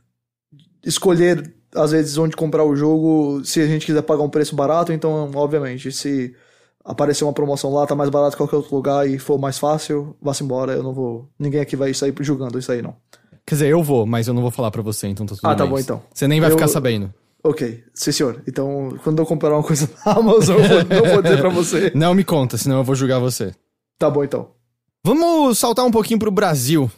escolher, 0.83 1.55
às 1.75 1.93
vezes, 1.93 2.17
onde 2.17 2.35
comprar 2.35 2.65
o 2.65 2.75
jogo 2.75 3.45
se 3.45 3.61
a 3.61 3.67
gente 3.67 3.87
quiser 3.87 4.03
pagar 4.03 4.23
um 4.23 4.31
preço 4.31 4.57
barato. 4.57 4.93
Então, 4.93 5.31
obviamente, 5.35 5.93
se 5.93 6.35
aparecer 6.85 7.23
uma 7.23 7.33
promoção 7.33 7.73
lá, 7.73 7.87
tá 7.87 7.95
mais 7.95 8.11
barato 8.11 8.33
que 8.33 8.39
qualquer 8.39 8.57
outro 8.57 8.75
lugar 8.75 9.09
e 9.09 9.19
for 9.19 9.39
mais 9.39 9.59
fácil, 9.59 10.17
vá-se 10.21 10.43
embora. 10.43 10.73
Eu 10.73 10.83
não 10.83 10.95
vou. 10.95 11.29
Ninguém 11.39 11.61
aqui 11.61 11.77
vai 11.77 11.93
sair 11.95 12.15
julgando 12.21 12.59
isso 12.59 12.73
aí, 12.73 12.83
não. 12.83 12.97
Quer 13.49 13.55
dizer, 13.55 13.69
eu 13.69 13.83
vou, 13.83 14.05
mas 14.05 14.29
eu 14.29 14.35
não 14.35 14.43
vou 14.43 14.51
falar 14.51 14.71
pra 14.71 14.83
você, 14.83 15.07
então 15.09 15.25
tá 15.25 15.35
tudo 15.35 15.47
Ah, 15.47 15.55
tá 15.55 15.65
bem. 15.65 15.73
bom, 15.73 15.79
então. 15.79 16.03
Você 16.13 16.29
nem 16.29 16.39
vai 16.39 16.51
Eu- 16.51 16.55
ficar 16.55 16.69
sabendo. 16.69 17.13
Ok, 17.43 17.83
sim 17.95 18.13
senhor. 18.13 18.43
Então, 18.47 18.99
quando 19.03 19.21
eu 19.21 19.25
comprar 19.25 19.55
uma 19.55 19.63
coisa 19.63 19.89
na 20.05 20.13
Amazon, 20.13 20.59
eu 20.59 20.69
vou- 20.69 20.85
não 20.85 21.13
vou 21.15 21.23
dizer 21.23 21.39
pra 21.39 21.49
você. 21.49 21.91
Não 21.97 22.13
me 22.15 22.25
conta, 22.25 22.59
senão 22.59 22.77
eu 22.79 22.85
vou 22.85 22.95
julgar 22.95 23.19
você. 23.21 23.55
Tá 23.99 24.11
bom, 24.11 24.23
então. 24.23 24.51
Vamos 25.03 25.59
saltar 25.59 25.87
um 25.87 25.91
pouquinho 25.91 26.19
pro 26.19 26.31
Brasil. 26.31 26.91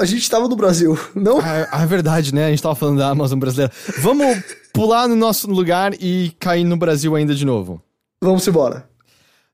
A 0.00 0.04
gente 0.04 0.28
tava 0.28 0.48
no 0.48 0.56
Brasil, 0.56 0.98
não? 1.14 1.38
Ah, 1.40 1.82
é 1.82 1.86
verdade, 1.86 2.34
né? 2.34 2.46
A 2.46 2.50
gente 2.50 2.62
tava 2.62 2.74
falando 2.74 2.98
da 2.98 3.08
Amazon 3.10 3.38
brasileira. 3.38 3.72
Vamos 4.00 4.42
pular 4.74 5.06
no 5.06 5.14
nosso 5.14 5.48
lugar 5.48 5.92
e 6.00 6.34
cair 6.40 6.64
no 6.64 6.76
Brasil 6.76 7.14
ainda 7.14 7.32
de 7.34 7.44
novo. 7.44 7.80
Vamos 8.20 8.46
embora. 8.48 8.88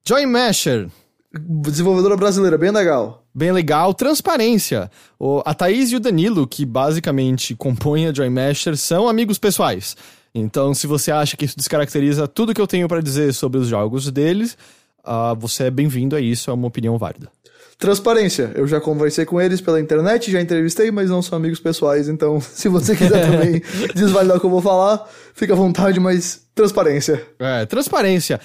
Joy 0.07 0.25
Masher, 0.25 0.89
Desenvolvedora 1.31 2.17
brasileira, 2.17 2.57
bem 2.57 2.71
legal. 2.71 3.23
Bem 3.39 3.53
legal. 3.53 3.95
Transparência. 3.95 4.91
O, 5.19 5.41
a 5.47 5.55
Thaís 5.55 5.91
e 5.91 5.97
o 5.97 6.01
Danilo, 6.01 6.47
que 6.47 6.67
basicamente 6.67 7.55
compõem 7.55 8.09
a 8.09 8.13
Joy 8.13 8.29
Masher, 8.29 8.77
são 8.77 9.09
amigos 9.09 9.39
pessoais. 9.39 9.97
Então, 10.35 10.75
se 10.75 10.87
você 10.87 11.11
acha 11.11 11.37
que 11.37 11.45
isso 11.45 11.57
descaracteriza 11.57 12.29
tudo 12.29 12.53
que 12.53 12.61
eu 12.61 12.67
tenho 12.67 12.89
pra 12.89 13.01
dizer 13.01 13.33
sobre 13.33 13.59
os 13.59 13.69
jogos 13.69 14.11
deles, 14.11 14.59
ah, 15.03 15.35
você 15.35 15.65
é 15.65 15.71
bem-vindo 15.71 16.15
a 16.15 16.21
isso, 16.21 16.51
é 16.51 16.53
uma 16.53 16.67
opinião 16.67 16.99
válida. 16.99 17.31
Transparência. 17.79 18.51
Eu 18.57 18.67
já 18.67 18.81
conversei 18.81 19.25
com 19.25 19.41
eles 19.41 19.61
pela 19.61 19.81
internet, 19.81 20.33
já 20.33 20.41
entrevistei, 20.41 20.91
mas 20.91 21.09
não 21.09 21.23
são 21.23 21.39
amigos 21.39 21.61
pessoais. 21.61 22.09
Então, 22.09 22.41
se 22.43 22.69
você 22.69 22.97
quiser 22.97 23.25
também 23.25 23.63
desvalidar 23.95 24.37
o 24.37 24.41
que 24.41 24.47
eu 24.47 24.51
vou 24.51 24.61
falar, 24.61 25.09
fica 25.33 25.53
à 25.53 25.57
vontade, 25.57 26.01
mas 26.01 26.43
transparência. 26.55 27.25
É, 27.39 27.65
transparência. 27.67 28.41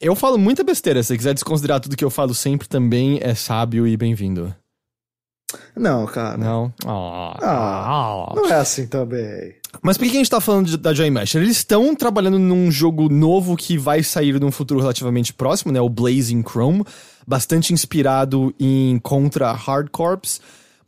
Eu 0.00 0.14
falo 0.14 0.38
muita 0.38 0.62
besteira, 0.62 1.02
se 1.02 1.08
você 1.08 1.16
quiser 1.16 1.34
desconsiderar 1.34 1.80
tudo 1.80 1.96
que 1.96 2.04
eu 2.04 2.10
falo 2.10 2.32
sempre, 2.34 2.68
também 2.68 3.18
é 3.20 3.34
sábio 3.34 3.86
e 3.86 3.96
bem-vindo. 3.96 4.54
Não, 5.74 6.06
cara. 6.06 6.36
Não? 6.36 6.72
Ah. 6.86 7.36
Ah, 7.40 8.32
não 8.36 8.46
é 8.48 8.54
assim 8.54 8.86
também. 8.86 9.54
Mas 9.82 9.96
por 9.96 10.04
que 10.04 10.10
a 10.10 10.18
gente 10.18 10.30
tá 10.30 10.40
falando 10.40 10.66
de- 10.66 10.76
da 10.76 10.92
Joy 10.94 11.10
Masher? 11.10 11.42
Eles 11.42 11.56
estão 11.56 11.94
trabalhando 11.96 12.38
num 12.38 12.70
jogo 12.70 13.08
novo 13.08 13.56
que 13.56 13.76
vai 13.78 14.02
sair 14.02 14.38
num 14.38 14.52
futuro 14.52 14.80
relativamente 14.80 15.32
próximo, 15.32 15.72
né? 15.72 15.80
O 15.80 15.88
Blazing 15.88 16.42
Chrome, 16.42 16.84
bastante 17.26 17.72
inspirado 17.72 18.54
em 18.60 18.98
Contra 19.00 19.50
Hard 19.52 19.88
Corps. 19.90 20.40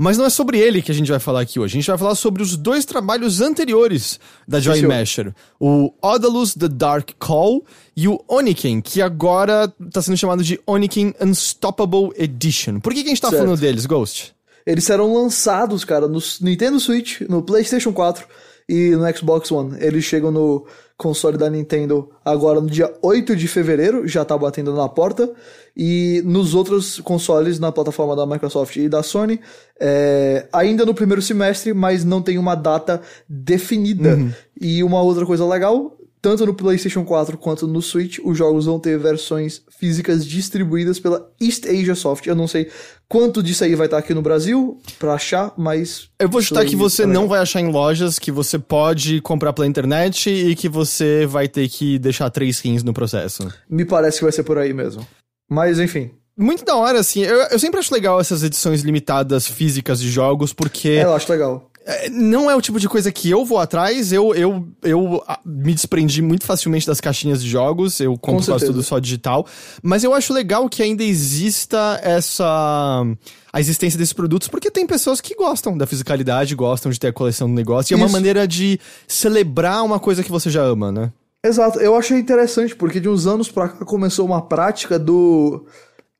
Mas 0.02 0.16
não 0.16 0.24
é 0.24 0.30
sobre 0.30 0.58
ele 0.58 0.80
que 0.80 0.90
a 0.90 0.94
gente 0.94 1.10
vai 1.10 1.20
falar 1.20 1.42
aqui 1.42 1.60
hoje. 1.60 1.74
A 1.74 1.78
gente 1.78 1.86
vai 1.86 1.98
falar 1.98 2.14
sobre 2.14 2.42
os 2.42 2.56
dois 2.56 2.86
trabalhos 2.86 3.42
anteriores 3.42 4.18
da 4.48 4.58
Joy 4.58 4.76
senhor. 4.76 4.88
Masher. 4.88 5.34
O 5.60 5.92
Odalus 6.00 6.54
The 6.54 6.68
Dark 6.68 7.10
Call 7.18 7.62
e 7.94 8.08
o 8.08 8.18
Oniken, 8.26 8.80
que 8.80 9.02
agora 9.02 9.70
tá 9.92 10.00
sendo 10.00 10.16
chamado 10.16 10.42
de 10.42 10.58
Oniken 10.66 11.12
Unstoppable 11.20 12.12
Edition. 12.16 12.80
Por 12.80 12.94
que, 12.94 13.02
que 13.02 13.08
a 13.08 13.10
gente 13.10 13.20
tá 13.20 13.28
Certo. 13.28 13.42
falando 13.42 13.60
deles, 13.60 13.84
Ghost? 13.84 14.34
Eles 14.64 14.84
serão 14.84 15.12
lançados, 15.12 15.84
cara, 15.84 16.08
no 16.08 16.18
Nintendo 16.40 16.80
Switch, 16.80 17.20
no 17.28 17.42
PlayStation 17.42 17.92
4 17.92 18.24
e 18.70 18.92
no 18.92 19.14
Xbox 19.14 19.52
One. 19.52 19.76
Eles 19.80 20.06
chegam 20.06 20.30
no 20.30 20.66
console 21.00 21.38
da 21.38 21.48
Nintendo 21.48 22.10
agora 22.22 22.60
no 22.60 22.68
dia 22.68 22.92
8 23.00 23.34
de 23.34 23.48
fevereiro, 23.48 24.06
já 24.06 24.22
tá 24.22 24.36
batendo 24.36 24.74
na 24.74 24.86
porta. 24.86 25.32
E 25.74 26.22
nos 26.26 26.54
outros 26.54 27.00
consoles, 27.00 27.58
na 27.58 27.72
plataforma 27.72 28.14
da 28.14 28.26
Microsoft 28.26 28.76
e 28.76 28.86
da 28.86 29.02
Sony, 29.02 29.40
é, 29.80 30.46
ainda 30.52 30.84
no 30.84 30.92
primeiro 30.92 31.22
semestre, 31.22 31.72
mas 31.72 32.04
não 32.04 32.20
tem 32.20 32.36
uma 32.36 32.54
data 32.54 33.00
definida. 33.26 34.18
E 34.60 34.84
uma 34.84 35.00
outra 35.00 35.24
coisa 35.24 35.46
legal. 35.46 35.96
Tanto 36.20 36.44
no 36.44 36.52
PlayStation 36.52 37.02
4 37.02 37.38
quanto 37.38 37.66
no 37.66 37.80
Switch, 37.80 38.18
os 38.22 38.36
jogos 38.36 38.66
vão 38.66 38.78
ter 38.78 38.98
versões 38.98 39.62
físicas 39.70 40.26
distribuídas 40.26 41.00
pela 41.00 41.32
East 41.40 41.64
Asia 41.64 41.94
Soft. 41.94 42.26
Eu 42.26 42.34
não 42.34 42.46
sei 42.46 42.68
quanto 43.10 43.42
disso 43.42 43.64
aí 43.64 43.74
vai 43.74 43.88
estar 43.88 43.98
aqui 43.98 44.14
no 44.14 44.22
Brasil 44.22 44.80
pra 44.98 45.14
achar, 45.14 45.52
mas. 45.58 46.08
Eu 46.18 46.28
vou 46.28 46.40
chutar 46.40 46.64
que 46.64 46.76
você 46.76 47.02
tá 47.02 47.08
não 47.08 47.26
vai 47.26 47.40
achar 47.40 47.60
em 47.60 47.70
lojas, 47.70 48.18
que 48.20 48.30
você 48.30 48.56
pode 48.56 49.20
comprar 49.20 49.52
pela 49.52 49.66
internet 49.66 50.30
e 50.30 50.54
que 50.54 50.68
você 50.68 51.26
vai 51.26 51.48
ter 51.48 51.68
que 51.68 51.98
deixar 51.98 52.30
três 52.30 52.60
rins 52.60 52.84
no 52.84 52.94
processo. 52.94 53.52
Me 53.68 53.84
parece 53.84 54.18
que 54.18 54.24
vai 54.24 54.32
ser 54.32 54.44
por 54.44 54.56
aí 54.56 54.72
mesmo. 54.72 55.04
Mas 55.50 55.80
enfim. 55.80 56.12
Muito 56.38 56.64
da 56.64 56.76
hora, 56.76 57.00
assim. 57.00 57.22
Eu, 57.22 57.38
eu 57.48 57.58
sempre 57.58 57.80
acho 57.80 57.92
legal 57.92 58.18
essas 58.20 58.42
edições 58.42 58.82
limitadas 58.82 59.46
físicas 59.46 60.00
de 60.00 60.08
jogos, 60.08 60.52
porque 60.54 60.90
É, 60.90 61.04
eu 61.04 61.12
acho 61.12 61.30
legal. 61.30 61.69
É, 61.84 62.10
não 62.10 62.50
é 62.50 62.54
o 62.54 62.60
tipo 62.60 62.78
de 62.78 62.88
coisa 62.88 63.10
que 63.10 63.30
eu 63.30 63.44
vou 63.44 63.58
atrás. 63.58 64.12
Eu, 64.12 64.34
eu, 64.34 64.68
eu 64.82 65.22
ah, 65.26 65.40
me 65.44 65.72
desprendi 65.74 66.20
muito 66.20 66.44
facilmente 66.44 66.86
das 66.86 67.00
caixinhas 67.00 67.42
de 67.42 67.48
jogos. 67.48 68.00
Eu 68.00 68.16
compro 68.18 68.44
quase 68.44 68.66
tudo 68.66 68.82
só 68.82 68.98
digital. 68.98 69.46
Mas 69.82 70.04
eu 70.04 70.12
acho 70.12 70.32
legal 70.32 70.68
que 70.68 70.82
ainda 70.82 71.02
exista 71.02 72.00
essa. 72.02 73.04
A 73.52 73.58
existência 73.58 73.98
desses 73.98 74.12
produtos, 74.12 74.46
porque 74.46 74.70
tem 74.70 74.86
pessoas 74.86 75.20
que 75.20 75.34
gostam 75.34 75.76
da 75.76 75.84
fisicalidade, 75.84 76.54
gostam 76.54 76.92
de 76.92 77.00
ter 77.00 77.08
a 77.08 77.12
coleção 77.12 77.48
do 77.48 77.54
negócio. 77.54 77.92
E 77.92 77.94
é 77.94 77.96
uma 77.96 78.06
Isso. 78.06 78.12
maneira 78.12 78.46
de 78.46 78.78
celebrar 79.08 79.82
uma 79.84 79.98
coisa 79.98 80.22
que 80.22 80.30
você 80.30 80.48
já 80.48 80.62
ama, 80.62 80.92
né? 80.92 81.12
Exato, 81.42 81.80
eu 81.80 81.96
achei 81.96 82.18
interessante, 82.18 82.76
porque 82.76 83.00
de 83.00 83.08
uns 83.08 83.26
anos 83.26 83.50
pra 83.50 83.68
cá 83.68 83.84
começou 83.84 84.26
uma 84.26 84.42
prática 84.42 84.98
do. 84.98 85.66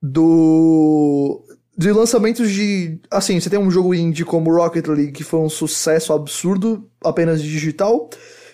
do. 0.03 1.45
De 1.81 1.91
lançamentos 1.93 2.51
de. 2.51 2.99
Assim, 3.11 3.41
você 3.41 3.49
tem 3.49 3.59
um 3.59 3.71
jogo 3.71 3.95
indie 3.95 4.23
como 4.23 4.55
Rocket 4.55 4.87
League, 4.87 5.13
que 5.13 5.25
foi 5.25 5.41
um 5.41 5.49
sucesso 5.49 6.13
absurdo, 6.13 6.87
apenas 7.03 7.41
digital, 7.41 8.11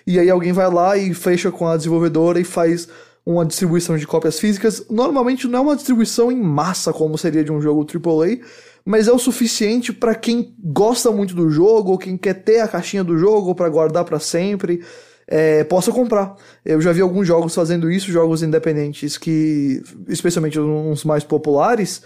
e 0.06 0.20
aí 0.20 0.30
alguém 0.30 0.52
vai 0.52 0.72
lá 0.72 0.96
e 0.96 1.12
fecha 1.12 1.50
com 1.50 1.66
a 1.66 1.76
desenvolvedora 1.76 2.38
e 2.38 2.44
faz 2.44 2.86
uma 3.26 3.44
distribuição 3.44 3.96
de 3.96 4.06
cópias 4.06 4.38
físicas. 4.38 4.86
Normalmente 4.88 5.48
não 5.48 5.58
é 5.58 5.62
uma 5.62 5.74
distribuição 5.74 6.30
em 6.30 6.40
massa, 6.40 6.92
como 6.92 7.18
seria 7.18 7.42
de 7.42 7.50
um 7.50 7.60
jogo 7.60 7.84
AAA, 7.84 8.38
mas 8.84 9.08
é 9.08 9.12
o 9.12 9.18
suficiente 9.18 9.92
pra 9.92 10.14
quem 10.14 10.54
gosta 10.62 11.10
muito 11.10 11.34
do 11.34 11.50
jogo, 11.50 11.90
ou 11.90 11.98
quem 11.98 12.16
quer 12.16 12.34
ter 12.34 12.60
a 12.60 12.68
caixinha 12.68 13.02
do 13.02 13.18
jogo 13.18 13.56
pra 13.56 13.68
guardar 13.68 14.04
pra 14.04 14.20
sempre 14.20 14.84
é, 15.26 15.64
possa 15.64 15.90
comprar. 15.90 16.36
Eu 16.64 16.80
já 16.80 16.92
vi 16.92 17.00
alguns 17.00 17.26
jogos 17.26 17.52
fazendo 17.52 17.90
isso, 17.90 18.12
jogos 18.12 18.40
independentes 18.40 19.18
que, 19.18 19.82
especialmente 20.06 20.60
uns 20.60 21.02
mais 21.02 21.24
populares, 21.24 22.02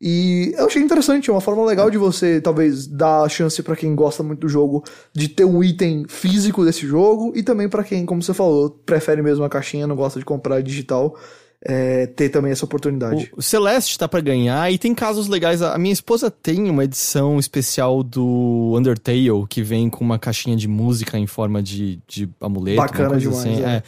e 0.00 0.54
eu 0.56 0.66
achei 0.66 0.80
interessante, 0.80 1.28
é 1.28 1.32
uma 1.32 1.40
forma 1.40 1.64
legal 1.64 1.90
de 1.90 1.98
você 1.98 2.40
talvez 2.40 2.86
dar 2.86 3.22
a 3.22 3.28
chance 3.28 3.60
pra 3.62 3.74
quem 3.74 3.94
gosta 3.96 4.22
muito 4.22 4.40
do 4.40 4.48
jogo 4.48 4.84
de 5.12 5.28
ter 5.28 5.44
um 5.44 5.62
item 5.62 6.04
físico 6.08 6.64
desse 6.64 6.86
jogo 6.86 7.32
e 7.34 7.42
também 7.42 7.68
pra 7.68 7.82
quem, 7.82 8.06
como 8.06 8.22
você 8.22 8.32
falou, 8.32 8.70
prefere 8.86 9.22
mesmo 9.22 9.44
a 9.44 9.48
caixinha, 9.48 9.88
não 9.88 9.96
gosta 9.96 10.20
de 10.20 10.24
comprar 10.24 10.62
digital, 10.62 11.16
é, 11.60 12.06
ter 12.06 12.28
também 12.28 12.52
essa 12.52 12.64
oportunidade. 12.64 13.32
O 13.36 13.42
Celeste 13.42 13.98
tá 13.98 14.06
pra 14.06 14.20
ganhar 14.20 14.72
e 14.72 14.78
tem 14.78 14.94
casos 14.94 15.26
legais. 15.26 15.62
A 15.62 15.76
minha 15.76 15.92
esposa 15.92 16.30
tem 16.30 16.70
uma 16.70 16.84
edição 16.84 17.36
especial 17.38 18.04
do 18.04 18.74
Undertale 18.76 19.46
que 19.48 19.62
vem 19.62 19.90
com 19.90 20.04
uma 20.04 20.18
caixinha 20.18 20.56
de 20.56 20.68
música 20.68 21.18
em 21.18 21.26
forma 21.26 21.60
de, 21.60 22.00
de 22.06 22.28
amuleto. 22.40 22.76
Bacana 22.76 23.08
coisa 23.08 23.20
demais, 23.28 23.46
assim. 23.46 23.64
é. 23.64 23.68
é. 23.68 23.82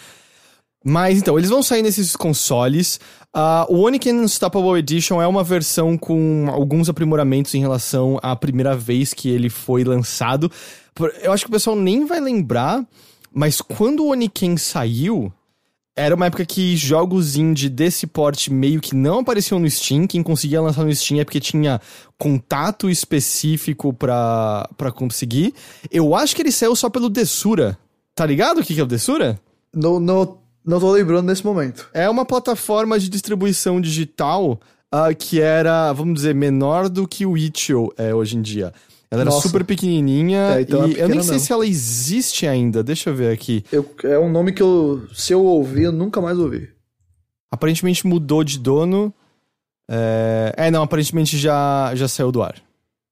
Mas 0.85 1.19
então, 1.19 1.39
eles 1.39 1.51
vão 1.51 1.63
sair 1.63 1.83
nesses 1.83 2.17
consoles. 2.17 2.99
Ah, 3.35 3.67
o 3.69 3.81
Oniken 3.81 4.21
Unstoppable 4.21 4.79
Edition 4.79 5.21
é 5.21 5.27
uma 5.27 5.45
versão 5.45 5.97
com 5.97 6.47
alguns 6.49 6.89
aprimoramentos 6.89 7.55
em 7.55 7.61
relação 7.61 8.19
à 8.23 8.35
primeira 8.35 8.75
vez 8.75 9.13
que 9.13 9.29
ele 9.29 9.51
foi 9.51 9.85
lançado. 9.85 10.51
Eu 11.23 11.33
acho 11.33 11.45
que 11.45 11.51
o 11.51 11.53
pessoal 11.53 11.77
nem 11.77 12.07
vai 12.07 12.21
lembrar, 12.21 12.85
mas 13.33 13.61
quando 13.61 14.05
o 14.05 14.11
Oniken 14.11 14.57
saiu, 14.57 15.33
era 15.95 16.15
uma 16.15 16.27
época 16.27 16.47
que 16.47 16.77
jogos 16.77 17.37
indie 17.37 17.69
desse 17.69 18.07
porte 18.07 18.51
meio 18.51 18.81
que 18.81 18.95
não 18.95 19.19
apareciam 19.19 19.61
no 19.61 19.69
Steam. 19.69 20.07
Quem 20.07 20.23
conseguia 20.23 20.63
lançar 20.63 20.85
no 20.85 20.95
Steam 20.95 21.21
é 21.21 21.25
porque 21.25 21.41
tinha 21.41 21.79
contato 22.19 22.89
específico 22.89 23.93
pra, 23.93 24.67
conseguir. 24.95 25.53
Eu 25.91 26.15
acho 26.15 26.35
que 26.35 26.41
ele 26.41 26.53
saiu 26.53 26.75
só 26.75 26.89
pelo 26.89 27.11
Desura. 27.11 27.79
Tá 28.15 28.25
ligado 28.25 28.61
o 28.61 28.65
que 28.65 28.75
que 28.75 28.81
é 28.81 28.83
o 28.83 28.87
Desura? 28.87 29.39
Não, 29.75 30.01
não, 30.01 30.39
não 30.71 30.81
tô 30.81 30.91
lembrando 30.93 31.27
nesse 31.27 31.45
momento. 31.45 31.89
É 31.93 32.09
uma 32.09 32.25
plataforma 32.25 32.99
de 32.99 33.09
distribuição 33.09 33.81
digital 33.81 34.59
ah, 34.91 35.13
que 35.13 35.41
era, 35.41 35.93
vamos 35.93 36.15
dizer, 36.15 36.35
menor 36.35 36.89
do 36.89 37.07
que 37.07 37.27
o 37.27 37.37
Itch.io 37.37 37.93
é 37.99 38.15
hoje 38.15 38.37
em 38.37 38.43
dia. 38.43 38.73
Ela 39.11 39.23
era 39.23 39.31
Nossa. 39.31 39.49
super 39.49 39.65
pequenininha 39.65 40.57
É, 40.57 40.61
então 40.63 40.85
é 40.85 40.89
e 40.89 40.99
eu 41.01 41.09
nem 41.09 41.21
sei 41.21 41.33
mesmo. 41.33 41.47
se 41.47 41.53
ela 41.53 41.67
existe 41.67 42.47
ainda. 42.47 42.83
Deixa 42.83 43.11
eu 43.11 43.15
ver 43.15 43.33
aqui. 43.33 43.65
Eu- 43.73 43.89
é 44.05 44.19
um 44.19 44.31
nome 44.31 44.53
que 44.53 44.63
eu, 44.63 45.07
se 45.13 45.33
eu 45.33 45.45
ouvir, 45.45 45.83
eu 45.85 45.93
nunca 45.93 46.21
mais 46.21 46.39
ouvi. 46.39 46.69
Aparentemente 47.51 48.07
mudou 48.07 48.45
de 48.45 48.59
dono. 48.59 49.13
É, 49.91 50.55
é, 50.57 50.71
não, 50.71 50.83
aparentemente 50.85 51.37
já, 51.37 51.93
já 51.97 52.07
saiu 52.07 52.31
do 52.31 52.41
ar. 52.43 52.55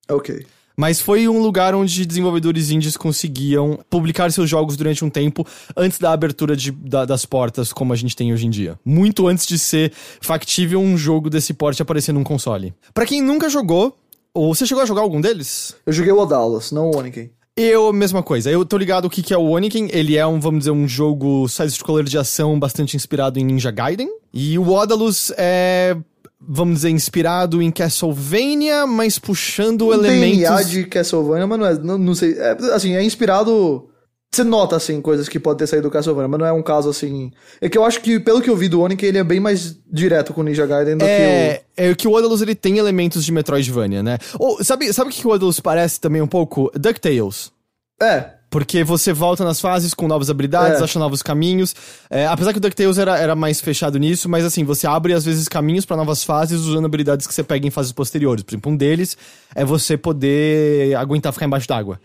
Ok. 0.08 0.46
Mas 0.80 1.00
foi 1.00 1.26
um 1.28 1.42
lugar 1.42 1.74
onde 1.74 2.06
desenvolvedores 2.06 2.70
indies 2.70 2.96
conseguiam 2.96 3.80
publicar 3.90 4.30
seus 4.30 4.48
jogos 4.48 4.76
durante 4.76 5.04
um 5.04 5.10
tempo 5.10 5.44
antes 5.76 5.98
da 5.98 6.12
abertura 6.12 6.56
de- 6.56 6.70
da- 6.70 7.04
das 7.04 7.26
portas 7.26 7.72
como 7.72 7.92
a 7.92 7.96
gente 7.96 8.14
tem 8.14 8.32
hoje 8.32 8.46
em 8.46 8.50
dia. 8.50 8.78
Muito 8.84 9.26
antes 9.26 9.44
de 9.44 9.58
ser 9.58 9.92
factível 10.20 10.80
um 10.80 10.96
jogo 10.96 11.28
desse 11.28 11.52
porte 11.52 11.82
aparecer 11.82 12.12
num 12.12 12.22
console. 12.22 12.72
Pra 12.94 13.04
quem 13.04 13.20
nunca 13.20 13.50
jogou, 13.50 13.98
ou 14.32 14.54
você 14.54 14.64
chegou 14.64 14.82
a 14.82 14.86
jogar 14.86 15.00
algum 15.02 15.20
deles? 15.20 15.74
Eu 15.84 15.92
joguei 15.92 16.12
o 16.12 16.18
Odalas, 16.20 16.70
não 16.70 16.90
o 16.92 16.96
Oniken. 16.96 17.28
Eu, 17.56 17.92
mesma 17.92 18.22
coisa. 18.22 18.48
Eu 18.48 18.64
tô 18.64 18.78
ligado 18.78 19.06
o 19.06 19.10
que, 19.10 19.20
que 19.20 19.34
é 19.34 19.36
o 19.36 19.48
Oniken. 19.50 19.88
Ele 19.90 20.16
é 20.16 20.24
um, 20.24 20.38
vamos 20.38 20.60
dizer, 20.60 20.70
um 20.70 20.86
jogo 20.86 21.48
side-scroller 21.48 22.04
de 22.04 22.16
ação 22.16 22.56
bastante 22.56 22.94
inspirado 22.96 23.40
em 23.40 23.44
Ninja 23.44 23.72
Gaiden. 23.72 24.08
E 24.32 24.56
o 24.56 24.68
Odalus 24.70 25.32
é, 25.36 25.96
vamos 26.40 26.76
dizer, 26.76 26.90
inspirado 26.90 27.60
em 27.60 27.70
Castlevania, 27.70 28.86
mas 28.86 29.18
puxando 29.18 29.86
O 29.86 29.92
elementos... 29.92 30.38
DNA 30.38 30.62
de 30.62 30.84
Castlevania, 30.84 31.46
mas 31.46 31.58
não 31.58 31.66
é, 31.66 31.74
não, 31.78 31.98
não 31.98 32.14
sei, 32.14 32.38
é, 32.38 32.56
assim, 32.72 32.94
é 32.94 33.02
inspirado... 33.02 33.88
Você 34.30 34.44
nota, 34.44 34.76
assim, 34.76 35.00
coisas 35.00 35.26
que 35.26 35.40
podem 35.40 35.60
ter 35.60 35.66
saído 35.66 35.88
do 35.88 35.90
Castlevania, 35.90 36.28
mas 36.28 36.38
não 36.38 36.46
é 36.46 36.52
um 36.52 36.62
caso, 36.62 36.90
assim... 36.90 37.32
É 37.62 37.68
que 37.68 37.78
eu 37.78 37.84
acho 37.84 38.02
que, 38.02 38.20
pelo 38.20 38.42
que 38.42 38.50
eu 38.50 38.56
vi 38.56 38.68
do 38.68 38.82
Oniken, 38.82 39.08
ele 39.08 39.18
é 39.18 39.24
bem 39.24 39.40
mais 39.40 39.74
direto 39.90 40.34
com 40.34 40.42
o 40.42 40.44
Ninja 40.44 40.66
Gaiden 40.66 40.98
do 40.98 41.04
É, 41.04 41.62
é 41.76 41.94
que 41.94 42.06
o 42.06 42.12
Odalus 42.12 42.42
ele 42.42 42.54
tem 42.54 42.76
elementos 42.76 43.24
de 43.24 43.32
Metroidvania, 43.32 44.02
né? 44.02 44.18
Ou, 44.38 44.62
sabe, 44.62 44.92
sabe 44.92 45.10
o 45.10 45.12
que 45.12 45.26
o 45.26 45.30
Odalus 45.30 45.60
parece 45.60 45.98
também 45.98 46.20
um 46.20 46.26
pouco? 46.26 46.70
DuckTales. 46.74 47.50
que 47.98 48.04
o... 48.04 48.06
É, 48.06 48.37
Porque 48.50 48.82
você 48.82 49.12
volta 49.12 49.44
nas 49.44 49.60
fases 49.60 49.92
com 49.92 50.08
novas 50.08 50.30
habilidades, 50.30 50.80
É. 50.80 50.84
acha 50.84 50.98
novos 50.98 51.22
caminhos. 51.22 51.74
É, 52.08 52.26
apesar 52.26 52.52
que 52.52 52.58
o 52.58 52.60
DuckTales 52.60 52.96
era, 52.96 53.18
era 53.18 53.34
mais 53.36 53.60
fechado 53.60 53.98
nisso, 53.98 54.28
mas 54.28 54.44
assim, 54.44 54.64
você 54.64 54.86
abre 54.86 55.12
às 55.12 55.24
vezes 55.24 55.48
caminhos 55.48 55.84
pra 55.84 55.96
novas 55.96 56.24
fases 56.24 56.60
usando 56.62 56.86
habilidades 56.86 57.26
que 57.26 57.34
você 57.34 57.42
pega 57.44 57.66
em 57.66 57.70
fases 57.70 57.92
posteriores. 57.92 58.42
Por 58.42 58.52
exemplo, 58.52 58.72
um 58.72 58.76
deles 58.76 59.16
é 59.54 59.64
você 59.64 59.98
poder 59.98 60.94
aguentar 60.96 61.32
ficar 61.32 61.44
embaixo 61.46 61.68
d'água. 61.68 62.00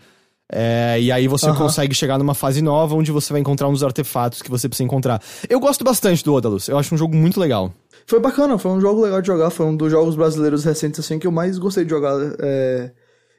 É, 0.52 1.00
e 1.00 1.10
aí 1.10 1.26
você 1.26 1.50
consegue 1.54 1.94
chegar 1.94 2.18
numa 2.18 2.34
fase 2.34 2.60
nova 2.60 2.94
onde 2.94 3.10
você 3.10 3.32
vai 3.32 3.40
encontrar 3.40 3.66
uns 3.68 3.82
artefatos 3.82 4.42
que 4.42 4.50
você 4.50 4.68
precisa 4.68 4.84
encontrar. 4.84 5.22
Eu 5.48 5.58
gosto 5.58 5.82
bastante 5.82 6.22
do 6.22 6.34
Odalus, 6.34 6.68
eu 6.68 6.78
acho 6.78 6.94
um 6.94 6.98
jogo 6.98 7.16
muito 7.16 7.40
legal. 7.40 7.72
Foi 8.06 8.20
bacana, 8.20 8.58
foi 8.58 8.70
um 8.72 8.80
jogo 8.80 9.00
legal 9.00 9.22
de 9.22 9.26
jogar, 9.26 9.48
foi 9.48 9.64
um 9.64 9.74
dos 9.74 9.90
jogos 9.90 10.14
brasileiros 10.14 10.62
recentes 10.62 11.00
assim 11.00 11.18
que 11.18 11.26
eu 11.26 11.32
mais 11.32 11.56
gostei 11.58 11.84
de 11.84 11.90
jogar. 11.90 12.14
é, 12.40 12.90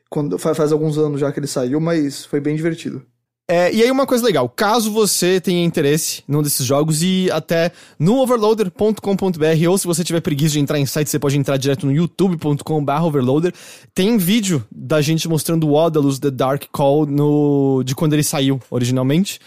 quando, 0.10 0.38
faz, 0.38 0.58
faz 0.58 0.72
alguns 0.72 0.98
anos 0.98 1.20
já 1.20 1.32
que 1.32 1.40
ele 1.40 1.48
saiu, 1.48 1.80
mas 1.80 2.26
foi 2.26 2.40
bem 2.40 2.56
divertido. 2.56 3.04
É, 3.48 3.72
e 3.72 3.84
aí 3.84 3.92
uma 3.92 4.08
coisa 4.08 4.26
legal, 4.26 4.50
caso 4.50 4.92
você 4.92 5.40
tenha 5.40 5.64
interesse 5.64 6.24
num 6.28 6.42
desses 6.42 6.66
jogos 6.66 7.04
e 7.04 7.30
até 7.32 7.72
no 8.00 8.18
overloader.com.br 8.18 9.70
ou 9.70 9.78
se 9.78 9.86
você 9.86 10.04
tiver 10.04 10.20
preguiça 10.20 10.54
de 10.54 10.60
entrar 10.60 10.80
em 10.80 10.86
site, 10.88 11.12
você 11.12 11.20
pode 11.20 11.38
entrar 11.38 11.56
direto 11.58 11.86
no 11.86 11.92
youtube.com.br 11.92 13.04
overloader. 13.04 13.54
Tem 13.94 14.18
vídeo 14.18 14.66
da 14.72 15.00
gente 15.00 15.30
mostrando 15.30 15.68
o 15.68 15.76
Odalus 15.76 16.18
The 16.18 16.32
Dark 16.32 16.64
Call 16.72 17.06
no, 17.06 17.84
de 17.86 17.94
quando 17.94 18.14
ele 18.14 18.24
saiu 18.24 18.60
originalmente. 18.72 19.40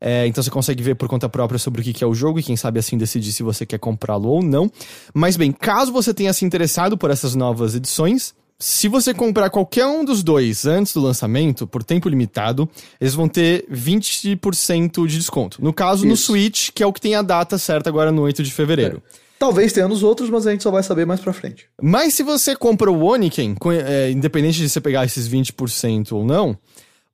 É, 0.00 0.26
então 0.26 0.42
você 0.42 0.50
consegue 0.50 0.82
ver 0.82 0.96
por 0.96 1.08
conta 1.08 1.28
própria 1.28 1.58
sobre 1.58 1.80
o 1.80 1.84
que 1.84 1.92
que 1.92 2.02
é 2.02 2.06
o 2.06 2.12
jogo 2.12 2.40
e 2.40 2.42
quem 2.42 2.56
sabe 2.56 2.80
assim 2.80 2.98
decidir 2.98 3.30
se 3.30 3.44
você 3.44 3.64
quer 3.64 3.78
comprá-lo 3.78 4.28
ou 4.30 4.42
não. 4.42 4.68
Mas 5.14 5.36
bem, 5.36 5.52
caso 5.52 5.92
você 5.92 6.12
tenha 6.12 6.32
se 6.32 6.44
interessado 6.44 6.98
por 6.98 7.08
essas 7.08 7.36
novas 7.36 7.76
edições, 7.76 8.34
se 8.64 8.88
você 8.88 9.12
comprar 9.12 9.50
qualquer 9.50 9.84
um 9.84 10.02
dos 10.02 10.22
dois 10.22 10.64
antes 10.64 10.94
do 10.94 11.00
lançamento, 11.02 11.66
por 11.66 11.84
tempo 11.84 12.08
limitado, 12.08 12.66
eles 12.98 13.12
vão 13.12 13.28
ter 13.28 13.66
20% 13.70 15.06
de 15.06 15.18
desconto. 15.18 15.62
No 15.62 15.70
caso, 15.70 16.06
no 16.06 16.14
Isso. 16.14 16.32
Switch, 16.32 16.70
que 16.70 16.82
é 16.82 16.86
o 16.86 16.92
que 16.92 16.98
tem 16.98 17.14
a 17.14 17.20
data 17.20 17.58
certa 17.58 17.90
agora 17.90 18.10
no 18.10 18.22
8 18.22 18.42
de 18.42 18.50
fevereiro. 18.50 19.02
Talvez 19.38 19.70
tenha 19.70 19.86
nos 19.86 20.02
outros, 20.02 20.30
mas 20.30 20.46
a 20.46 20.50
gente 20.50 20.62
só 20.62 20.70
vai 20.70 20.82
saber 20.82 21.04
mais 21.04 21.20
pra 21.20 21.34
frente. 21.34 21.66
Mas 21.82 22.14
se 22.14 22.22
você 22.22 22.56
compra 22.56 22.90
o 22.90 23.04
Oniken, 23.04 23.54
é, 23.86 24.10
independente 24.10 24.56
de 24.56 24.70
você 24.70 24.80
pegar 24.80 25.04
esses 25.04 25.28
20% 25.28 26.12
ou 26.12 26.24
não, 26.24 26.56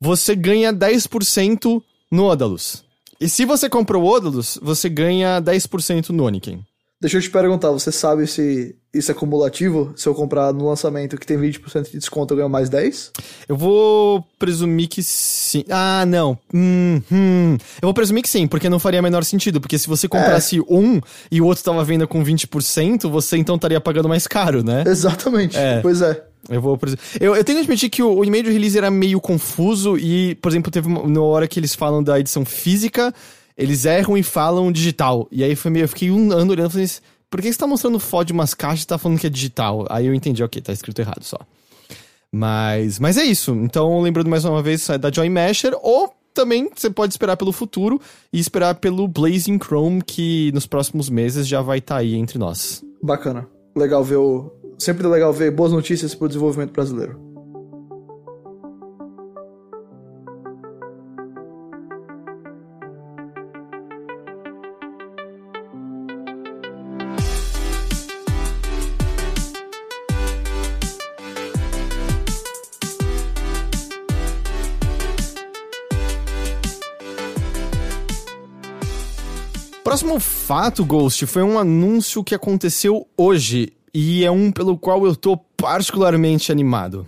você 0.01 0.36
ganha 0.36 0.72
10% 0.72 1.82
no 2.12 2.26
Odalus. 2.26 2.84
E 3.20 3.28
se 3.28 3.44
você 3.44 3.68
compra 3.68 3.98
o 3.98 4.07
Odalus, 4.07 4.57
você 4.62 4.88
ganha 4.88 5.42
10% 5.42 6.11
no 6.11 6.26
Oniken. 6.26 6.64
Deixa 7.01 7.16
eu 7.16 7.22
te 7.22 7.30
perguntar, 7.30 7.70
você 7.70 7.90
sabe 7.90 8.26
se 8.26 8.76
isso 8.92 9.11
é 9.11 9.14
cumulativo? 9.14 9.90
Se 9.96 10.07
eu 10.07 10.14
comprar 10.14 10.53
no 10.53 10.68
lançamento 10.68 11.16
que 11.16 11.26
tem 11.26 11.38
20% 11.38 11.90
de 11.90 11.98
desconto, 11.98 12.34
eu 12.34 12.36
ganho 12.36 12.51
mais 12.51 12.68
10? 12.68 13.12
Eu 13.48 13.57
vou 13.57 14.22
presumir 14.38 14.86
que 14.86 15.03
sim. 15.03 15.64
Ah, 15.70 16.05
não. 16.07 16.36
Hum, 16.53 17.01
hum. 17.11 17.57
Eu 17.80 17.86
vou 17.86 17.94
presumir 17.94 18.22
que 18.22 18.28
sim, 18.28 18.46
porque 18.46 18.68
não 18.68 18.78
faria 18.78 19.01
menor 19.01 19.24
sentido. 19.24 19.62
Porque 19.62 19.78
se 19.78 19.88
você 19.88 20.07
comprasse 20.07 20.61
um 20.68 21.01
e 21.32 21.40
o 21.40 21.46
outro 21.46 21.64
tava 21.64 21.80
à 21.80 21.84
venda 21.84 22.07
com 22.07 22.22
20%, 22.22 23.09
você 23.09 23.38
então 23.38 23.55
estaria 23.55 23.80
pagando 23.80 24.07
mais 24.07 24.26
caro, 24.26 24.62
né? 24.62 24.84
Exatamente. 24.86 25.57
É. 25.57 25.80
Pois 25.80 26.03
é. 26.03 26.22
Eu 26.51 26.61
vou. 26.61 26.78
Eu, 27.18 27.34
eu 27.34 27.44
tenho 27.44 27.59
que 27.59 27.62
admitir 27.62 27.88
que 27.88 28.03
o, 28.03 28.12
o 28.12 28.24
e-mail 28.24 28.44
de 28.44 28.51
release 28.51 28.76
era 28.76 28.90
meio 28.90 29.20
confuso 29.20 29.96
e, 29.96 30.34
por 30.34 30.51
exemplo, 30.51 30.70
teve 30.70 30.86
uma, 30.86 31.09
na 31.09 31.22
hora 31.22 31.48
que 31.48 31.59
eles 31.59 31.74
falam 31.74 32.03
da 32.03 32.20
edição 32.20 32.44
física, 32.44 33.14
eles 33.61 33.84
erram 33.84 34.16
e 34.16 34.22
falam 34.22 34.72
digital. 34.72 35.28
E 35.30 35.44
aí 35.44 35.54
foi 35.54 35.70
meio. 35.70 35.84
Eu 35.84 35.88
fiquei 35.88 36.11
um 36.11 36.32
ano 36.32 36.52
olhando 36.52 36.70
e 36.70 36.72
falei 36.72 36.84
assim, 36.86 37.00
por 37.28 37.42
que 37.42 37.52
você 37.52 37.58
tá 37.58 37.66
mostrando 37.66 38.00
foto 38.00 38.28
de 38.28 38.32
umas 38.32 38.54
caixas 38.54 38.84
e 38.84 38.86
tá 38.86 38.96
falando 38.96 39.18
que 39.18 39.26
é 39.26 39.30
digital? 39.30 39.86
Aí 39.90 40.06
eu 40.06 40.14
entendi, 40.14 40.42
ok, 40.42 40.62
tá 40.62 40.72
escrito 40.72 40.98
errado 41.00 41.22
só. 41.22 41.38
Mas, 42.32 42.98
mas 42.98 43.18
é 43.18 43.22
isso. 43.22 43.52
Então, 43.52 44.00
lembrando 44.00 44.30
mais 44.30 44.44
uma 44.44 44.62
vez, 44.62 44.88
é 44.88 44.96
da 44.96 45.12
Joy 45.12 45.28
Masher, 45.28 45.76
ou 45.82 46.12
também 46.32 46.70
você 46.74 46.88
pode 46.88 47.12
esperar 47.12 47.36
pelo 47.36 47.52
futuro 47.52 48.00
e 48.32 48.40
esperar 48.40 48.76
pelo 48.76 49.06
Blazing 49.06 49.58
Chrome, 49.58 50.00
que 50.02 50.50
nos 50.54 50.66
próximos 50.66 51.11
meses 51.11 51.46
já 51.46 51.61
vai 51.61 51.78
estar 51.78 51.96
aí 51.96 52.14
entre 52.14 52.38
nós. 52.38 52.82
Bacana. 53.02 53.46
Legal 53.76 54.02
ver 54.02 54.16
o. 54.16 54.50
Sempre 54.78 55.06
legal 55.06 55.32
ver 55.32 55.50
boas 55.50 55.72
notícias 55.72 56.14
pro 56.14 56.28
desenvolvimento 56.28 56.72
brasileiro. 56.72 57.30
Próximo 80.01 80.18
fato, 80.18 80.82
Ghost, 80.82 81.27
foi 81.27 81.43
um 81.43 81.59
anúncio 81.59 82.24
que 82.24 82.35
aconteceu 82.35 83.06
hoje 83.18 83.70
e 83.93 84.24
é 84.24 84.31
um 84.31 84.51
pelo 84.51 84.78
qual 84.78 85.05
eu 85.05 85.14
tô 85.14 85.36
particularmente 85.36 86.51
animado. 86.51 87.06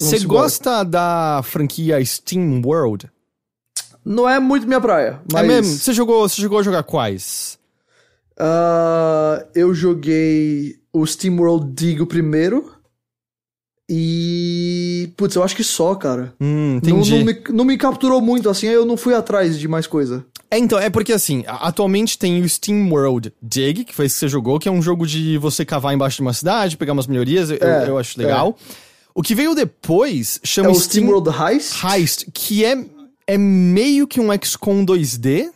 Você 0.00 0.20
gosta 0.20 0.82
da 0.82 1.42
franquia 1.44 2.02
Steam 2.02 2.62
World? 2.64 3.10
Não 4.02 4.26
é 4.26 4.40
muito 4.40 4.66
minha 4.66 4.80
praia, 4.80 5.20
mas. 5.30 5.44
É 5.44 5.46
mesmo? 5.46 5.76
Você 5.76 5.92
jogou, 5.92 6.26
você 6.26 6.40
jogou 6.40 6.58
a 6.58 6.62
jogar 6.62 6.84
quais? 6.84 7.58
Ah, 8.38 9.44
eu 9.54 9.74
joguei 9.74 10.78
o 10.90 11.04
SteamWorld 11.06 11.70
Dig 11.74 12.00
o 12.00 12.06
primeiro. 12.06 12.72
E. 13.90 15.12
Putz, 15.18 15.36
eu 15.36 15.42
acho 15.42 15.54
que 15.54 15.62
só, 15.62 15.94
cara. 15.94 16.32
Hum, 16.40 16.70
Não, 16.70 16.76
entendi. 16.78 17.18
não 17.18 17.24
me, 17.26 17.42
não 17.50 17.64
me 17.66 17.76
capturou 17.76 18.22
muito 18.22 18.48
assim, 18.48 18.68
eu 18.68 18.86
não 18.86 18.96
fui 18.96 19.12
atrás 19.12 19.58
de 19.58 19.68
mais 19.68 19.86
coisa. 19.86 20.24
É, 20.54 20.58
então, 20.58 20.78
é 20.78 20.88
porque 20.88 21.12
assim, 21.12 21.42
atualmente 21.46 22.16
tem 22.16 22.40
o 22.40 22.48
Steam 22.48 22.88
World 22.92 23.32
Dig, 23.42 23.84
que 23.84 23.92
foi 23.92 24.06
esse 24.06 24.14
que 24.14 24.20
você 24.20 24.28
jogou, 24.28 24.60
que 24.60 24.68
é 24.68 24.72
um 24.72 24.80
jogo 24.80 25.04
de 25.04 25.36
você 25.36 25.64
cavar 25.64 25.92
embaixo 25.92 26.16
de 26.18 26.22
uma 26.22 26.32
cidade, 26.32 26.76
pegar 26.76 26.92
umas 26.92 27.08
melhorias, 27.08 27.50
eu, 27.50 27.58
É, 27.60 27.88
eu 27.88 27.98
acho 27.98 28.16
legal. 28.18 28.56
O 29.12 29.20
que 29.20 29.34
veio 29.34 29.52
depois 29.54 30.38
É 30.42 30.46
chama 30.46 30.70
o 30.70 30.74
SteamWorld 30.74 31.28
Heist? 31.28 31.84
Heist, 31.84 32.26
que 32.32 32.64
é, 32.64 32.84
é 33.26 33.36
meio 33.36 34.06
que 34.06 34.20
um 34.20 34.28
XCOM 34.32 34.84
2D, 34.86 35.50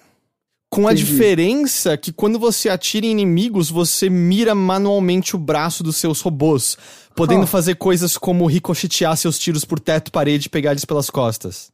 com 0.69 0.89
a 0.89 0.93
Entendi. 0.93 1.07
diferença 1.07 1.97
que 1.97 2.13
quando 2.13 2.37
você 2.37 2.69
atira 2.69 3.07
em 3.07 3.11
inimigos, 3.11 3.71
você 3.71 4.11
mira 4.11 4.53
manualmente 4.53 5.37
o 5.37 5.39
braço 5.39 5.85
dos 5.85 5.97
seus 5.97 6.21
robôs, 6.21 6.77
podendo 7.15 7.47
fazer 7.47 7.77
coisas 7.77 8.19
como 8.19 8.47
ricochetear 8.47 9.17
seus 9.17 9.39
tiros 9.39 9.65
por 9.65 9.79
teto, 9.79 10.11
parede 10.11 10.47
e 10.47 10.51
pegar 10.51 10.73
eles 10.73 10.85
pelas 10.85 11.09
costas. 11.09 11.71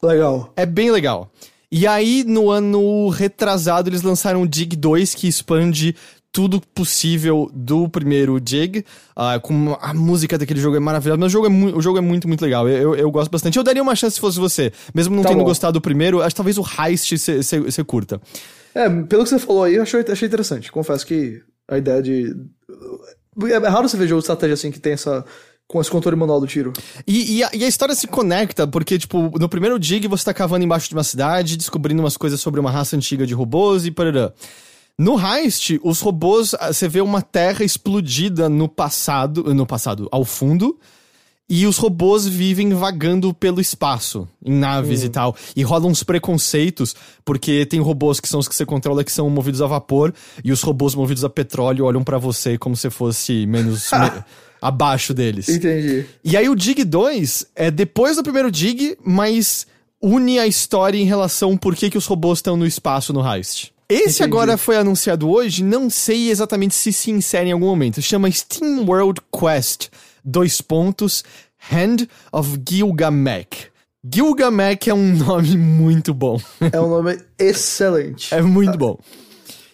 Legal. 0.00 0.52
É 0.56 0.64
bem 0.64 0.92
legal. 0.92 1.30
E 1.70 1.86
aí, 1.86 2.24
no 2.26 2.50
ano 2.50 3.08
retrasado, 3.10 3.90
eles 3.90 4.02
lançaram 4.02 4.42
o 4.42 4.48
Dig 4.48 4.74
2, 4.74 5.14
que 5.14 5.28
expande 5.28 5.94
tudo 6.32 6.60
possível 6.74 7.50
do 7.52 7.88
primeiro 7.88 8.40
Dig. 8.40 8.84
Ah, 9.14 9.38
com 9.38 9.76
a 9.80 9.92
música 9.92 10.38
daquele 10.38 10.60
jogo 10.60 10.76
é 10.76 10.80
maravilhosa. 10.80 11.18
Mas 11.18 11.26
o 11.26 11.32
jogo 11.32 11.46
é, 11.46 11.50
mu- 11.50 11.76
o 11.76 11.80
jogo 11.82 11.98
é 11.98 12.00
muito, 12.00 12.26
muito 12.26 12.40
legal. 12.42 12.68
Eu, 12.68 12.76
eu, 12.78 12.94
eu 12.96 13.10
gosto 13.10 13.30
bastante. 13.30 13.56
Eu 13.58 13.62
daria 13.64 13.82
uma 13.82 13.94
chance 13.96 14.14
se 14.14 14.20
fosse 14.20 14.38
você. 14.38 14.72
Mesmo 14.94 15.14
não 15.14 15.22
Tá 15.22 15.28
tendo 15.30 15.38
bom. 15.40 15.44
gostado 15.44 15.74
do 15.74 15.80
primeiro, 15.80 16.20
acho 16.22 16.30
que 16.30 16.36
talvez 16.36 16.56
o 16.58 16.62
Heist 16.64 17.12
você 17.18 17.84
curta. 17.84 18.20
É, 18.74 18.88
pelo 18.88 19.24
que 19.24 19.30
você 19.30 19.38
falou 19.38 19.64
aí, 19.64 19.74
eu 19.74 19.82
achei, 19.82 20.00
achei 20.00 20.26
interessante. 20.28 20.70
Confesso 20.72 21.06
que 21.06 21.40
a 21.66 21.76
ideia 21.78 22.00
de. 22.02 22.34
É 23.50 23.68
raro 23.68 23.88
você 23.88 23.96
ver 23.96 24.08
jogo 24.08 24.20
de 24.20 24.24
estratégia 24.24 24.54
assim 24.54 24.70
que 24.70 24.80
tem 24.80 24.92
essa. 24.94 25.24
Com 25.68 25.80
esse 25.80 25.90
controle 25.90 26.16
manual 26.16 26.40
do 26.40 26.46
tiro. 26.46 26.72
E, 27.06 27.36
e, 27.36 27.44
a, 27.44 27.50
e, 27.52 27.62
a, 27.62 27.68
história 27.68 27.94
se 27.94 28.06
conecta, 28.06 28.66
porque, 28.66 28.98
tipo, 28.98 29.38
no 29.38 29.50
primeiro 29.50 29.78
dig 29.78 30.08
você 30.08 30.24
tá 30.24 30.32
cavando 30.32 30.64
embaixo 30.64 30.88
de 30.88 30.94
uma 30.94 31.04
cidade, 31.04 31.58
descobrindo 31.58 32.02
umas 32.02 32.16
coisas 32.16 32.40
sobre 32.40 32.58
uma 32.58 32.70
raça 32.70 32.96
antiga 32.96 33.26
de 33.26 33.34
robôs 33.34 33.84
e 33.84 33.90
parará. 33.90 34.32
No 34.98 35.16
Heist, 35.16 35.78
os 35.84 36.00
robôs, 36.00 36.54
ah, 36.54 36.72
você 36.72 36.88
vê 36.88 37.00
uma 37.00 37.22
terra 37.22 37.64
explodida 37.64 38.48
no 38.48 38.66
passado, 38.68 39.54
no 39.54 39.64
passado, 39.64 40.08
ao 40.10 40.24
fundo, 40.24 40.76
e 41.48 41.66
os 41.66 41.78
robôs 41.78 42.26
vivem 42.26 42.74
vagando 42.74 43.32
pelo 43.32 43.60
espaço, 43.60 44.28
em 44.44 44.52
naves 44.52 45.02
hum. 45.02 45.06
e 45.06 45.08
tal. 45.08 45.36
E 45.54 45.62
rolam 45.62 45.90
uns 45.90 46.02
preconceitos, 46.02 46.96
porque 47.24 47.64
tem 47.64 47.78
robôs 47.78 48.18
que 48.18 48.28
são 48.28 48.40
os 48.40 48.48
que 48.48 48.54
você 48.56 48.66
controla 48.66 49.04
que 49.04 49.12
são 49.12 49.30
movidos 49.30 49.62
a 49.62 49.66
vapor, 49.66 50.12
e 50.42 50.50
os 50.50 50.62
robôs 50.62 50.94
movidos 50.94 51.24
a 51.24 51.30
petróleo 51.30 51.84
olham 51.84 52.02
para 52.02 52.18
você 52.18 52.58
como 52.58 52.76
se 52.76 52.90
fosse 52.90 53.46
menos. 53.46 53.90
abaixo 54.60 55.14
deles. 55.14 55.48
Entendi. 55.48 56.06
E 56.24 56.36
aí 56.36 56.48
o 56.48 56.54
Dig 56.54 56.84
2 56.84 57.46
é 57.54 57.70
depois 57.70 58.16
do 58.16 58.22
primeiro 58.22 58.50
Dig, 58.50 58.96
mas 59.04 59.66
une 60.02 60.38
a 60.38 60.46
história 60.46 60.98
em 60.98 61.04
relação 61.04 61.56
por 61.56 61.74
que, 61.74 61.90
que 61.90 61.98
os 61.98 62.06
robôs 62.06 62.38
estão 62.38 62.56
no 62.56 62.66
espaço 62.66 63.12
no 63.12 63.26
Heist. 63.26 63.72
Esse 63.88 64.22
Entendi. 64.22 64.22
agora 64.24 64.58
foi 64.58 64.76
anunciado 64.76 65.30
hoje, 65.30 65.64
não 65.64 65.88
sei 65.88 66.30
exatamente 66.30 66.74
se 66.74 66.92
se 66.92 67.10
insere 67.10 67.48
em 67.48 67.52
algum 67.52 67.66
momento. 67.66 68.02
Chama 68.02 68.30
Steam 68.30 68.84
World 68.84 69.20
Quest, 69.32 69.88
dois 70.22 70.60
pontos, 70.60 71.24
Hand 71.72 72.06
of 72.30 72.60
Gilgamesh. 72.68 73.70
Gilgamesh 74.04 74.88
é 74.88 74.94
um 74.94 75.14
nome 75.16 75.56
muito 75.56 76.12
bom. 76.12 76.38
É 76.70 76.78
um 76.78 76.88
nome 76.88 77.18
excelente. 77.38 78.34
É 78.34 78.42
muito 78.42 78.76
bom. 78.76 78.98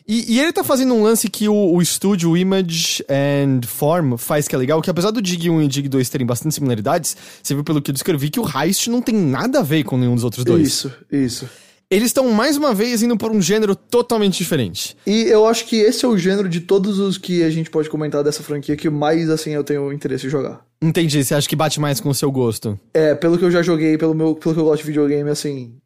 E, 0.06 0.35
e, 0.35 0.40
ele 0.40 0.52
tá 0.52 0.62
fazendo 0.62 0.93
um 0.93 1.02
lance 1.02 1.31
que 1.31 1.48
o, 1.48 1.55
o 1.55 1.81
estúdio 1.81 2.36
Image 2.36 3.02
and 3.09 3.62
Form 3.66 4.16
faz 4.18 4.47
que 4.47 4.55
é 4.55 4.59
legal, 4.59 4.82
que 4.82 4.90
apesar 4.90 5.10
do 5.10 5.22
Dig 5.22 5.48
1 5.48 5.62
e 5.62 5.68
Dig 5.68 5.89
2 5.89 6.09
terem 6.10 6.26
bastante 6.26 6.55
similaridades, 6.55 7.16
você 7.43 7.55
viu 7.55 7.64
pelo 7.64 7.81
que 7.81 7.90
eu 7.90 7.94
descrevi 7.94 8.28
que 8.28 8.39
o 8.39 8.44
Heist 8.47 8.89
não 8.89 9.01
tem 9.01 9.14
nada 9.14 9.60
a 9.60 9.62
ver 9.62 9.82
com 9.82 9.97
nenhum 9.97 10.14
dos 10.14 10.24
outros 10.24 10.44
dois. 10.44 10.68
Isso, 10.68 10.93
isso. 11.10 11.48
Eles 11.90 12.06
estão 12.06 12.31
mais 12.31 12.56
uma 12.56 12.74
vez 12.74 13.02
indo 13.02 13.16
por 13.16 13.31
um 13.31 13.40
gênero 13.40 13.76
totalmente 13.76 14.39
diferente. 14.39 14.97
E 15.06 15.22
eu 15.24 15.47
acho 15.47 15.66
que 15.66 15.76
esse 15.76 16.05
é 16.05 16.09
o 16.09 16.18
gênero 16.18 16.48
de 16.48 16.60
todos 16.60 16.98
os 16.98 17.16
que 17.16 17.43
a 17.43 17.51
gente 17.51 17.70
pode 17.70 17.89
comentar 17.89 18.24
dessa 18.24 18.43
franquia 18.43 18.76
que 18.76 18.90
mais, 18.90 19.31
assim, 19.31 19.51
eu 19.51 19.62
tenho 19.62 19.93
interesse 19.93 20.26
em 20.26 20.31
jogar. 20.31 20.64
Entendi, 20.82 21.22
você 21.22 21.35
acha 21.35 21.48
que 21.48 21.56
bate 21.56 21.81
mais 21.81 22.01
com 22.01 22.09
o 22.09 22.14
seu 22.14 22.31
gosto? 22.31 22.78
É, 22.93 23.14
pelo 23.14 23.39
que 23.39 23.44
eu 23.44 23.51
já 23.51 23.62
joguei, 23.62 23.97
pelo, 23.97 24.14
meu, 24.14 24.35
pelo 24.35 24.55
que 24.55 24.60
eu 24.60 24.64
gosto 24.64 24.82
de 24.82 24.89
videogame, 24.89 25.31
assim, 25.31 25.76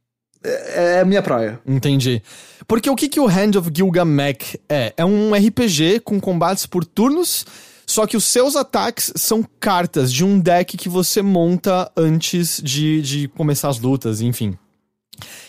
é, 0.43 1.01
é 1.01 1.05
minha 1.05 1.23
praia. 1.23 1.61
Entendi. 1.67 2.23
Porque 2.69 2.91
o 2.91 2.95
que, 2.95 3.09
que 3.09 3.19
o 3.19 3.27
Hand 3.27 3.57
of 3.57 3.71
Gilgamesh 3.75 4.59
é? 4.69 4.93
É 4.95 5.05
um 5.05 5.33
RPG 5.33 6.01
com 6.05 6.21
combates 6.21 6.67
por 6.67 6.85
turnos, 6.85 7.47
só 7.87 8.07
que 8.07 8.15
os 8.15 8.25
seus 8.25 8.55
ataques 8.57 9.11
são 9.17 9.43
cartas 9.59 10.13
de 10.13 10.23
um 10.23 10.39
deck 10.39 10.77
que 10.77 10.89
você 10.89 11.23
monta 11.23 11.91
antes 11.97 12.61
de, 12.63 13.01
de 13.01 13.29
começar 13.29 13.71
as 13.71 13.81
lutas, 13.81 14.21
enfim. 14.21 14.55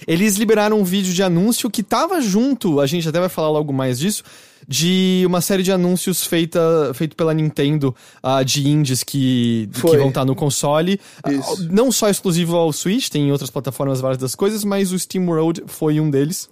Eles 0.07 0.37
liberaram 0.37 0.79
um 0.79 0.83
vídeo 0.85 1.13
de 1.13 1.21
anúncio 1.21 1.69
que 1.69 1.83
tava 1.83 2.21
junto, 2.21 2.79
a 2.79 2.87
gente 2.87 3.07
até 3.07 3.19
vai 3.19 3.29
falar 3.29 3.49
logo 3.49 3.73
mais 3.73 3.99
disso, 3.99 4.23
de 4.65 5.23
uma 5.27 5.41
série 5.41 5.61
de 5.61 5.73
anúncios 5.73 6.25
feita, 6.25 6.93
feito 6.93 7.17
pela 7.17 7.33
Nintendo 7.33 7.93
uh, 8.23 8.43
de 8.45 8.65
indies 8.65 9.03
que, 9.03 9.69
que 9.73 9.81
vão 9.81 10.07
estar 10.07 10.21
tá 10.21 10.25
no 10.25 10.35
console. 10.35 10.99
Uh, 11.27 11.63
não 11.69 11.91
só 11.91 12.09
exclusivo 12.09 12.55
ao 12.55 12.71
Switch, 12.71 13.09
tem 13.09 13.27
em 13.27 13.31
outras 13.31 13.49
plataformas 13.49 13.99
várias 13.99 14.17
das 14.17 14.35
coisas, 14.35 14.63
mas 14.63 14.93
o 14.93 14.97
Steam 14.97 15.27
World 15.27 15.63
foi 15.67 15.99
um 15.99 16.09
deles. 16.09 16.47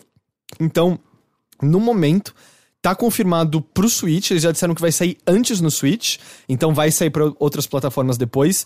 Então, 0.60 1.00
no 1.62 1.80
momento, 1.80 2.34
Tá 2.88 2.96
confirmado 2.96 3.60
pro 3.60 3.90
Switch, 3.90 4.32
eles 4.32 4.44
já 4.44 4.52
disseram 4.52 4.74
que 4.74 4.80
vai 4.80 4.94
sair 4.94 5.18
antes 5.28 5.60
no 5.60 5.70
Switch, 5.70 6.20
então 6.48 6.74
vai 6.74 6.90
sair 6.90 7.10
para 7.10 7.34
outras 7.40 7.68
plataformas 7.68 8.18
depois. 8.18 8.66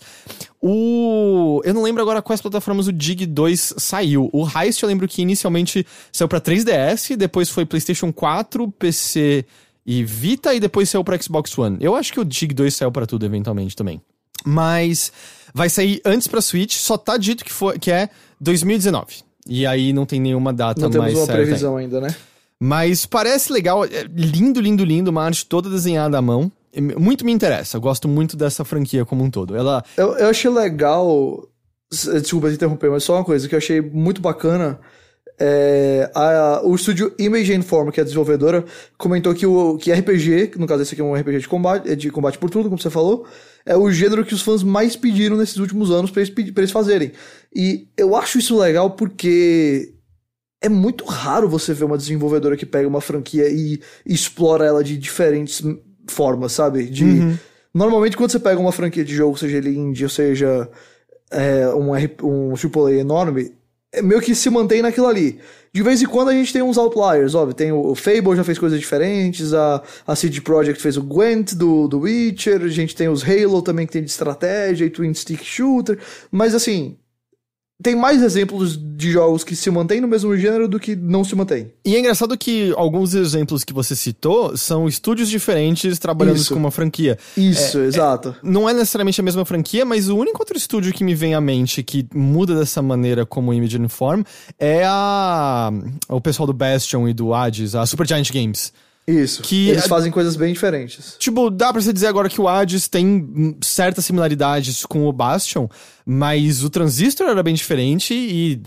O. 0.60 1.60
Eu 1.64 1.74
não 1.74 1.82
lembro 1.82 2.02
agora 2.02 2.22
quais 2.22 2.40
plataformas 2.40 2.86
o 2.86 2.92
Dig 2.92 3.26
2 3.26 3.74
saiu. 3.78 4.30
O 4.32 4.46
Heist 4.46 4.80
eu 4.82 4.88
lembro 4.88 5.08
que 5.08 5.22
inicialmente 5.22 5.84
saiu 6.12 6.28
para 6.28 6.40
3DS, 6.40 7.16
depois 7.16 7.48
foi 7.48 7.64
PlayStation 7.66 8.12
4, 8.12 8.70
PC 8.70 9.44
e 9.84 10.04
Vita, 10.04 10.54
e 10.54 10.60
depois 10.60 10.88
saiu 10.88 11.02
para 11.02 11.20
Xbox 11.20 11.58
One. 11.58 11.78
Eu 11.80 11.96
acho 11.96 12.12
que 12.12 12.20
o 12.20 12.24
Dig 12.24 12.54
2 12.54 12.72
saiu 12.72 12.92
para 12.92 13.06
tudo 13.06 13.26
eventualmente 13.26 13.74
também. 13.74 14.00
Mas 14.44 15.10
vai 15.52 15.68
sair 15.68 16.00
antes 16.04 16.28
pra 16.28 16.40
Switch, 16.40 16.76
só 16.76 16.96
tá 16.96 17.16
dito 17.16 17.44
que, 17.44 17.52
foi, 17.52 17.76
que 17.76 17.90
é 17.90 18.08
2019. 18.40 19.24
E 19.46 19.66
aí 19.66 19.92
não 19.92 20.06
tem 20.06 20.20
nenhuma 20.20 20.52
data 20.52 20.80
não 20.80 20.88
mais 20.88 21.14
certa. 21.14 21.18
Não 21.18 21.26
temos 21.26 21.28
uma 21.28 21.34
previsão 21.34 21.76
ainda, 21.76 22.00
né? 22.00 22.14
Mas 22.60 23.04
parece 23.04 23.52
legal, 23.52 23.84
é 23.84 24.04
lindo, 24.14 24.60
lindo, 24.60 24.84
lindo, 24.84 25.10
uma 25.10 25.24
arte 25.24 25.44
toda 25.44 25.68
desenhada 25.68 26.16
à 26.16 26.22
mão. 26.22 26.50
Muito 26.96 27.24
me 27.24 27.32
interessa, 27.32 27.76
eu 27.76 27.80
gosto 27.80 28.06
muito 28.06 28.36
dessa 28.36 28.64
franquia 28.64 29.04
como 29.04 29.24
um 29.24 29.30
todo. 29.30 29.56
Ela. 29.56 29.84
Eu, 29.96 30.14
eu 30.16 30.28
achei 30.28 30.48
legal. 30.50 31.46
Desculpa 31.90 32.48
te 32.48 32.54
interromper, 32.54 32.88
mas 32.88 33.04
só 33.04 33.16
uma 33.16 33.24
coisa 33.24 33.48
que 33.48 33.54
eu 33.54 33.58
achei 33.58 33.80
muito 33.80 34.20
bacana. 34.20 34.78
É, 35.40 36.08
a, 36.14 36.60
o 36.62 36.74
estúdio 36.76 37.12
Image 37.18 37.52
Inform, 37.52 37.90
que 37.90 37.98
é 37.98 38.02
a 38.02 38.04
desenvolvedora, 38.04 38.64
comentou 38.96 39.34
que 39.34 39.44
o 39.44 39.76
que 39.76 39.92
RPG, 39.92 40.52
no 40.56 40.66
caso 40.66 40.82
esse 40.82 40.94
aqui 40.94 41.00
é 41.00 41.04
um 41.04 41.14
RPG 41.14 41.40
de 41.40 41.48
combate, 41.48 41.96
de 41.96 42.10
combate 42.10 42.38
por 42.38 42.48
tudo, 42.48 42.68
como 42.68 42.80
você 42.80 42.90
falou, 42.90 43.26
é 43.66 43.76
o 43.76 43.90
gênero 43.90 44.24
que 44.24 44.34
os 44.34 44.42
fãs 44.42 44.62
mais 44.62 44.94
pediram 44.94 45.36
nesses 45.36 45.56
últimos 45.56 45.90
anos 45.90 46.12
para 46.12 46.22
eles, 46.22 46.32
eles 46.56 46.70
fazerem. 46.70 47.12
E 47.54 47.88
eu 47.96 48.16
acho 48.16 48.38
isso 48.38 48.58
legal 48.58 48.90
porque 48.90 49.94
é 50.60 50.68
muito 50.68 51.04
raro 51.04 51.48
você 51.48 51.74
ver 51.74 51.84
uma 51.84 51.98
desenvolvedora 51.98 52.56
que 52.56 52.64
pega 52.64 52.88
uma 52.88 53.00
franquia 53.00 53.48
e 53.48 53.80
explora 54.06 54.64
ela 54.64 54.82
de 54.82 54.96
diferentes 54.96 55.62
formas, 56.06 56.52
sabe? 56.52 56.84
De 56.84 57.04
uhum. 57.04 57.38
normalmente 57.74 58.16
quando 58.16 58.30
você 58.30 58.38
pega 58.38 58.60
uma 58.60 58.72
franquia 58.72 59.04
de 59.04 59.14
jogo, 59.14 59.36
seja 59.36 59.58
ele 59.58 59.76
indie 59.76 60.04
ou 60.04 60.10
seja 60.10 60.70
é, 61.30 61.68
um, 61.74 61.90
um 62.22 62.54
AAA 62.54 63.00
enorme, 63.00 63.52
é 63.92 64.00
meio 64.00 64.20
que 64.20 64.34
se 64.34 64.48
mantém 64.48 64.80
naquilo 64.80 65.06
ali. 65.06 65.38
De 65.74 65.82
vez 65.82 66.00
em 66.00 66.06
quando 66.06 66.28
a 66.28 66.32
gente 66.32 66.52
tem 66.52 66.62
uns 66.62 66.78
outliers, 66.78 67.34
óbvio. 67.34 67.54
Tem 67.54 67.72
o, 67.72 67.90
o 67.90 67.94
Fable 67.94 68.36
já 68.36 68.44
fez 68.44 68.58
coisas 68.58 68.78
diferentes, 68.78 69.52
a, 69.52 69.82
a 70.06 70.14
CD 70.14 70.40
Projekt 70.40 70.80
fez 70.80 70.96
o 70.96 71.02
Gwent 71.02 71.54
do, 71.54 71.88
do 71.88 72.00
Witcher, 72.00 72.62
a 72.62 72.68
gente 72.68 72.94
tem 72.94 73.08
os 73.08 73.22
Halo 73.22 73.62
também 73.62 73.86
que 73.86 73.92
tem 73.92 74.04
de 74.04 74.10
estratégia 74.10 74.84
e 74.84 74.90
Twin 74.90 75.12
Stick 75.12 75.42
Shooter, 75.42 75.98
mas 76.30 76.54
assim, 76.54 76.96
tem 77.82 77.96
mais 77.96 78.22
exemplos 78.22 78.76
de 78.76 79.10
jogos 79.10 79.42
que 79.42 79.56
se 79.56 79.70
mantêm 79.70 80.00
no 80.00 80.08
mesmo 80.08 80.36
gênero 80.36 80.68
do 80.68 80.78
que 80.78 80.94
não 80.94 81.24
se 81.24 81.34
mantêm. 81.34 81.72
E 81.84 81.96
é 81.96 81.98
engraçado 81.98 82.36
que 82.38 82.72
alguns 82.76 83.14
exemplos 83.14 83.64
que 83.64 83.72
você 83.72 83.96
citou 83.96 84.56
são 84.56 84.86
estúdios 84.86 85.28
diferentes 85.28 85.98
trabalhando 85.98 86.36
Isso. 86.36 86.54
com 86.54 86.60
uma 86.60 86.70
franquia. 86.70 87.18
Isso, 87.36 87.78
é, 87.78 87.86
exato. 87.86 88.30
É, 88.30 88.34
não 88.42 88.68
é 88.68 88.72
necessariamente 88.72 89.20
a 89.20 89.24
mesma 89.24 89.44
franquia, 89.44 89.84
mas 89.84 90.08
o 90.08 90.16
único 90.16 90.40
outro 90.40 90.56
estúdio 90.56 90.92
que 90.92 91.02
me 91.02 91.14
vem 91.14 91.34
à 91.34 91.40
mente 91.40 91.82
que 91.82 92.06
muda 92.14 92.54
dessa 92.54 92.80
maneira 92.80 93.26
como 93.26 93.52
Image 93.52 93.80
Inform 93.80 94.22
é 94.58 94.84
a 94.86 95.72
o 96.08 96.20
pessoal 96.20 96.46
do 96.46 96.52
Bastion 96.52 97.08
e 97.08 97.12
do 97.12 97.34
Hades, 97.34 97.74
a 97.74 97.84
Supergiant 97.84 98.30
Games. 98.30 98.72
Isso. 99.06 99.42
Que 99.42 99.70
Eles 99.70 99.86
fazem 99.86 100.12
coisas 100.12 100.36
bem 100.36 100.52
diferentes. 100.52 101.16
Tipo, 101.18 101.50
dá 101.50 101.72
pra 101.72 101.82
você 101.82 101.92
dizer 101.92 102.06
agora 102.06 102.28
que 102.28 102.40
o 102.40 102.46
Hades 102.46 102.86
tem 102.86 103.56
certas 103.60 104.04
similaridades 104.04 104.86
com 104.86 105.06
o 105.08 105.12
Bastion, 105.12 105.68
mas 106.06 106.62
o 106.62 106.70
Transistor 106.70 107.28
era 107.28 107.42
bem 107.42 107.54
diferente 107.54 108.14
e 108.14 108.60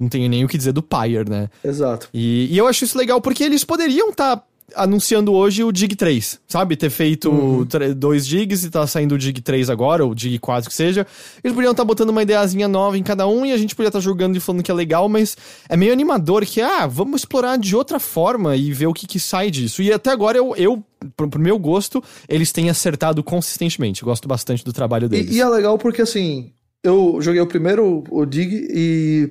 não 0.00 0.08
tenho 0.08 0.28
nem 0.28 0.44
o 0.44 0.48
que 0.48 0.56
dizer 0.56 0.72
do 0.72 0.82
Pyre, 0.82 1.28
né? 1.28 1.48
Exato. 1.62 2.08
E, 2.12 2.48
e 2.50 2.56
eu 2.56 2.66
acho 2.66 2.84
isso 2.84 2.96
legal 2.96 3.20
porque 3.20 3.44
eles 3.44 3.64
poderiam 3.64 4.10
estar 4.10 4.36
tá 4.36 4.44
anunciando 4.74 5.32
hoje 5.32 5.62
o 5.64 5.72
Dig 5.72 5.94
3, 5.94 6.40
sabe? 6.48 6.76
Ter 6.76 6.90
feito 6.90 7.30
uhum. 7.30 7.66
dois 7.96 8.26
Digs 8.26 8.64
e 8.64 8.70
tá 8.70 8.86
saindo 8.86 9.14
o 9.14 9.18
Dig 9.18 9.40
3 9.40 9.68
agora, 9.70 10.04
ou 10.04 10.14
Dig 10.14 10.38
4 10.38 10.68
que 10.68 10.74
seja. 10.74 11.06
Eles 11.42 11.54
poderiam 11.54 11.72
estar 11.72 11.82
tá 11.82 11.86
botando 11.86 12.10
uma 12.10 12.22
ideiazinha 12.22 12.68
nova 12.68 12.96
em 12.96 13.02
cada 13.02 13.26
um 13.26 13.44
e 13.44 13.52
a 13.52 13.56
gente 13.56 13.74
podia 13.74 13.88
estar 13.88 13.98
tá 13.98 14.02
jogando 14.02 14.36
e 14.36 14.40
falando 14.40 14.62
que 14.62 14.70
é 14.70 14.74
legal, 14.74 15.08
mas 15.08 15.36
é 15.68 15.76
meio 15.76 15.92
animador 15.92 16.44
que, 16.44 16.60
ah, 16.60 16.86
vamos 16.86 17.20
explorar 17.20 17.56
de 17.58 17.76
outra 17.76 17.98
forma 17.98 18.56
e 18.56 18.72
ver 18.72 18.86
o 18.86 18.94
que, 18.94 19.06
que 19.06 19.20
sai 19.20 19.50
disso. 19.50 19.82
E 19.82 19.92
até 19.92 20.10
agora 20.10 20.38
eu, 20.38 20.54
eu 20.56 20.82
pro, 21.16 21.28
pro 21.28 21.40
meu 21.40 21.58
gosto, 21.58 22.02
eles 22.28 22.52
têm 22.52 22.70
acertado 22.70 23.22
consistentemente. 23.22 24.02
Eu 24.02 24.06
gosto 24.06 24.28
bastante 24.28 24.64
do 24.64 24.72
trabalho 24.72 25.08
deles. 25.08 25.30
E, 25.30 25.36
e 25.36 25.40
é 25.40 25.48
legal 25.48 25.78
porque, 25.78 26.02
assim, 26.02 26.52
eu 26.82 27.18
joguei 27.20 27.40
o 27.40 27.46
primeiro, 27.46 28.04
o 28.10 28.24
Dig, 28.24 28.66
e 28.70 29.30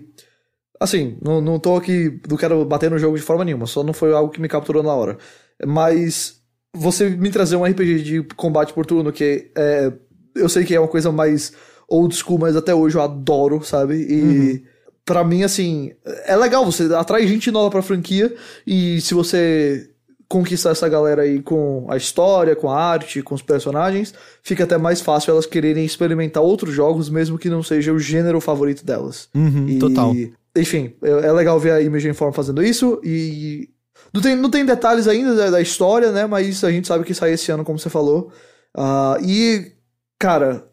Assim, 0.81 1.15
não, 1.21 1.39
não 1.39 1.59
tô 1.59 1.75
aqui, 1.75 2.19
não 2.27 2.35
quero 2.35 2.65
bater 2.65 2.89
no 2.89 2.97
jogo 2.97 3.15
de 3.15 3.21
forma 3.21 3.45
nenhuma, 3.45 3.67
só 3.67 3.83
não 3.83 3.93
foi 3.93 4.11
algo 4.13 4.33
que 4.33 4.41
me 4.41 4.47
capturou 4.47 4.81
na 4.81 4.91
hora. 4.91 5.15
Mas 5.63 6.41
você 6.73 7.07
me 7.07 7.29
trazer 7.29 7.55
um 7.55 7.63
RPG 7.63 8.01
de 8.01 8.23
combate 8.35 8.73
por 8.73 8.83
turno, 8.83 9.11
que 9.11 9.51
é, 9.55 9.93
eu 10.35 10.49
sei 10.49 10.65
que 10.65 10.73
é 10.73 10.79
uma 10.79 10.87
coisa 10.87 11.11
mais 11.11 11.53
old 11.87 12.15
school, 12.15 12.39
mas 12.39 12.55
até 12.55 12.73
hoje 12.73 12.95
eu 12.95 13.01
adoro, 13.03 13.63
sabe? 13.63 13.93
E 13.95 14.21
uhum. 14.23 14.61
para 15.05 15.23
mim, 15.23 15.43
assim, 15.43 15.91
é 16.25 16.35
legal, 16.35 16.65
você 16.65 16.91
atrai 16.95 17.27
gente 17.27 17.51
nova 17.51 17.69
pra 17.69 17.83
franquia, 17.83 18.33
e 18.65 18.99
se 19.01 19.13
você 19.13 19.87
conquistar 20.27 20.71
essa 20.71 20.89
galera 20.89 21.21
aí 21.21 21.43
com 21.43 21.85
a 21.91 21.97
história, 21.97 22.55
com 22.55 22.71
a 22.71 22.83
arte, 22.83 23.21
com 23.21 23.35
os 23.35 23.43
personagens, 23.43 24.15
fica 24.41 24.63
até 24.63 24.79
mais 24.79 24.99
fácil 24.99 25.29
elas 25.29 25.45
quererem 25.45 25.85
experimentar 25.85 26.41
outros 26.41 26.73
jogos, 26.73 27.07
mesmo 27.07 27.37
que 27.37 27.51
não 27.51 27.61
seja 27.61 27.93
o 27.93 27.99
gênero 27.99 28.41
favorito 28.41 28.83
delas. 28.83 29.29
Uhum, 29.35 29.69
e, 29.69 29.77
total 29.77 30.15
enfim, 30.55 30.93
é, 31.01 31.09
é 31.09 31.31
legal 31.31 31.59
ver 31.59 31.71
a 31.71 31.81
Image 31.81 32.09
Inform 32.09 32.31
fazendo 32.33 32.63
isso 32.63 32.99
e. 33.03 33.69
Não 34.13 34.21
tem, 34.21 34.35
não 34.35 34.49
tem 34.49 34.65
detalhes 34.65 35.07
ainda 35.07 35.35
da, 35.35 35.49
da, 35.51 35.61
história, 35.61 36.11
né? 36.11 36.25
Mas 36.25 36.63
a 36.63 36.71
gente 36.71 36.87
sabe 36.87 37.05
que 37.05 37.13
sai 37.13 37.33
esse 37.33 37.51
ano, 37.51 37.63
como 37.63 37.79
você 37.79 37.89
falou. 37.89 38.31
Ah, 38.75 39.17
e, 39.21 39.71
cara, 40.19 40.67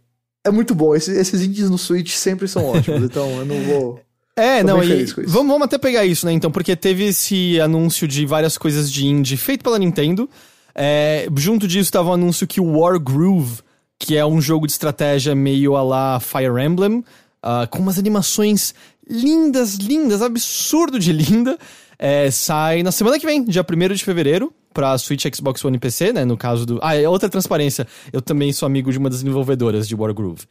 é 0.45 0.51
muito 0.51 0.75
bom. 0.75 0.95
Esse- 0.95 1.13
esses 1.17 1.43
indies 1.43 1.71
no 1.71 1.79
Switch 1.79 2.15
sempre 2.15 2.49
são 2.49 2.65
ótimos, 2.65 3.03
então 3.05 3.29
eu 3.39 3.45
não 3.45 3.61
vou. 3.63 4.01
É, 4.35 4.61
Tô 4.63 4.69
não, 4.69 4.83
e 4.83 5.05
vamos, 5.27 5.33
vamos 5.49 5.63
até 5.63 5.79
pegar 5.79 6.05
isso, 6.05 6.25
né, 6.25 6.33
então, 6.33 6.51
porque 6.51 6.77
teve 6.77 7.09
esse 7.09 7.61
anúncio 7.61 8.07
de 8.07 8.25
várias 8.25 8.57
coisas 8.57 8.91
de 8.91 9.05
indie 9.05 9.37
feito 9.37 9.65
pela 9.65 9.79
Nintendo. 9.79 10.29
É, 10.75 11.29
junto 11.37 11.67
disso 11.67 11.91
tava 11.91 12.11
o 12.11 12.13
anúncio 12.13 12.47
que 12.47 12.61
o 12.61 12.79
War 12.79 13.01
Groove, 13.01 13.63
que 13.99 14.17
é 14.17 14.25
um 14.25 14.41
jogo 14.41 14.67
de 14.67 14.73
estratégia 14.73 15.35
meio 15.35 15.75
a 15.75 15.83
lá 15.83 16.21
Fire 16.21 16.63
Emblem, 16.65 17.05
ah, 17.43 17.67
com 17.69 17.81
umas 17.81 17.99
animações 17.99 18.75
lindas, 19.09 19.75
lindas, 19.75 20.23
absurdo 20.23 20.99
de 20.99 21.13
linda, 21.13 21.59
é, 21.99 22.31
sai 22.31 22.83
na 22.83 22.93
semana 22.93 23.19
que 23.19 23.27
vem, 23.27 23.45
dia 23.45 23.65
1 23.69 23.95
de 23.95 24.05
fevereiro, 24.05 24.53
pra 24.73 24.97
Switch, 24.99 25.25
Xbox 25.35 25.65
One 25.65 25.77
e 25.77 25.81
PC, 25.81 26.13
né, 26.13 26.25
no 26.25 26.37
caso 26.37 26.65
do... 26.67 26.79
Ah, 26.83 26.95
é 26.95 27.09
outra 27.09 27.29
transparência, 27.29 27.87
eu 28.13 28.23
também 28.23 28.53
sou 28.53 28.67
amigo 28.67 28.93
de 28.93 28.99
uma 28.99 29.11
das 29.11 29.23
desenvolvedoras 29.23 29.89
de 29.89 29.95
War 29.95 30.13
Groove. 30.15 30.45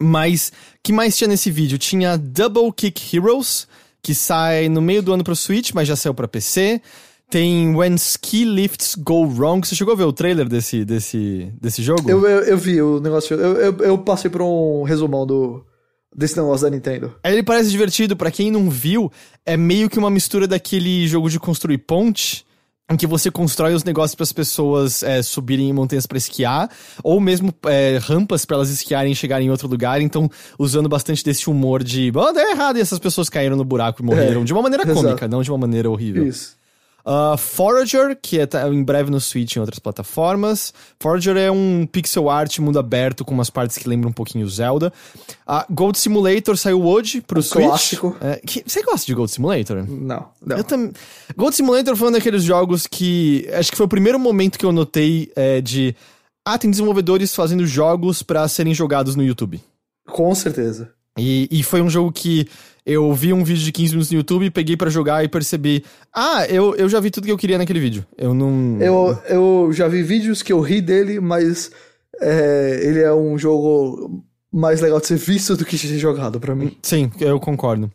Mas, 0.00 0.52
que 0.82 0.92
mais 0.92 1.16
tinha 1.16 1.28
nesse 1.28 1.50
vídeo? 1.50 1.78
Tinha 1.78 2.16
Double 2.16 2.72
Kick 2.72 3.16
Heroes, 3.16 3.68
que 4.02 4.14
sai 4.14 4.68
no 4.68 4.82
meio 4.82 5.02
do 5.02 5.12
ano 5.12 5.24
pro 5.24 5.36
Switch, 5.36 5.72
mas 5.72 5.86
já 5.86 5.96
saiu 5.96 6.14
pra 6.14 6.26
PC. 6.26 6.80
Tem 7.30 7.74
When 7.74 7.94
Ski 7.94 8.44
Lifts 8.44 8.94
Go 8.96 9.26
Wrong. 9.26 9.66
Você 9.66 9.74
chegou 9.74 9.94
a 9.94 9.96
ver 9.96 10.04
o 10.04 10.12
trailer 10.12 10.48
desse, 10.48 10.84
desse, 10.84 11.52
desse 11.60 11.82
jogo? 11.82 12.08
Eu, 12.08 12.26
eu, 12.26 12.40
eu 12.42 12.58
vi 12.58 12.82
o 12.82 13.00
negócio. 13.00 13.34
Eu, 13.36 13.56
eu, 13.56 13.76
eu 13.78 13.98
passei 13.98 14.30
por 14.30 14.42
um 14.42 14.82
resumão 14.82 15.26
do, 15.26 15.64
desse 16.14 16.36
negócio 16.36 16.64
da 16.64 16.70
Nintendo. 16.74 17.14
Ele 17.24 17.42
parece 17.42 17.70
divertido, 17.70 18.16
pra 18.16 18.30
quem 18.30 18.50
não 18.50 18.70
viu, 18.70 19.10
é 19.44 19.56
meio 19.56 19.90
que 19.90 19.98
uma 19.98 20.10
mistura 20.10 20.46
daquele 20.46 21.06
jogo 21.08 21.28
de 21.28 21.40
construir 21.40 21.78
ponte, 21.78 22.44
em 22.90 22.96
que 22.96 23.06
você 23.06 23.30
constrói 23.30 23.72
os 23.72 23.82
negócios 23.82 24.14
para 24.14 24.24
as 24.24 24.32
pessoas 24.32 25.02
é, 25.02 25.22
subirem 25.22 25.70
em 25.70 25.72
montanhas 25.72 26.06
pra 26.06 26.18
esquiar, 26.18 26.70
ou 27.02 27.18
mesmo 27.18 27.52
é, 27.66 27.98
rampas 28.02 28.44
pra 28.44 28.56
elas 28.56 28.68
esquiarem 28.68 29.12
e 29.12 29.16
chegarem 29.16 29.46
em 29.46 29.50
outro 29.50 29.66
lugar, 29.66 30.02
então 30.02 30.30
usando 30.58 30.86
bastante 30.88 31.24
desse 31.24 31.48
humor 31.48 31.82
de, 31.82 32.12
oh, 32.14 32.32
deu 32.32 32.50
errado, 32.50 32.76
e 32.76 32.80
essas 32.82 32.98
pessoas 32.98 33.30
caíram 33.30 33.56
no 33.56 33.64
buraco 33.64 34.02
e 34.02 34.04
morreram, 34.04 34.42
É, 34.42 34.44
de 34.44 34.52
uma 34.52 34.60
maneira 34.60 34.84
exato. 34.84 35.00
cômica, 35.02 35.26
não 35.26 35.42
de 35.42 35.50
uma 35.50 35.58
maneira 35.58 35.90
horrível. 35.90 36.26
Isso. 36.26 36.56
Uh, 37.06 37.36
Forager, 37.36 38.16
que 38.20 38.38
é 38.40 38.46
tá- 38.46 38.66
em 38.68 38.82
breve 38.82 39.10
no 39.10 39.20
Switch 39.20 39.54
e 39.54 39.58
em 39.58 39.60
outras 39.60 39.78
plataformas. 39.78 40.72
Forager 40.98 41.36
é 41.36 41.50
um 41.50 41.86
pixel 41.90 42.30
art 42.30 42.58
mundo 42.60 42.78
aberto 42.78 43.24
com 43.24 43.34
umas 43.34 43.50
partes 43.50 43.76
que 43.76 43.86
lembram 43.88 44.08
um 44.10 44.12
pouquinho 44.12 44.48
Zelda. 44.48 44.90
Uh, 45.46 45.72
Gold 45.72 45.98
Simulator 45.98 46.56
saiu 46.56 46.82
hoje 46.82 47.20
pro 47.20 47.42
Switch. 47.42 47.66
clássico. 47.66 48.16
É, 48.22 48.40
que- 48.46 48.64
você 48.66 48.82
gosta 48.82 49.06
de 49.06 49.14
Gold 49.14 49.30
Simulator? 49.30 49.84
Não, 49.86 50.28
não. 50.44 50.56
Eu 50.56 50.64
também. 50.64 50.92
Gold 51.36 51.54
Simulator 51.54 51.94
foi 51.94 52.08
um 52.08 52.12
daqueles 52.12 52.42
jogos 52.42 52.86
que. 52.86 53.46
Acho 53.52 53.70
que 53.70 53.76
foi 53.76 53.84
o 53.86 53.88
primeiro 53.88 54.18
momento 54.18 54.58
que 54.58 54.64
eu 54.64 54.72
notei 54.72 55.30
é, 55.36 55.60
de. 55.60 55.94
Ah, 56.46 56.56
tem 56.58 56.70
desenvolvedores 56.70 57.34
fazendo 57.34 57.66
jogos 57.66 58.22
pra 58.22 58.48
serem 58.48 58.72
jogados 58.74 59.14
no 59.14 59.22
YouTube. 59.22 59.62
Com 60.06 60.34
certeza. 60.34 60.90
E, 61.18 61.48
e 61.50 61.62
foi 61.62 61.80
um 61.80 61.88
jogo 61.88 62.10
que 62.12 62.46
eu 62.86 63.12
vi 63.14 63.32
um 63.32 63.42
vídeo 63.42 63.64
de 63.64 63.72
15 63.72 63.92
minutos 63.92 64.10
no 64.10 64.18
YouTube, 64.18 64.50
peguei 64.50 64.76
pra 64.76 64.90
jogar 64.90 65.24
e 65.24 65.28
percebi. 65.28 65.84
Ah, 66.12 66.46
eu, 66.48 66.74
eu 66.76 66.88
já 66.88 67.00
vi 67.00 67.10
tudo 67.10 67.24
que 67.24 67.32
eu 67.32 67.38
queria 67.38 67.56
naquele 67.56 67.80
vídeo. 67.80 68.04
Eu 68.18 68.34
não. 68.34 68.78
Eu, 68.80 69.18
eu 69.28 69.70
já 69.72 69.88
vi 69.88 70.02
vídeos 70.02 70.42
que 70.42 70.52
eu 70.52 70.60
ri 70.60 70.80
dele, 70.80 71.20
mas 71.20 71.70
é, 72.20 72.80
ele 72.82 73.00
é 73.00 73.12
um 73.12 73.38
jogo 73.38 74.22
mais 74.52 74.80
legal 74.80 75.00
de 75.00 75.06
ser 75.06 75.16
visto 75.16 75.56
do 75.56 75.64
que 75.64 75.76
de 75.76 75.88
ser 75.88 75.98
jogado 75.98 76.38
pra 76.38 76.54
mim. 76.54 76.76
Sim, 76.82 77.10
eu 77.20 77.40
concordo. 77.40 77.90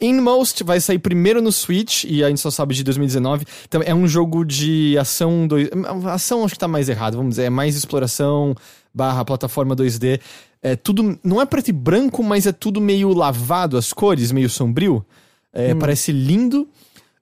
Inmost 0.00 0.64
vai 0.64 0.80
sair 0.80 0.98
primeiro 0.98 1.42
no 1.42 1.52
Switch 1.52 2.04
e 2.04 2.24
a 2.24 2.28
gente 2.28 2.40
só 2.40 2.50
sabe 2.50 2.74
de 2.74 2.82
2019. 2.82 3.44
Então, 3.68 3.82
é 3.84 3.94
um 3.94 4.08
jogo 4.08 4.44
de 4.44 4.96
ação. 4.98 5.46
Dois... 5.46 5.68
Ação 6.06 6.42
acho 6.44 6.54
que 6.54 6.58
tá 6.60 6.68
mais 6.68 6.88
errado, 6.88 7.16
vamos 7.16 7.30
dizer. 7.30 7.44
É 7.44 7.50
mais 7.50 7.76
exploração 7.76 8.54
barra 8.94 9.24
plataforma 9.24 9.76
2D. 9.76 10.20
É 10.62 10.76
tudo. 10.76 11.18
Não 11.24 11.40
é 11.40 11.46
preto 11.46 11.68
e 11.68 11.72
branco, 11.72 12.22
mas 12.22 12.46
é 12.46 12.52
tudo 12.52 12.80
meio 12.80 13.12
lavado, 13.14 13.76
as 13.76 13.92
cores, 13.92 14.30
meio 14.32 14.48
sombrio. 14.50 15.04
É, 15.52 15.74
Parece 15.74 16.12
lindo. 16.12 16.68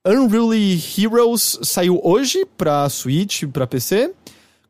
Unruly 0.05 0.81
Heroes 0.97 1.59
saiu 1.63 1.99
hoje 2.03 2.45
pra 2.57 2.87
Switch, 2.89 3.43
pra 3.51 3.67
PC. 3.67 4.11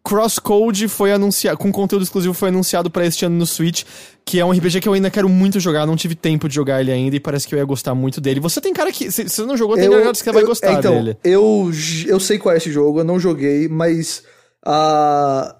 Crosscode 0.03 0.87
foi 0.87 1.11
anunciado, 1.11 1.57
com 1.57 1.71
conteúdo 1.71 2.01
exclusivo 2.03 2.33
foi 2.33 2.49
anunciado 2.49 2.89
pra 2.89 3.05
este 3.05 3.25
ano 3.25 3.35
no 3.35 3.45
Switch, 3.45 3.83
que 4.25 4.39
é 4.39 4.45
um 4.45 4.51
RPG 4.51 4.79
que 4.79 4.87
eu 4.87 4.93
ainda 4.93 5.11
quero 5.11 5.27
muito 5.27 5.59
jogar, 5.59 5.85
não 5.85 5.95
tive 5.95 6.15
tempo 6.15 6.47
de 6.47 6.55
jogar 6.55 6.79
ele 6.79 6.91
ainda 6.91 7.15
e 7.17 7.19
parece 7.19 7.45
que 7.47 7.53
eu 7.53 7.59
ia 7.59 7.65
gostar 7.65 7.93
muito 7.93 8.21
dele. 8.21 8.39
Você 8.39 8.61
tem 8.61 8.73
cara 8.73 8.91
que, 8.91 9.11
se 9.11 9.27
você 9.27 9.41
não 9.43 9.57
jogou, 9.57 9.75
tem 9.75 9.89
cara 9.89 10.11
que 10.11 10.17
você 10.17 10.31
vai 10.31 10.43
eu- 10.43 10.47
gostar 10.47 10.73
então, 10.73 10.95
dele. 10.95 11.17
Eu, 11.23 11.69
eu 12.07 12.19
sei 12.19 12.39
qual 12.39 12.55
é 12.55 12.57
esse 12.57 12.71
jogo, 12.71 13.01
eu 13.01 13.03
não 13.03 13.19
joguei, 13.19 13.67
mas. 13.67 14.23
ah, 14.65 15.55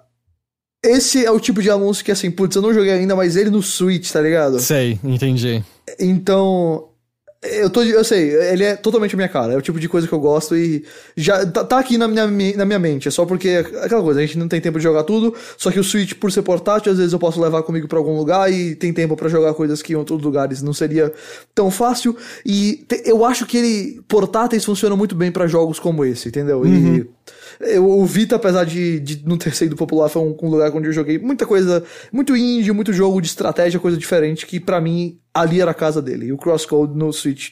esse 0.82 1.24
é 1.24 1.30
o 1.30 1.40
tipo 1.40 1.60
de 1.62 1.70
anúncio 1.70 2.04
que, 2.04 2.10
assim, 2.12 2.30
putz, 2.30 2.56
eu 2.56 2.62
não 2.62 2.72
joguei 2.72 2.92
ainda, 2.92 3.14
mas 3.16 3.36
ele 3.36 3.50
no 3.50 3.62
Switch, 3.62 4.10
tá 4.10 4.20
ligado? 4.20 4.58
Sei, 4.60 4.98
entendi. 5.04 5.62
Então. 5.98 6.86
Eu, 7.42 7.70
tô, 7.70 7.82
eu 7.82 8.04
sei, 8.04 8.34
ele 8.52 8.62
é 8.64 8.76
totalmente 8.76 9.14
a 9.14 9.16
minha 9.16 9.28
cara. 9.28 9.54
É 9.54 9.56
o 9.56 9.62
tipo 9.62 9.80
de 9.80 9.88
coisa 9.88 10.06
que 10.06 10.12
eu 10.12 10.20
gosto 10.20 10.54
e 10.54 10.84
já 11.16 11.46
tá, 11.46 11.64
tá 11.64 11.78
aqui 11.78 11.96
na 11.96 12.06
minha, 12.06 12.26
mi- 12.26 12.52
na 12.54 12.66
minha 12.66 12.78
mente. 12.78 13.08
É 13.08 13.10
só 13.10 13.24
porque 13.24 13.48
é 13.48 13.58
aquela 13.60 14.02
coisa, 14.02 14.20
a 14.20 14.22
gente 14.26 14.36
não 14.36 14.46
tem 14.46 14.60
tempo 14.60 14.76
de 14.76 14.82
jogar 14.84 15.04
tudo. 15.04 15.34
Só 15.56 15.70
que 15.70 15.80
o 15.80 15.82
Switch, 15.82 16.12
por 16.16 16.30
ser 16.30 16.42
portátil, 16.42 16.92
às 16.92 16.98
vezes 16.98 17.14
eu 17.14 17.18
posso 17.18 17.40
levar 17.40 17.62
comigo 17.62 17.88
pra 17.88 17.96
algum 17.96 18.14
lugar 18.14 18.52
e 18.52 18.74
tem 18.74 18.92
tempo 18.92 19.16
pra 19.16 19.26
jogar 19.30 19.54
coisas 19.54 19.80
que 19.80 19.94
em 19.94 19.96
outros 19.96 20.20
lugares 20.20 20.60
não 20.60 20.74
seria 20.74 21.10
tão 21.54 21.70
fácil. 21.70 22.14
E 22.44 22.84
te- 22.86 23.04
eu 23.06 23.24
acho 23.24 23.46
que 23.46 23.56
ele 23.56 24.02
portáteis 24.06 24.62
funcionam 24.62 24.94
muito 24.98 25.14
bem 25.14 25.32
pra 25.32 25.46
jogos 25.46 25.78
como 25.80 26.04
esse, 26.04 26.28
entendeu? 26.28 26.66
E 26.66 27.08
eu, 27.60 27.88
o 27.88 28.06
Vita, 28.06 28.36
apesar 28.36 28.64
de, 28.64 29.00
de 29.00 29.26
não 29.26 29.36
ter 29.36 29.54
sido 29.54 29.76
popular, 29.76 30.08
foi 30.08 30.22
um, 30.22 30.36
um 30.42 30.48
lugar 30.48 30.74
onde 30.74 30.88
eu 30.88 30.92
joguei 30.92 31.18
muita 31.18 31.46
coisa, 31.46 31.84
muito 32.12 32.36
indie, 32.36 32.72
muito 32.72 32.92
jogo 32.92 33.20
de 33.20 33.28
estratégia, 33.28 33.80
coisa 33.80 33.96
diferente, 33.96 34.46
que 34.46 34.58
pra 34.58 34.80
mim 34.80 35.18
ali 35.34 35.60
era 35.60 35.70
a 35.70 35.74
casa 35.74 36.00
dele. 36.00 36.26
E 36.26 36.32
o 36.32 36.38
Crosscode 36.38 36.96
no 36.96 37.12
Switch. 37.12 37.50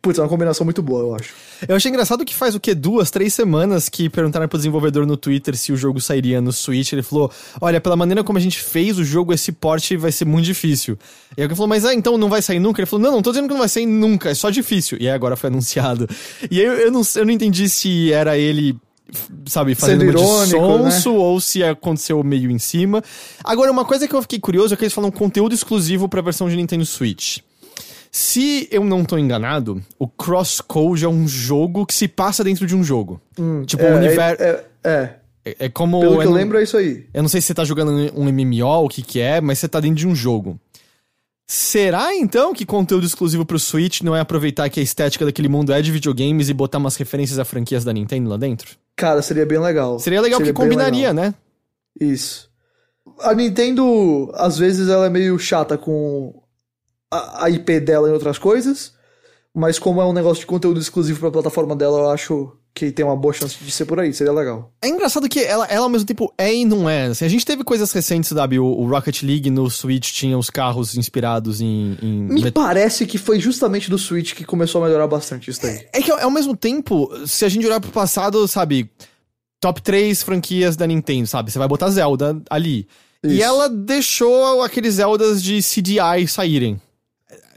Putz, 0.00 0.18
é 0.18 0.22
uma 0.22 0.28
combinação 0.28 0.64
muito 0.64 0.82
boa, 0.82 1.00
eu 1.00 1.14
acho. 1.14 1.34
Eu 1.68 1.76
achei 1.76 1.90
engraçado 1.90 2.24
que 2.24 2.34
faz 2.34 2.54
o 2.54 2.60
quê? 2.60 2.74
Duas, 2.74 3.10
três 3.10 3.34
semanas 3.34 3.88
que 3.88 4.08
perguntaram 4.08 4.48
pro 4.48 4.58
desenvolvedor 4.58 5.06
no 5.06 5.16
Twitter 5.16 5.56
se 5.56 5.72
o 5.72 5.76
jogo 5.76 6.00
sairia 6.00 6.40
no 6.40 6.52
Switch. 6.52 6.92
Ele 6.92 7.02
falou: 7.02 7.30
Olha, 7.60 7.80
pela 7.80 7.96
maneira 7.96 8.24
como 8.24 8.38
a 8.38 8.40
gente 8.40 8.60
fez 8.60 8.98
o 8.98 9.04
jogo, 9.04 9.32
esse 9.32 9.52
porte 9.52 9.96
vai 9.96 10.12
ser 10.12 10.24
muito 10.24 10.44
difícil. 10.44 10.98
E 11.36 11.42
alguém 11.42 11.56
falou: 11.56 11.68
Mas 11.68 11.84
ah, 11.84 11.94
então 11.94 12.16
não 12.16 12.28
vai 12.28 12.42
sair 12.42 12.58
nunca? 12.58 12.80
Ele 12.80 12.86
falou: 12.86 13.04
Não, 13.04 13.12
não 13.12 13.22
tô 13.22 13.30
dizendo 13.30 13.46
que 13.46 13.52
não 13.52 13.60
vai 13.60 13.68
sair 13.68 13.86
nunca, 13.86 14.30
é 14.30 14.34
só 14.34 14.50
difícil. 14.50 14.98
E 15.00 15.08
aí 15.08 15.14
agora 15.14 15.36
foi 15.36 15.50
anunciado. 15.50 16.08
E 16.50 16.60
aí 16.60 16.66
eu, 16.66 16.72
eu, 16.74 16.92
não, 16.92 17.02
eu 17.16 17.24
não 17.24 17.32
entendi 17.32 17.68
se 17.68 18.12
era 18.12 18.38
ele. 18.38 18.76
Sabe, 19.46 19.74
fazendo 19.74 20.00
Sendo 20.00 20.18
uma 20.18 20.46
de 20.46 20.54
irônico, 20.54 20.84
né? 20.84 20.90
sonso 20.90 21.14
ou 21.14 21.40
se 21.40 21.62
aconteceu 21.62 22.22
meio 22.24 22.50
em 22.50 22.58
cima. 22.58 23.02
Agora, 23.44 23.70
uma 23.70 23.84
coisa 23.84 24.08
que 24.08 24.14
eu 24.14 24.22
fiquei 24.22 24.38
curioso 24.40 24.72
é 24.72 24.76
que 24.76 24.84
eles 24.84 24.92
falam 24.94 25.10
conteúdo 25.10 25.54
exclusivo 25.54 26.08
pra 26.08 26.20
versão 26.22 26.48
de 26.48 26.56
Nintendo 26.56 26.86
Switch. 26.86 27.38
Se 28.10 28.68
eu 28.70 28.84
não 28.84 29.04
tô 29.04 29.16
enganado, 29.16 29.82
o 29.98 30.06
Crosscode 30.06 31.04
é 31.04 31.08
um 31.08 31.26
jogo 31.26 31.86
que 31.86 31.94
se 31.94 32.06
passa 32.08 32.44
dentro 32.44 32.66
de 32.66 32.76
um 32.76 32.84
jogo. 32.84 33.20
tipo, 33.66 33.82
o 33.82 33.86
é, 33.86 33.94
universo. 33.96 34.42
É, 34.42 34.64
é, 34.84 35.16
É, 35.44 35.56
é 35.60 35.68
como. 35.68 35.98
pelo 36.00 36.18
que 36.18 36.22
eu 36.22 36.30
não- 36.30 36.32
lembro 36.36 36.58
é 36.58 36.62
isso 36.62 36.76
aí. 36.76 37.06
Eu 37.12 37.22
não 37.22 37.28
sei 37.28 37.40
se 37.40 37.46
você 37.48 37.54
tá 37.54 37.64
jogando 37.64 37.90
um 38.14 38.28
MMO, 38.28 38.84
o 38.84 38.88
que 38.88 39.02
que 39.02 39.18
é, 39.20 39.40
mas 39.40 39.58
você 39.58 39.66
tá 39.68 39.80
dentro 39.80 39.96
de 39.96 40.06
um 40.06 40.14
jogo. 40.14 40.58
Será 41.46 42.14
então 42.14 42.54
que 42.54 42.64
conteúdo 42.64 43.04
exclusivo 43.04 43.44
pro 43.44 43.58
Switch 43.58 44.00
não 44.02 44.14
é 44.16 44.20
aproveitar 44.20 44.70
que 44.70 44.80
a 44.80 44.82
estética 44.82 45.24
daquele 45.24 45.48
mundo 45.48 45.72
é 45.72 45.82
de 45.82 45.90
videogames 45.90 46.48
e 46.48 46.54
botar 46.54 46.78
umas 46.78 46.96
referências 46.96 47.38
a 47.38 47.44
franquias 47.44 47.84
da 47.84 47.92
Nintendo 47.92 48.30
lá 48.30 48.36
dentro? 48.36 48.70
Cara, 48.96 49.22
seria 49.22 49.46
bem 49.46 49.58
legal. 49.58 49.98
Seria 49.98 50.20
legal 50.20 50.38
porque 50.38 50.52
bem 50.52 50.62
combinaria, 50.62 51.10
legal. 51.10 51.14
né? 51.14 51.34
Isso. 52.00 52.50
A 53.20 53.34
Nintendo, 53.34 54.30
às 54.34 54.58
vezes, 54.58 54.88
ela 54.88 55.06
é 55.06 55.10
meio 55.10 55.38
chata 55.38 55.76
com 55.76 56.42
a, 57.10 57.44
a 57.44 57.50
IP 57.50 57.80
dela 57.80 58.08
em 58.08 58.12
outras 58.12 58.38
coisas, 58.38 58.94
mas 59.54 59.78
como 59.78 60.00
é 60.00 60.04
um 60.04 60.12
negócio 60.12 60.40
de 60.40 60.46
conteúdo 60.46 60.80
exclusivo 60.80 61.20
pra 61.20 61.30
plataforma 61.30 61.76
dela, 61.76 61.98
eu 61.98 62.10
acho 62.10 62.56
que 62.74 62.90
tem 62.90 63.04
uma 63.04 63.16
boa 63.16 63.34
chance 63.34 63.56
de 63.60 63.70
ser 63.70 63.84
por 63.84 64.00
aí, 64.00 64.12
seria 64.14 64.32
legal. 64.32 64.72
É 64.80 64.88
engraçado 64.88 65.28
que 65.28 65.40
ela, 65.40 65.66
ela 65.66 65.84
ao 65.84 65.90
mesmo 65.90 66.06
tempo 66.06 66.32
é 66.38 66.54
e 66.54 66.64
não 66.64 66.88
é. 66.88 67.06
Assim, 67.06 67.24
a 67.24 67.28
gente 67.28 67.44
teve 67.44 67.62
coisas 67.62 67.92
recentes, 67.92 68.30
sabe? 68.30 68.58
O, 68.58 68.64
o 68.64 68.88
Rocket 68.88 69.22
League 69.22 69.50
no 69.50 69.68
Switch 69.70 70.12
tinha 70.12 70.38
os 70.38 70.48
carros 70.48 70.96
inspirados 70.96 71.60
em. 71.60 71.98
em 72.00 72.22
Me 72.22 72.50
parece 72.50 73.06
que 73.06 73.18
foi 73.18 73.38
justamente 73.38 73.90
do 73.90 73.98
Switch 73.98 74.34
que 74.34 74.44
começou 74.44 74.82
a 74.82 74.86
melhorar 74.86 75.06
bastante 75.06 75.50
isso 75.50 75.60
daí. 75.62 75.86
É 75.92 76.00
que 76.00 76.10
ao 76.10 76.30
mesmo 76.30 76.56
tempo, 76.56 77.10
se 77.26 77.44
a 77.44 77.48
gente 77.48 77.66
olhar 77.66 77.80
pro 77.80 77.90
passado, 77.90 78.46
sabe? 78.48 78.90
Top 79.60 79.80
3 79.80 80.22
franquias 80.22 80.74
da 80.74 80.86
Nintendo, 80.86 81.26
sabe? 81.26 81.52
Você 81.52 81.58
vai 81.58 81.68
botar 81.68 81.90
Zelda 81.90 82.40
ali. 82.50 82.88
E 83.22 83.34
Isso. 83.34 83.44
ela 83.44 83.68
deixou 83.68 84.62
aqueles 84.62 84.94
Zeldas 84.94 85.42
de 85.42 85.60
CDI 85.62 86.26
saírem. 86.26 86.80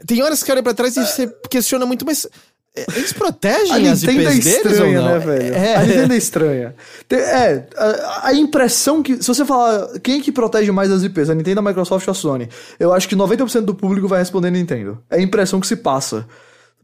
Tem 0.06 0.22
horas 0.22 0.42
que 0.42 0.52
olha 0.52 0.62
pra 0.62 0.74
trás 0.74 0.96
e 0.96 1.04
você 1.04 1.26
questiona 1.50 1.84
muito, 1.86 2.04
mas. 2.04 2.28
É, 2.76 2.84
Eles 2.96 3.12
protegem 3.12 3.88
A 3.88 3.92
as 3.92 4.02
Nintendo 4.02 4.28
é 4.28 4.34
IPs 4.34 4.44
deles 4.44 4.64
ou 4.64 4.70
estranha, 4.72 5.00
não? 5.00 5.08
né, 5.08 5.18
velho? 5.18 5.54
É, 5.54 5.76
A 5.76 5.82
Nintendo 5.82 6.12
é 6.12 6.16
estranha. 6.16 6.74
É, 7.10 7.64
a, 7.76 8.28
a 8.28 8.34
impressão 8.34 9.02
que. 9.02 9.22
Se 9.22 9.28
você 9.28 9.44
falar 9.44 9.98
quem 10.00 10.18
é 10.18 10.22
que 10.22 10.30
protege 10.30 10.70
mais 10.70 10.90
as 10.90 11.02
IPs, 11.02 11.30
a 11.30 11.34
Nintendo, 11.34 11.60
a 11.60 11.62
Microsoft 11.62 12.06
ou 12.06 12.12
a 12.12 12.14
Sony, 12.14 12.48
eu 12.78 12.92
acho 12.92 13.08
que 13.08 13.16
90% 13.16 13.62
do 13.62 13.74
público 13.74 14.06
vai 14.06 14.18
responder 14.18 14.50
Nintendo. 14.50 14.98
É 15.10 15.16
a 15.16 15.20
impressão 15.20 15.60
que 15.60 15.66
se 15.66 15.76
passa. 15.76 16.26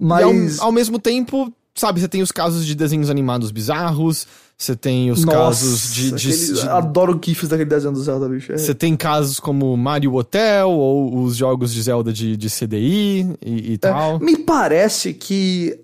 E 0.00 0.04
ao, 0.04 0.32
Mas. 0.32 0.58
ao 0.58 0.72
mesmo 0.72 0.98
tempo, 0.98 1.52
sabe, 1.74 2.00
você 2.00 2.08
tem 2.08 2.22
os 2.22 2.32
casos 2.32 2.66
de 2.66 2.74
desenhos 2.74 3.10
animados 3.10 3.50
bizarros, 3.50 4.26
você 4.62 4.76
tem 4.76 5.10
os 5.10 5.24
Nossa, 5.24 5.36
casos 5.38 5.92
de. 5.92 6.10
de- 6.12 6.28
aquele- 6.28 6.52
de- 6.60 6.68
Adoro 6.68 7.20
GIFs 7.22 7.48
daquele 7.48 7.68
desenho 7.68 7.92
do 7.92 8.02
Zelda, 8.02 8.28
bicho. 8.28 8.52
É. 8.52 8.56
você 8.58 8.74
tem 8.74 8.96
casos 8.96 9.40
como 9.40 9.76
Mario 9.76 10.14
Hotel 10.14 10.70
ou 10.70 11.22
os 11.24 11.36
jogos 11.36 11.72
de 11.72 11.82
Zelda 11.82 12.12
de, 12.12 12.36
de 12.36 12.48
CDI 12.50 13.34
e, 13.44 13.72
e 13.72 13.78
tal. 13.78 14.18
Me 14.20 14.36
parece 14.36 15.12
que 15.14 15.78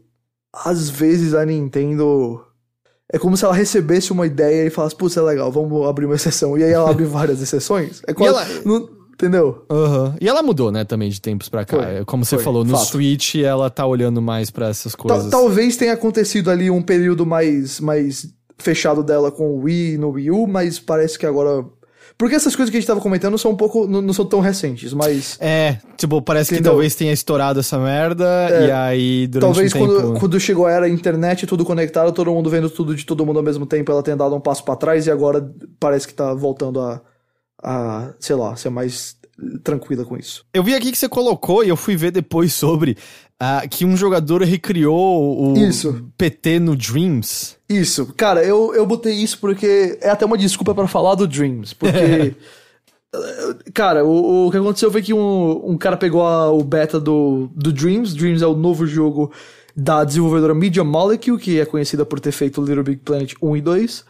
às 0.53 0.89
vezes 0.89 1.35
a 1.35 1.45
Nintendo 1.45 2.41
é 3.13 3.19
como 3.19 3.37
se 3.37 3.45
ela 3.45 3.55
recebesse 3.55 4.13
uma 4.13 4.27
ideia 4.27 4.67
e 4.67 4.71
falasse, 4.71 4.95
putz, 4.95 5.17
é 5.17 5.23
legal, 5.23 5.51
vamos 5.51 5.87
abrir 5.89 6.07
uma 6.07 6.15
exceção. 6.15 6.57
E 6.59 6.63
aí 6.65 6.71
ela 6.73 6.91
abre 6.91 7.05
várias 7.07 7.41
exceções. 7.41 8.01
É 8.07 8.13
quase, 8.15 8.31
ela- 8.53 8.63
não- 8.65 8.89
entendeu? 9.15 9.65
Aham. 9.71 10.15
E 10.21 10.29
ela 10.29 10.43
mudou, 10.43 10.71
né, 10.71 10.85
também 10.85 11.09
de 11.11 11.21
tempos 11.21 11.49
pra 11.49 11.65
cá. 11.65 11.77
Foi, 11.77 11.87
É 11.97 12.05
Como 12.05 12.25
você 12.25 12.37
foi, 12.37 12.45
falou, 12.45 12.65
no 12.65 12.77
fato. 12.77 12.87
Switch 12.91 13.35
ela 13.37 13.69
tá 13.71 13.85
olhando 13.87 14.21
mais 14.23 14.51
pra 14.51 14.69
essas 14.69 14.95
coisas. 14.95 15.31
talvez 15.31 15.77
tenha 15.77 15.93
acontecido 15.95 16.51
ali 16.51 16.71
um 16.71 16.81
período 16.83 17.25
mais, 17.27 17.81
mais 17.81 18.29
fechado 18.59 19.03
dela 19.03 19.31
com 19.31 19.51
o 19.51 19.63
Wii 19.63 19.99
no 19.99 20.11
Wii 20.11 20.31
U, 20.31 20.47
mas 20.47 20.79
parece 20.79 21.19
que 21.19 21.27
agora. 21.27 21.65
Porque 22.17 22.35
essas 22.35 22.57
coisas 22.57 22.71
que 22.71 22.77
a 22.77 22.81
gente 22.81 22.87
tava 22.89 23.01
comentando 23.01 23.39
são 23.39 23.53
um 23.53 23.57
pouco. 23.57 23.87
não, 23.87 24.03
não 24.03 24.13
são 24.13 24.25
tão 24.25 24.41
recentes, 24.41 24.93
mas. 24.93 25.37
É, 25.41 25.79
tipo, 25.97 26.21
parece 26.21 26.49
que 26.49 26.57
Entendeu? 26.57 26.73
talvez 26.73 26.95
tenha 26.97 27.13
estourado 27.13 27.61
essa 27.61 27.79
merda 27.79 28.27
É. 28.51 28.67
e 28.67 28.71
aí 28.73 29.27
durante 29.29 29.53
Talvez 29.55 29.73
um 29.75 29.79
tempo... 29.79 29.87
quando, 30.03 30.21
quando 30.21 30.41
chegou 30.41 30.67
a 30.67 30.73
era 30.73 30.89
internet, 30.89 31.47
tudo 31.47 31.65
conectado, 31.65 32.11
todo 32.13 32.33
mundo 32.33 32.51
vendo 32.51 32.69
tudo 32.69 32.97
de 32.97 33.07
todo 33.07 33.25
mundo 33.25 33.37
ao 33.39 33.45
mesmo 33.45 33.67
tempo, 33.67 33.93
ela 33.93 34.03
tenha 34.03 34.17
dado 34.17 34.35
um 34.35 34.41
passo 34.41 34.65
pra 34.65 34.75
trás 34.75 35.07
e 35.07 35.11
agora 35.11 35.49
parece 35.79 36.09
que 36.09 36.15
tá 36.15 36.35
voltando 36.35 36.81
a, 36.81 37.01
a 37.63 38.15
sei 38.19 38.35
lá, 38.35 38.57
ser 38.57 38.71
mais 38.71 39.17
tranquila 39.63 40.05
com 40.05 40.17
isso. 40.17 40.45
Eu 40.53 40.63
vi 40.65 40.75
aqui 40.75 40.91
que 40.91 40.99
você 40.99 41.09
colocou 41.09 41.63
e 41.65 41.69
eu 41.69 41.77
fui 41.77 41.97
ver 41.97 42.11
depois 42.11 42.53
sobre 42.53 42.97
ah, 43.39 43.63
que 43.69 43.85
um 43.85 43.97
jogador 43.97 44.43
recriou 44.43 45.53
o 45.53 45.57
Isso. 45.57 46.05
PT 46.19 46.59
no 46.59 46.75
Dreams. 46.75 47.57
Isso, 47.69 48.13
cara, 48.17 48.43
eu, 48.45 48.75
eu 48.75 48.85
botei 48.85 49.15
isso 49.15 49.39
porque 49.39 49.99
é 50.01 50.11
até 50.11 50.25
uma 50.27 50.37
desculpa 50.39 50.75
pra 50.75 50.89
falar 50.89 51.15
do 51.15 51.27
Dreams, 51.29 51.75
porque. 51.75 52.35
Cara, 53.73 54.05
o, 54.05 54.47
o 54.47 54.51
que 54.51 54.59
aconteceu 54.59 54.91
foi 54.93 55.01
que 55.01 55.15
um, 55.15 55.71
um 55.71 55.79
cara 55.79 55.97
pegou 55.97 56.27
a- 56.27 56.53
o 56.53 56.63
beta 56.63 57.01
do, 57.01 57.49
do 57.55 57.73
Dreams. 57.73 58.15
Dreams 58.15 58.43
é 58.43 58.47
o 58.47 58.55
novo 58.55 58.87
jogo 58.87 59.33
da 59.75 60.05
desenvolvedora 60.05 60.55
Media 60.55 60.85
Molecule, 60.85 61.39
que 61.39 61.59
é 61.59 61.65
conhecida 61.65 62.05
por 62.05 62.21
ter 62.21 62.33
feito 62.33 62.63
Little 62.63 62.83
Big 62.85 62.99
Planet 62.99 63.33
1 63.41 63.57
e 63.57 63.61
2. 63.63 64.05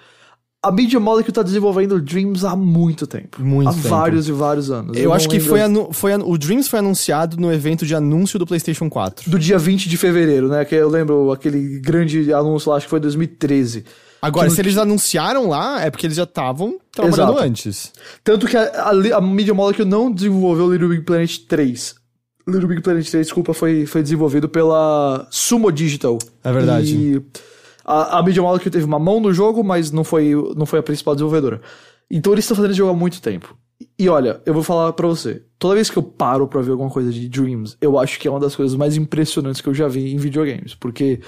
A 0.60 0.72
Media 0.72 0.98
Molecule 0.98 1.32
tá 1.32 1.42
desenvolvendo 1.44 2.00
Dreams 2.00 2.44
há 2.44 2.56
muito 2.56 3.06
tempo. 3.06 3.40
Muito 3.40 3.68
há 3.68 3.72
tempo. 3.72 3.88
vários 3.88 4.28
e 4.28 4.32
vários 4.32 4.70
anos. 4.72 4.96
Eu, 4.96 5.04
não 5.04 5.12
acho 5.14 5.28
que 5.28 5.38
foi, 5.38 5.60
anu- 5.62 5.92
foi 5.92 6.12
anu- 6.14 6.28
o 6.28 6.36
Dreams 6.36 6.66
foi 6.66 6.80
anunciado 6.80 7.36
no 7.36 7.52
evento 7.52 7.86
de 7.86 7.94
anúncio 7.94 8.40
do 8.40 8.46
PlayStation 8.46 8.90
4. 8.90 9.30
Do 9.30 9.38
dia 9.38 9.56
20 9.56 9.88
de 9.88 9.96
fevereiro, 9.96 10.48
né? 10.48 10.64
Que 10.64 10.74
eu 10.74 10.88
lembro 10.88 11.30
aquele 11.30 11.78
grande 11.78 12.32
anúncio 12.32 12.70
lá, 12.70 12.76
acho 12.76 12.86
que 12.86 12.90
foi 12.90 12.98
2013. 12.98 13.84
Agora, 14.20 14.50
se 14.50 14.60
eles 14.60 14.76
anunciaram 14.76 15.48
lá, 15.48 15.80
é 15.80 15.90
porque 15.92 16.04
eles 16.08 16.16
já 16.16 16.24
estavam 16.24 16.76
trabalhando 16.90 17.30
Exato. 17.34 17.38
antes. 17.44 17.92
Tanto 18.24 18.48
que 18.48 18.56
a, 18.56 18.62
a, 18.64 18.90
a 19.18 19.20
Media 19.20 19.54
Molecule 19.54 19.88
não 19.88 20.10
desenvolveu 20.10 20.72
Little 20.72 20.88
Big 20.88 21.02
Planet 21.02 21.38
3. 21.48 21.94
Little 22.48 22.66
Big 22.66 22.82
Planet 22.82 23.08
3, 23.08 23.26
desculpa, 23.26 23.54
foi, 23.54 23.86
foi 23.86 24.02
desenvolvido 24.02 24.48
pela 24.48 25.24
Sumo 25.30 25.70
Digital. 25.70 26.18
É 26.42 26.50
verdade. 26.52 26.96
E 26.96 27.22
a, 27.88 28.18
a 28.18 28.22
Media 28.22 28.42
Molecule 28.42 28.70
teve 28.70 28.84
uma 28.84 28.98
mão 28.98 29.18
no 29.18 29.32
jogo, 29.32 29.64
mas 29.64 29.90
não 29.90 30.04
foi, 30.04 30.34
não 30.54 30.66
foi 30.66 30.78
a 30.78 30.82
principal 30.82 31.14
desenvolvedora. 31.14 31.62
Então 32.10 32.34
eles 32.34 32.44
estão 32.44 32.54
fazendo 32.54 32.72
esse 32.72 32.78
jogo 32.78 32.92
há 32.92 32.94
muito 32.94 33.22
tempo. 33.22 33.56
E 33.98 34.10
olha, 34.10 34.42
eu 34.44 34.52
vou 34.52 34.62
falar 34.62 34.92
pra 34.92 35.06
você. 35.06 35.42
Toda 35.58 35.74
vez 35.74 35.88
que 35.88 35.96
eu 35.96 36.02
paro 36.02 36.46
pra 36.46 36.60
ver 36.60 36.72
alguma 36.72 36.90
coisa 36.90 37.10
de 37.10 37.26
Dreams, 37.28 37.78
eu 37.80 37.98
acho 37.98 38.20
que 38.20 38.28
é 38.28 38.30
uma 38.30 38.40
das 38.40 38.54
coisas 38.54 38.76
mais 38.76 38.94
impressionantes 38.94 39.62
que 39.62 39.68
eu 39.68 39.74
já 39.74 39.88
vi 39.88 40.12
em 40.12 40.18
videogames. 40.18 40.74
Porque 40.74 41.20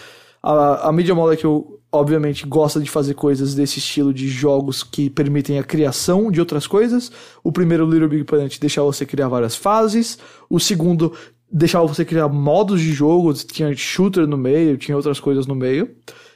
a, 0.42 0.88
a 0.88 0.92
Media 0.92 1.14
Molecule, 1.14 1.64
obviamente, 1.90 2.46
gosta 2.46 2.78
de 2.78 2.90
fazer 2.90 3.14
coisas 3.14 3.54
desse 3.54 3.78
estilo 3.78 4.12
de 4.12 4.28
jogos 4.28 4.82
que 4.82 5.08
permitem 5.08 5.58
a 5.58 5.64
criação 5.64 6.30
de 6.30 6.40
outras 6.40 6.66
coisas. 6.66 7.10
O 7.42 7.50
primeiro, 7.50 7.88
Little 7.88 8.08
Big 8.08 8.24
Planet, 8.24 8.58
deixava 8.58 8.86
você 8.86 9.06
criar 9.06 9.28
várias 9.28 9.56
fases. 9.56 10.18
O 10.48 10.60
segundo, 10.60 11.14
deixava 11.50 11.86
você 11.86 12.04
criar 12.04 12.28
modos 12.28 12.82
de 12.82 12.92
jogo. 12.92 13.32
Tinha 13.32 13.74
shooter 13.74 14.26
no 14.26 14.36
meio, 14.36 14.76
tinha 14.76 14.96
outras 14.96 15.18
coisas 15.18 15.46
no 15.46 15.54
meio. 15.54 15.88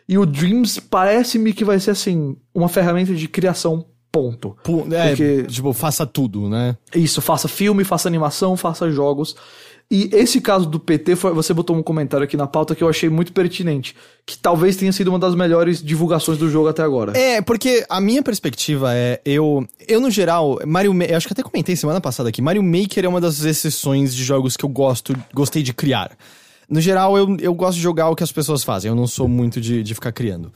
E 0.09 0.18
o 0.18 0.26
Dreams 0.26 0.78
parece-me 0.81 1.52
que 1.52 1.64
vai 1.64 1.81
ser, 1.81 1.93
assim, 1.93 2.36
uma 2.55 2.68
ferramenta 2.68 3.14
de 3.14 3.26
criação, 3.28 3.86
ponto. 4.12 4.56
É, 4.93 5.09
Porque- 5.09 5.43
tipo, 5.44 5.72
faça 5.72 6.05
tudo, 6.06 6.48
né? 6.48 6.76
Isso, 6.94 7.20
faça 7.22 7.48
filme, 7.48 7.85
faça 7.85 8.09
animação, 8.09 8.56
faça 8.56 8.90
jogos. 8.90 9.35
E 9.90 10.09
esse 10.14 10.40
caso 10.40 10.64
do 10.66 10.81
PT, 10.81 11.14
foi, 11.14 11.32
você 11.35 11.52
botou 11.52 11.76
um 11.76 11.82
comentário 11.82 12.24
aqui 12.24 12.36
na 12.39 12.47
pauta 12.47 12.74
que 12.74 12.82
eu 12.82 12.89
achei 12.89 13.09
muito 13.10 13.32
pertinente. 13.35 13.94
Que 14.24 14.36
talvez 14.39 14.76
tenha 14.76 14.90
sido 14.93 15.09
uma 15.09 15.18
das 15.18 15.35
melhores 15.35 15.82
divulgações 15.82 16.39
do 16.39 16.48
jogo 16.48 16.68
até 16.68 16.82
agora. 16.82 17.16
É, 17.16 17.43
porque 17.43 17.85
a 17.90 18.01
minha 18.01 18.22
perspectiva 18.22 18.94
é, 18.94 19.20
eu, 19.26 19.66
eu 19.86 20.01
no 20.01 20.10
geral, 20.10 20.59
Mario 20.66 20.94
Ma- 20.94 21.05
eu 21.05 21.16
acho 21.16 21.26
que 21.26 21.35
até 21.35 21.43
comentei 21.43 21.76
semana 21.76 22.01
passada 22.01 22.31
aqui, 22.31 22.40
Mario 22.40 22.62
Maker 22.62 23.05
é 23.05 23.09
uma 23.09 23.20
das 23.20 23.44
exceções 23.44 24.14
de 24.14 24.24
jogos 24.24 24.56
que 24.56 24.64
eu 24.64 24.70
gosto, 24.70 25.14
gostei 25.35 25.62
de 25.62 25.74
criar. 25.74 26.16
No 26.69 26.81
geral, 26.81 27.16
eu, 27.16 27.36
eu 27.41 27.55
gosto 27.55 27.77
de 27.77 27.82
jogar 27.82 28.09
o 28.09 28.16
que 28.16 28.23
as 28.23 28.32
pessoas 28.32 28.65
fazem, 28.65 28.89
eu 28.89 28.95
não 28.95 29.07
sou 29.07 29.28
muito 29.28 29.61
de, 29.61 29.82
de 29.82 29.95
ficar 29.95 30.12
criando. 30.12 30.53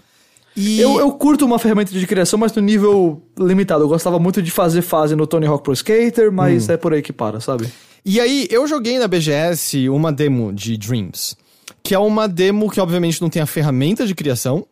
E 0.56 0.80
Eu, 0.80 0.98
eu 0.98 1.12
curto 1.12 1.44
uma 1.44 1.58
ferramenta 1.58 1.92
de 1.92 2.06
criação, 2.06 2.38
mas 2.38 2.52
no 2.52 2.60
nível 2.60 3.22
limitado. 3.38 3.84
Eu 3.84 3.88
gostava 3.88 4.18
muito 4.18 4.42
de 4.42 4.50
fazer 4.50 4.82
fase 4.82 5.14
no 5.14 5.26
Tony 5.26 5.46
Hawk 5.46 5.62
Pro 5.62 5.72
Skater, 5.72 6.32
mas 6.32 6.68
é 6.68 6.76
por 6.76 6.92
aí 6.92 7.00
que 7.00 7.12
para, 7.12 7.40
sabe? 7.40 7.68
E 8.04 8.18
aí, 8.18 8.48
eu 8.50 8.66
joguei 8.66 8.98
na 8.98 9.06
BGS 9.06 9.88
uma 9.88 10.10
demo 10.10 10.52
de 10.52 10.76
Dreams, 10.76 11.36
que 11.82 11.94
é 11.94 11.98
uma 11.98 12.26
demo 12.26 12.70
que 12.70 12.80
obviamente 12.80 13.20
não 13.20 13.28
tem 13.28 13.40
a 13.40 13.46
ferramenta 13.46 14.04
de 14.04 14.14
criação, 14.14 14.66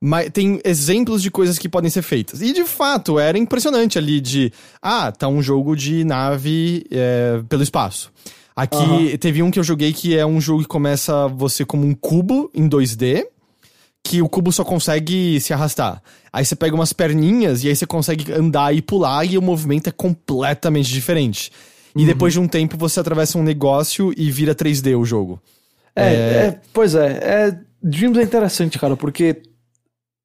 mas 0.00 0.30
tem 0.30 0.60
exemplos 0.64 1.22
de 1.22 1.30
coisas 1.30 1.58
que 1.58 1.68
podem 1.68 1.90
ser 1.90 2.02
feitas. 2.02 2.40
E 2.40 2.52
de 2.52 2.64
fato, 2.64 3.18
era 3.18 3.38
impressionante 3.38 3.98
ali 3.98 4.20
de, 4.20 4.52
ah, 4.82 5.12
tá 5.12 5.28
um 5.28 5.42
jogo 5.42 5.76
de 5.76 6.04
nave 6.04 6.84
é, 6.90 7.40
pelo 7.48 7.62
espaço. 7.62 8.12
Aqui 8.60 9.16
teve 9.18 9.42
um 9.42 9.50
que 9.50 9.58
eu 9.58 9.62
joguei 9.64 9.92
que 9.92 10.16
é 10.16 10.26
um 10.26 10.40
jogo 10.40 10.62
que 10.62 10.68
começa 10.68 11.28
você 11.28 11.64
como 11.64 11.86
um 11.86 11.94
cubo 11.94 12.50
em 12.54 12.68
2D, 12.68 13.24
que 14.02 14.20
o 14.20 14.28
cubo 14.28 14.50
só 14.50 14.64
consegue 14.64 15.40
se 15.40 15.52
arrastar. 15.52 16.02
Aí 16.32 16.44
você 16.44 16.56
pega 16.56 16.74
umas 16.74 16.92
perninhas 16.92 17.62
e 17.62 17.68
aí 17.68 17.76
você 17.76 17.86
consegue 17.86 18.32
andar 18.32 18.74
e 18.74 18.82
pular 18.82 19.24
e 19.24 19.38
o 19.38 19.42
movimento 19.42 19.88
é 19.88 19.92
completamente 19.92 20.88
diferente. 20.90 21.52
E 21.96 22.04
depois 22.04 22.32
de 22.32 22.40
um 22.40 22.48
tempo 22.48 22.76
você 22.76 23.00
atravessa 23.00 23.38
um 23.38 23.42
negócio 23.42 24.12
e 24.16 24.30
vira 24.30 24.54
3D 24.54 24.94
o 24.98 25.04
jogo. 25.04 25.40
É, 25.96 26.02
é, 26.46 26.60
pois 26.72 26.94
é, 26.94 27.06
é. 27.22 27.58
Dreams 27.82 28.18
é 28.18 28.22
interessante, 28.22 28.78
cara, 28.78 28.96
porque 28.96 29.40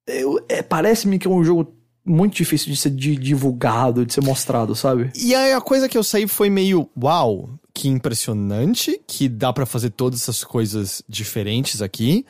eu- 0.06 0.44
é, 0.48 0.62
parece-me 0.62 1.18
que 1.18 1.26
é 1.26 1.30
um 1.30 1.42
jogo 1.44 1.72
muito 2.04 2.34
difícil 2.36 2.70
de 2.72 2.76
ser 2.76 2.90
di- 2.90 3.16
divulgado, 3.16 4.04
de 4.04 4.12
ser 4.12 4.22
mostrado, 4.22 4.74
sabe? 4.74 5.10
E 5.16 5.34
aí 5.34 5.52
a 5.52 5.60
coisa 5.60 5.88
que 5.88 5.96
eu 5.96 6.04
saí 6.04 6.26
foi 6.28 6.50
meio, 6.50 6.88
uau, 7.00 7.48
que 7.74 7.88
impressionante, 7.88 9.00
que 9.06 9.28
dá 9.28 9.52
pra 9.52 9.66
fazer 9.66 9.90
todas 9.90 10.22
essas 10.22 10.44
coisas 10.44 11.02
diferentes 11.08 11.82
aqui. 11.82 12.24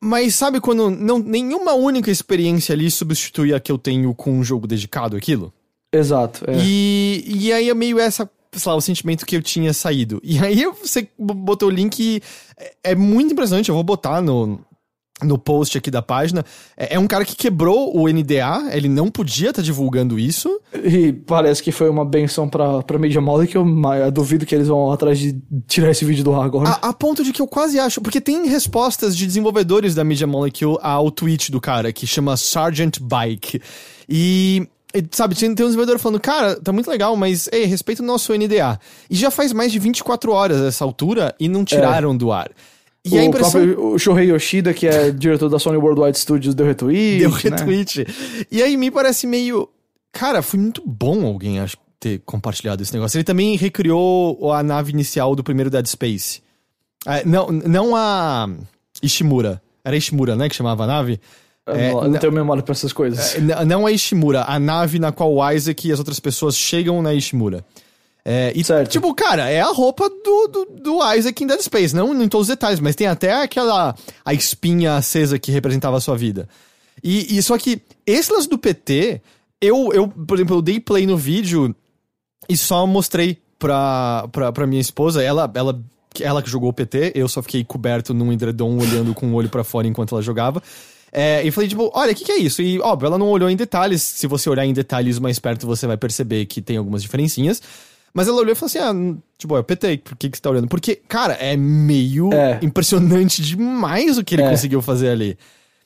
Mas 0.00 0.34
sabe 0.34 0.60
quando 0.60 0.90
não, 0.90 1.18
nenhuma 1.18 1.72
única 1.74 2.10
experiência 2.10 2.72
ali 2.72 2.90
substitui 2.90 3.54
a 3.54 3.60
que 3.60 3.70
eu 3.70 3.78
tenho 3.78 4.12
com 4.14 4.32
um 4.32 4.44
jogo 4.44 4.66
dedicado 4.66 5.16
àquilo? 5.16 5.52
Exato. 5.92 6.44
É. 6.48 6.56
E, 6.64 7.24
e 7.26 7.52
aí 7.52 7.68
é 7.68 7.74
meio 7.74 7.98
essa, 7.98 8.28
sei 8.52 8.70
lá, 8.70 8.76
o 8.76 8.80
sentimento 8.80 9.26
que 9.26 9.36
eu 9.36 9.42
tinha 9.42 9.72
saído. 9.72 10.20
E 10.22 10.38
aí 10.38 10.64
você 10.64 11.08
botou 11.18 11.68
o 11.68 11.72
link 11.72 12.22
é, 12.56 12.74
é 12.84 12.94
muito 12.94 13.32
impressionante, 13.32 13.68
eu 13.68 13.74
vou 13.74 13.84
botar 13.84 14.20
no, 14.20 14.60
no 15.24 15.38
post 15.38 15.76
aqui 15.78 15.90
da 15.90 16.02
página. 16.02 16.44
É, 16.76 16.94
é 16.94 16.98
um 16.98 17.06
cara 17.06 17.24
que 17.24 17.36
quebrou 17.36 17.96
o 17.96 18.08
NDA, 18.08 18.70
ele 18.72 18.88
não 18.88 19.10
podia 19.10 19.50
estar 19.50 19.62
divulgando 19.62 20.18
isso. 20.18 20.60
E 20.74 21.12
parece 21.12 21.62
que 21.62 21.72
foi 21.72 21.88
uma 21.88 22.04
benção 22.04 22.48
pra, 22.48 22.82
pra 22.82 22.98
Media 22.98 23.20
Molecule, 23.20 23.64
mas 23.64 24.02
eu 24.02 24.10
duvido 24.10 24.46
que 24.46 24.54
eles 24.54 24.68
vão 24.68 24.90
atrás 24.90 25.18
de 25.18 25.36
tirar 25.66 25.90
esse 25.90 26.04
vídeo 26.04 26.24
do 26.24 26.34
ar 26.34 26.44
agora. 26.44 26.70
A, 26.70 26.88
a 26.88 26.92
ponto 26.92 27.24
de 27.24 27.32
que 27.32 27.40
eu 27.40 27.46
quase 27.46 27.78
acho. 27.78 28.00
Porque 28.00 28.20
tem 28.20 28.46
respostas 28.46 29.16
de 29.16 29.26
desenvolvedores 29.26 29.94
da 29.94 30.04
Media 30.04 30.26
Molecule 30.26 30.78
ao 30.80 31.10
tweet 31.10 31.50
do 31.50 31.60
cara, 31.60 31.92
que 31.92 32.06
chama 32.06 32.36
Sergeant 32.36 32.98
Bike. 33.00 33.60
E. 34.08 34.66
e, 34.94 35.04
Sabe, 35.10 35.34
tem, 35.34 35.50
um 35.50 35.54
desenvolvedor 35.54 35.98
falando, 35.98 36.20
cara, 36.20 36.60
tá 36.60 36.72
muito 36.72 36.90
legal, 36.90 37.16
mas, 37.16 37.48
ei, 37.52 37.64
respeita 37.64 38.02
o 38.02 38.06
nosso 38.06 38.32
NDA. 38.34 38.78
E 39.10 39.16
já 39.16 39.30
faz 39.30 39.52
mais 39.52 39.72
de 39.72 39.78
24 39.78 40.32
horas 40.32 40.60
essa 40.60 40.84
altura 40.84 41.34
e 41.38 41.48
não 41.48 41.64
tiraram 41.64 42.16
do 42.16 42.32
ar. 42.32 42.50
E 43.04 43.16
o 43.16 43.20
a 43.20 43.24
impressão. 43.24 43.50
próprio 43.64 43.86
o 43.94 43.98
Shohei 43.98 44.30
Yoshida, 44.30 44.72
que 44.72 44.86
é 44.86 45.10
diretor 45.10 45.48
da 45.48 45.58
Sony 45.58 45.76
Worldwide 45.76 46.18
Studios, 46.18 46.54
deu 46.54 46.66
retweet. 46.66 47.18
Deu 47.18 47.30
né? 47.30 47.38
retweet. 47.42 48.06
E 48.50 48.62
aí 48.62 48.76
me 48.76 48.90
parece 48.90 49.26
meio. 49.26 49.68
Cara, 50.12 50.40
foi 50.42 50.60
muito 50.60 50.82
bom 50.86 51.24
alguém 51.26 51.58
acho, 51.58 51.76
ter 51.98 52.20
compartilhado 52.24 52.82
esse 52.82 52.92
negócio. 52.92 53.16
Ele 53.16 53.24
também 53.24 53.56
recriou 53.56 54.52
a 54.52 54.62
nave 54.62 54.92
inicial 54.92 55.34
do 55.34 55.42
primeiro 55.42 55.70
Dead 55.70 55.86
Space. 55.86 56.42
Ah, 57.06 57.22
não, 57.24 57.48
não 57.48 57.96
a 57.96 58.48
Ishimura. 59.02 59.60
Era 59.84 59.96
Ishimura, 59.96 60.36
né? 60.36 60.48
Que 60.48 60.54
chamava 60.54 60.84
a 60.84 60.86
nave? 60.86 61.20
Eu 61.66 61.74
É, 61.74 61.92
não, 61.92 62.08
não 62.08 62.18
tenho 62.20 62.32
memória 62.32 62.62
pra 62.62 62.72
essas 62.72 62.92
coisas. 62.92 63.34
N- 63.36 63.64
não 63.66 63.84
a 63.86 63.90
Ishimura, 63.90 64.44
a 64.46 64.58
nave 64.58 64.98
na 65.00 65.10
qual 65.10 65.32
o 65.34 65.50
Isaac 65.50 65.88
e 65.88 65.92
as 65.92 65.98
outras 65.98 66.20
pessoas 66.20 66.56
chegam 66.56 67.02
na 67.02 67.12
Ishimura. 67.14 67.64
É, 68.24 68.52
e, 68.54 68.62
Certo. 68.62 68.90
tipo, 68.90 69.12
cara, 69.14 69.50
é 69.50 69.60
a 69.60 69.66
roupa 69.72 70.08
do, 70.08 70.48
do, 70.48 70.64
do 70.80 71.14
Isaac 71.14 71.42
em 71.42 71.46
Dead 71.46 71.60
Space. 71.60 71.94
Não 71.94 72.22
em 72.22 72.28
todos 72.28 72.48
os 72.48 72.54
detalhes, 72.54 72.78
mas 72.78 72.94
tem 72.94 73.06
até 73.06 73.42
aquela 73.42 73.94
a 74.24 74.32
espinha 74.34 74.96
acesa 74.96 75.38
que 75.38 75.50
representava 75.50 75.96
a 75.96 76.00
sua 76.00 76.16
vida. 76.16 76.48
E, 77.02 77.36
e 77.36 77.42
só 77.42 77.58
que 77.58 77.82
esse 78.06 78.32
lance 78.32 78.48
do 78.48 78.56
PT, 78.58 79.20
eu, 79.60 79.90
eu, 79.92 80.08
por 80.08 80.36
exemplo, 80.36 80.56
eu 80.56 80.62
dei 80.62 80.78
play 80.78 81.06
no 81.06 81.16
vídeo 81.16 81.74
e 82.48 82.56
só 82.56 82.86
mostrei 82.86 83.38
pra, 83.58 84.28
pra, 84.30 84.52
pra 84.52 84.66
minha 84.66 84.80
esposa. 84.80 85.22
Ela, 85.22 85.50
ela, 85.54 85.80
ela 86.20 86.42
que 86.42 86.50
jogou 86.50 86.70
o 86.70 86.72
PT, 86.72 87.12
eu 87.16 87.28
só 87.28 87.42
fiquei 87.42 87.64
coberto 87.64 88.14
num 88.14 88.32
edredom 88.32 88.78
olhando 88.78 89.14
com 89.14 89.26
o 89.32 89.34
olho 89.34 89.48
pra 89.48 89.64
fora 89.64 89.88
enquanto 89.88 90.14
ela 90.14 90.22
jogava. 90.22 90.62
É, 91.10 91.42
e 91.44 91.50
falei, 91.50 91.68
tipo, 91.68 91.90
olha, 91.92 92.12
o 92.12 92.14
que, 92.14 92.24
que 92.24 92.32
é 92.32 92.38
isso? 92.38 92.62
E, 92.62 92.78
óbvio, 92.80 93.08
ela 93.08 93.18
não 93.18 93.28
olhou 93.28 93.50
em 93.50 93.56
detalhes. 93.56 94.00
Se 94.00 94.26
você 94.26 94.48
olhar 94.48 94.64
em 94.64 94.72
detalhes 94.72 95.18
mais 95.18 95.38
perto, 95.38 95.66
você 95.66 95.86
vai 95.86 95.96
perceber 95.96 96.46
que 96.46 96.62
tem 96.62 96.76
algumas 96.76 97.02
diferencinhas. 97.02 97.60
Mas 98.14 98.28
ela 98.28 98.38
olhou 98.38 98.52
e 98.52 98.54
falou 98.54 98.66
assim: 98.66 98.78
ah, 98.78 99.16
tipo, 99.38 99.56
é 99.56 99.60
o 99.60 99.64
PT, 99.64 99.98
por 100.04 100.16
que, 100.16 100.28
que 100.30 100.36
você 100.36 100.42
tá 100.42 100.50
olhando? 100.50 100.68
Porque, 100.68 100.96
cara, 101.08 101.34
é 101.34 101.56
meio 101.56 102.32
É. 102.32 102.58
impressionante 102.62 103.40
demais 103.42 104.18
o 104.18 104.24
que 104.24 104.34
ele 104.34 104.42
É. 104.42 104.50
conseguiu 104.50 104.82
fazer 104.82 105.08
ali. 105.10 105.36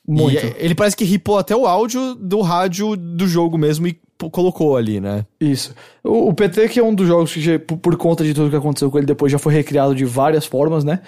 Muito. 0.08 0.36
E, 0.44 0.54
ele 0.58 0.74
parece 0.74 0.96
que 0.96 1.04
ripou 1.04 1.38
até 1.38 1.54
o 1.54 1.66
áudio 1.66 2.14
do 2.14 2.40
rádio 2.40 2.96
do 2.96 3.26
jogo 3.26 3.56
mesmo 3.58 3.86
e 3.88 3.98
colocou 4.30 4.76
ali, 4.76 5.00
né? 5.00 5.26
Isso. 5.40 5.74
O, 6.02 6.28
o 6.28 6.34
PT, 6.34 6.68
que 6.68 6.78
é 6.80 6.82
um 6.84 6.94
dos 6.94 7.06
jogos 7.08 7.32
que, 7.32 7.40
já- 7.40 7.58
por, 7.58 7.76
por 7.76 7.96
conta 7.96 8.22
de 8.24 8.32
tudo 8.32 8.48
que 8.50 8.56
aconteceu 8.56 8.90
com 8.90 8.98
ele 8.98 9.06
depois, 9.06 9.30
já 9.32 9.38
foi 9.38 9.52
recriado 9.52 9.94
de 9.94 10.04
várias 10.04 10.46
formas, 10.46 10.84
né? 10.84 11.00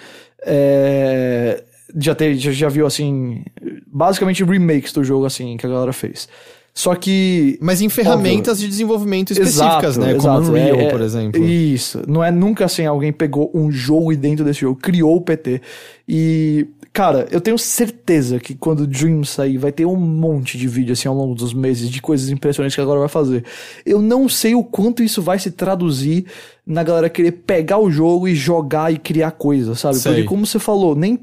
É, 0.45 1.63
já, 1.97 2.13
teve, 2.15 2.37
já, 2.37 2.51
já 2.51 2.69
viu, 2.69 2.85
assim, 2.85 3.43
basicamente 3.87 4.43
remakes 4.43 4.91
do 4.93 5.03
jogo, 5.03 5.25
assim, 5.25 5.57
que 5.57 5.65
a 5.65 5.69
galera 5.69 5.93
fez. 5.93 6.27
Só 6.73 6.95
que. 6.95 7.57
Mas 7.61 7.81
em 7.81 7.89
ferramentas 7.89 8.59
de 8.59 8.67
desenvolvimento 8.67 9.31
específicas, 9.31 9.97
né? 9.97 10.13
Como 10.13 10.37
Unreal, 10.39 10.77
é- 10.77 10.83
é- 10.85 10.89
por 10.89 11.01
exemplo. 11.01 11.43
Isso. 11.43 12.01
Não 12.07 12.23
é 12.23 12.31
nunca 12.31 12.65
assim, 12.65 12.85
alguém 12.85 13.11
pegou 13.11 13.51
um 13.53 13.71
jogo 13.71 14.13
e 14.13 14.15
dentro 14.15 14.45
desse 14.45 14.61
jogo 14.61 14.79
criou 14.79 15.17
o 15.17 15.21
PT. 15.21 15.61
E, 16.07 16.65
cara, 16.93 17.27
eu 17.31 17.39
tenho 17.41 17.57
certeza 17.57 18.39
que 18.39 18.55
quando 18.55 18.81
o 18.81 18.87
Dream 18.87 19.23
sair, 19.23 19.57
vai 19.57 19.71
ter 19.71 19.85
um 19.85 19.95
monte 19.95 20.57
de 20.57 20.67
vídeo 20.67 20.93
assim 20.93 21.07
ao 21.07 21.15
longo 21.15 21.35
dos 21.35 21.53
meses 21.53 21.89
de 21.89 22.01
coisas 22.01 22.29
impressionantes 22.29 22.75
que 22.75 22.81
agora 22.81 22.99
vai 22.99 23.09
fazer. 23.09 23.43
Eu 23.85 24.01
não 24.01 24.27
sei 24.29 24.55
o 24.55 24.63
quanto 24.63 25.03
isso 25.03 25.21
vai 25.21 25.37
se 25.37 25.51
traduzir 25.51 26.25
na 26.65 26.83
galera 26.83 27.09
querer 27.09 27.31
pegar 27.31 27.79
o 27.79 27.91
jogo 27.91 28.27
e 28.27 28.35
jogar 28.35 28.91
e 28.93 28.97
criar 28.97 29.31
coisas, 29.31 29.79
sabe? 29.79 29.97
Sei. 29.97 30.13
Porque, 30.13 30.27
como 30.27 30.45
você 30.45 30.59
falou, 30.59 30.95
nem 30.95 31.19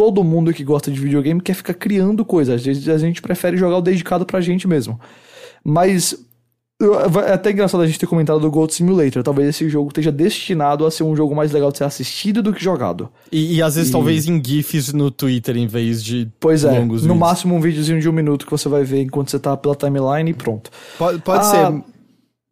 todo 0.00 0.24
mundo 0.24 0.50
que 0.54 0.64
gosta 0.64 0.90
de 0.90 0.98
videogame 0.98 1.42
quer 1.42 1.52
ficar 1.52 1.74
criando 1.74 2.24
coisas. 2.24 2.54
Às 2.54 2.64
vezes 2.64 2.88
a 2.88 2.96
gente 2.96 3.20
prefere 3.20 3.58
jogar 3.58 3.76
o 3.76 3.82
dedicado 3.82 4.24
pra 4.24 4.40
gente 4.40 4.66
mesmo. 4.66 4.98
Mas 5.62 6.16
é 7.26 7.32
até 7.34 7.50
engraçado 7.50 7.82
a 7.82 7.86
gente 7.86 7.98
ter 7.98 8.06
comentado 8.06 8.40
do 8.40 8.50
Gold 8.50 8.72
Simulator. 8.72 9.22
Talvez 9.22 9.46
esse 9.50 9.68
jogo 9.68 9.88
esteja 9.88 10.10
destinado 10.10 10.86
a 10.86 10.90
ser 10.90 11.02
um 11.02 11.14
jogo 11.14 11.34
mais 11.34 11.52
legal 11.52 11.70
de 11.70 11.76
ser 11.76 11.84
assistido 11.84 12.42
do 12.42 12.50
que 12.54 12.64
jogado. 12.64 13.10
E, 13.30 13.56
e 13.56 13.62
às 13.62 13.74
vezes 13.74 13.90
E- 13.90 13.92
talvez 13.92 14.26
em 14.26 14.42
GIFs 14.42 14.90
no 14.94 15.10
Twitter 15.10 15.54
em 15.58 15.66
vez 15.66 16.02
de 16.02 16.26
Pois 16.40 16.64
é, 16.64 16.70
longos 16.70 17.02
no 17.02 17.08
vídeos. 17.12 17.18
máximo 17.18 17.54
um 17.54 17.60
videozinho 17.60 18.00
de 18.00 18.08
um 18.08 18.12
minuto 18.12 18.46
que 18.46 18.50
você 18.50 18.70
vai 18.70 18.82
ver 18.82 19.02
enquanto 19.02 19.30
você 19.30 19.38
tá 19.38 19.54
pela 19.54 19.76
timeline 19.76 20.30
e 20.30 20.32
pronto. 20.32 20.70
Pode, 20.96 21.18
pode 21.20 21.44
Ah, 21.44 21.44
ser. 21.44 21.82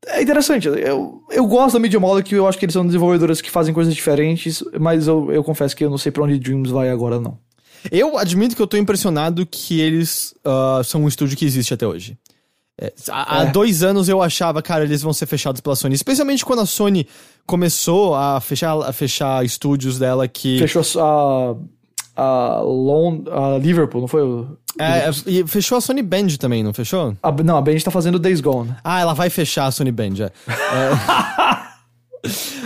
É 0.09 0.23
interessante, 0.23 0.67
eu, 0.69 1.23
eu 1.31 1.47
gosto 1.47 1.75
da 1.75 1.79
Media 1.79 2.01
Molecule, 2.01 2.37
eu 2.37 2.49
acho 2.49 2.59
que 2.59 2.65
eles 2.65 2.73
são 2.73 2.87
desenvolvedores 2.87 3.41
que 3.41 3.51
fazem 3.51 3.75
coisas 3.75 3.95
diferentes, 3.95 4.63
mas 4.81 5.07
eu, 5.07 5.31
eu 5.31 5.45
confesso 5.45 5.77
que 5.77 5.85
eu 5.85 5.91
não 5.91 5.99
sei 5.99 6.11
pra 6.11 6.25
onde 6.25 6.39
Dreams 6.39 6.71
vai 6.71 6.89
agora, 6.91 7.21
não. 7.21 7.39
Eu 7.93 8.17
admito 8.19 8.57
que 8.57 8.63
eu 8.63 8.67
tô 8.67 8.77
impressionado 8.77 9.47
que 9.47 9.81
eles 9.81 10.35
ah, 10.45 10.81
são 10.85 11.05
um 11.05 11.09
estúdio 11.09 11.37
que 11.37 11.45
existe 11.45 11.73
até 11.75 11.87
hoje. 11.87 12.17
É, 12.81 12.93
há 13.11 13.41
há 13.41 13.43
É. 13.45 13.51
dois 13.51 13.83
anos 13.83 14.09
eu 14.09 14.23
achava, 14.23 14.63
cara, 14.63 14.85
eles 14.85 15.03
vão 15.03 15.13
ser 15.13 15.27
fechados 15.27 15.61
pela 15.61 15.77
Sony. 15.77 15.95
Especialmente 15.95 16.45
quando 16.45 16.61
a 16.61 16.67
Sony 16.67 17.07
começou 17.47 18.15
a 18.15 18.41
fechar, 18.41 18.77
a 18.81 18.93
fechar 18.93 19.45
estúdios 19.45 19.99
dela 19.99 20.27
que. 20.29 20.59
Fechou 20.61 20.83
a, 21.03 21.57
a, 22.19 23.55
a 23.55 23.59
Liverpool, 23.59 24.01
não 24.03 24.09
foi? 24.09 24.23
o- 24.23 24.57
É, 24.79 25.09
é, 25.09 25.11
e 25.27 25.47
fechou 25.47 25.79
a 25.79 25.81
Sony 25.81 26.03
Band 26.03 26.29
também, 26.39 26.63
não 26.63 26.73
fechou? 26.75 27.15
A, 27.23 27.33
não, 27.43 27.57
a 27.57 27.63
Band 27.63 27.79
tá 27.85 27.91
fazendo 27.91 28.19
Days 28.19 28.41
Gone. 28.41 28.75
Ah, 28.85 29.01
ela 29.01 29.15
vai 29.15 29.31
fechar 29.31 29.67
a 29.67 29.71
Sony 29.71 29.91
Band, 29.93 30.15
é. 30.21 30.25
É. 30.25 31.69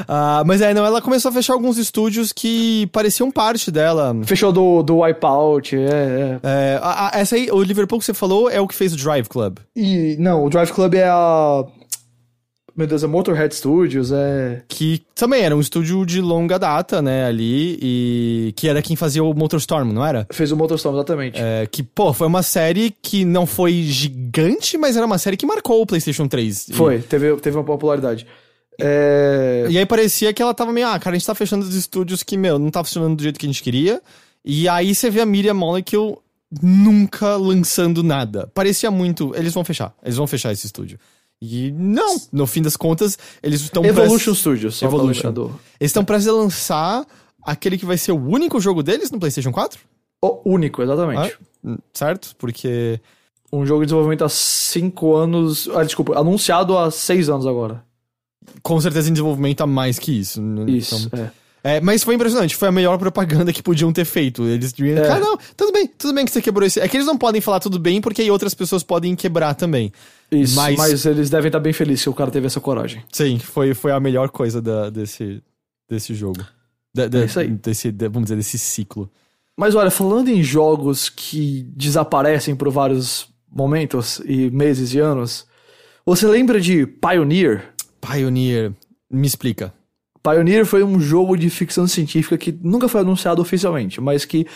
Ah, 0.08 0.42
mas 0.46 0.60
é, 0.62 0.72
não, 0.72 0.84
ela 0.84 1.00
começou 1.02 1.28
a 1.28 1.32
fechar 1.32 1.52
alguns 1.52 1.76
estúdios 1.76 2.32
que 2.32 2.86
pareciam 2.88 3.30
parte 3.30 3.70
dela. 3.70 4.16
Fechou 4.24 4.50
do, 4.50 4.82
do 4.82 5.00
Wipeout, 5.00 5.76
é, 5.76 5.80
é. 5.80 6.40
É, 6.42 6.80
a- 6.82 7.08
a- 7.14 7.20
essa 7.20 7.36
aí, 7.36 7.50
o 7.52 7.62
Liverpool 7.62 7.98
que 7.98 8.04
você 8.06 8.14
falou 8.14 8.48
é 8.50 8.58
o 8.60 8.66
que 8.66 8.74
fez 8.74 8.94
o 8.94 8.96
Drive 8.96 9.28
Club. 9.28 9.58
E, 9.76 10.16
não, 10.18 10.44
o 10.44 10.48
Drive 10.50 10.70
Club 10.72 10.94
é 10.94 11.06
a... 11.06 11.64
Meu 12.74 12.86
Deus, 12.86 13.04
é 13.04 13.06
Motorhead 13.06 13.54
Studios, 13.54 14.10
é... 14.12 14.62
Que 14.66 15.02
também 15.14 15.42
era 15.42 15.54
um 15.54 15.60
estúdio 15.60 16.06
de 16.06 16.20
longa 16.20 16.58
data, 16.58 17.02
né, 17.02 17.26
ali, 17.26 17.78
e 17.82 18.52
que 18.56 18.66
era 18.66 18.80
quem 18.80 18.96
fazia 18.96 19.22
o 19.22 19.34
Motorstorm, 19.34 19.92
não 19.92 20.04
era? 20.04 20.26
Fez 20.32 20.50
o 20.52 20.56
Motorstorm, 20.56 20.94
exatamente. 20.96 21.38
É, 21.38 21.66
que, 21.70 21.82
pô, 21.82 22.12
foi 22.14 22.26
uma 22.26 22.42
série 22.42 22.94
que 23.02 23.24
não 23.24 23.44
foi 23.46 23.82
gigante, 23.82 24.78
mas 24.78 24.96
era 24.96 25.04
uma 25.04 25.18
série 25.18 25.36
que 25.36 25.44
marcou 25.44 25.82
o 25.82 25.86
PlayStation 25.86 26.26
3. 26.26 26.68
E- 26.70 26.72
Foi, 26.72 26.98
teve, 27.00 27.36
teve 27.36 27.56
uma 27.56 27.64
popularidade. 27.64 28.26
É... 28.80 29.66
E 29.68 29.76
aí 29.76 29.84
parecia 29.84 30.32
que 30.32 30.40
ela 30.42 30.54
tava 30.54 30.72
meio, 30.72 30.88
ah, 30.88 30.98
cara, 30.98 31.14
a 31.14 31.18
gente 31.18 31.26
tá 31.26 31.34
fechando 31.34 31.64
os 31.64 31.74
estúdios 31.74 32.22
que, 32.22 32.36
meu, 32.36 32.58
não 32.58 32.70
tá 32.70 32.82
funcionando 32.82 33.16
do 33.16 33.22
jeito 33.22 33.38
que 33.38 33.44
a 33.46 33.48
gente 33.50 33.62
queria. 33.62 34.00
E 34.44 34.68
aí 34.68 34.94
você 34.94 35.10
vê 35.10 35.20
a 35.20 35.26
Miriam 35.26 35.54
Molecule 35.54 36.16
nunca 36.62 37.36
lançando 37.36 38.02
nada. 38.02 38.50
Parecia 38.54 38.90
muito, 38.90 39.34
eles 39.36 39.52
vão 39.54 39.64
fechar, 39.64 39.94
eles 40.02 40.16
vão 40.16 40.26
fechar 40.26 40.52
esse 40.52 40.66
estúdio. 40.66 40.98
E 41.44 41.72
não, 41.72 42.20
no 42.30 42.46
fim 42.46 42.62
das 42.62 42.76
contas, 42.76 43.18
eles 43.42 43.60
estão 43.62 43.84
Evolution 43.84 44.16
prestes- 44.26 44.38
Studios, 44.38 44.76
só 44.76 44.86
Evolution. 44.86 45.32
pra 45.32 45.42
Eles 45.80 45.90
estão 45.90 46.04
prestes 46.04 46.28
a 46.28 46.32
lançar 46.32 47.04
aquele 47.44 47.76
que 47.76 47.84
vai 47.84 47.98
ser 47.98 48.12
o 48.12 48.16
único 48.28 48.60
jogo 48.60 48.80
deles 48.80 49.10
no 49.10 49.18
PlayStation 49.18 49.50
4? 49.50 49.80
O 50.22 50.40
único, 50.44 50.80
exatamente. 50.82 51.36
Ah, 51.66 51.76
certo? 51.92 52.36
Porque 52.38 53.00
Um 53.52 53.66
jogo 53.66 53.80
de 53.80 53.86
desenvolvimento 53.86 54.24
há 54.24 54.28
cinco 54.28 55.16
anos... 55.16 55.68
Ah, 55.74 55.82
desculpa, 55.82 56.16
anunciado 56.16 56.78
há 56.78 56.90
seis 56.92 57.28
anos 57.28 57.44
agora. 57.44 57.82
com 58.62 58.80
certeza 58.80 59.08
em 59.10 59.12
desenvolvimento 59.12 59.62
há 59.62 59.66
mais 59.66 59.98
que 59.98 60.12
isso. 60.20 60.40
né? 60.40 60.70
Isso, 60.70 61.06
Então, 61.12 61.24
é. 61.24 61.30
É, 61.64 61.80
mas 61.80 62.02
foi 62.02 62.16
impressionante, 62.16 62.56
foi 62.56 62.66
a 62.68 62.72
melhor 62.72 62.98
propaganda 62.98 63.52
que 63.52 63.62
podiam 63.62 63.92
ter 63.92 64.04
feito. 64.04 64.42
Eles 64.44 64.72
deviam. 64.72 64.98
É. 64.98 65.06
Cara, 65.06 65.20
não, 65.20 65.36
tudo 65.56 65.70
bem, 65.72 65.86
tudo 65.86 66.12
bem 66.12 66.24
que 66.24 66.32
você 66.32 66.42
quebrou 66.42 66.66
esse. 66.66 66.80
É 66.80 66.88
que 66.88 66.96
eles 66.96 67.06
não 67.06 67.16
podem 67.16 67.40
falar 67.40 67.60
tudo 67.60 67.78
bem, 67.78 68.00
porque 68.00 68.20
aí 68.22 68.28
outras 68.32 68.52
pessoas 68.52 68.82
podem 68.82 69.14
quebrar 69.14 69.54
também. 69.54 69.92
Isso, 70.32 70.56
Mas- 70.56 70.76
mas... 70.78 71.04
eles 71.06 71.28
devem 71.28 71.48
estar 71.48 71.60
bem 71.60 71.72
felizes 71.72 72.02
que 72.04 72.10
o 72.10 72.14
cara 72.14 72.30
teve 72.30 72.46
essa 72.46 72.60
coragem. 72.60 73.02
Sim, 73.12 73.38
foi, 73.38 73.74
foi 73.74 73.92
a 73.92 74.00
melhor 74.00 74.30
coisa 74.30 74.62
da- 74.62 74.88
desse, 74.90 75.42
desse 75.88 76.14
jogo. 76.14 76.40
Da- 76.94 77.06
da- 77.06 77.20
É 77.20 77.24
isso 77.26 77.38
aí. 77.38 77.48
Desse, 77.48 77.92
da- 77.92 78.08
vamos 78.08 78.24
dizer, 78.24 78.36
desse 78.36 78.58
ciclo. 78.58 79.10
Mas 79.56 79.74
olha, 79.74 79.90
falando 79.90 80.28
em 80.28 80.42
jogos 80.42 81.10
que 81.10 81.64
desaparecem 81.76 82.56
por 82.56 82.70
vários 82.70 83.28
momentos 83.54 84.20
e 84.24 84.50
meses 84.50 84.94
e 84.94 84.98
anos, 84.98 85.46
você 86.06 86.26
lembra 86.26 86.58
de 86.58 86.86
Pioneer? 86.86 87.68
Pioneer, 88.00 88.72
me 89.10 89.26
explica. 89.26 89.74
Pioneer 90.22 90.64
foi 90.64 90.82
um 90.82 90.98
jogo 90.98 91.36
de 91.36 91.50
ficção 91.50 91.86
científica 91.86 92.38
que 92.38 92.50
nunca 92.62 92.88
foi 92.88 93.02
anunciado 93.02 93.42
oficialmente, 93.42 94.00
mas 94.00 94.24
que 94.24 94.46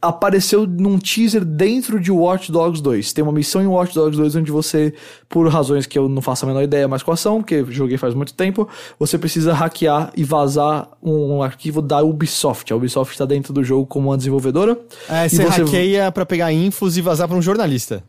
apareceu 0.00 0.66
num 0.66 0.98
teaser 0.98 1.44
dentro 1.44 2.00
de 2.00 2.10
Watch 2.10 2.50
Dogs 2.50 2.82
2. 2.82 3.12
Tem 3.12 3.22
uma 3.22 3.32
missão 3.32 3.62
em 3.62 3.66
Watch 3.66 3.94
Dogs 3.94 4.16
2 4.18 4.36
onde 4.36 4.50
você, 4.50 4.94
por 5.28 5.46
razões 5.48 5.84
que 5.86 5.98
eu 5.98 6.08
não 6.08 6.22
faço 6.22 6.44
a 6.44 6.48
menor 6.48 6.62
ideia 6.62 6.88
mais 6.88 7.02
quais 7.02 7.20
são, 7.20 7.38
porque 7.42 7.64
joguei 7.68 7.98
faz 7.98 8.14
muito 8.14 8.32
tempo, 8.32 8.66
você 8.98 9.18
precisa 9.18 9.52
hackear 9.52 10.10
e 10.16 10.24
vazar 10.24 10.88
um 11.02 11.42
arquivo 11.42 11.82
da 11.82 12.00
Ubisoft. 12.02 12.72
A 12.72 12.76
Ubisoft 12.76 13.12
está 13.12 13.26
dentro 13.26 13.52
do 13.52 13.62
jogo 13.62 13.86
como 13.86 14.08
uma 14.08 14.16
desenvolvedora. 14.16 14.78
É, 15.08 15.26
E 15.26 15.28
você 15.30 15.44
você- 15.44 15.62
hackeia 15.62 16.10
pra 16.10 16.24
pegar 16.24 16.52
infos 16.52 16.96
e 16.96 17.02
vazar 17.02 17.28
pra 17.28 17.36
um 17.36 17.42
jornalista. 17.42 18.02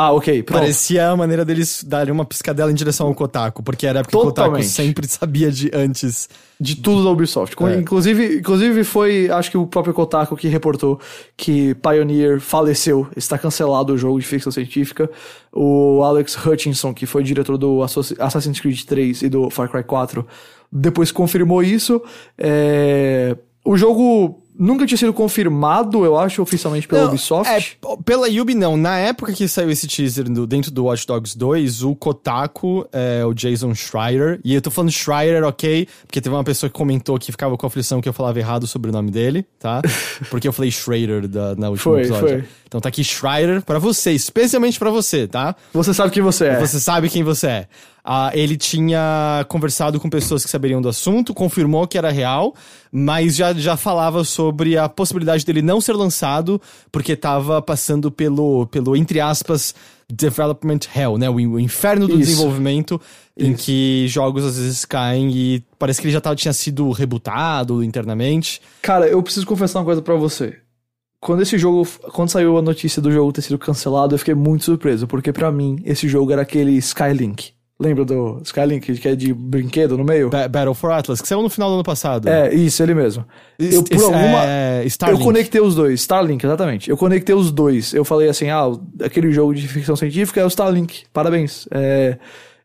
Ah, 0.00 0.12
ok, 0.12 0.44
pronto. 0.44 0.60
Parecia 0.60 1.08
a 1.10 1.16
maneira 1.16 1.44
deles 1.44 1.82
darem 1.82 2.12
uma 2.12 2.24
piscadela 2.24 2.70
em 2.70 2.74
direção 2.74 3.08
ao 3.08 3.14
Kotaku, 3.14 3.64
porque 3.64 3.84
era 3.84 4.02
porque 4.02 4.16
o 4.16 4.20
Kotaku 4.20 4.34
Totalmente. 4.50 4.68
sempre 4.68 5.08
sabia 5.08 5.50
de 5.50 5.70
antes. 5.74 6.28
De 6.60 6.76
tudo 6.76 7.02
da 7.02 7.10
Ubisoft. 7.10 7.56
É. 7.64 7.76
Inclusive, 7.76 8.38
inclusive 8.38 8.84
foi, 8.84 9.28
acho 9.28 9.50
que 9.50 9.58
o 9.58 9.66
próprio 9.66 9.92
Kotaku 9.92 10.36
que 10.36 10.46
reportou 10.46 11.00
que 11.36 11.74
Pioneer 11.76 12.40
faleceu, 12.40 13.08
está 13.16 13.36
cancelado 13.36 13.92
o 13.92 13.98
jogo 13.98 14.20
de 14.20 14.26
ficção 14.26 14.52
científica. 14.52 15.10
O 15.52 16.02
Alex 16.04 16.36
Hutchinson, 16.46 16.94
que 16.94 17.04
foi 17.04 17.24
diretor 17.24 17.58
do 17.58 17.82
Assassin's 17.82 18.60
Creed 18.60 18.82
3 18.84 19.22
e 19.22 19.28
do 19.28 19.50
Far 19.50 19.68
Cry 19.68 19.82
4, 19.82 20.24
depois 20.70 21.10
confirmou 21.10 21.60
isso. 21.62 22.00
É, 22.36 23.36
O 23.64 23.76
jogo 23.76 24.42
nunca 24.58 24.84
tinha 24.86 24.98
sido 24.98 25.12
confirmado, 25.12 26.04
eu 26.04 26.18
acho, 26.18 26.42
oficialmente 26.42 26.88
pela 26.88 27.02
Não, 27.02 27.08
Ubisoft. 27.10 27.48
É, 27.50 27.96
pela 28.04 28.26
Ubi 28.28 28.54
não. 28.54 28.76
Na 28.76 28.98
época 28.98 29.32
que 29.32 29.46
saiu 29.46 29.70
esse 29.70 29.86
teaser 29.86 30.24
do- 30.24 30.46
dentro 30.46 30.70
do 30.70 30.84
Watch 30.84 31.06
Dogs 31.06 31.36
2, 31.38 31.82
o 31.84 31.94
Kotaku, 31.94 32.86
é, 32.92 33.24
o 33.24 33.32
Jason 33.32 33.74
Schreier, 33.74 34.40
e 34.44 34.54
eu 34.54 34.60
tô 34.60 34.70
falando 34.70 34.90
Schreier, 34.90 35.44
ok, 35.44 35.86
porque 36.06 36.20
teve 36.20 36.34
uma 36.34 36.44
pessoa 36.44 36.68
que 36.68 36.76
comentou 36.76 37.18
que 37.18 37.30
ficava 37.30 37.56
com 37.56 37.66
aflição 37.66 38.00
que 38.00 38.08
eu 38.08 38.12
falava 38.12 38.38
errado 38.38 38.66
sobre 38.66 38.90
o 38.90 38.92
nome 38.92 39.10
dele, 39.10 39.46
tá? 39.58 39.80
Porque 40.30 40.48
eu 40.48 40.52
falei 40.52 40.70
Schrader 40.70 41.28
da, 41.28 41.54
na 41.54 41.68
última 41.70 41.92
Foi, 41.94 42.00
episódio. 42.00 42.28
foi. 42.28 42.44
Então 42.66 42.80
tá 42.80 42.88
aqui 42.88 43.02
Schreier 43.04 43.62
pra 43.62 43.78
você, 43.78 44.12
especialmente 44.12 44.78
pra 44.78 44.90
você, 44.90 45.26
tá? 45.26 45.54
Você 45.72 45.94
sabe 45.94 46.10
quem 46.10 46.22
você 46.22 46.46
é. 46.46 46.58
Você 46.60 46.80
sabe 46.80 47.08
quem 47.08 47.22
você 47.22 47.46
é. 47.46 47.66
Ah, 48.04 48.30
ele 48.32 48.56
tinha 48.56 49.44
conversado 49.48 50.00
com 50.00 50.08
pessoas 50.08 50.44
que 50.44 50.50
saberiam 50.50 50.80
do 50.80 50.88
assunto, 50.88 51.34
confirmou 51.34 51.86
que 51.86 51.98
era 51.98 52.10
real, 52.10 52.54
mas 52.90 53.36
já, 53.36 53.52
já 53.52 53.76
falava 53.76 54.24
sobre 54.24 54.78
a 54.78 54.88
possibilidade 54.88 55.44
dele 55.44 55.60
não 55.60 55.80
ser 55.80 55.92
lançado, 55.92 56.60
porque 56.90 57.14
tava 57.14 57.60
passando 57.60 58.10
pelo, 58.10 58.66
pelo 58.66 58.96
entre 58.96 59.20
aspas, 59.20 59.74
development 60.10 60.80
hell, 60.94 61.18
né? 61.18 61.28
O, 61.28 61.34
o 61.34 61.60
inferno 61.60 62.06
do 62.06 62.14
Isso. 62.14 62.30
desenvolvimento, 62.30 63.00
em 63.36 63.54
que 63.54 64.06
jogos 64.08 64.44
às 64.44 64.58
vezes 64.58 64.84
caem 64.84 65.30
e 65.30 65.64
parece 65.78 66.00
que 66.00 66.06
ele 66.06 66.12
já 66.12 66.20
tava, 66.20 66.34
tinha 66.34 66.52
sido 66.52 66.90
rebutado 66.90 67.84
internamente. 67.84 68.60
Cara, 68.82 69.06
eu 69.06 69.22
preciso 69.22 69.46
confessar 69.46 69.80
uma 69.80 69.84
coisa 69.84 70.00
pra 70.00 70.14
você. 70.14 70.56
Quando 71.20 71.42
esse 71.42 71.58
jogo, 71.58 71.86
quando 72.12 72.30
saiu 72.30 72.56
a 72.56 72.62
notícia 72.62 73.02
do 73.02 73.10
jogo 73.10 73.32
ter 73.32 73.42
sido 73.42 73.58
cancelado, 73.58 74.14
eu 74.14 74.18
fiquei 74.18 74.34
muito 74.34 74.64
surpreso, 74.64 75.06
porque 75.06 75.32
pra 75.32 75.50
mim 75.50 75.82
esse 75.84 76.08
jogo 76.08 76.32
era 76.32 76.42
aquele 76.42 76.72
Skylink. 76.76 77.57
Lembra 77.80 78.04
do 78.04 78.40
Skylink, 78.44 78.94
que 78.98 79.08
é 79.08 79.14
de 79.14 79.32
brinquedo 79.32 79.96
no 79.96 80.02
meio? 80.04 80.30
Ba- 80.30 80.48
Battle 80.48 80.74
for 80.74 80.90
Atlas, 80.90 81.20
que 81.22 81.28
saiu 81.28 81.42
no 81.42 81.48
final 81.48 81.68
do 81.68 81.74
ano 81.74 81.84
passado. 81.84 82.28
É, 82.28 82.52
isso, 82.52 82.82
ele 82.82 82.92
mesmo. 82.92 83.24
Eu, 83.56 83.68
Ist- 83.68 83.88
por 83.88 83.94
ist- 83.96 84.04
alguma, 84.04 84.44
é, 84.46 84.80
eu 84.82 84.86
Starlink. 84.88 85.22
conectei 85.24 85.60
os 85.60 85.74
dois. 85.76 86.00
Starlink, 86.00 86.44
exatamente. 86.44 86.90
Eu 86.90 86.96
conectei 86.96 87.34
os 87.34 87.52
dois. 87.52 87.94
Eu 87.94 88.04
falei 88.04 88.28
assim, 88.28 88.48
ah, 88.48 88.64
aquele 89.04 89.30
jogo 89.30 89.54
de 89.54 89.68
ficção 89.68 89.94
científica 89.94 90.40
é 90.40 90.44
o 90.44 90.48
Starlink. 90.48 91.04
Parabéns. 91.12 91.68
É, 91.70 92.18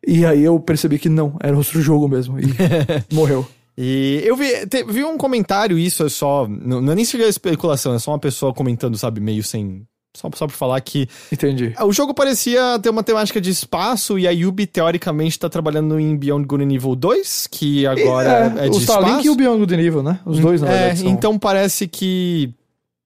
E 0.06 0.26
aí 0.26 0.44
eu 0.44 0.60
percebi 0.60 0.98
que 0.98 1.10
não, 1.10 1.38
era 1.42 1.56
outro 1.56 1.80
jogo 1.82 2.08
mesmo. 2.08 2.40
E 2.40 2.44
morreu. 3.14 3.46
E 3.78 4.22
eu 4.26 4.36
vi, 4.36 4.66
te- 4.68 4.84
vi 4.84 5.04
um 5.04 5.18
comentário, 5.18 5.78
isso 5.80 6.06
é 6.06 6.10
só. 6.10 6.48
Não, 6.48 6.82
não 6.82 6.92
é 6.92 6.96
nem 6.96 7.06
seria 7.06 7.28
especulação, 7.28 7.94
é 7.94 8.00
só 8.00 8.12
uma 8.12 8.20
pessoa 8.20 8.54
comentando, 8.54 8.98
sabe, 8.98 9.22
meio 9.22 9.44
sem. 9.44 9.84
Só, 10.16 10.30
só 10.36 10.46
pra 10.46 10.56
falar 10.56 10.80
que. 10.82 11.08
Entendi. 11.32 11.74
O 11.84 11.92
jogo 11.92 12.14
parecia 12.14 12.78
ter 12.82 12.90
uma 12.90 13.02
temática 13.04 13.42
de 13.42 13.50
espaço 13.50 14.20
e 14.20 14.28
a 14.28 14.32
Yubi, 14.32 14.68
teoricamente, 14.68 15.40
tá 15.40 15.50
trabalhando 15.50 16.00
em 16.00 16.16
Beyond 16.16 16.46
Good 16.46 16.64
and 16.66 16.72
Evil 16.72 16.96
2, 16.96 17.48
que 17.50 17.88
agora 17.88 18.54
é, 18.58 18.70
de 18.70 18.78
o 18.78 18.80
Starlink 18.80 19.10
espaço. 19.12 19.28
e 19.28 19.30
o 19.32 19.36
Beyond 19.36 19.60
Good 19.60 19.76
Nível, 19.78 20.04
né? 20.04 20.20
Os 20.26 20.38
dois, 20.40 20.62
na 20.62 20.68
É, 20.70 20.78
verdade. 20.78 21.00
são- 21.00 21.10
então 21.10 21.40
parece 21.40 21.88
que 21.88 22.54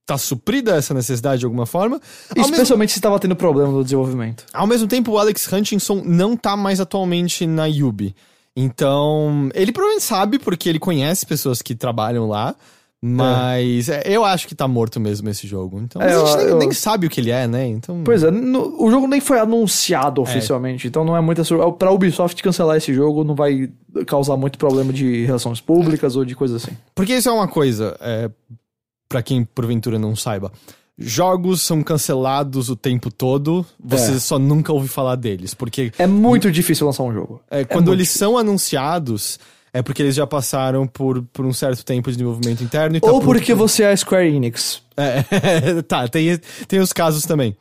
tá 0.05 0.17
suprida 0.17 0.75
essa 0.75 0.93
necessidade 0.93 1.39
de 1.39 1.45
alguma 1.45 1.65
forma. 1.65 1.95
Ao 2.29 2.35
mesmo, 2.37 2.53
Especialmente 2.53 2.91
se 2.91 2.99
estava 2.99 3.17
tendo 3.19 3.35
problema 3.37 3.71
no 3.71 3.83
desenvolvimento. 3.83 4.45
ao 4.53 4.67
mesmo 4.67 4.87
tempo, 4.87 5.11
o 5.11 5.17
Alex 5.17 5.51
Hutchinson 5.51 6.01
não 6.05 6.35
tá 6.35 6.57
mais 6.57 6.79
atualmente 6.81 7.45
na 7.47 7.65
Yubi. 7.67 8.13
Então, 8.55 9.49
ele 9.53 9.71
provavelmente 9.71 10.03
sabe, 10.05 10.39
porque 10.39 10.67
ele 10.67 10.79
conhece 10.79 11.25
pessoas 11.25 11.61
que 11.61 11.73
trabalham 11.75 12.27
lá. 12.27 12.55
Mas 13.15 13.89
é, 13.89 14.03
eu 14.05 14.23
acho 14.25 14.47
que 14.47 14.55
tá 14.55 14.67
morto 14.67 14.99
mesmo 14.99 15.29
esse 15.29 15.47
jogo. 15.47 15.79
Então, 15.79 16.01
É, 16.01 16.13
a 16.13 16.17
gente 16.25 16.37
nem, 16.37 16.45
eu- 16.47 16.57
nem 16.57 16.71
sabe 16.71 17.07
o 17.07 17.09
que 17.09 17.19
ele 17.21 17.31
é, 17.31 17.47
né? 17.47 17.65
Então. 17.67 18.01
Pois 18.03 18.23
é, 18.23 18.31
no- 18.31 18.83
o 18.83 18.89
jogo 18.91 19.07
nem 19.07 19.19
foi 19.21 19.39
anunciado 19.39 20.21
oficialmente, 20.21 20.87
então 20.87 21.03
não 21.03 21.15
é 21.15 21.21
muita 21.21 21.43
surpresa. 21.43 21.71
Pra 21.73 21.91
Ubisoft 21.91 22.41
cancelar 22.43 22.77
esse 22.77 22.93
jogo 22.93 23.23
não 23.23 23.35
vai 23.35 23.69
causar 24.05 24.35
muito 24.37 24.57
problema 24.57 24.91
de 24.93 25.25
relações 25.25 25.59
públicas 25.61 26.15
ou 26.15 26.25
de 26.25 26.35
coisas 26.35 26.63
assim. 26.63 26.75
Porque 26.93 27.13
isso 27.15 27.29
é 27.29 27.31
uma 27.31 27.47
coisa, 27.47 27.95
é, 28.01 28.29
para 29.09 29.21
quem 29.23 29.43
porventura 29.43 29.97
não 29.97 30.15
saiba. 30.15 30.51
Jogos 30.99 31.61
são 31.61 31.83
cancelados 31.83 32.69
o 32.69 32.75
tempo 32.75 33.11
todo, 33.11 33.63
você 33.79 34.13
É. 34.13 34.19
só 34.19 34.39
nunca 34.39 34.73
ouve 34.73 34.87
falar 34.87 35.15
deles. 35.15 35.53
Porque 35.53 35.91
É 35.97 36.07
muito 36.07 36.51
difícil 36.51 36.87
lançar 36.87 37.03
um 37.03 37.13
jogo. 37.13 37.39
é, 37.51 37.63
quando 37.63 37.93
eles 37.93 38.09
são 38.09 38.35
anunciados, 38.35 39.39
é 39.73 39.81
porque 39.81 40.01
eles 40.01 40.15
já 40.15 40.25
passaram 40.25 40.87
por, 40.87 41.21
por 41.33 41.45
um 41.45 41.53
certo 41.53 41.83
tempo 41.85 42.09
de 42.09 42.17
desenvolvimento 42.17 42.63
interno 42.63 42.97
e 42.97 42.99
tá 43.01 43.07
Ou 43.07 43.19
pronto 43.19 43.25
porque 43.25 43.53
pra- 43.55 43.55
você 43.55 43.83
é 43.83 43.91
a 43.91 43.97
Square 43.97 44.27
Enix. 44.27 44.81
É, 44.95 45.81
tá, 45.87 46.07
tem, 46.07 46.39
tem 46.67 46.79
os 46.79 46.91
casos 46.93 47.23
também. 47.23 47.55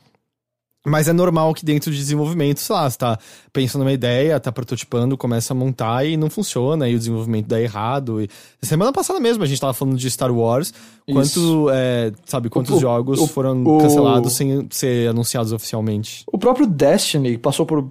Mas 0.89 1.09
é 1.09 1.13
normal 1.13 1.53
que 1.53 1.65
dentro 1.65 1.91
de 1.91 1.97
desenvolvimento, 1.97 2.61
sei 2.61 2.73
lá, 2.77 2.89
você 2.89 2.97
tá 2.97 3.19
pensando 3.53 3.81
numa 3.83 3.93
ideia, 3.93 4.39
tá 4.39 4.53
prototipando, 4.53 5.17
começa 5.19 5.53
a 5.53 5.57
montar 5.57 6.05
e 6.07 6.17
não 6.17 6.31
funciona, 6.31 6.89
e 6.89 6.95
o 6.95 6.99
desenvolvimento 6.99 7.47
dá 7.49 7.61
errado. 7.61 8.23
E... 8.23 8.29
Semana 8.63 8.93
passada 8.93 9.19
mesmo 9.19 9.43
a 9.43 9.47
gente 9.47 9.61
tava 9.61 9.75
falando 9.75 9.97
de 9.99 10.09
Star 10.09 10.31
Wars, 10.33 10.73
quanto, 11.13 11.69
é, 11.73 12.13
sabe, 12.25 12.49
quantos 12.49 12.77
O- 12.77 12.79
jogos 12.81 13.19
o- 13.19 13.27
foram 13.27 13.65
o- 13.65 13.79
cancelados 13.81 14.35
sem 14.35 14.69
ser 14.71 15.09
anunciados 15.11 15.51
oficialmente. 15.53 16.23
O 16.33 16.39
próprio 16.39 16.69
Destiny 16.69 17.37
passou 17.37 17.67
por 17.67 17.91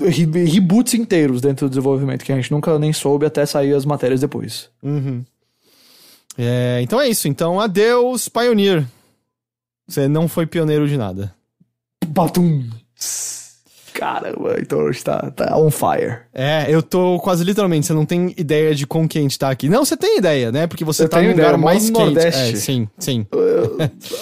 re- 0.00 0.44
reboots 0.44 0.94
inteiros 0.94 1.40
dentro 1.40 1.66
do 1.66 1.70
desenvolvimento, 1.70 2.24
que 2.24 2.32
a 2.32 2.36
gente 2.36 2.50
nunca 2.50 2.78
nem 2.78 2.92
soube 2.92 3.24
até 3.26 3.44
sair 3.46 3.74
as 3.74 3.84
matérias 3.84 4.20
depois. 4.20 4.68
É, 6.36 6.80
então 6.82 7.00
é 7.00 7.08
isso, 7.08 7.26
então 7.28 7.60
adeus, 7.60 8.28
Pioneer. 8.28 8.86
Você 9.88 10.06
não 10.06 10.28
foi 10.28 10.46
pioneiro 10.46 10.86
de 10.86 10.96
nada. 10.96 11.34
Batum! 12.06 12.64
Caramba, 13.98 14.56
então 14.60 14.78
hoje 14.78 15.02
tá, 15.02 15.28
tá 15.32 15.58
on 15.58 15.72
fire. 15.72 16.18
É, 16.32 16.66
eu 16.68 16.80
tô 16.80 17.18
quase 17.18 17.42
literalmente, 17.42 17.84
você 17.84 17.92
não 17.92 18.06
tem 18.06 18.32
ideia 18.38 18.72
de 18.72 18.86
quão 18.86 19.08
quente 19.08 19.36
tá 19.36 19.50
aqui. 19.50 19.68
Não, 19.68 19.84
você 19.84 19.96
tem 19.96 20.18
ideia, 20.18 20.52
né? 20.52 20.68
Porque 20.68 20.84
você 20.84 21.02
Eu 21.02 21.08
tá 21.08 21.20
no 21.20 21.30
lugar 21.30 21.58
mais 21.58 21.90
quente. 21.90 21.98
Nordeste. 21.98 22.52
É, 22.52 22.56
sim, 22.56 22.88
sim. 22.96 23.26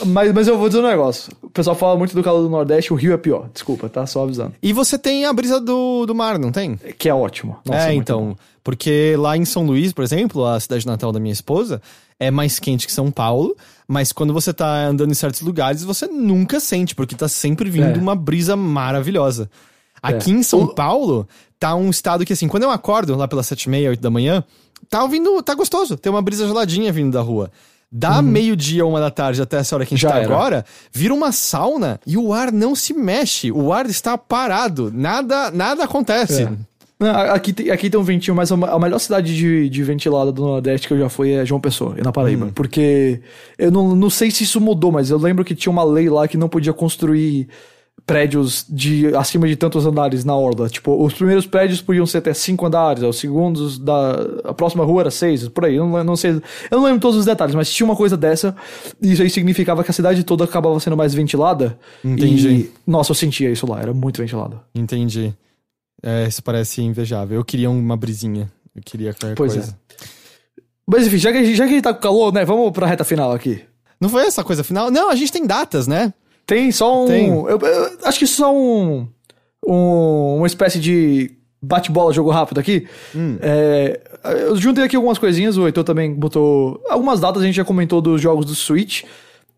Mas, 0.06 0.32
mas 0.32 0.48
eu 0.48 0.56
vou 0.56 0.68
dizer 0.68 0.80
um 0.80 0.88
negócio. 0.88 1.30
O 1.42 1.50
pessoal 1.50 1.76
fala 1.76 1.94
muito 1.94 2.14
do 2.14 2.22
calor 2.22 2.42
do 2.42 2.48
Nordeste, 2.48 2.90
o 2.90 2.96
Rio 2.96 3.12
é 3.12 3.18
pior. 3.18 3.50
Desculpa, 3.52 3.86
tá? 3.90 4.06
Só 4.06 4.22
avisando. 4.22 4.54
E 4.62 4.72
você 4.72 4.96
tem 4.96 5.26
a 5.26 5.32
brisa 5.34 5.60
do, 5.60 6.06
do 6.06 6.14
mar, 6.14 6.38
não 6.38 6.50
tem? 6.50 6.76
Que 6.98 7.10
é 7.10 7.14
ótimo. 7.14 7.58
Nossa, 7.66 7.90
é, 7.90 7.94
então. 7.94 8.28
bom. 8.28 8.36
Porque 8.64 9.14
lá 9.18 9.36
em 9.36 9.44
São 9.44 9.66
Luís, 9.66 9.92
por 9.92 10.02
exemplo, 10.02 10.44
a 10.46 10.58
cidade 10.58 10.86
natal 10.86 11.12
da 11.12 11.20
minha 11.20 11.32
esposa, 11.32 11.82
é 12.18 12.30
mais 12.30 12.58
quente 12.58 12.86
que 12.86 12.92
São 12.92 13.10
Paulo, 13.10 13.54
mas 13.88 14.12
quando 14.12 14.32
você 14.32 14.52
tá 14.52 14.86
andando 14.86 15.10
em 15.10 15.14
certos 15.14 15.40
lugares, 15.42 15.82
você 15.84 16.06
nunca 16.06 16.58
sente, 16.60 16.94
porque 16.94 17.14
tá 17.14 17.28
sempre 17.28 17.70
vindo 17.70 17.98
É. 17.98 18.02
uma 18.02 18.14
brisa 18.16 18.56
maravilhosa. 18.56 19.50
Aqui 20.02 20.30
em 20.30 20.42
São 20.42 20.66
Paulo, 20.66 21.26
tá 21.58 21.74
um 21.74 21.90
estado 21.90 22.24
que, 22.24 22.32
assim, 22.32 22.48
quando 22.48 22.62
eu 22.64 22.70
acordo 22.70 23.14
lá 23.16 23.26
pelas 23.26 23.46
sete 23.46 23.64
e 23.64 23.70
meia, 23.70 23.90
oito 23.90 24.00
da 24.00 24.10
manhã, 24.10 24.44
tá 24.88 25.02
ouvindo, 25.02 25.42
tá 25.42 25.54
gostoso, 25.54 25.96
tem 25.96 26.10
uma 26.12 26.22
brisa 26.22 26.46
geladinha 26.46 26.92
vindo 26.92 27.12
da 27.12 27.20
rua. 27.20 27.50
Da 27.90 28.20
meio-dia, 28.20 28.84
uma 28.84 28.98
da 29.00 29.10
tarde, 29.10 29.40
até 29.40 29.58
essa 29.58 29.74
hora 29.74 29.86
que 29.86 29.94
a 29.94 29.96
gente 29.96 30.04
Uhum. 30.04 30.10
Já 30.12 30.16
tá 30.16 30.22
era. 30.24 30.34
agora, 30.34 30.64
vira 30.92 31.14
uma 31.14 31.30
sauna 31.32 32.00
e 32.06 32.16
o 32.18 32.32
ar 32.32 32.52
não 32.52 32.74
se 32.74 32.92
mexe. 32.92 33.50
O 33.52 33.72
ar 33.72 33.86
está 33.86 34.18
parado. 34.18 34.90
Nada, 34.92 35.50
nada 35.52 35.84
acontece. 35.84 36.42
É. 36.42 36.52
Não, 36.98 37.10
aqui, 37.10 37.52
tem, 37.52 37.70
aqui 37.70 37.90
tem 37.90 38.00
um 38.00 38.02
ventinho, 38.02 38.34
mas 38.34 38.50
a 38.50 38.78
melhor 38.78 38.98
cidade 38.98 39.36
de, 39.36 39.68
de 39.68 39.82
ventilada 39.82 40.32
do 40.32 40.42
Nordeste 40.42 40.88
que 40.88 40.94
eu 40.94 40.98
já 40.98 41.08
fui 41.10 41.32
é 41.32 41.44
João 41.44 41.60
Pessoa, 41.60 41.94
e 41.98 42.02
na 42.02 42.10
Paraíba. 42.10 42.50
Porque 42.54 43.20
eu 43.58 43.70
não, 43.70 43.94
não 43.94 44.08
sei 44.08 44.30
se 44.30 44.44
isso 44.44 44.60
mudou, 44.60 44.90
mas 44.90 45.10
eu 45.10 45.18
lembro 45.18 45.44
que 45.44 45.54
tinha 45.54 45.70
uma 45.70 45.84
lei 45.84 46.08
lá 46.08 46.26
que 46.26 46.38
não 46.38 46.48
podia 46.48 46.72
construir 46.72 47.48
prédios 48.06 48.64
de 48.68 49.14
acima 49.14 49.48
de 49.48 49.56
tantos 49.56 49.84
andares 49.84 50.24
na 50.24 50.34
orla. 50.34 50.68
Tipo, 50.68 51.04
os 51.04 51.12
primeiros 51.12 51.44
prédios 51.44 51.82
podiam 51.82 52.06
ser 52.06 52.18
até 52.18 52.32
cinco 52.32 52.64
andares, 52.64 53.02
os 53.02 53.18
segundos 53.18 53.78
da 53.78 54.12
a 54.44 54.54
próxima 54.54 54.84
rua 54.84 55.02
era 55.02 55.10
seis, 55.10 55.48
por 55.48 55.64
aí. 55.64 55.74
Eu 55.74 55.86
não, 55.86 56.04
não 56.04 56.16
sei, 56.16 56.30
eu 56.30 56.78
não 56.78 56.84
lembro 56.84 57.00
todos 57.00 57.18
os 57.18 57.26
detalhes, 57.26 57.54
mas 57.54 57.70
tinha 57.70 57.84
uma 57.84 57.96
coisa 57.96 58.16
dessa. 58.16 58.54
E 59.02 59.12
isso 59.12 59.22
aí 59.22 59.28
significava 59.28 59.82
que 59.82 59.90
a 59.90 59.94
cidade 59.94 60.22
toda 60.24 60.44
acabava 60.44 60.78
sendo 60.80 60.96
mais 60.96 61.12
ventilada. 61.12 61.78
Entendi. 62.04 62.48
E, 62.48 62.70
nossa, 62.86 63.10
eu 63.10 63.14
sentia 63.14 63.50
isso 63.50 63.66
lá, 63.66 63.80
era 63.80 63.92
muito 63.92 64.18
ventilado. 64.18 64.60
Entendi. 64.74 65.34
É, 66.02 66.26
isso 66.26 66.42
parece 66.42 66.82
invejável. 66.82 67.38
Eu 67.38 67.44
queria 67.44 67.70
uma 67.70 67.96
brisinha. 67.96 68.50
Eu 68.74 68.82
queria 68.84 69.12
qualquer 69.14 69.34
Pois 69.34 69.54
coisa. 69.54 69.78
Mas 70.86 71.06
enfim, 71.06 71.18
já 71.18 71.32
que, 71.32 71.54
já 71.54 71.64
que 71.64 71.72
gente 71.72 71.82
tá 71.82 71.92
com 71.92 72.00
calor, 72.00 72.32
né? 72.32 72.44
Vamos 72.44 72.70
pra 72.70 72.86
reta 72.86 73.04
final 73.04 73.32
aqui. 73.32 73.62
Não 74.00 74.08
foi 74.08 74.22
essa 74.26 74.44
coisa 74.44 74.62
final? 74.62 74.90
Não, 74.90 75.10
a 75.10 75.16
gente 75.16 75.32
tem 75.32 75.46
datas, 75.46 75.86
né? 75.86 76.12
Tem 76.46 76.70
só 76.70 77.04
um. 77.04 77.06
Tem. 77.06 77.28
Eu, 77.28 77.58
eu 77.58 77.98
acho 78.04 78.18
que 78.18 78.26
só 78.26 78.54
um, 78.54 79.08
um. 79.66 80.36
Uma 80.36 80.46
espécie 80.46 80.78
de 80.78 81.32
bate-bola, 81.60 82.12
jogo 82.12 82.30
rápido 82.30 82.60
aqui. 82.60 82.86
É, 83.40 84.00
eu 84.46 84.56
juntei 84.56 84.84
aqui 84.84 84.94
algumas 84.94 85.18
coisinhas, 85.18 85.56
o 85.56 85.66
Heitor 85.66 85.82
também 85.82 86.14
botou. 86.14 86.80
Algumas 86.88 87.18
datas, 87.18 87.42
a 87.42 87.46
gente 87.46 87.56
já 87.56 87.64
comentou 87.64 88.00
dos 88.00 88.20
jogos 88.20 88.46
do 88.46 88.54
Switch. 88.54 89.02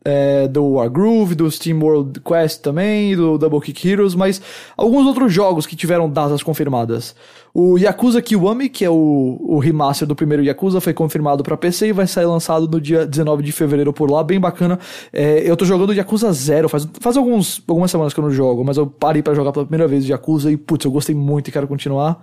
É, 0.09 0.49
do 0.49 0.65
Wargroove, 0.65 1.35
do 1.35 1.51
Steam 1.51 1.79
World 1.83 2.21
Quest 2.21 2.63
também, 2.63 3.15
do 3.15 3.37
Double 3.37 3.61
Kick 3.61 3.87
Heroes, 3.87 4.15
mas 4.15 4.41
alguns 4.75 5.07
outros 5.07 5.31
jogos 5.31 5.67
que 5.67 5.77
tiveram 5.77 6.09
datas 6.09 6.43
confirmadas. 6.43 7.15
O 7.53 7.77
Yakuza 7.77 8.23
Kiwami, 8.23 8.71
que 8.71 8.87
é 8.87 8.91
o, 8.91 9.37
o 9.41 9.59
remaster 9.59 10.09
do 10.09 10.15
primeiro 10.15 10.43
Yakuza, 10.43 10.81
foi 10.81 10.95
confirmado 10.95 11.43
pra 11.43 11.59
PC 11.59 11.89
e 11.89 11.93
vai 11.93 12.07
sair 12.07 12.25
lançado 12.25 12.67
no 12.67 12.81
dia 12.81 13.07
19 13.07 13.43
de 13.43 13.53
fevereiro 13.53 13.93
por 13.93 14.11
lá, 14.11 14.25
bem 14.25 14.41
bacana. 14.41 14.79
É, 15.13 15.43
eu 15.45 15.57
tô 15.57 15.67
jogando 15.67 15.93
Yakuza 15.93 16.33
Zero, 16.33 16.69
faz, 16.69 16.89
faz 17.01 17.17
alguns, 17.17 17.63
algumas 17.69 17.91
semanas 17.91 18.15
que 18.15 18.21
eu 18.21 18.25
não 18.25 18.31
jogo, 18.31 18.65
mas 18.65 18.79
eu 18.79 18.87
parei 18.87 19.23
pra 19.23 19.35
jogar 19.35 19.53
pela 19.53 19.67
primeira 19.67 19.87
vez 19.87 20.09
Yakuza 20.09 20.51
e, 20.51 20.57
putz, 20.57 20.87
eu 20.87 20.91
gostei 20.91 21.15
muito 21.15 21.49
e 21.49 21.53
quero 21.53 21.69
continuar. 21.69 22.23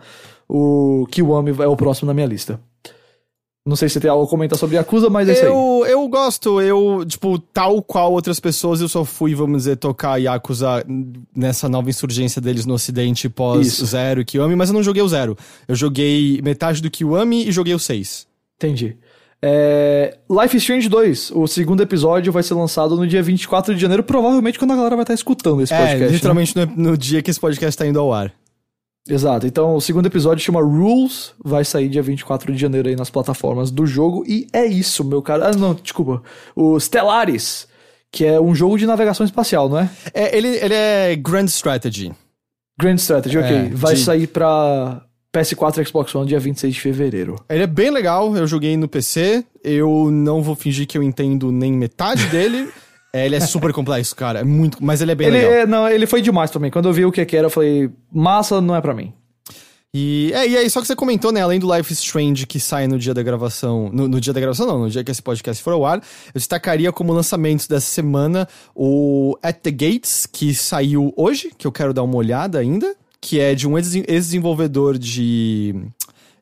O 0.50 1.06
Kiwami 1.12 1.54
é 1.60 1.68
o 1.68 1.76
próximo 1.76 2.08
na 2.08 2.14
minha 2.14 2.28
lista. 2.28 2.60
Não 3.68 3.76
sei 3.76 3.90
se 3.90 3.94
você 3.94 4.00
tem 4.02 4.12
algo 4.12 4.26
a 4.26 4.28
comentar 4.30 4.60
sobre 4.60 4.76
Yakuza, 4.76 5.10
mas 5.10 5.28
é 5.28 5.34
isso 5.34 5.42
aí. 5.42 5.48
Eu, 5.48 5.86
eu 5.88 6.08
gosto, 6.08 6.62
eu, 6.62 7.04
tipo, 7.04 7.40
tal 7.40 7.82
qual 7.82 8.12
outras 8.14 8.40
pessoas, 8.40 8.80
eu 8.80 8.88
só 8.88 9.04
fui, 9.04 9.34
vamos 9.34 9.58
dizer, 9.64 9.78
tocar 9.78 10.18
Yakuza 10.18 10.86
nessa 11.36 11.68
nova 11.68 11.90
insurgência 11.90 12.40
deles 12.40 12.68
no 12.68 12.76
ocidente 12.76 13.28
pós 13.28 13.66
Isso. 13.66 13.86
Zero 13.88 14.22
e 14.22 14.26
Kiwami, 14.26 14.56
mas 14.56 14.70
eu 14.70 14.74
não 14.76 14.84
joguei 14.84 15.02
o 15.02 15.08
Zero. 15.08 15.36
Eu 15.68 15.74
joguei 15.76 16.40
metade 16.44 16.80
do 16.80 16.92
Kiwami 16.92 17.48
e 17.48 17.52
joguei 17.52 17.74
o 17.74 17.80
6. 17.80 18.28
Entendi. 18.58 18.98
É, 19.42 20.16
Life 20.30 20.56
is 20.58 20.62
Strange 20.64 20.88
2, 20.88 21.32
o 21.36 21.48
segundo 21.48 21.82
episódio 21.82 22.32
vai 22.32 22.44
ser 22.44 22.54
lançado 22.54 22.96
no 22.96 23.06
dia 23.08 23.22
24 23.22 23.74
de 23.76 23.82
janeiro, 23.82 24.04
provavelmente 24.04 24.58
quando 24.60 24.72
a 24.72 24.76
galera 24.76 24.96
vai 24.96 25.04
estar 25.04 25.14
escutando 25.16 25.62
esse 25.62 25.74
É, 25.74 25.78
podcast. 25.78 26.04
né? 26.06 26.12
literalmente 26.12 26.56
no, 26.56 26.66
no 26.92 26.98
dia 26.98 27.22
que 27.22 27.30
esse 27.32 27.40
podcast 27.40 27.78
tá 27.78 27.86
indo 27.86 28.00
ao 28.00 28.14
ar. 28.14 28.32
Exato. 29.08 29.46
Então, 29.46 29.76
o 29.76 29.82
segundo 29.82 30.08
episódio 30.08 30.44
chama 30.44 30.62
Rules, 30.62 31.34
vai 31.44 31.64
sair 31.64 31.88
dia 31.90 32.02
24 32.02 32.52
de 32.52 32.58
janeiro 32.60 32.90
aí 32.90 32.96
nas 32.96 33.10
plataformas 33.10 33.70
do 33.70 33.86
jogo. 33.86 34.24
E 34.28 34.48
é 34.52 34.66
isso, 34.66 35.04
meu 35.04 35.22
cara. 35.22 35.50
Ah, 35.50 35.52
não, 35.52 35.76
desculpa. 35.76 36.24
O 36.56 36.80
Stellaris, 36.80 37.68
que 38.12 38.26
é 38.26 38.40
um 38.42 38.56
jogo 38.56 38.78
de 38.80 38.88
navegação 38.88 39.24
espacial, 39.26 39.70
não 39.70 39.80
é? 39.80 39.90
É, 40.14 40.36
ele, 40.36 40.48
ele 40.48 40.74
é 40.74 41.16
Grand 41.16 41.46
Strategy. 41.46 42.12
Grand 42.80 42.96
Strategy, 42.96 43.38
ok. 43.38 43.56
É, 43.56 43.70
vai 43.70 43.94
de- 43.94 44.04
sair 44.04 44.26
pra 44.28 45.04
PS4 45.32 45.82
e 45.82 45.86
Xbox 45.86 46.16
One 46.16 46.28
dia 46.28 46.40
26 46.40 46.74
de 46.74 46.82
fevereiro. 46.82 47.36
Ele 47.48 47.64
é 47.64 47.68
bem 47.68 47.92
legal, 47.92 48.36
eu 48.36 48.48
joguei 48.48 48.76
no 48.76 48.88
PC, 48.88 49.46
eu 49.64 50.10
não 50.12 50.42
vou 50.42 50.56
fingir 50.56 50.88
que 50.88 50.98
eu 50.98 51.04
entendo 51.04 51.52
nem 51.52 51.72
metade 51.72 52.26
dele. 52.28 52.70
É, 53.16 53.26
ele 53.26 53.36
é 53.36 53.40
super 53.40 53.72
complexo, 53.72 54.16
cara, 54.16 54.40
é 54.40 54.44
muito, 54.44 54.78
mas 54.84 55.02
ele 55.02 55.12
é 55.12 55.16
bem 55.16 55.28
Ele, 55.28 55.38
legal. 55.38 55.54
é, 55.54 55.66
não, 55.66 55.88
ele 55.88 56.06
foi 56.06 56.22
demais 56.22 56.52
pra 56.52 56.60
mim. 56.60 56.70
Quando 56.70 56.90
eu 56.90 56.94
vi 56.94 57.06
o 57.06 57.12
que 57.12 57.26
que 57.26 57.38
era, 57.38 57.48
eu 57.48 57.50
falei, 57.50 57.90
massa 58.12 58.60
não 58.60 58.76
é 58.76 58.82
pra 58.82 58.94
mim. 58.94 59.14
E, 59.98 60.30
é, 60.34 60.46
e 60.50 60.58
aí, 60.58 60.70
só 60.70 60.82
que 60.82 60.88
você 60.88 60.94
comentou, 60.98 61.32
né, 61.32 61.40
além 61.42 61.58
do 61.58 61.74
Life 61.74 61.94
is 61.94 62.00
Strange 62.00 62.46
que 62.46 62.60
sai 62.60 62.86
no 62.86 63.00
dia 63.00 63.14
da 63.14 63.24
gravação, 63.24 63.90
no, 63.94 64.10
no 64.10 64.20
dia 64.20 64.34
da 64.34 64.42
gravação 64.42 64.68
não, 64.68 64.80
no 64.80 64.90
dia 64.90 65.02
que 65.06 65.10
esse 65.10 65.22
podcast 65.22 65.64
for 65.64 65.72
ao 65.72 65.86
ar, 65.86 66.00
eu 66.00 66.34
destacaria 66.40 66.92
como 66.92 67.14
lançamentos 67.14 67.66
dessa 67.66 67.86
semana 67.86 68.46
o 68.76 69.38
At 69.42 69.60
the 69.62 69.72
Gates, 69.72 70.26
que 70.30 70.54
saiu 70.54 71.14
hoje, 71.16 71.50
que 71.58 71.66
eu 71.66 71.72
quero 71.72 71.94
dar 71.94 72.04
uma 72.04 72.18
olhada 72.18 72.60
ainda, 72.60 72.94
que 73.22 73.40
é 73.40 73.56
de 73.56 73.66
um 73.66 73.78
ex- 73.78 73.96
ex-desenvolvedor 73.96 74.98
de, 74.98 75.74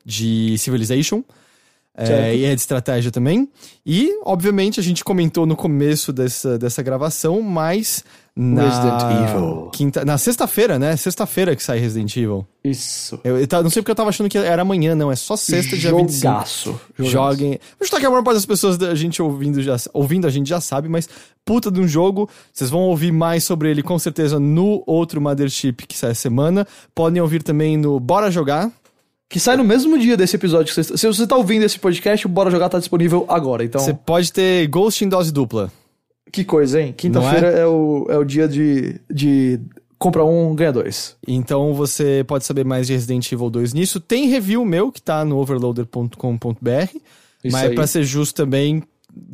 de 0.04 0.58
Civilization, 0.58 1.22
é, 1.96 2.34
e 2.34 2.44
é 2.44 2.54
de 2.54 2.60
estratégia 2.60 3.10
também. 3.10 3.48
E, 3.86 4.18
obviamente, 4.24 4.80
a 4.80 4.82
gente 4.82 5.04
comentou 5.04 5.46
no 5.46 5.54
começo 5.54 6.12
dessa, 6.12 6.58
dessa 6.58 6.82
gravação, 6.82 7.40
mas 7.40 8.02
na 8.36 8.64
Resident 8.64 9.28
Evil. 9.28 9.70
quinta, 9.72 10.04
na 10.04 10.18
sexta-feira, 10.18 10.76
né? 10.76 10.96
Sexta-feira 10.96 11.54
que 11.54 11.62
sai 11.62 11.78
Resident 11.78 12.16
Evil. 12.16 12.44
Isso. 12.64 13.20
Eu, 13.22 13.38
eu 13.38 13.46
não 13.62 13.70
sei 13.70 13.80
porque 13.80 13.92
eu 13.92 13.94
tava 13.94 14.08
achando 14.08 14.28
que 14.28 14.36
era 14.36 14.62
amanhã, 14.62 14.96
não. 14.96 15.12
É 15.12 15.14
só 15.14 15.36
sexta, 15.36 15.76
dia 15.76 15.94
25. 15.94 16.20
Jogaço. 16.20 16.80
Jogaço. 16.98 17.12
Joguem. 17.12 17.60
Vou 17.78 17.86
chutar 17.86 18.00
que 18.00 18.06
a 18.06 18.10
maior 18.10 18.24
parte 18.24 18.36
das 18.36 18.46
pessoas 18.46 18.76
da 18.76 18.92
gente 18.96 19.22
ouvindo, 19.22 19.62
já, 19.62 19.76
ouvindo 19.92 20.26
a 20.26 20.30
gente 20.30 20.48
já 20.48 20.60
sabe, 20.60 20.88
mas 20.88 21.08
puta 21.44 21.70
de 21.70 21.78
um 21.78 21.86
jogo. 21.86 22.28
Vocês 22.52 22.70
vão 22.70 22.80
ouvir 22.80 23.12
mais 23.12 23.44
sobre 23.44 23.70
ele 23.70 23.84
com 23.84 23.98
certeza 24.00 24.40
no 24.40 24.82
outro 24.84 25.20
Mothership 25.20 25.86
que 25.86 25.96
sai 25.96 26.10
essa 26.10 26.22
semana. 26.22 26.66
Podem 26.92 27.22
ouvir 27.22 27.40
também 27.40 27.76
no 27.76 28.00
Bora 28.00 28.32
Jogar. 28.32 28.68
Que 29.34 29.40
sai 29.40 29.56
no 29.56 29.64
mesmo 29.64 29.98
dia 29.98 30.16
desse 30.16 30.36
episódio. 30.36 30.72
que 30.72 30.80
você- 30.80 30.96
Se 30.96 31.08
você 31.08 31.26
tá 31.26 31.36
ouvindo 31.36 31.64
esse 31.64 31.76
podcast, 31.76 32.24
o 32.24 32.28
Bora 32.28 32.52
Jogar 32.52 32.68
tá 32.68 32.78
disponível 32.78 33.26
agora. 33.28 33.64
Então, 33.64 33.80
Você 33.80 33.92
pode 33.92 34.32
ter 34.32 34.64
Ghost 34.68 35.04
em 35.04 35.08
dose 35.08 35.32
dupla. 35.32 35.72
que 36.30 36.44
coisa, 36.44 36.80
hein? 36.80 36.94
Quinta-feira 36.96 37.48
é? 37.48 37.66
o, 37.66 38.06
é 38.08 38.16
o 38.16 38.22
dia 38.22 38.46
de, 38.46 39.00
de 39.12 39.58
compra 39.98 40.24
um, 40.24 40.54
ganha 40.54 40.70
dois. 40.72 41.16
Então 41.26 41.74
você 41.74 42.22
pode 42.28 42.44
saber 42.44 42.64
mais 42.64 42.86
de 42.86 42.92
Resident 42.92 43.32
Evil 43.32 43.50
2 43.50 43.72
nisso. 43.74 43.98
Tem 43.98 44.28
review 44.28 44.64
meu 44.64 44.92
que 44.92 45.02
tá 45.02 45.24
no 45.24 45.36
overloader.com.br. 45.38 46.96
Mas 47.44 47.54
aí. 47.70 47.74
pra 47.74 47.88
ser 47.88 48.04
justo 48.04 48.36
também, 48.36 48.84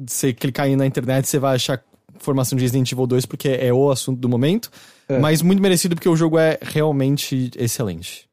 você 0.09 0.33
clicar 0.33 0.65
aí 0.65 0.77
na 0.77 0.87
internet, 0.87 1.29
você 1.29 1.39
vai 1.39 1.57
achar 1.57 1.79
informação 2.17 2.57
de 2.57 2.63
Resident 2.65 2.91
Evil 2.91 3.07
2 3.07 3.27
porque 3.27 3.49
é 3.51 3.71
o 3.71 3.91
assunto 3.91 4.19
do 4.19 4.31
momento. 4.31 4.71
É. 5.07 5.19
Mas 5.19 5.43
muito 5.43 5.61
merecido 5.61 5.95
porque 5.95 6.09
o 6.09 6.17
jogo 6.17 6.39
é 6.39 6.59
realmente 6.63 7.51
excelente. 7.59 8.30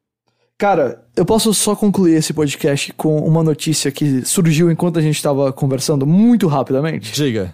Cara, 0.58 1.04
eu 1.16 1.24
posso 1.24 1.54
só 1.54 1.76
concluir 1.76 2.16
esse 2.16 2.34
podcast 2.34 2.92
com 2.94 3.20
uma 3.20 3.44
notícia 3.44 3.92
que 3.92 4.26
surgiu 4.26 4.72
enquanto 4.72 4.98
a 4.98 5.02
gente 5.02 5.22
tava 5.22 5.54
conversando 5.54 6.06
muito 6.06 6.48
rapidamente. 6.48 7.12
Diga. 7.14 7.54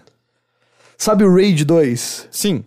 Sabe 0.97 1.25
o 1.25 1.33
Raid 1.35 1.65
2? 1.65 2.29
Sim. 2.31 2.63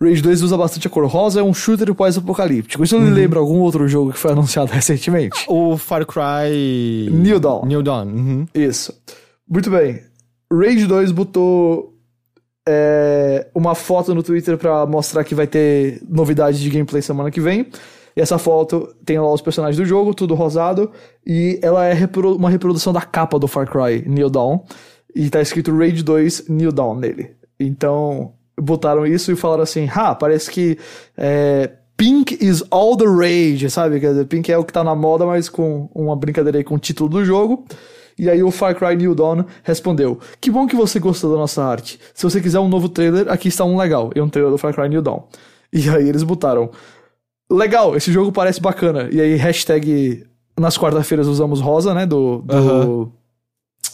Rage 0.00 0.20
2 0.20 0.42
usa 0.42 0.56
bastante 0.56 0.86
a 0.86 0.90
cor 0.90 1.06
rosa, 1.06 1.40
é 1.40 1.42
um 1.42 1.54
shooter 1.54 1.94
pós-apocalíptico. 1.94 2.84
Isso 2.84 2.96
Uhum. 2.96 3.06
lhe 3.06 3.10
lembra 3.10 3.38
algum 3.38 3.58
outro 3.60 3.88
jogo 3.88 4.12
que 4.12 4.18
foi 4.18 4.32
anunciado 4.32 4.70
recentemente? 4.70 5.44
O 5.48 5.78
Far 5.78 6.04
Cry. 6.04 7.08
New 7.10 7.40
Dawn. 7.40 7.64
New 7.64 7.82
Dawn. 7.82 8.04
uhum. 8.06 8.46
Isso. 8.54 8.92
Muito 9.48 9.70
bem. 9.70 10.00
Rage 10.52 10.86
2 10.86 11.10
botou 11.10 11.94
é, 12.68 13.46
uma 13.54 13.74
foto 13.74 14.14
no 14.14 14.22
Twitter 14.22 14.58
pra 14.58 14.84
mostrar 14.84 15.24
que 15.24 15.34
vai 15.34 15.46
ter 15.46 16.02
novidades 16.08 16.60
de 16.60 16.68
gameplay 16.68 17.00
semana 17.00 17.30
que 17.30 17.40
vem. 17.40 17.66
E 18.16 18.20
essa 18.20 18.38
foto 18.38 18.94
tem 19.04 19.18
lá 19.18 19.32
os 19.32 19.40
personagens 19.42 19.76
do 19.76 19.84
jogo, 19.84 20.14
tudo 20.14 20.34
rosado. 20.34 20.90
E 21.26 21.58
ela 21.62 21.84
é 21.84 21.92
repro- 21.92 22.36
uma 22.36 22.50
reprodução 22.50 22.92
da 22.92 23.00
capa 23.02 23.38
do 23.38 23.48
Far 23.48 23.68
Cry 23.68 24.04
New 24.06 24.30
Dawn. 24.30 24.60
E 25.14 25.28
tá 25.30 25.40
escrito 25.40 25.76
Rage 25.76 26.02
2 26.02 26.48
New 26.48 26.72
Dawn 26.72 26.96
nele. 26.96 27.30
Então, 27.58 28.32
botaram 28.60 29.06
isso 29.06 29.32
e 29.32 29.36
falaram 29.36 29.62
assim: 29.62 29.88
ah, 29.94 30.14
parece 30.14 30.50
que 30.50 30.78
é, 31.16 31.70
Pink 31.96 32.36
is 32.44 32.62
all 32.70 32.96
the 32.96 33.04
rage, 33.06 33.68
sabe? 33.70 34.00
Quer 34.00 34.08
dizer, 34.08 34.24
Pink 34.26 34.50
é 34.50 34.58
o 34.58 34.64
que 34.64 34.72
tá 34.72 34.82
na 34.82 34.94
moda, 34.94 35.24
mas 35.24 35.48
com 35.48 35.88
uma 35.94 36.16
brincadeira 36.16 36.58
aí 36.58 36.64
com 36.64 36.74
o 36.74 36.78
título 36.78 37.08
do 37.08 37.24
jogo. 37.24 37.64
E 38.18 38.30
aí 38.30 38.42
o 38.44 38.50
Far 38.50 38.74
Cry 38.76 38.96
New 38.96 39.14
Dawn 39.14 39.44
respondeu: 39.62 40.18
Que 40.40 40.50
bom 40.50 40.66
que 40.66 40.76
você 40.76 40.98
gostou 41.00 41.32
da 41.32 41.36
nossa 41.36 41.64
arte. 41.64 41.98
Se 42.12 42.22
você 42.22 42.40
quiser 42.40 42.60
um 42.60 42.68
novo 42.68 42.88
trailer, 42.88 43.28
aqui 43.28 43.48
está 43.48 43.64
um 43.64 43.76
legal. 43.76 44.10
E 44.14 44.20
um 44.20 44.28
trailer 44.28 44.52
do 44.52 44.58
Far 44.58 44.74
Cry 44.74 44.88
New 44.88 45.02
Dawn. 45.02 45.22
E 45.72 45.88
aí 45.90 46.08
eles 46.08 46.22
botaram: 46.22 46.70
Legal, 47.50 47.96
esse 47.96 48.10
jogo 48.10 48.32
parece 48.32 48.60
bacana. 48.60 49.08
E 49.12 49.20
aí, 49.20 49.34
hashtag 49.36 50.26
nas 50.58 50.78
quarta-feiras 50.78 51.26
usamos 51.26 51.60
rosa, 51.60 51.94
né? 51.94 52.06
Do. 52.06 52.42
do. 52.42 53.12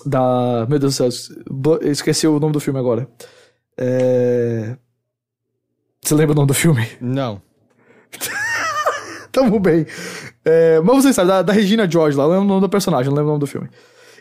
Da. 0.07 0.67
Meu 0.69 0.79
Deus 0.79 0.97
do 0.97 1.11
céu, 1.11 1.79
esqueci 1.83 2.27
o 2.27 2.39
nome 2.39 2.53
do 2.53 2.61
filme 2.61 2.79
agora. 2.79 3.09
É. 3.77 4.77
Você 6.03 6.15
lembra 6.15 6.33
o 6.33 6.37
nome 6.37 6.49
do 6.49 6.55
filme? 6.55 6.87
Não. 7.01 7.43
Tamo 9.33 9.61
bem. 9.61 9.87
É, 10.45 10.81
mas 10.81 11.05
você 11.05 11.13
sabe, 11.13 11.29
da, 11.29 11.43
da 11.43 11.53
Regina 11.53 11.89
George 11.89 12.17
lá, 12.17 12.25
eu 12.25 12.31
lembro 12.31 12.45
o 12.45 12.49
nome 12.49 12.61
do 12.63 12.69
personagem, 12.69 13.07
não 13.07 13.17
lembro 13.17 13.29
o 13.29 13.33
nome 13.33 13.41
do 13.41 13.47
filme. 13.47 13.69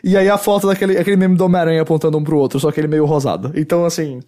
E 0.04 0.16
aí 0.16 0.28
a 0.28 0.38
foto 0.38 0.66
daquele 0.66 0.96
aquele 0.96 1.16
meme 1.16 1.36
do 1.36 1.44
Homem-Aranha 1.44 1.82
apontando 1.82 2.16
um 2.16 2.24
pro 2.24 2.38
outro, 2.38 2.60
só 2.60 2.70
que 2.70 2.80
ele 2.80 2.88
meio 2.88 3.04
rosado. 3.04 3.52
Então, 3.54 3.84
assim. 3.84 4.20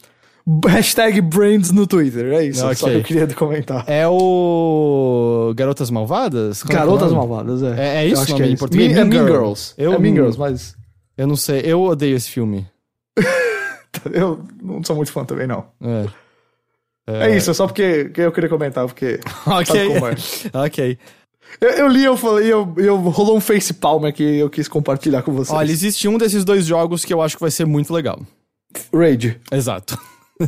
Hashtag 0.67 1.21
Brains 1.21 1.71
no 1.71 1.87
Twitter, 1.87 2.33
é 2.33 2.47
isso. 2.47 2.65
Ok. 2.65 2.75
Só 2.75 2.89
que 2.89 2.95
eu 2.97 3.03
queria 3.03 3.27
comentar. 3.29 3.85
É 3.87 4.07
o. 4.09 5.53
Garotas 5.55 5.91
Malvadas? 5.91 6.63
Como 6.63 6.73
é 6.73 6.77
é 6.77 6.79
Garotas 6.81 7.13
nome? 7.13 7.17
Malvadas, 7.17 7.63
é. 7.63 7.81
É- 7.81 7.97
é 8.05 8.07
isso 8.07 8.23
o 8.23 8.27
que 8.27 8.33
nome 8.33 8.49
em 8.49 8.57
português? 8.57 8.93
Mean- 8.93 9.01
é 9.01 9.05
Mean 9.05 9.13
Girls. 9.27 9.33
Girls. 9.33 9.75
Eu 9.79 9.93
é 9.93 9.99
Mean 9.99 10.15
Girls, 10.15 10.39
mas. 10.39 10.75
Eu 11.17 11.27
não 11.27 11.37
sei, 11.37 11.61
eu 11.65 11.83
odeio 11.83 12.17
esse 12.17 12.31
filme. 12.31 12.67
Eu 14.13 14.43
não 14.61 14.83
sou 14.83 14.97
muito 14.97 15.13
fã 15.13 15.25
também, 15.25 15.47
não. 15.47 15.67
É. 15.81 16.07
É, 17.07 17.37
isso, 17.37 17.51
é 17.51 17.55
só 17.55 17.67
porque 17.67 18.07
que 18.07 18.21
eu 18.23 18.33
queria 18.33 18.49
comentar, 18.49 18.87
porque. 18.87 19.21
Ok. 19.47 19.81
É. 19.93 20.59
ok. 20.65 20.99
Eu, 21.61 21.69
eu 21.71 21.89
li, 21.89 22.03
eu 22.03 22.17
falei, 22.17 22.51
eu, 22.51 22.75
eu 22.79 22.97
rolou 22.97 23.37
um 23.37 23.41
face 23.41 23.75
palm 23.75 24.07
aqui 24.07 24.39
eu 24.39 24.49
quis 24.49 24.67
compartilhar 24.67 25.23
com 25.23 25.33
vocês. 25.33 25.57
Olha, 25.57 25.71
existe 25.71 26.09
um 26.09 26.17
desses 26.17 26.45
dois 26.45 26.65
jogos 26.65 27.05
que 27.05 27.13
eu 27.13 27.21
acho 27.21 27.37
que 27.37 27.43
vai 27.43 27.51
ser 27.51 27.67
muito 27.67 27.93
legal. 27.93 28.19
Raid. 28.93 29.39
Exato. 29.53 29.99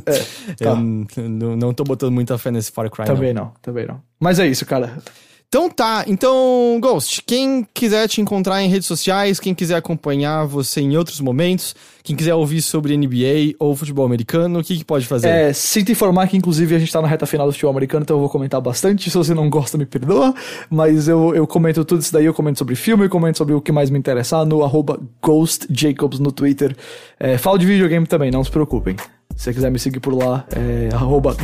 Tá. 0.01 0.71
Eu 0.71 0.77
n- 0.77 1.07
n- 1.17 1.57
não 1.57 1.73
tô 1.73 1.85
botando 1.85 2.13
muita 2.13 2.37
fé 2.39 2.51
nesse 2.51 2.71
Far 2.73 2.91
Cry, 2.91 3.07
não. 3.07 3.15
Também 3.15 3.35
não, 3.35 3.53
também 3.63 3.87
não. 3.87 4.01
Mas 4.21 4.39
é 4.39 4.47
isso, 4.47 4.65
cara. 4.67 4.99
Então 5.47 5.71
tá, 5.71 6.05
então, 6.09 6.79
Ghost, 6.81 7.23
quem 7.25 7.65
quiser 7.73 8.09
te 8.09 8.21
encontrar 8.21 8.61
em 8.61 8.69
redes 8.69 8.89
sociais, 8.89 9.39
quem 9.39 9.55
quiser 9.55 9.77
acompanhar 9.77 10.45
você 10.47 10.81
em 10.81 10.97
outros 10.97 11.21
momentos, 11.21 11.77
quem 12.03 12.17
quiser 12.17 12.35
ouvir 12.35 12.61
sobre 12.61 12.97
NBA 12.97 13.55
ou 13.61 13.77
futebol 13.77 14.05
americano, 14.05 14.59
o 14.59 14.65
que, 14.65 14.77
que 14.77 14.85
pode 14.85 15.07
fazer? 15.07 15.29
É, 15.29 15.53
sinto 15.53 15.93
informar 15.93 16.27
que, 16.27 16.37
inclusive, 16.37 16.75
a 16.75 16.79
gente 16.81 16.93
tá 16.93 17.01
na 17.01 17.07
reta 17.07 17.25
final 17.25 17.47
do 17.47 17.53
futebol 17.53 17.71
americano, 17.71 18.03
então 18.03 18.17
eu 18.17 18.21
vou 18.21 18.29
comentar 18.29 18.61
bastante. 18.61 19.09
Se 19.09 19.17
você 19.17 19.33
não 19.33 19.49
gosta, 19.49 19.79
me 19.79 19.87
perdoa. 19.87 20.35
Mas 20.69 21.07
eu, 21.07 21.33
eu 21.37 21.47
comento 21.47 21.85
tudo 21.85 22.01
isso 22.01 22.13
daí, 22.13 22.25
eu 22.25 22.35
comento 22.35 22.59
sobre 22.59 22.75
filme, 22.75 23.05
eu 23.05 23.11
comento 23.11 23.39
sobre 23.39 23.55
o 23.55 23.61
que 23.61 23.71
mais 23.71 23.91
me 23.91 23.99
interessar 23.99 24.45
no 24.45 24.65
arroba 24.65 24.99
GhostJacobs 25.25 26.19
no 26.19 26.33
Twitter. 26.33 26.75
É, 27.21 27.39
falo 27.39 27.59
de 27.59 27.67
videogame 27.67 28.09
também, 28.09 28.29
não 28.29 28.43
se 28.43 28.51
preocupem. 28.51 28.97
Se 29.37 29.45
você 29.45 29.55
quiser 29.55 29.71
me 29.71 29.79
seguir 29.79 30.01
por 30.01 30.15
lá, 30.15 30.45
é 30.55 30.89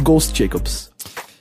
GhostJacobs. 0.02 0.90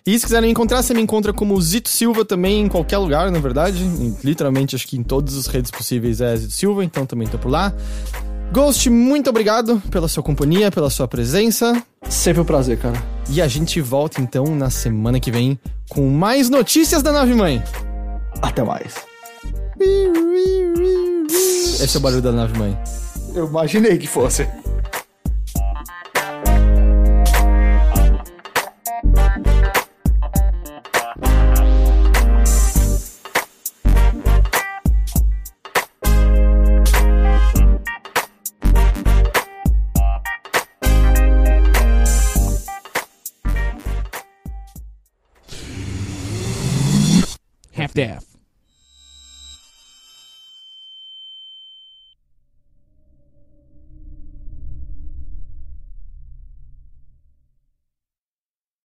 E 0.05 0.17
se 0.17 0.26
quiserem 0.26 0.47
me 0.47 0.51
encontrar, 0.51 0.81
você 0.81 0.93
me 0.93 1.01
encontra 1.01 1.31
como 1.31 1.59
Zito 1.61 1.89
Silva 1.89 2.26
também 2.26 2.61
em 2.61 2.67
qualquer 2.67 2.97
lugar, 2.97 3.30
na 3.31 3.38
verdade. 3.39 3.84
Em- 3.84 4.17
Literalmente, 4.23 4.76
acho 4.76 4.88
que 4.88 4.97
em 4.97 5.03
todas 5.03 5.35
as 5.38 5.45
redes 5.45 5.69
possíveis 5.69 6.19
é 6.21 6.35
Zito 6.35 6.53
Silva, 6.53 6.84
então 6.84 7.05
também 7.05 7.27
tô 7.27 7.38
por 7.38 7.49
lá. 7.51 7.71
Ghost, 8.51 8.89
muito 8.89 9.30
obrigado 9.30 9.80
pela 9.91 10.07
sua 10.07 10.23
companhia, 10.23 10.71
pela 10.71 10.89
sua 10.89 11.07
presença. 11.07 11.80
Sempre 12.09 12.41
um 12.41 12.45
prazer, 12.45 12.80
cara. 12.80 12.99
E 13.30 13.39
a 13.41 13.47
gente 13.47 13.80
volta 13.80 14.19
então 14.19 14.55
na 14.55 14.71
semana 14.71 15.19
que 15.19 15.30
vem 15.30 15.59
com 15.88 16.09
mais 16.09 16.49
notícias 16.49 17.03
da 17.03 17.11
Nave 17.11 17.35
Mãe. 17.35 17.61
Até 18.41 18.63
mais. 18.63 18.95
Esse 21.81 21.95
é 21.95 21.99
o 21.99 22.01
barulho 22.01 22.21
da 22.21 22.31
nave 22.31 22.57
mãe. 22.57 22.77
Eu 23.34 23.47
imaginei 23.47 23.97
que 23.97 24.07
fosse. 24.07 24.47
staff. 47.99 48.39